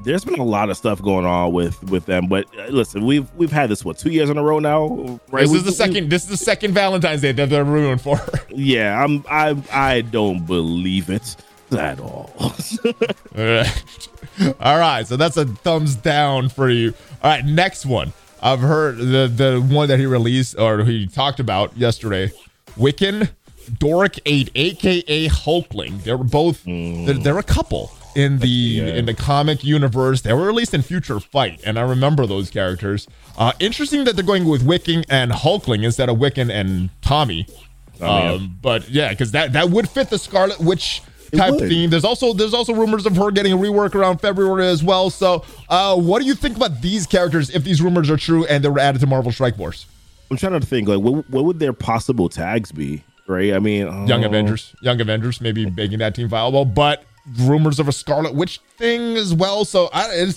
There's 0.04 0.24
been 0.24 0.38
a 0.38 0.44
lot 0.44 0.70
of 0.70 0.78
stuff 0.78 1.02
going 1.02 1.26
on 1.26 1.52
with 1.52 1.82
with 1.90 2.06
them, 2.06 2.28
but 2.28 2.46
uh, 2.58 2.68
listen, 2.68 3.04
we've 3.04 3.30
we've 3.34 3.52
had 3.52 3.68
this 3.68 3.84
what 3.84 3.98
two 3.98 4.10
years 4.10 4.30
in 4.30 4.38
a 4.38 4.42
row 4.42 4.58
now, 4.58 5.20
right? 5.30 5.42
This 5.42 5.50
we, 5.50 5.58
is 5.58 5.64
the 5.64 5.72
second. 5.72 6.08
This 6.08 6.22
is 6.22 6.30
the 6.30 6.36
second 6.38 6.72
Valentine's 6.72 7.20
Day 7.20 7.32
that 7.32 7.50
they're 7.50 7.64
ruined 7.64 8.00
for. 8.00 8.18
yeah, 8.48 9.02
I'm 9.02 9.22
I 9.28 9.54
I 9.70 10.00
don't 10.00 10.46
believe 10.46 11.10
it 11.10 11.36
at 11.72 12.00
all. 12.00 12.30
all 12.38 12.54
right. 13.36 14.08
all 14.60 14.78
right, 14.78 15.06
so 15.06 15.18
that's 15.18 15.36
a 15.36 15.44
thumbs 15.44 15.94
down 15.96 16.48
for 16.48 16.70
you. 16.70 16.94
All 17.22 17.30
right, 17.30 17.44
next 17.44 17.84
one. 17.84 18.14
I've 18.42 18.60
heard 18.60 18.98
the 18.98 19.30
the 19.32 19.60
one 19.60 19.88
that 19.88 19.98
he 19.98 20.06
released 20.06 20.58
or 20.58 20.84
he 20.84 21.06
talked 21.06 21.40
about 21.40 21.76
yesterday. 21.76 22.32
Wiccan, 22.76 23.30
Dorrek 23.70 24.18
8, 24.26 24.50
aka 24.54 25.28
Hulkling. 25.28 26.02
They 26.02 26.14
were 26.14 26.24
both 26.24 26.64
mm. 26.64 27.06
they're, 27.06 27.14
they're, 27.14 27.38
a 27.38 27.42
couple 27.42 27.90
in 28.14 28.38
the 28.38 28.48
yeah. 28.48 28.84
in 28.86 29.06
the 29.06 29.14
comic 29.14 29.64
universe. 29.64 30.20
They 30.20 30.32
were 30.32 30.46
released 30.46 30.74
in 30.74 30.82
Future 30.82 31.20
Fight, 31.20 31.60
and 31.64 31.78
I 31.78 31.82
remember 31.82 32.26
those 32.26 32.50
characters. 32.50 33.08
Uh, 33.38 33.52
interesting 33.58 34.04
that 34.04 34.16
they're 34.16 34.24
going 34.24 34.44
with 34.44 34.62
Wiccan 34.66 35.04
and 35.08 35.32
Hulkling 35.32 35.84
instead 35.84 36.08
of 36.08 36.18
Wiccan 36.18 36.50
and 36.50 36.90
Tommy. 37.02 37.46
Oh, 38.00 38.06
um, 38.06 38.40
yeah. 38.40 38.48
But 38.62 38.88
yeah, 38.88 39.10
because 39.10 39.32
that 39.32 39.52
that 39.54 39.70
would 39.70 39.88
fit 39.88 40.10
the 40.10 40.18
Scarlet 40.18 40.60
Witch 40.60 41.02
type 41.32 41.58
theme. 41.58 41.90
There's 41.90 42.04
also 42.04 42.32
there's 42.32 42.54
also 42.54 42.74
rumors 42.74 43.06
of 43.06 43.16
her 43.16 43.30
getting 43.30 43.52
a 43.52 43.56
rework 43.56 43.94
around 43.94 44.18
February 44.18 44.66
as 44.66 44.82
well. 44.82 45.10
So, 45.10 45.44
uh, 45.68 45.96
what 45.96 46.20
do 46.20 46.26
you 46.26 46.34
think 46.34 46.56
about 46.56 46.80
these 46.82 47.06
characters 47.06 47.50
if 47.50 47.64
these 47.64 47.80
rumors 47.80 48.10
are 48.10 48.16
true 48.16 48.44
and 48.46 48.64
they 48.64 48.68
were 48.68 48.78
added 48.78 49.00
to 49.00 49.06
Marvel 49.06 49.32
Strike 49.32 49.56
Force? 49.56 49.86
I'm 50.30 50.36
trying 50.36 50.58
to 50.58 50.66
think 50.66 50.88
like 50.88 51.00
what 51.00 51.28
what 51.30 51.44
would 51.44 51.58
their 51.58 51.72
possible 51.72 52.28
tags 52.28 52.72
be? 52.72 53.02
Right? 53.26 53.54
I 53.54 53.58
mean, 53.58 53.88
oh. 53.88 54.06
Young 54.06 54.24
Avengers, 54.24 54.74
Young 54.82 55.00
Avengers, 55.00 55.40
maybe 55.40 55.68
making 55.68 55.98
that 55.98 56.14
team 56.14 56.28
viable, 56.28 56.64
but 56.64 57.04
rumors 57.40 57.80
of 57.80 57.88
a 57.88 57.92
Scarlet 57.92 58.34
Witch 58.34 58.60
thing 58.76 59.16
as 59.16 59.34
well. 59.34 59.64
So 59.64 59.90
I, 59.92 60.32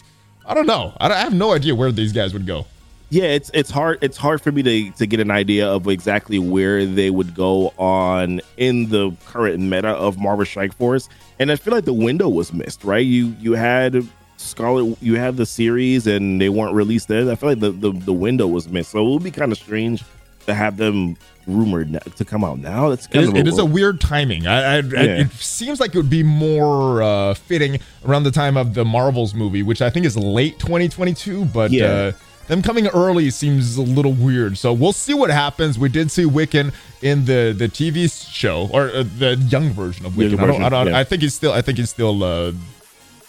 I 0.46 0.54
don't 0.56 0.66
know. 0.66 0.94
I, 1.00 1.12
I 1.12 1.18
have 1.18 1.34
no 1.34 1.54
idea 1.54 1.76
where 1.76 1.92
these 1.92 2.12
guys 2.12 2.34
would 2.34 2.48
go 2.48 2.66
yeah 3.10 3.24
it's 3.24 3.50
it's 3.54 3.70
hard 3.70 3.98
it's 4.02 4.18
hard 4.18 4.42
for 4.42 4.52
me 4.52 4.62
to 4.62 4.92
to 4.92 5.06
get 5.06 5.20
an 5.20 5.32
idea 5.32 5.68
of 5.68 5.88
exactly 5.88 6.40
where 6.40 6.86
they 6.86 7.10
would 7.10 7.34
go 7.34 7.74
on 7.78 8.42
in 8.58 8.90
the 8.90 9.12
current 9.26 9.60
meta 9.60 9.90
of 9.90 10.18
marvel 10.20 10.46
strike 10.46 10.74
force 10.74 11.10
and 11.40 11.52
i 11.52 11.56
feel 11.56 11.74
like 11.74 11.86
the 11.86 11.94
window 11.94 12.30
was 12.30 12.54
missed 12.54 12.84
right 12.84 13.06
you 13.06 13.36
you 13.40 13.54
had 13.54 14.06
scarlet 14.38 14.96
you 15.02 15.16
had 15.16 15.38
the 15.38 15.46
series 15.46 16.08
and 16.08 16.40
they 16.40 16.50
weren't 16.50 16.74
released 16.74 17.08
there. 17.08 17.30
i 17.30 17.36
feel 17.36 17.50
like 17.50 17.60
the 17.60 17.72
the, 17.72 17.92
the 17.92 18.14
window 18.14 18.48
was 18.48 18.70
missed 18.70 18.92
so 18.92 19.06
it 19.06 19.10
would 19.12 19.24
be 19.24 19.32
kind 19.32 19.52
of 19.52 19.58
strange 19.58 20.04
to 20.46 20.54
have 20.54 20.78
them 20.78 21.16
rumored 21.48 22.00
to 22.16 22.26
come 22.26 22.44
out 22.44 22.60
now. 22.60 22.90
That's 22.90 23.08
kind 23.08 23.18
it 23.18 23.24
is, 23.24 23.30
of 23.30 23.36
a, 23.36 23.40
it 23.40 23.48
is 23.48 23.58
a 23.60 23.66
weird 23.66 24.00
timing. 24.00 24.48
I, 24.48 24.78
I, 24.78 24.80
yeah. 24.80 25.02
it 25.22 25.32
seems 25.32 25.80
like 25.80 25.94
it 25.94 25.98
would 25.98 26.10
be 26.10 26.24
more 26.24 27.02
uh, 27.02 27.34
fitting 27.34 27.80
around 28.06 28.24
the 28.24 28.32
time 28.32 28.58
of 28.58 28.74
the 28.74 28.86
Marvels 28.86 29.34
movie, 29.34 29.64
which 29.64 29.82
I 29.82 29.90
think 29.90 30.06
is 30.06 30.16
late 30.18 30.60
2022. 30.60 31.46
But 31.46 31.72
yeah. 31.72 31.86
uh, 31.86 32.12
them 32.50 32.64
coming 32.64 32.88
early 32.88 33.30
seems 33.30 33.78
a 33.78 33.82
little 33.82 34.12
weird. 34.12 34.58
So 34.58 34.74
we'll 34.74 34.92
see 34.92 35.14
what 35.14 35.30
happens. 35.30 35.78
We 35.80 35.88
did 35.88 36.12
see 36.12 36.26
Wiccan 36.26 36.74
in 37.02 37.26
the 37.26 37.56
the 37.58 37.70
TV 37.70 38.12
show 38.34 38.68
or 38.74 38.90
uh, 38.90 39.04
the 39.18 39.36
young 39.50 39.70
version 39.70 40.06
of 40.06 40.14
Wiccan. 40.14 40.40
I, 40.40 40.48
don't, 40.48 40.64
I, 40.64 40.70
don't, 40.70 40.88
yeah. 40.88 40.98
I 40.98 41.04
think 41.04 41.22
he's 41.22 41.36
still. 41.36 41.54
I 41.54 41.62
think 41.62 41.78
he's 41.78 41.92
still. 41.92 42.24
Uh, 42.24 42.52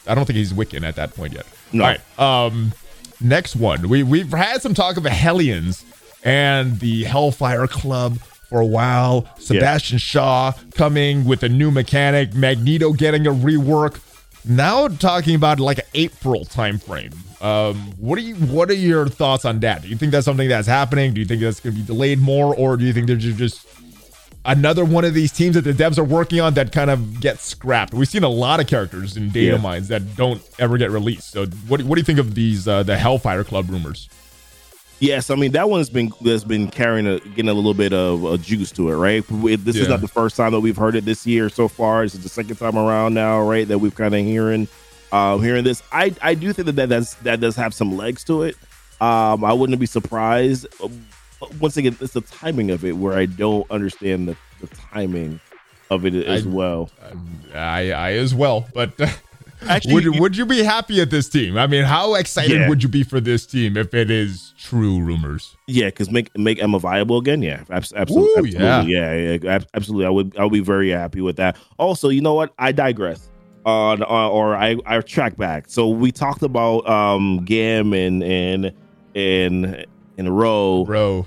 I 0.07 0.15
don't 0.15 0.25
think 0.25 0.39
he's 0.39 0.53
Wiccan 0.53 0.83
at 0.83 0.97
that 0.97 1.15
point 1.15 1.35
yet. 1.35 1.47
No. 1.73 1.85
All 1.85 1.91
right. 1.91 2.19
Um, 2.19 2.73
next 3.21 3.57
one. 3.57 3.89
We 3.89 4.03
we've 4.03 4.33
had 4.33 4.63
some 4.63 4.73
talk 4.73 4.97
of 4.97 5.03
the 5.03 5.11
Hellions 5.11 5.85
and 6.25 6.81
the 6.81 7.05
Hellfire 7.05 7.67
Club 7.67 8.19
for 8.49 8.61
a 8.61 8.67
while. 8.67 9.29
Sebastian 9.39 9.97
yeah. 9.97 10.01
Shaw 10.01 10.53
coming 10.75 11.27
with 11.27 11.43
a 11.43 11.49
new 11.49 11.71
mechanic. 11.71 12.35
Magneto 12.35 12.95
getting 12.95 13.27
a 13.27 13.33
rework. 13.33 14.01
Now 14.45 14.89
talking 14.89 15.35
about 15.35 15.61
like 15.61 15.79
an 15.79 15.85
April 15.95 16.45
timeframe. 16.45 17.15
Um, 17.43 17.77
what 17.99 18.19
are 18.19 18.23
you? 18.23 18.35
What 18.35 18.71
are 18.71 18.75
your 18.75 19.07
thoughts 19.07 19.45
on 19.45 19.61
that? 19.61 19.83
Do 19.83 19.89
you 19.89 19.97
think 19.97 20.13
that's 20.13 20.25
something 20.25 20.49
that's 20.49 20.69
happening? 20.69 21.15
Do 21.15 21.21
you 21.21 21.27
think 21.27 21.41
that's 21.41 21.61
going 21.61 21.75
to 21.75 21.81
be 21.81 21.87
delayed 21.87 22.21
more, 22.21 22.55
or 22.55 22.77
do 22.77 22.85
you 22.85 22.93
think 22.93 23.07
there's 23.07 23.25
just 23.37 23.67
another 24.45 24.85
one 24.85 25.05
of 25.05 25.15
these 25.15 25.33
teams 25.33 25.55
that 25.55 25.63
the 25.63 25.73
devs 25.73 25.99
are 25.99 26.05
working 26.05 26.41
on 26.41 26.55
that 26.55 26.73
kind 26.73 26.91
of 26.91 27.21
gets 27.21 27.43
scrapped? 27.45 27.95
We've 27.95 28.09
seen 28.09 28.25
a 28.25 28.29
lot 28.29 28.61
of 28.61 28.67
characters 28.67 29.17
in 29.17 29.31
data 29.31 29.57
yeah. 29.57 29.63
mines 29.63 29.89
that 29.89 30.17
don't 30.17 30.43
ever 30.59 30.77
get 30.77 30.91
released. 30.91 31.31
So, 31.31 31.47
what 31.69 31.83
what 31.83 31.95
do 31.95 32.01
you 32.01 32.05
think 32.05 32.19
of 32.19 32.35
these 32.35 32.69
uh, 32.69 32.83
the 32.83 32.97
Hellfire 32.97 33.45
Club 33.45 33.71
rumors? 33.71 34.09
Yes, 35.01 35.31
I 35.31 35.35
mean 35.35 35.53
that 35.53 35.71
one's 35.71 35.89
been 35.89 36.13
that's 36.21 36.45
been 36.45 36.71
carrying 36.71 37.07
a 37.07 37.19
getting 37.21 37.49
a 37.49 37.55
little 37.55 37.73
bit 37.73 37.95
of 37.95 38.23
a 38.23 38.37
juice 38.37 38.71
to 38.73 38.91
it, 38.91 38.97
right? 38.97 39.25
This 39.65 39.77
yeah. 39.77 39.83
is 39.83 39.89
not 39.89 40.03
the 40.03 40.09
first 40.09 40.37
time 40.37 40.53
that 40.53 40.61
we've 40.61 40.77
heard 40.77 40.95
it 40.95 41.07
this 41.07 41.27
year 41.27 41.49
so 41.49 41.69
far. 41.69 42.03
This 42.05 42.15
is 42.15 42.23
the 42.23 42.29
second 42.29 42.57
time 42.57 42.77
around 42.77 43.15
now, 43.15 43.41
right? 43.43 43.67
That 43.67 43.79
we've 43.79 43.95
kind 43.95 44.15
of 44.15 44.21
hearing 44.23 44.69
um, 45.11 45.43
hearing 45.43 45.65
this. 45.65 45.83
I 45.91 46.15
I 46.21 46.35
do 46.35 46.53
think 46.53 46.67
that 46.67 46.77
that 46.77 46.91
does 46.91 47.15
that 47.17 47.41
does 47.41 47.57
have 47.57 47.73
some 47.73 47.97
legs 47.97 48.25
to 48.25 48.43
it. 48.43 48.57
Um, 49.01 49.43
I 49.43 49.55
wouldn't 49.55 49.81
be 49.81 49.87
surprised. 49.87 50.67
once 51.59 51.79
again, 51.79 51.97
it's 52.01 52.13
the 52.13 52.21
timing 52.21 52.71
of 52.71 52.85
it 52.85 52.93
where 52.93 53.17
I 53.17 53.25
don't 53.25 53.69
understand 53.71 54.29
the, 54.29 54.37
the 54.61 54.67
timing 54.77 55.41
of 55.89 56.05
it 56.05 56.15
as 56.15 56.47
I- 56.47 56.51
well. 56.51 56.91
I, 57.55 57.91
I 57.93 58.13
as 58.13 58.35
well, 58.35 58.69
but 58.75 58.93
Actually, 59.69 59.95
would 59.95 60.05
you- 60.05 60.13
would 60.21 60.37
you 60.37 60.47
be 60.47 60.63
happy 60.63 61.01
at 61.01 61.11
this 61.11 61.29
team? 61.29 61.57
I 61.59 61.67
mean, 61.67 61.85
how 61.85 62.15
excited 62.15 62.53
Yeah. 62.61 62.69
would 62.69 62.83
you 62.83 62.89
be 62.89 63.03
for 63.03 63.21
this 63.21 63.47
team 63.47 63.77
if 63.77 63.93
it 63.95 64.11
is 64.11 64.55
true 64.59 65.01
rumors? 65.01 65.57
Yeah, 65.67 65.87
because 65.87 66.11
make 66.11 66.37
make 66.37 66.63
Emma 66.63 66.79
viable 66.79 67.19
again. 67.19 67.43
Yeah, 67.43 67.63
abs- 67.71 67.93
abso- 67.93 68.17
Woo, 68.17 68.29
absolutely. 68.37 68.53
yeah. 68.65 68.83
Yeah, 68.83 69.39
yeah, 69.43 69.59
absolutely. 69.75 70.07
I 70.07 70.11
would 70.11 70.35
I 70.39 70.45
would 70.45 70.53
be 70.53 70.61
very 70.61 70.91
happy 70.91 71.21
with 71.21 71.37
that. 71.37 71.57
Also, 71.79 72.09
you 72.09 72.21
know 72.21 72.35
what? 72.35 72.53
I 72.59 72.73
digress. 72.73 73.29
On 73.67 74.03
uh, 74.03 74.07
or 74.07 74.57
I 74.57 74.77
I 74.87 74.99
track 75.01 75.37
back. 75.37 75.65
So 75.69 75.89
we 75.89 76.11
talked 76.11 76.43
about 76.43 76.89
um 76.89 77.45
Gam 77.45 77.93
and 77.93 78.23
and 78.25 78.73
and 79.15 79.85
and 80.17 80.39
Row. 80.39 80.85
Bro. 80.87 81.27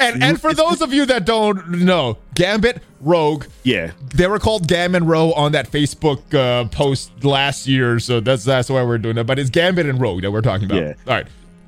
And 0.00 0.22
and 0.22 0.40
for 0.40 0.52
those 0.54 0.80
of 0.82 0.92
you 0.92 1.06
that 1.06 1.24
don't 1.24 1.68
know, 1.84 2.18
Gambit, 2.34 2.82
Rogue, 3.00 3.46
yeah, 3.62 3.92
they 4.14 4.26
were 4.26 4.38
called 4.38 4.68
Gam 4.68 4.94
and 4.94 5.08
Rogue 5.08 5.32
on 5.36 5.52
that 5.52 5.70
Facebook 5.70 6.22
uh, 6.34 6.68
post 6.68 7.24
last 7.24 7.66
year, 7.66 7.98
so 7.98 8.20
that's 8.20 8.44
that's 8.44 8.68
why 8.70 8.82
we're 8.82 8.98
doing 8.98 9.18
it. 9.18 9.24
But 9.24 9.38
it's 9.38 9.50
Gambit 9.50 9.86
and 9.86 10.00
Rogue 10.00 10.22
that 10.22 10.30
we're 10.30 10.40
talking 10.40 10.66
about. 10.66 10.80
Yeah. 10.82 10.94
All 11.06 11.14
right. 11.14 11.26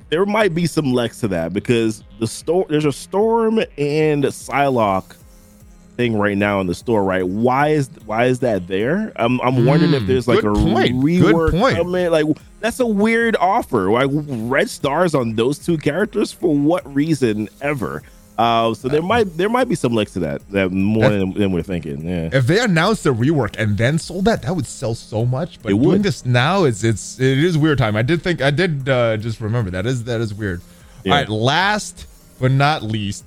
there 0.09 0.25
might 0.25 0.53
be 0.55 0.65
some 0.65 0.93
legs 0.93 1.19
to 1.21 1.27
that 1.29 1.51
because 1.53 2.03
the 2.19 2.27
store 2.27 2.65
there's 2.69 2.85
a 2.85 2.91
storm 2.93 3.59
and 3.77 4.23
Psylocke 4.23 5.15
thing 5.97 6.17
right 6.17 6.37
now 6.37 6.59
in 6.59 6.67
the 6.67 6.75
store, 6.75 7.03
right? 7.05 7.25
Why 7.25 7.69
is 7.69 7.89
why 8.05 8.25
is 8.25 8.39
that 8.39 8.67
there? 8.67 9.11
I'm 9.15 9.39
I'm 9.41 9.65
wondering 9.65 9.93
if 9.93 10.01
Hmm, 10.01 10.07
there's 10.07 10.27
like 10.27 10.39
a 10.39 10.41
good 10.51 10.55
point. 10.55 11.01
Good 11.01 11.33
rework 11.35 11.51
point. 11.59 11.77
coming. 11.77 12.09
Like 12.11 12.25
that's 12.59 12.79
a 12.79 12.85
weird 12.85 13.35
offer. 13.37 13.89
Like 13.91 14.09
red 14.13 14.69
stars 14.69 15.15
on 15.15 15.35
those 15.35 15.57
two 15.59 15.77
characters 15.77 16.31
for 16.31 16.53
what 16.55 16.93
reason 16.93 17.47
ever? 17.61 18.03
Uh, 18.37 18.73
so 18.73 18.89
there 18.89 19.01
might 19.01 19.37
there 19.37 19.47
might 19.49 19.69
be 19.69 19.75
some 19.75 19.93
legs 19.93 20.11
to 20.13 20.19
that 20.19 20.47
that 20.49 20.71
more 20.71 21.07
than, 21.09 21.33
than 21.33 21.51
we're 21.53 21.63
thinking. 21.63 22.07
Yeah. 22.07 22.29
If 22.33 22.47
they 22.47 22.59
announced 22.59 23.03
the 23.05 23.13
rework 23.13 23.55
and 23.57 23.77
then 23.77 23.97
sold 23.97 24.25
that, 24.25 24.41
that 24.41 24.55
would 24.55 24.65
sell 24.65 24.93
so 24.93 25.25
much. 25.25 25.61
But 25.61 25.69
It 25.71 25.75
doing 25.75 25.87
would. 25.87 26.03
this 26.03 26.25
now 26.25 26.65
is 26.65 26.83
it's 26.83 27.19
it 27.19 27.37
is 27.37 27.57
weird 27.57 27.77
time. 27.77 27.95
I 27.95 28.01
did 28.01 28.21
think 28.21 28.41
I 28.41 28.51
did 28.51 28.89
uh, 28.89 29.15
just 29.17 29.39
remember 29.39 29.71
that 29.71 29.85
is 29.85 30.03
that 30.05 30.19
is 30.19 30.33
weird. 30.33 30.61
Yeah. 31.03 31.13
All 31.13 31.17
right, 31.19 31.29
last 31.29 32.07
but 32.39 32.51
not 32.51 32.83
least, 32.83 33.25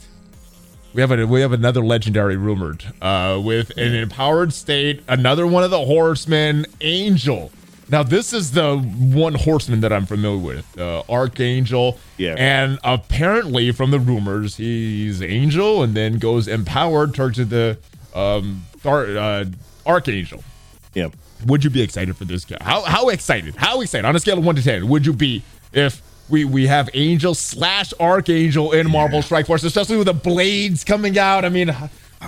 we 0.92 1.00
have 1.00 1.10
a 1.10 1.26
we 1.26 1.40
have 1.40 1.52
another 1.52 1.82
legendary 1.82 2.36
rumored 2.36 2.84
uh, 3.00 3.40
with 3.42 3.70
an 3.78 3.94
empowered 3.94 4.52
state, 4.52 5.02
another 5.08 5.46
one 5.46 5.64
of 5.64 5.70
the 5.70 5.84
horsemen, 5.84 6.66
Angel. 6.82 7.50
Now 7.90 8.02
this 8.02 8.32
is 8.32 8.52
the 8.52 8.76
one 8.78 9.34
horseman 9.34 9.80
that 9.80 9.92
I'm 9.92 10.04
familiar 10.06 10.38
with, 10.38 10.78
uh, 10.78 11.02
Archangel. 11.08 11.98
Yeah. 12.18 12.34
And 12.36 12.78
apparently, 12.84 13.72
from 13.72 13.90
the 13.90 13.98
rumors, 13.98 14.56
he's 14.56 15.22
Angel, 15.22 15.82
and 15.82 15.94
then 15.94 16.18
goes 16.18 16.48
empowered, 16.48 17.14
turns 17.14 17.36
the 17.36 17.78
um, 18.14 18.64
Thar- 18.78 19.16
uh, 19.16 19.44
Archangel. 19.86 20.44
Yeah. 20.94 21.08
Would 21.46 21.64
you 21.64 21.70
be 21.70 21.82
excited 21.82 22.16
for 22.16 22.24
this 22.24 22.44
guy? 22.44 22.58
How 22.60 22.82
how 22.82 23.08
excited? 23.08 23.54
How 23.56 23.80
excited 23.80 24.04
on 24.04 24.14
a 24.16 24.20
scale 24.20 24.38
of 24.38 24.44
one 24.44 24.56
to 24.56 24.62
ten 24.62 24.88
would 24.88 25.06
you 25.06 25.12
be 25.12 25.42
if 25.72 26.02
we 26.28 26.44
we 26.44 26.66
have 26.66 26.90
Angel 26.94 27.34
slash 27.34 27.92
Archangel 28.00 28.72
in 28.72 28.90
Marvel 28.90 29.22
Strike 29.22 29.46
Force, 29.46 29.62
especially 29.62 29.96
with 29.96 30.06
the 30.06 30.14
blades 30.14 30.82
coming 30.84 31.16
out? 31.16 31.44
I 31.44 31.48
mean, 31.48 31.68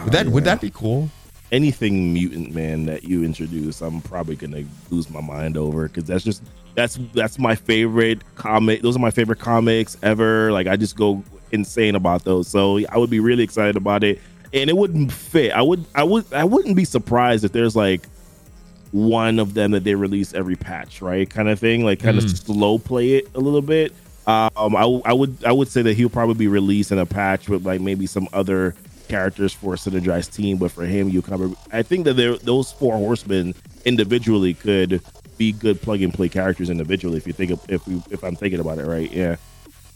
would 0.04 0.12
that 0.12 0.28
would 0.28 0.44
that 0.44 0.60
be 0.60 0.70
cool? 0.70 1.10
Anything 1.52 2.12
mutant 2.12 2.54
man 2.54 2.86
that 2.86 3.04
you 3.04 3.24
introduce 3.24 3.80
i'm 3.80 4.00
probably 4.02 4.36
gonna 4.36 4.64
lose 4.90 5.10
my 5.10 5.20
mind 5.20 5.56
over 5.56 5.88
because 5.88 6.04
that's 6.04 6.24
just 6.24 6.42
that's 6.74 6.98
that's 7.12 7.38
my 7.38 7.54
favorite 7.54 8.22
comic 8.36 8.82
those 8.82 8.96
are 8.96 9.00
my 9.00 9.10
favorite 9.10 9.38
comics 9.38 9.96
ever 10.02 10.52
like 10.52 10.66
i 10.66 10.76
just 10.76 10.96
go 10.96 11.22
insane 11.52 11.96
about 11.96 12.24
those 12.24 12.46
so 12.46 12.78
i 12.90 12.96
would 12.96 13.10
be 13.10 13.20
really 13.20 13.42
excited 13.42 13.76
about 13.76 14.04
it 14.04 14.20
and 14.52 14.70
it 14.70 14.76
wouldn't 14.76 15.10
fit 15.10 15.50
i 15.52 15.60
would 15.60 15.84
i 15.94 16.04
would 16.04 16.24
i 16.32 16.44
wouldn't 16.44 16.76
be 16.76 16.84
surprised 16.84 17.44
if 17.44 17.50
there's 17.52 17.74
like 17.74 18.06
one 18.92 19.38
of 19.38 19.54
them 19.54 19.72
that 19.72 19.84
they 19.84 19.94
release 19.94 20.34
every 20.34 20.56
patch 20.56 21.02
right 21.02 21.28
kind 21.30 21.48
of 21.48 21.58
thing 21.58 21.84
like 21.84 22.00
kind 22.00 22.18
of 22.18 22.28
slow 22.30 22.78
play 22.78 23.14
it 23.14 23.28
a 23.34 23.40
little 23.40 23.62
bit 23.62 23.92
um 24.26 24.76
I, 24.76 24.82
I 25.04 25.12
would 25.12 25.44
i 25.44 25.52
would 25.52 25.68
say 25.68 25.82
that 25.82 25.94
he'll 25.96 26.08
probably 26.08 26.34
be 26.34 26.48
released 26.48 26.92
in 26.92 26.98
a 26.98 27.06
patch 27.06 27.48
with 27.48 27.64
like 27.64 27.80
maybe 27.80 28.06
some 28.06 28.28
other 28.32 28.74
characters 29.10 29.52
for 29.52 29.74
a 29.74 29.76
synergized 29.76 30.34
team, 30.34 30.56
but 30.56 30.70
for 30.70 30.84
him, 30.86 31.08
you 31.08 31.20
cover. 31.22 31.50
I 31.72 31.82
think 31.82 32.04
that 32.06 32.14
there, 32.14 32.36
those 32.38 32.72
four 32.72 32.96
horsemen 32.96 33.54
individually 33.84 34.54
could 34.54 35.02
be 35.36 35.52
good 35.52 35.82
plug 35.82 36.00
and 36.02 36.12
play 36.14 36.28
characters 36.28 36.70
individually. 36.70 37.16
If 37.18 37.26
you 37.26 37.32
think 37.34 37.50
of, 37.50 37.60
if 37.68 37.86
we 37.86 38.02
if 38.10 38.22
I'm 38.24 38.36
thinking 38.36 38.60
about 38.60 38.78
it 38.78 38.86
right, 38.86 39.10
yeah, 39.10 39.36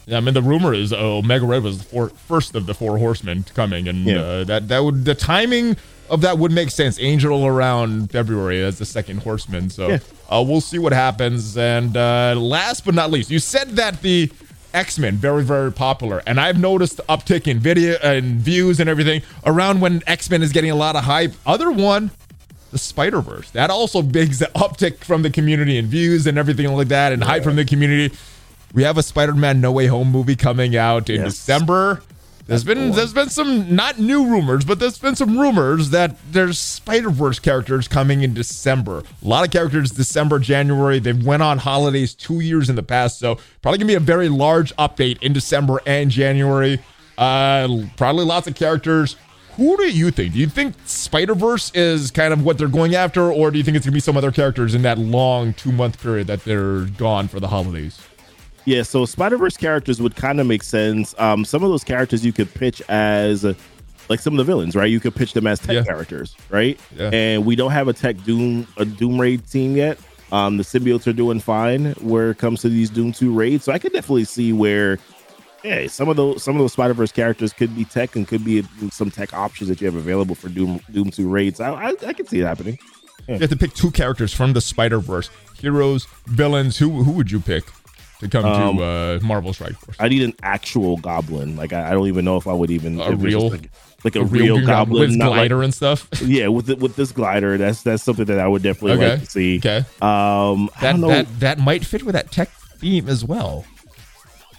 Yeah, 0.07 0.17
I 0.17 0.19
mean 0.19 0.33
the 0.35 0.41
rumor 0.41 0.73
is 0.73 0.93
uh, 0.93 0.97
Omega 0.99 1.45
Red 1.45 1.63
was 1.63 1.77
the 1.79 1.83
four, 1.83 2.09
first 2.09 2.53
of 2.55 2.65
the 2.67 2.73
four 2.73 2.97
horsemen 2.97 3.45
coming, 3.55 3.87
and 3.87 4.05
Yeah. 4.05 4.21
uh, 4.21 4.43
that 4.45 4.67
that 4.67 4.79
would 4.83 5.05
the 5.05 5.15
timing 5.15 5.77
of 6.09 6.21
that 6.21 6.37
would 6.37 6.51
make 6.51 6.69
sense. 6.69 6.99
Angel 6.99 7.45
around 7.47 8.11
February 8.11 8.61
as 8.63 8.77
the 8.77 8.85
second 8.85 9.17
horseman, 9.23 9.69
so 9.71 9.87
Yeah. 9.89 9.99
uh, 10.29 10.43
we'll 10.47 10.61
see 10.61 10.77
what 10.79 10.93
happens. 10.93 11.57
And 11.57 11.95
uh, 11.97 12.35
last 12.37 12.85
but 12.85 12.93
not 12.95 13.09
least, 13.11 13.29
you 13.31 13.39
said 13.39 13.71
that 13.81 14.01
the 14.01 14.29
X 14.75 14.99
Men 14.99 15.15
very 15.15 15.43
very 15.43 15.71
popular, 15.71 16.21
and 16.27 16.39
I've 16.39 16.59
noticed 16.59 16.97
the 16.97 17.03
uptick 17.03 17.47
in 17.47 17.59
video 17.59 17.93
uh, 17.95 18.07
and 18.13 18.39
views 18.41 18.79
and 18.79 18.89
everything 18.89 19.21
around 19.45 19.79
when 19.81 20.01
X 20.05 20.29
Men 20.29 20.43
is 20.43 20.51
getting 20.51 20.71
a 20.71 20.75
lot 20.75 20.95
of 20.95 21.03
hype. 21.05 21.33
Other 21.45 21.71
one. 21.71 22.11
The 22.71 22.79
Spider 22.79 23.21
Verse 23.21 23.49
that 23.51 23.69
also 23.69 24.01
bigs 24.17 24.39
the 24.39 24.47
uptick 24.47 25.03
from 25.03 25.21
the 25.21 25.29
community 25.29 25.77
and 25.77 25.87
views 25.87 26.27
and 26.27 26.37
everything 26.37 26.67
like 26.73 26.89
that, 26.89 27.13
and 27.13 27.23
hype 27.23 27.43
from 27.43 27.55
the 27.55 27.63
community. 27.65 28.13
We 28.73 28.83
have 28.83 28.97
a 28.97 29.03
Spider-Man 29.03 29.61
No 29.61 29.71
Way 29.71 29.85
Home 29.87 30.11
movie 30.11 30.35
coming 30.35 30.75
out 30.75 31.09
in 31.09 31.21
Yes. 31.21 31.35
December. 31.35 32.01
There's 32.47 32.63
been 32.63 32.91
there's 32.91 33.13
been 33.13 33.29
some 33.29 33.75
not 33.75 33.97
new 33.97 34.23
rumors, 34.27 34.65
but 34.65 34.77
there's 34.77 34.99
been 34.99 35.15
some 35.15 35.39
rumors 35.39 35.89
that 35.89 36.15
there's 36.31 36.59
Spider-Verse 36.59 37.39
characters 37.39 37.87
coming 37.87 38.21
in 38.21 38.35
December. 38.35 38.99
A 39.23 39.27
lot 39.27 39.43
of 39.43 39.51
characters 39.51 39.89
December, 39.89 40.37
January. 40.37 40.99
They 40.99 41.13
went 41.13 41.41
on 41.41 41.57
holidays 41.57 42.13
two 42.13 42.41
years 42.41 42.69
in 42.69 42.75
the 42.75 42.83
past, 42.83 43.17
so 43.17 43.39
probably 43.63 43.79
gonna 43.79 43.87
be 43.87 43.95
a 43.95 43.99
very 43.99 44.29
large 44.29 44.75
update 44.75 45.19
in 45.23 45.33
December 45.33 45.81
and 45.87 46.11
January. 46.11 46.79
Uh, 47.17 47.85
probably 47.97 48.25
lots 48.25 48.45
of 48.45 48.53
characters. 48.53 49.15
Who 49.55 49.75
do 49.77 49.89
you 49.89 50.11
think? 50.11 50.33
Do 50.33 50.39
you 50.39 50.47
think 50.47 50.75
Spider-Verse 50.85 51.71
is 51.73 52.11
kind 52.11 52.31
of 52.31 52.43
what 52.43 52.59
they're 52.59 52.67
going 52.67 52.93
after, 52.93 53.31
or 53.31 53.49
do 53.49 53.57
you 53.57 53.63
think 53.63 53.75
it's 53.75 53.87
gonna 53.87 53.93
be 53.95 53.99
some 53.99 54.17
other 54.17 54.31
characters 54.31 54.75
in 54.75 54.83
that 54.83 54.99
long 54.99 55.53
two-month 55.53 55.99
period 55.99 56.27
that 56.27 56.43
they're 56.43 56.81
gone 56.81 57.27
for 57.27 57.39
the 57.39 57.47
holidays? 57.47 57.99
Yeah. 58.65 58.83
So 58.83 59.05
Spider 59.05 59.37
Verse 59.37 59.57
characters 59.57 60.01
would 60.01 60.15
kind 60.15 60.39
of 60.39 60.47
make 60.47 60.63
sense. 60.63 61.15
Um, 61.17 61.45
some 61.45 61.63
of 61.63 61.69
those 61.69 61.83
characters 61.83 62.25
you 62.25 62.33
could 62.33 62.53
pitch 62.53 62.81
as. 62.89 63.45
Like 64.07 64.19
some 64.19 64.35
of 64.35 64.37
the 64.37 64.43
villains, 64.43 64.75
right? 64.75 64.85
You 64.85 64.99
could 64.99 65.15
pitch 65.15 65.33
them 65.33 65.47
as 65.47 65.57
tech 65.59 65.71
Yeah. 65.71 65.83
characters, 65.83 66.35
right? 66.51 66.79
Yeah. 66.95 67.09
And 67.11 67.43
we 67.43 67.55
don't 67.55 67.71
have 67.71 67.87
a 67.87 67.93
tech 67.93 68.23
Doom 68.23 68.67
a 68.77 68.85
Doom 68.85 69.19
raid 69.19 69.47
team 69.49 69.75
yet. 69.75 69.97
Um, 70.31 70.57
the 70.57 70.63
symbiotes 70.63 71.07
are 71.07 71.11
doing 71.13 71.39
fine 71.39 71.93
where 72.01 72.29
it 72.29 72.37
comes 72.37 72.61
to 72.61 72.69
these 72.69 72.91
Doom 72.91 73.13
Two 73.13 73.33
raids, 73.33 73.63
so 73.63 73.71
I 73.71 73.79
could 73.79 73.93
definitely 73.93 74.25
see 74.25 74.53
where 74.53 74.99
yeah, 75.63 75.87
some 75.87 76.07
of 76.07 76.17
those 76.17 76.43
some 76.43 76.55
of 76.55 76.59
those 76.59 76.73
Spider 76.73 76.93
Verse 76.93 77.11
characters 77.11 77.51
could 77.51 77.75
be 77.75 77.83
tech 77.83 78.15
and 78.15 78.27
could 78.27 78.45
be 78.45 78.63
some 78.91 79.09
tech 79.09 79.33
options 79.33 79.69
that 79.69 79.81
you 79.81 79.87
have 79.87 79.95
available 79.95 80.35
for 80.35 80.49
Doom 80.49 80.79
Doom 80.91 81.09
Two 81.09 81.27
raids. 81.27 81.59
I 81.59 81.71
I, 81.71 81.93
I 82.05 82.13
can 82.13 82.27
see 82.27 82.41
it 82.41 82.45
happening. 82.45 82.77
You 83.27 83.39
have 83.39 83.49
to 83.49 83.55
pick 83.57 83.73
two 83.73 83.89
characters 83.89 84.31
from 84.35 84.53
the 84.53 84.61
Spider 84.61 84.99
Verse, 84.99 85.31
heroes, 85.59 86.05
villains. 86.27 86.77
Who 86.77 87.01
who 87.01 87.11
would 87.13 87.31
you 87.31 87.39
pick 87.39 87.63
to 88.25 88.31
come 88.31 88.45
Um, 88.45 88.77
to 88.77 88.83
uh, 88.83 89.19
Marvel 89.23 89.53
Strike 89.53 89.77
Force? 89.77 89.97
I 89.99 90.07
need 90.07 90.21
an 90.23 90.33
actual 90.43 90.97
goblin. 90.97 91.55
Like 91.55 91.73
I, 91.73 91.89
I 91.89 91.91
don't 91.91 92.07
even 92.07 92.25
know 92.25 92.37
if 92.37 92.47
I 92.47 92.53
would 92.53 92.71
even 92.71 92.99
A 92.99 93.03
if 93.11 93.13
it's 93.13 93.21
just 93.21 93.23
real- 93.23 93.49
like, 93.49 93.69
like 94.03 94.15
a, 94.15 94.19
A 94.21 94.23
real, 94.25 94.55
Green 94.57 94.67
goblin, 94.67 94.99
with 94.99 95.15
not 95.15 95.29
like- 95.31 95.37
glider 95.37 95.63
and 95.63 95.73
stuff. 95.73 96.07
yeah, 96.21 96.47
with 96.47 96.67
the, 96.67 96.75
with 96.75 96.95
this 96.95 97.11
glider. 97.11 97.57
That's 97.57 97.81
that's 97.83 98.03
something 98.03 98.25
that 98.25 98.39
I 98.39 98.47
would 98.47 98.61
definitely 98.61 98.97
Okay. 99.03 99.09
like 99.15 99.19
to 99.21 99.25
see. 99.25 99.57
Okay, 99.57 99.77
Um, 100.01 100.69
I 100.75 100.81
that 100.81 100.91
don't 100.91 101.01
know. 101.01 101.07
that 101.07 101.39
that 101.39 101.59
might 101.59 101.83
fit 101.85 102.03
with 102.03 102.13
that 102.13 102.31
tech 102.31 102.49
theme 102.77 103.07
as 103.09 103.23
well. 103.25 103.65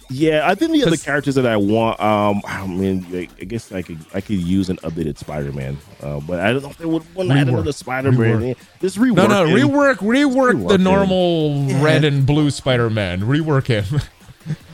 Yeah, 0.09 0.47
I 0.49 0.55
think 0.55 0.71
the 0.71 0.83
other 0.85 0.95
characters 0.95 1.35
that 1.35 1.45
I 1.45 1.57
want, 1.57 1.99
um, 1.99 2.41
I 2.45 2.65
mean, 2.65 3.05
I 3.11 3.27
I 3.41 3.43
guess 3.43 3.71
I 3.73 3.81
could 3.81 3.99
I 4.13 4.21
could 4.21 4.37
use 4.37 4.69
an 4.69 4.77
updated 4.77 5.17
Spider-Man, 5.17 5.77
uh, 6.01 6.19
but 6.21 6.39
I 6.39 6.53
don't 6.53 6.63
know 6.63 6.69
if 6.69 6.77
they 6.77 6.85
would 6.85 7.03
want 7.13 7.29
to 7.29 7.35
add 7.35 7.49
another 7.49 7.73
Spider-Man. 7.73 8.39
Rework. 8.39 8.57
Just 8.79 8.97
rework. 8.97 9.15
No, 9.15 9.27
no, 9.27 9.45
him. 9.45 9.69
rework, 9.69 9.95
rework 9.97 10.53
rework 10.53 10.67
the 10.69 10.75
him. 10.75 10.83
normal 10.83 11.63
Yeah. 11.65 11.83
red 11.83 12.03
and 12.05 12.25
blue 12.25 12.49
Spider 12.51 12.89
Man. 12.89 13.21
Rework 13.21 13.67
him. 13.67 14.01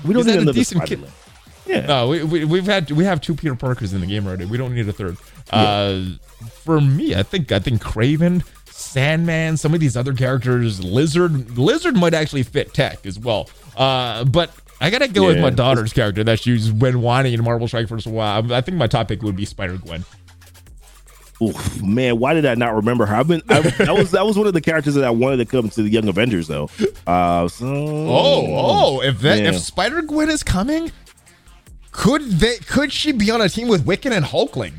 We 0.06 0.14
don't 0.14 0.20
Is 0.22 0.28
need 0.28 0.36
a 0.36 0.42
another 0.42 0.54
decent 0.54 0.82
kid? 0.86 1.00
Spider-Man. 1.00 1.12
Yeah, 1.66 1.86
No, 1.88 2.10
we, 2.10 2.24
we 2.24 2.46
we've 2.46 2.66
had 2.66 2.92
we 2.92 3.06
have 3.06 3.22
two 3.22 3.34
Peter 3.34 3.56
Parkers 3.56 3.94
in 3.94 4.02
the 4.02 4.06
game 4.08 4.28
already. 4.28 4.46
We 4.46 4.58
don't 4.58 4.76
need 4.76 4.88
a 4.88 4.94
third. 4.94 5.18
Uh, 5.50 6.04
for 6.64 6.80
me, 6.82 7.16
I 7.16 7.24
think 7.24 7.52
I 7.52 7.58
think 7.60 7.82
Kraven, 7.82 8.44
Sandman, 8.70 9.58
some 9.58 9.74
of 9.74 9.80
these 9.80 9.96
other 9.98 10.14
characters, 10.14 10.84
Lizard, 10.84 11.58
Lizard 11.58 11.96
might 11.96 12.14
actually 12.14 12.44
fit 12.44 12.74
Tech 12.74 13.06
as 13.06 13.18
well. 13.18 13.50
Uh, 13.78 14.26
but 14.26 14.52
I 14.82 14.89
gotta 14.89 15.07
go 15.07 15.28
with 15.28 15.39
my 15.39 15.49
daughter's 15.49 15.93
character 15.93 16.24
that 16.26 16.39
she's 16.39 16.69
been 16.69 17.01
wanting 17.01 17.34
in 17.34 17.43
Marvel 17.43 17.67
Strike 17.67 17.88
for 17.88 17.95
a 17.97 18.09
while. 18.09 18.53
I 18.53 18.61
think 18.61 18.78
my 18.78 18.88
top 18.88 19.07
pick 19.07 19.21
would 19.21 19.36
be 19.36 19.45
Spider 19.45 19.78
Gwen. 19.78 20.03
Oof, 21.41 21.82
man, 21.82 22.19
why 22.19 22.34
did 22.34 22.45
I 22.45 22.55
not 22.55 22.76
remember 22.76 23.05
her? 23.05 23.15
I've 23.15 23.28
been 23.28 23.41
I, 23.49 23.61
that 23.61 23.95
was 23.95 24.11
that 24.11 24.26
was 24.26 24.38
one 24.38 24.47
of 24.47 24.53
the 24.53 24.61
characters 24.61 24.95
that 24.95 25.03
I 25.03 25.09
wanted 25.09 25.38
to 25.38 25.45
come 25.45 25.69
to 25.69 25.84
the 25.84 25.89
Young 25.89 26.07
Avengers 26.07 26.47
though. 26.47 26.69
Uh, 27.07 27.47
so 27.47 27.65
Oh, 27.67 28.45
oh! 28.49 29.01
If 29.01 29.19
that 29.21 29.39
Yeah. 29.39 29.49
if 29.49 29.59
Spider 29.59 30.01
Gwen 30.01 30.30
is 30.30 30.43
coming, 30.43 30.91
Could 31.91 32.24
they? 32.24 32.57
Could 32.57 32.91
she 32.91 33.11
be 33.11 33.32
on 33.32 33.41
a 33.41 33.49
team 33.49 33.67
with 33.67 33.86
Wiccan 33.86 34.11
and 34.11 34.26
Hulkling? 34.26 34.74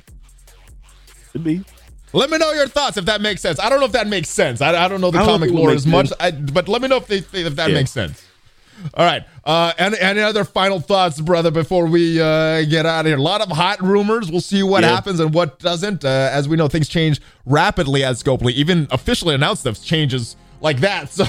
Could 1.32 1.44
be. 1.44 1.64
Let 2.12 2.30
me 2.30 2.38
know 2.38 2.52
your 2.52 2.68
thoughts 2.68 2.96
if 2.96 3.06
that 3.06 3.20
makes 3.20 3.40
sense. 3.40 3.58
I 3.58 3.68
don't 3.68 3.80
know 3.80 3.86
if 3.86 3.92
that 3.92 4.06
makes 4.06 4.28
sense. 4.28 4.60
I, 4.60 4.84
I 4.84 4.86
don't 4.86 5.00
know 5.00 5.10
the 5.10 5.18
comic 5.18 5.50
lore 5.50 5.70
as 5.72 5.84
much, 5.86 6.12
I, 6.20 6.30
but 6.30 6.68
let 6.68 6.80
me 6.80 6.86
know 6.88 6.96
if 6.98 7.08
they 7.08 7.18
if 7.18 7.56
that 7.56 7.68
yeah. 7.70 7.74
makes 7.74 7.90
sense. 7.90 8.23
All 8.94 9.04
right. 9.04 9.24
Uh, 9.44 9.72
any, 9.78 9.98
any 9.98 10.20
other 10.20 10.44
final 10.44 10.80
thoughts, 10.80 11.20
brother, 11.20 11.50
before 11.50 11.86
we 11.86 12.20
uh, 12.20 12.62
get 12.64 12.86
out 12.86 13.00
of 13.00 13.06
here? 13.06 13.16
A 13.16 13.22
lot 13.22 13.40
of 13.40 13.48
hot 13.48 13.82
rumors. 13.82 14.30
We'll 14.30 14.40
see 14.40 14.62
what 14.62 14.82
yeah. 14.82 14.90
happens 14.94 15.20
and 15.20 15.34
what 15.34 15.58
doesn't. 15.58 16.04
Uh, 16.04 16.30
as 16.32 16.48
we 16.48 16.56
know, 16.56 16.68
things 16.68 16.88
change 16.88 17.20
rapidly 17.46 18.04
at 18.04 18.16
Scopely. 18.16 18.52
Even 18.52 18.86
officially 18.90 19.34
announced 19.34 19.62
stuff 19.62 19.82
changes 19.82 20.36
like 20.60 20.78
that. 20.80 21.10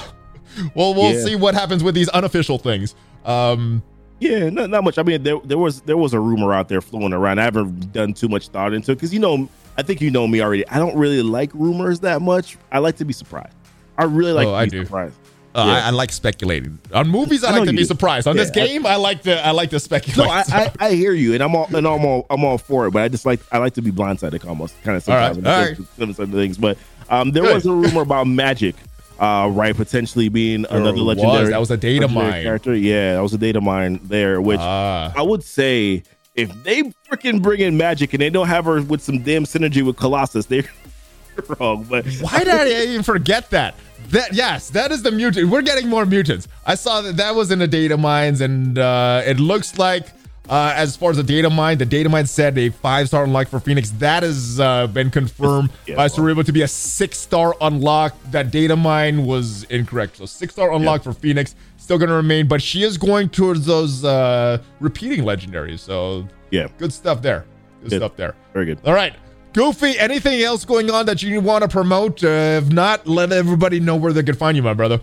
So 0.55 0.69
we'll 0.73 0.93
we'll 0.93 1.13
yeah. 1.13 1.25
see 1.25 1.35
what 1.35 1.53
happens 1.53 1.83
with 1.83 1.95
these 1.95 2.07
unofficial 2.09 2.57
things. 2.57 2.95
Um, 3.25 3.83
yeah, 4.19 4.49
not, 4.49 4.69
not 4.69 4.83
much. 4.85 4.97
I 4.97 5.03
mean, 5.03 5.23
there 5.23 5.39
there 5.43 5.57
was 5.57 5.81
there 5.81 5.97
was 5.97 6.13
a 6.13 6.19
rumor 6.19 6.53
out 6.53 6.69
there 6.69 6.79
flowing 6.79 7.11
around. 7.11 7.39
I 7.39 7.43
haven't 7.43 7.91
done 7.91 8.13
too 8.13 8.29
much 8.29 8.47
thought 8.47 8.73
into 8.73 8.93
it 8.93 8.95
because 8.95 9.13
you 9.13 9.19
know, 9.19 9.49
I 9.77 9.83
think 9.83 9.99
you 9.99 10.11
know 10.11 10.27
me 10.27 10.41
already. 10.41 10.65
I 10.69 10.77
don't 10.77 10.95
really 10.95 11.21
like 11.21 11.53
rumors 11.53 11.99
that 12.01 12.21
much. 12.21 12.57
I 12.71 12.79
like 12.79 12.95
to 12.97 13.05
be 13.05 13.11
surprised. 13.11 13.55
I 13.97 14.05
really 14.05 14.31
like 14.31 14.47
oh, 14.47 14.51
to 14.51 14.55
be 14.55 14.77
I 14.77 14.79
do. 14.79 14.85
surprised. 14.85 15.15
Uh, 15.55 15.63
yeah. 15.67 15.73
I, 15.73 15.79
I, 15.87 15.89
like 15.91 16.11
speculating 16.11 16.77
on 16.93 17.07
movies. 17.07 17.41
I, 17.45 17.53
I 17.53 17.59
like 17.59 17.69
to 17.69 17.73
be 17.73 17.85
surprised. 17.85 18.27
On 18.27 18.35
yeah, 18.35 18.43
this 18.43 18.51
game, 18.51 18.85
I, 18.85 18.91
I, 18.91 18.95
like 18.97 19.21
to 19.21 19.45
I 19.45 19.51
like 19.51 19.69
to 19.69 19.79
speculate. 19.79 20.27
No, 20.27 20.29
I. 20.29 20.69
I, 20.79 20.91
hear 20.91 21.13
you, 21.13 21.33
and 21.33 21.41
I'm 21.41 21.55
all 21.55 21.73
and 21.73 21.87
I'm 21.87 22.05
all 22.05 22.25
I'm 22.29 22.43
all 22.43 22.57
for 22.57 22.87
it. 22.87 22.91
But 22.91 23.03
I 23.03 23.07
just 23.07 23.25
like 23.25 23.39
I 23.53 23.59
like 23.59 23.73
to 23.75 23.81
be 23.81 23.89
blindsided 23.89 24.45
almost 24.45 24.75
kind 24.83 24.97
of 24.97 25.03
sometimes. 25.03 25.37
All 25.37 25.43
right, 25.43 25.51
all 25.51 25.65
right. 25.65 26.15
Some 26.15 26.31
things, 26.31 26.57
but 26.57 26.77
um, 27.09 27.31
there 27.31 27.43
Good. 27.43 27.53
was 27.53 27.65
a 27.65 27.71
rumor 27.71 28.01
about 28.01 28.27
Magik, 28.27 28.75
uh, 29.19 29.49
right? 29.49 29.73
Potentially 29.73 30.27
being 30.27 30.63
there 30.63 30.77
another 30.77 30.97
legendary. 30.97 31.43
Was. 31.43 31.49
That 31.49 31.59
was 31.59 31.71
a 31.71 31.77
data 31.77 32.09
mine 32.09 32.43
character. 32.43 32.75
Yeah, 32.75 33.13
that 33.13 33.21
was 33.21 33.33
a 33.33 33.37
data 33.37 33.61
mine 33.61 34.01
there. 34.03 34.41
Which 34.41 34.59
uh. 34.59 35.13
I 35.15 35.21
would 35.21 35.43
say, 35.43 36.03
if 36.35 36.51
they 36.63 36.83
freaking 37.09 37.41
bring 37.41 37.61
in 37.61 37.77
Magik 37.77 38.11
and 38.13 38.21
they 38.21 38.29
don't 38.29 38.47
have 38.47 38.65
her 38.65 38.81
with 38.81 39.01
some 39.01 39.19
damn 39.19 39.45
synergy 39.45 39.85
with 39.85 39.95
Colossus, 39.95 40.47
they're 40.47 40.63
wrong. 41.59 41.85
But 41.89 42.05
why 42.19 42.39
did 42.39 42.49
I 42.49 42.83
even 42.87 43.03
forget 43.03 43.49
that? 43.51 43.75
That 44.09 44.33
yes, 44.33 44.69
that 44.71 44.91
is 44.91 45.01
the 45.01 45.11
mutant. 45.11 45.49
We're 45.49 45.61
getting 45.61 45.89
more 45.89 46.05
mutants. 46.05 46.47
I 46.65 46.75
saw 46.75 47.01
that 47.01 47.17
that 47.17 47.35
was 47.35 47.51
in 47.51 47.59
the 47.59 47.67
data 47.67 47.97
mines, 47.97 48.41
and 48.41 48.77
uh, 48.77 49.21
it 49.25 49.39
looks 49.39 49.77
like 49.77 50.07
uh, 50.47 50.73
as 50.75 50.95
far 50.95 51.11
as 51.11 51.17
the 51.17 51.23
data 51.23 51.49
mine, 51.49 51.77
the 51.77 51.85
data 51.85 52.07
mine 52.07 52.27
said 52.27 52.57
a 52.57 52.69
five 52.69 53.07
star 53.07 53.23
unlock 53.23 53.47
for 53.47 53.59
Phoenix. 53.59 53.89
That 53.91 54.23
has 54.23 54.59
uh, 54.59 54.87
been 54.87 55.09
confirmed 55.09 55.71
yeah, 55.87 55.95
by 55.95 56.07
Cerebro 56.07 56.43
to 56.43 56.51
be 56.51 56.61
a 56.61 56.67
six 56.67 57.17
star 57.17 57.55
unlock. 57.61 58.15
That 58.31 58.51
data 58.51 58.75
mine 58.75 59.25
was 59.25 59.63
incorrect. 59.65 60.17
So 60.17 60.25
six 60.25 60.53
star 60.53 60.71
unlock 60.71 61.01
yeah. 61.01 61.11
for 61.11 61.19
Phoenix 61.19 61.55
still 61.85 61.97
going 61.99 62.09
to 62.09 62.15
remain, 62.15 62.47
but 62.47 62.61
she 62.61 62.83
is 62.83 62.97
going 62.97 63.29
towards 63.29 63.65
those 63.65 64.03
uh, 64.03 64.61
repeating 64.79 65.23
legendaries. 65.23 65.79
So 65.79 66.27
yeah, 66.51 66.67
good 66.77 66.91
stuff 66.91 67.21
there. 67.21 67.45
Good, 67.81 67.91
good. 67.91 67.97
stuff 67.97 68.15
there. 68.15 68.35
Very 68.53 68.65
good. 68.65 68.79
All 68.85 68.93
right. 68.93 69.13
Goofy, 69.55 69.97
anything 69.97 70.41
else 70.41 70.65
going 70.65 70.91
on 70.91 71.07
that 71.07 71.23
you 71.23 71.41
want 71.41 71.63
to 71.63 71.67
promote? 71.67 72.23
Uh, 72.23 72.61
if 72.61 72.71
not, 72.71 73.07
let 73.07 73.31
everybody 73.31 73.79
know 73.79 73.95
where 73.95 74.13
they 74.13 74.21
can 74.21 74.35
find 74.35 74.55
you, 74.55 74.61
my 74.61 74.73
brother 74.73 74.99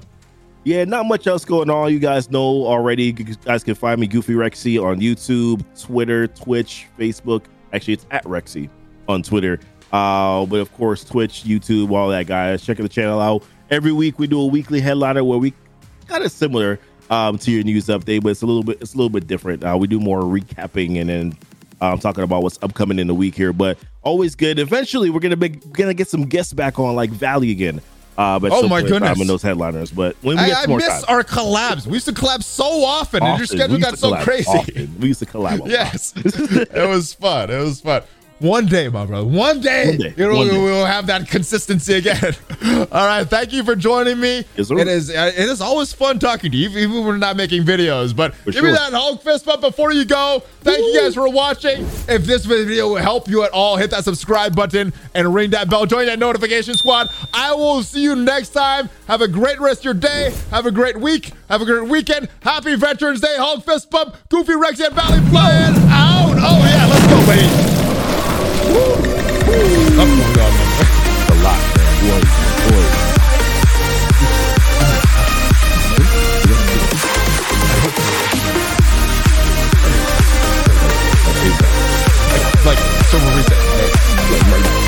yeah, 0.65 0.85
not 0.85 1.07
much 1.07 1.27
else 1.27 1.45
going 1.45 1.71
on. 1.71 1.93
You 1.93 1.99
guys 1.99 2.31
know 2.31 2.67
already. 2.67 3.05
You 3.05 3.13
guys 3.13 3.65
can 3.65 3.75
find 3.75 4.01
me 4.01 4.07
Goofy 4.07 4.35
Rexy 4.35 4.83
on 4.83 5.01
YouTube, 5.01 5.65
Twitter, 5.81 6.29
Twitch, 6.29 6.87
Facebook. 6.99 7.45
Actually, 7.73 7.95
it's 7.95 8.07
at 8.11 8.25
Rexy 8.25 8.69
on 9.09 9.23
Twitter. 9.23 9.59
Uh, 9.93 10.47
but 10.47 10.61
of 10.61 10.73
course, 10.75 11.05
Twitch, 11.05 11.43
YouTube, 11.45 11.91
all 11.91 12.09
that, 12.11 12.27
guys. 12.27 12.65
Check 12.65 12.79
the 12.79 12.89
channel 12.89 13.21
out. 13.21 13.45
Every 13.71 13.93
week 13.93 14.19
we 14.19 14.27
do 14.27 14.41
a 14.41 14.47
weekly 14.47 14.81
headliner 14.81 15.25
where 15.25 15.39
we 15.39 15.53
kind 16.07 16.23
of 16.23 16.31
similar 16.31 16.79
um, 17.11 17.39
to 17.39 17.51
your 17.51 17.65
news 17.65 17.87
update, 17.87 18.23
but 18.23 18.31
it's 18.31 18.43
a 18.43 18.47
little 18.47 18.63
bit 18.63 18.81
it's 18.81 18.95
a 18.95 18.97
little 18.97 19.11
bit 19.11 19.27
different. 19.27 19.65
Uh, 19.65 19.77
we 19.79 19.89
do 19.89 19.99
more 19.99 20.21
recapping 20.21 21.01
and 21.01 21.11
then 21.11 21.39
um, 21.83 21.99
talking 21.99 22.23
about 22.23 22.43
what's 22.45 22.59
upcoming 22.63 22.99
in 22.99 23.09
the 23.09 23.15
week 23.15 23.35
here, 23.35 23.53
but 23.53 23.77
always 24.03 24.37
good. 24.37 24.59
Eventually, 24.59 25.11
we're 25.11 25.21
gonna 25.21 25.37
be 25.37 25.49
gonna 25.49 25.95
get 25.95 26.09
some 26.09 26.27
guests 26.27 26.53
back 26.53 26.79
on 26.79 26.95
like 26.95 27.11
Valley 27.11 27.51
again. 27.51 27.81
Uh, 28.17 28.39
but 28.39 28.53
oh 28.53 28.69
my 28.69 28.83
goodness, 28.83 29.11
I'm 29.11 29.21
in 29.21 29.27
those 29.27 29.43
headliners. 29.43 29.91
But 29.91 30.17
when 30.23 30.37
we 30.37 30.43
I, 30.43 30.63
I 30.63 30.67
miss 30.67 30.87
time. 30.87 31.05
our 31.09 31.25
collabs. 31.25 31.87
We 31.87 31.95
used 31.95 32.07
to 32.07 32.13
collab 32.13 32.45
so 32.45 32.85
often, 32.85 33.23
often. 33.23 33.23
and 33.23 33.39
your 33.39 33.47
schedule 33.47 33.79
got 33.79 33.99
so 33.99 34.15
crazy. 34.23 34.49
Often. 34.49 35.01
We 35.01 35.09
used 35.09 35.21
to 35.21 35.27
collab. 35.27 35.67
yes, 35.69 36.13
it 36.17 36.89
was 36.89 37.15
fun. 37.15 37.51
It 37.51 37.59
was 37.59 37.81
fun. 37.81 38.03
One 38.43 38.67
day, 38.67 38.89
my 38.89 39.07
brother. 39.07 39.25
One 39.25 39.61
day, 39.61 39.87
One 39.91 39.99
day. 39.99 40.15
You 40.17 40.29
know, 40.29 40.37
One 40.37 40.49
day. 40.49 40.59
we'll 40.59 40.85
have 40.85 41.07
that 41.07 41.29
consistency 41.29 41.95
again. 41.95 42.35
All 42.93 43.07
right. 43.07 43.23
Thank 43.25 43.53
you 43.53 43.63
for 43.63 43.77
joining 43.77 44.19
me. 44.19 44.45
Yes, 44.57 44.69
it 44.71 44.89
is 44.89 45.11
uh, 45.11 45.31
it 45.37 45.49
is 45.49 45.61
always 45.61 45.93
fun 45.93 46.19
talking 46.19 46.51
to 46.51 46.57
you, 46.57 46.69
even 46.71 46.93
when 46.93 47.05
we're 47.05 47.17
not 47.19 47.37
making 47.37 47.63
videos. 47.63 48.15
But 48.15 48.35
for 48.35 48.47
give 48.51 48.55
sure. 48.61 48.65
me 48.65 48.73
that 48.73 48.93
Hulk 48.93 49.23
fist 49.23 49.45
bump 49.47 49.61
before 49.61 49.93
you 49.93 50.05
go. 50.05 50.43
Thank 50.63 50.79
Woo. 50.79 50.87
you 50.87 51.01
guys 51.01 51.15
for 51.15 51.29
watching. 51.31 51.83
If 52.09 52.25
this 52.25 52.45
video 52.45 52.89
will 52.89 52.97
help 52.97 53.29
you 53.29 53.45
at 53.45 53.53
all, 53.53 53.77
hit 53.77 53.91
that 53.91 54.03
subscribe 54.05 54.57
button 54.57 54.93
and 55.15 55.33
ring 55.33 55.51
that 55.51 55.71
bell. 55.71 55.87
Join 55.87 56.07
that 56.07 56.19
notification 56.19 56.75
squad. 56.75 57.11
I 57.33 57.55
will 57.55 57.85
see 57.85 58.03
you 58.03 58.17
next 58.17 58.51
time. 58.51 58.91
Have 59.07 59.21
a 59.21 59.29
great 59.29 59.61
rest 59.61 59.81
of 59.81 59.85
your 59.85 59.95
day. 59.95 60.35
Have 60.51 60.67
a 60.67 60.73
great 60.73 60.99
week. 60.99 61.33
Have 61.49 61.63
a 61.63 61.65
great 61.65 61.89
weekend. 61.89 62.29
Happy 62.41 62.75
Veterans 62.75 63.21
Day. 63.21 63.37
Hulk 63.39 63.65
fist 63.65 63.89
bump. 63.91 64.17
Goofy 64.29 64.57
Rex 64.57 64.81
and 64.81 64.95
Valley 64.95 65.21
flying 65.31 65.75
out. 65.91 66.35
Oh 66.39 66.59
yeah, 66.59 66.87
let's 66.91 67.07
go, 67.07 67.27
baby. 67.27 67.82
Like 83.13 83.21
silver 83.21 83.37
reset. 83.37 83.59
Like, 84.51 84.82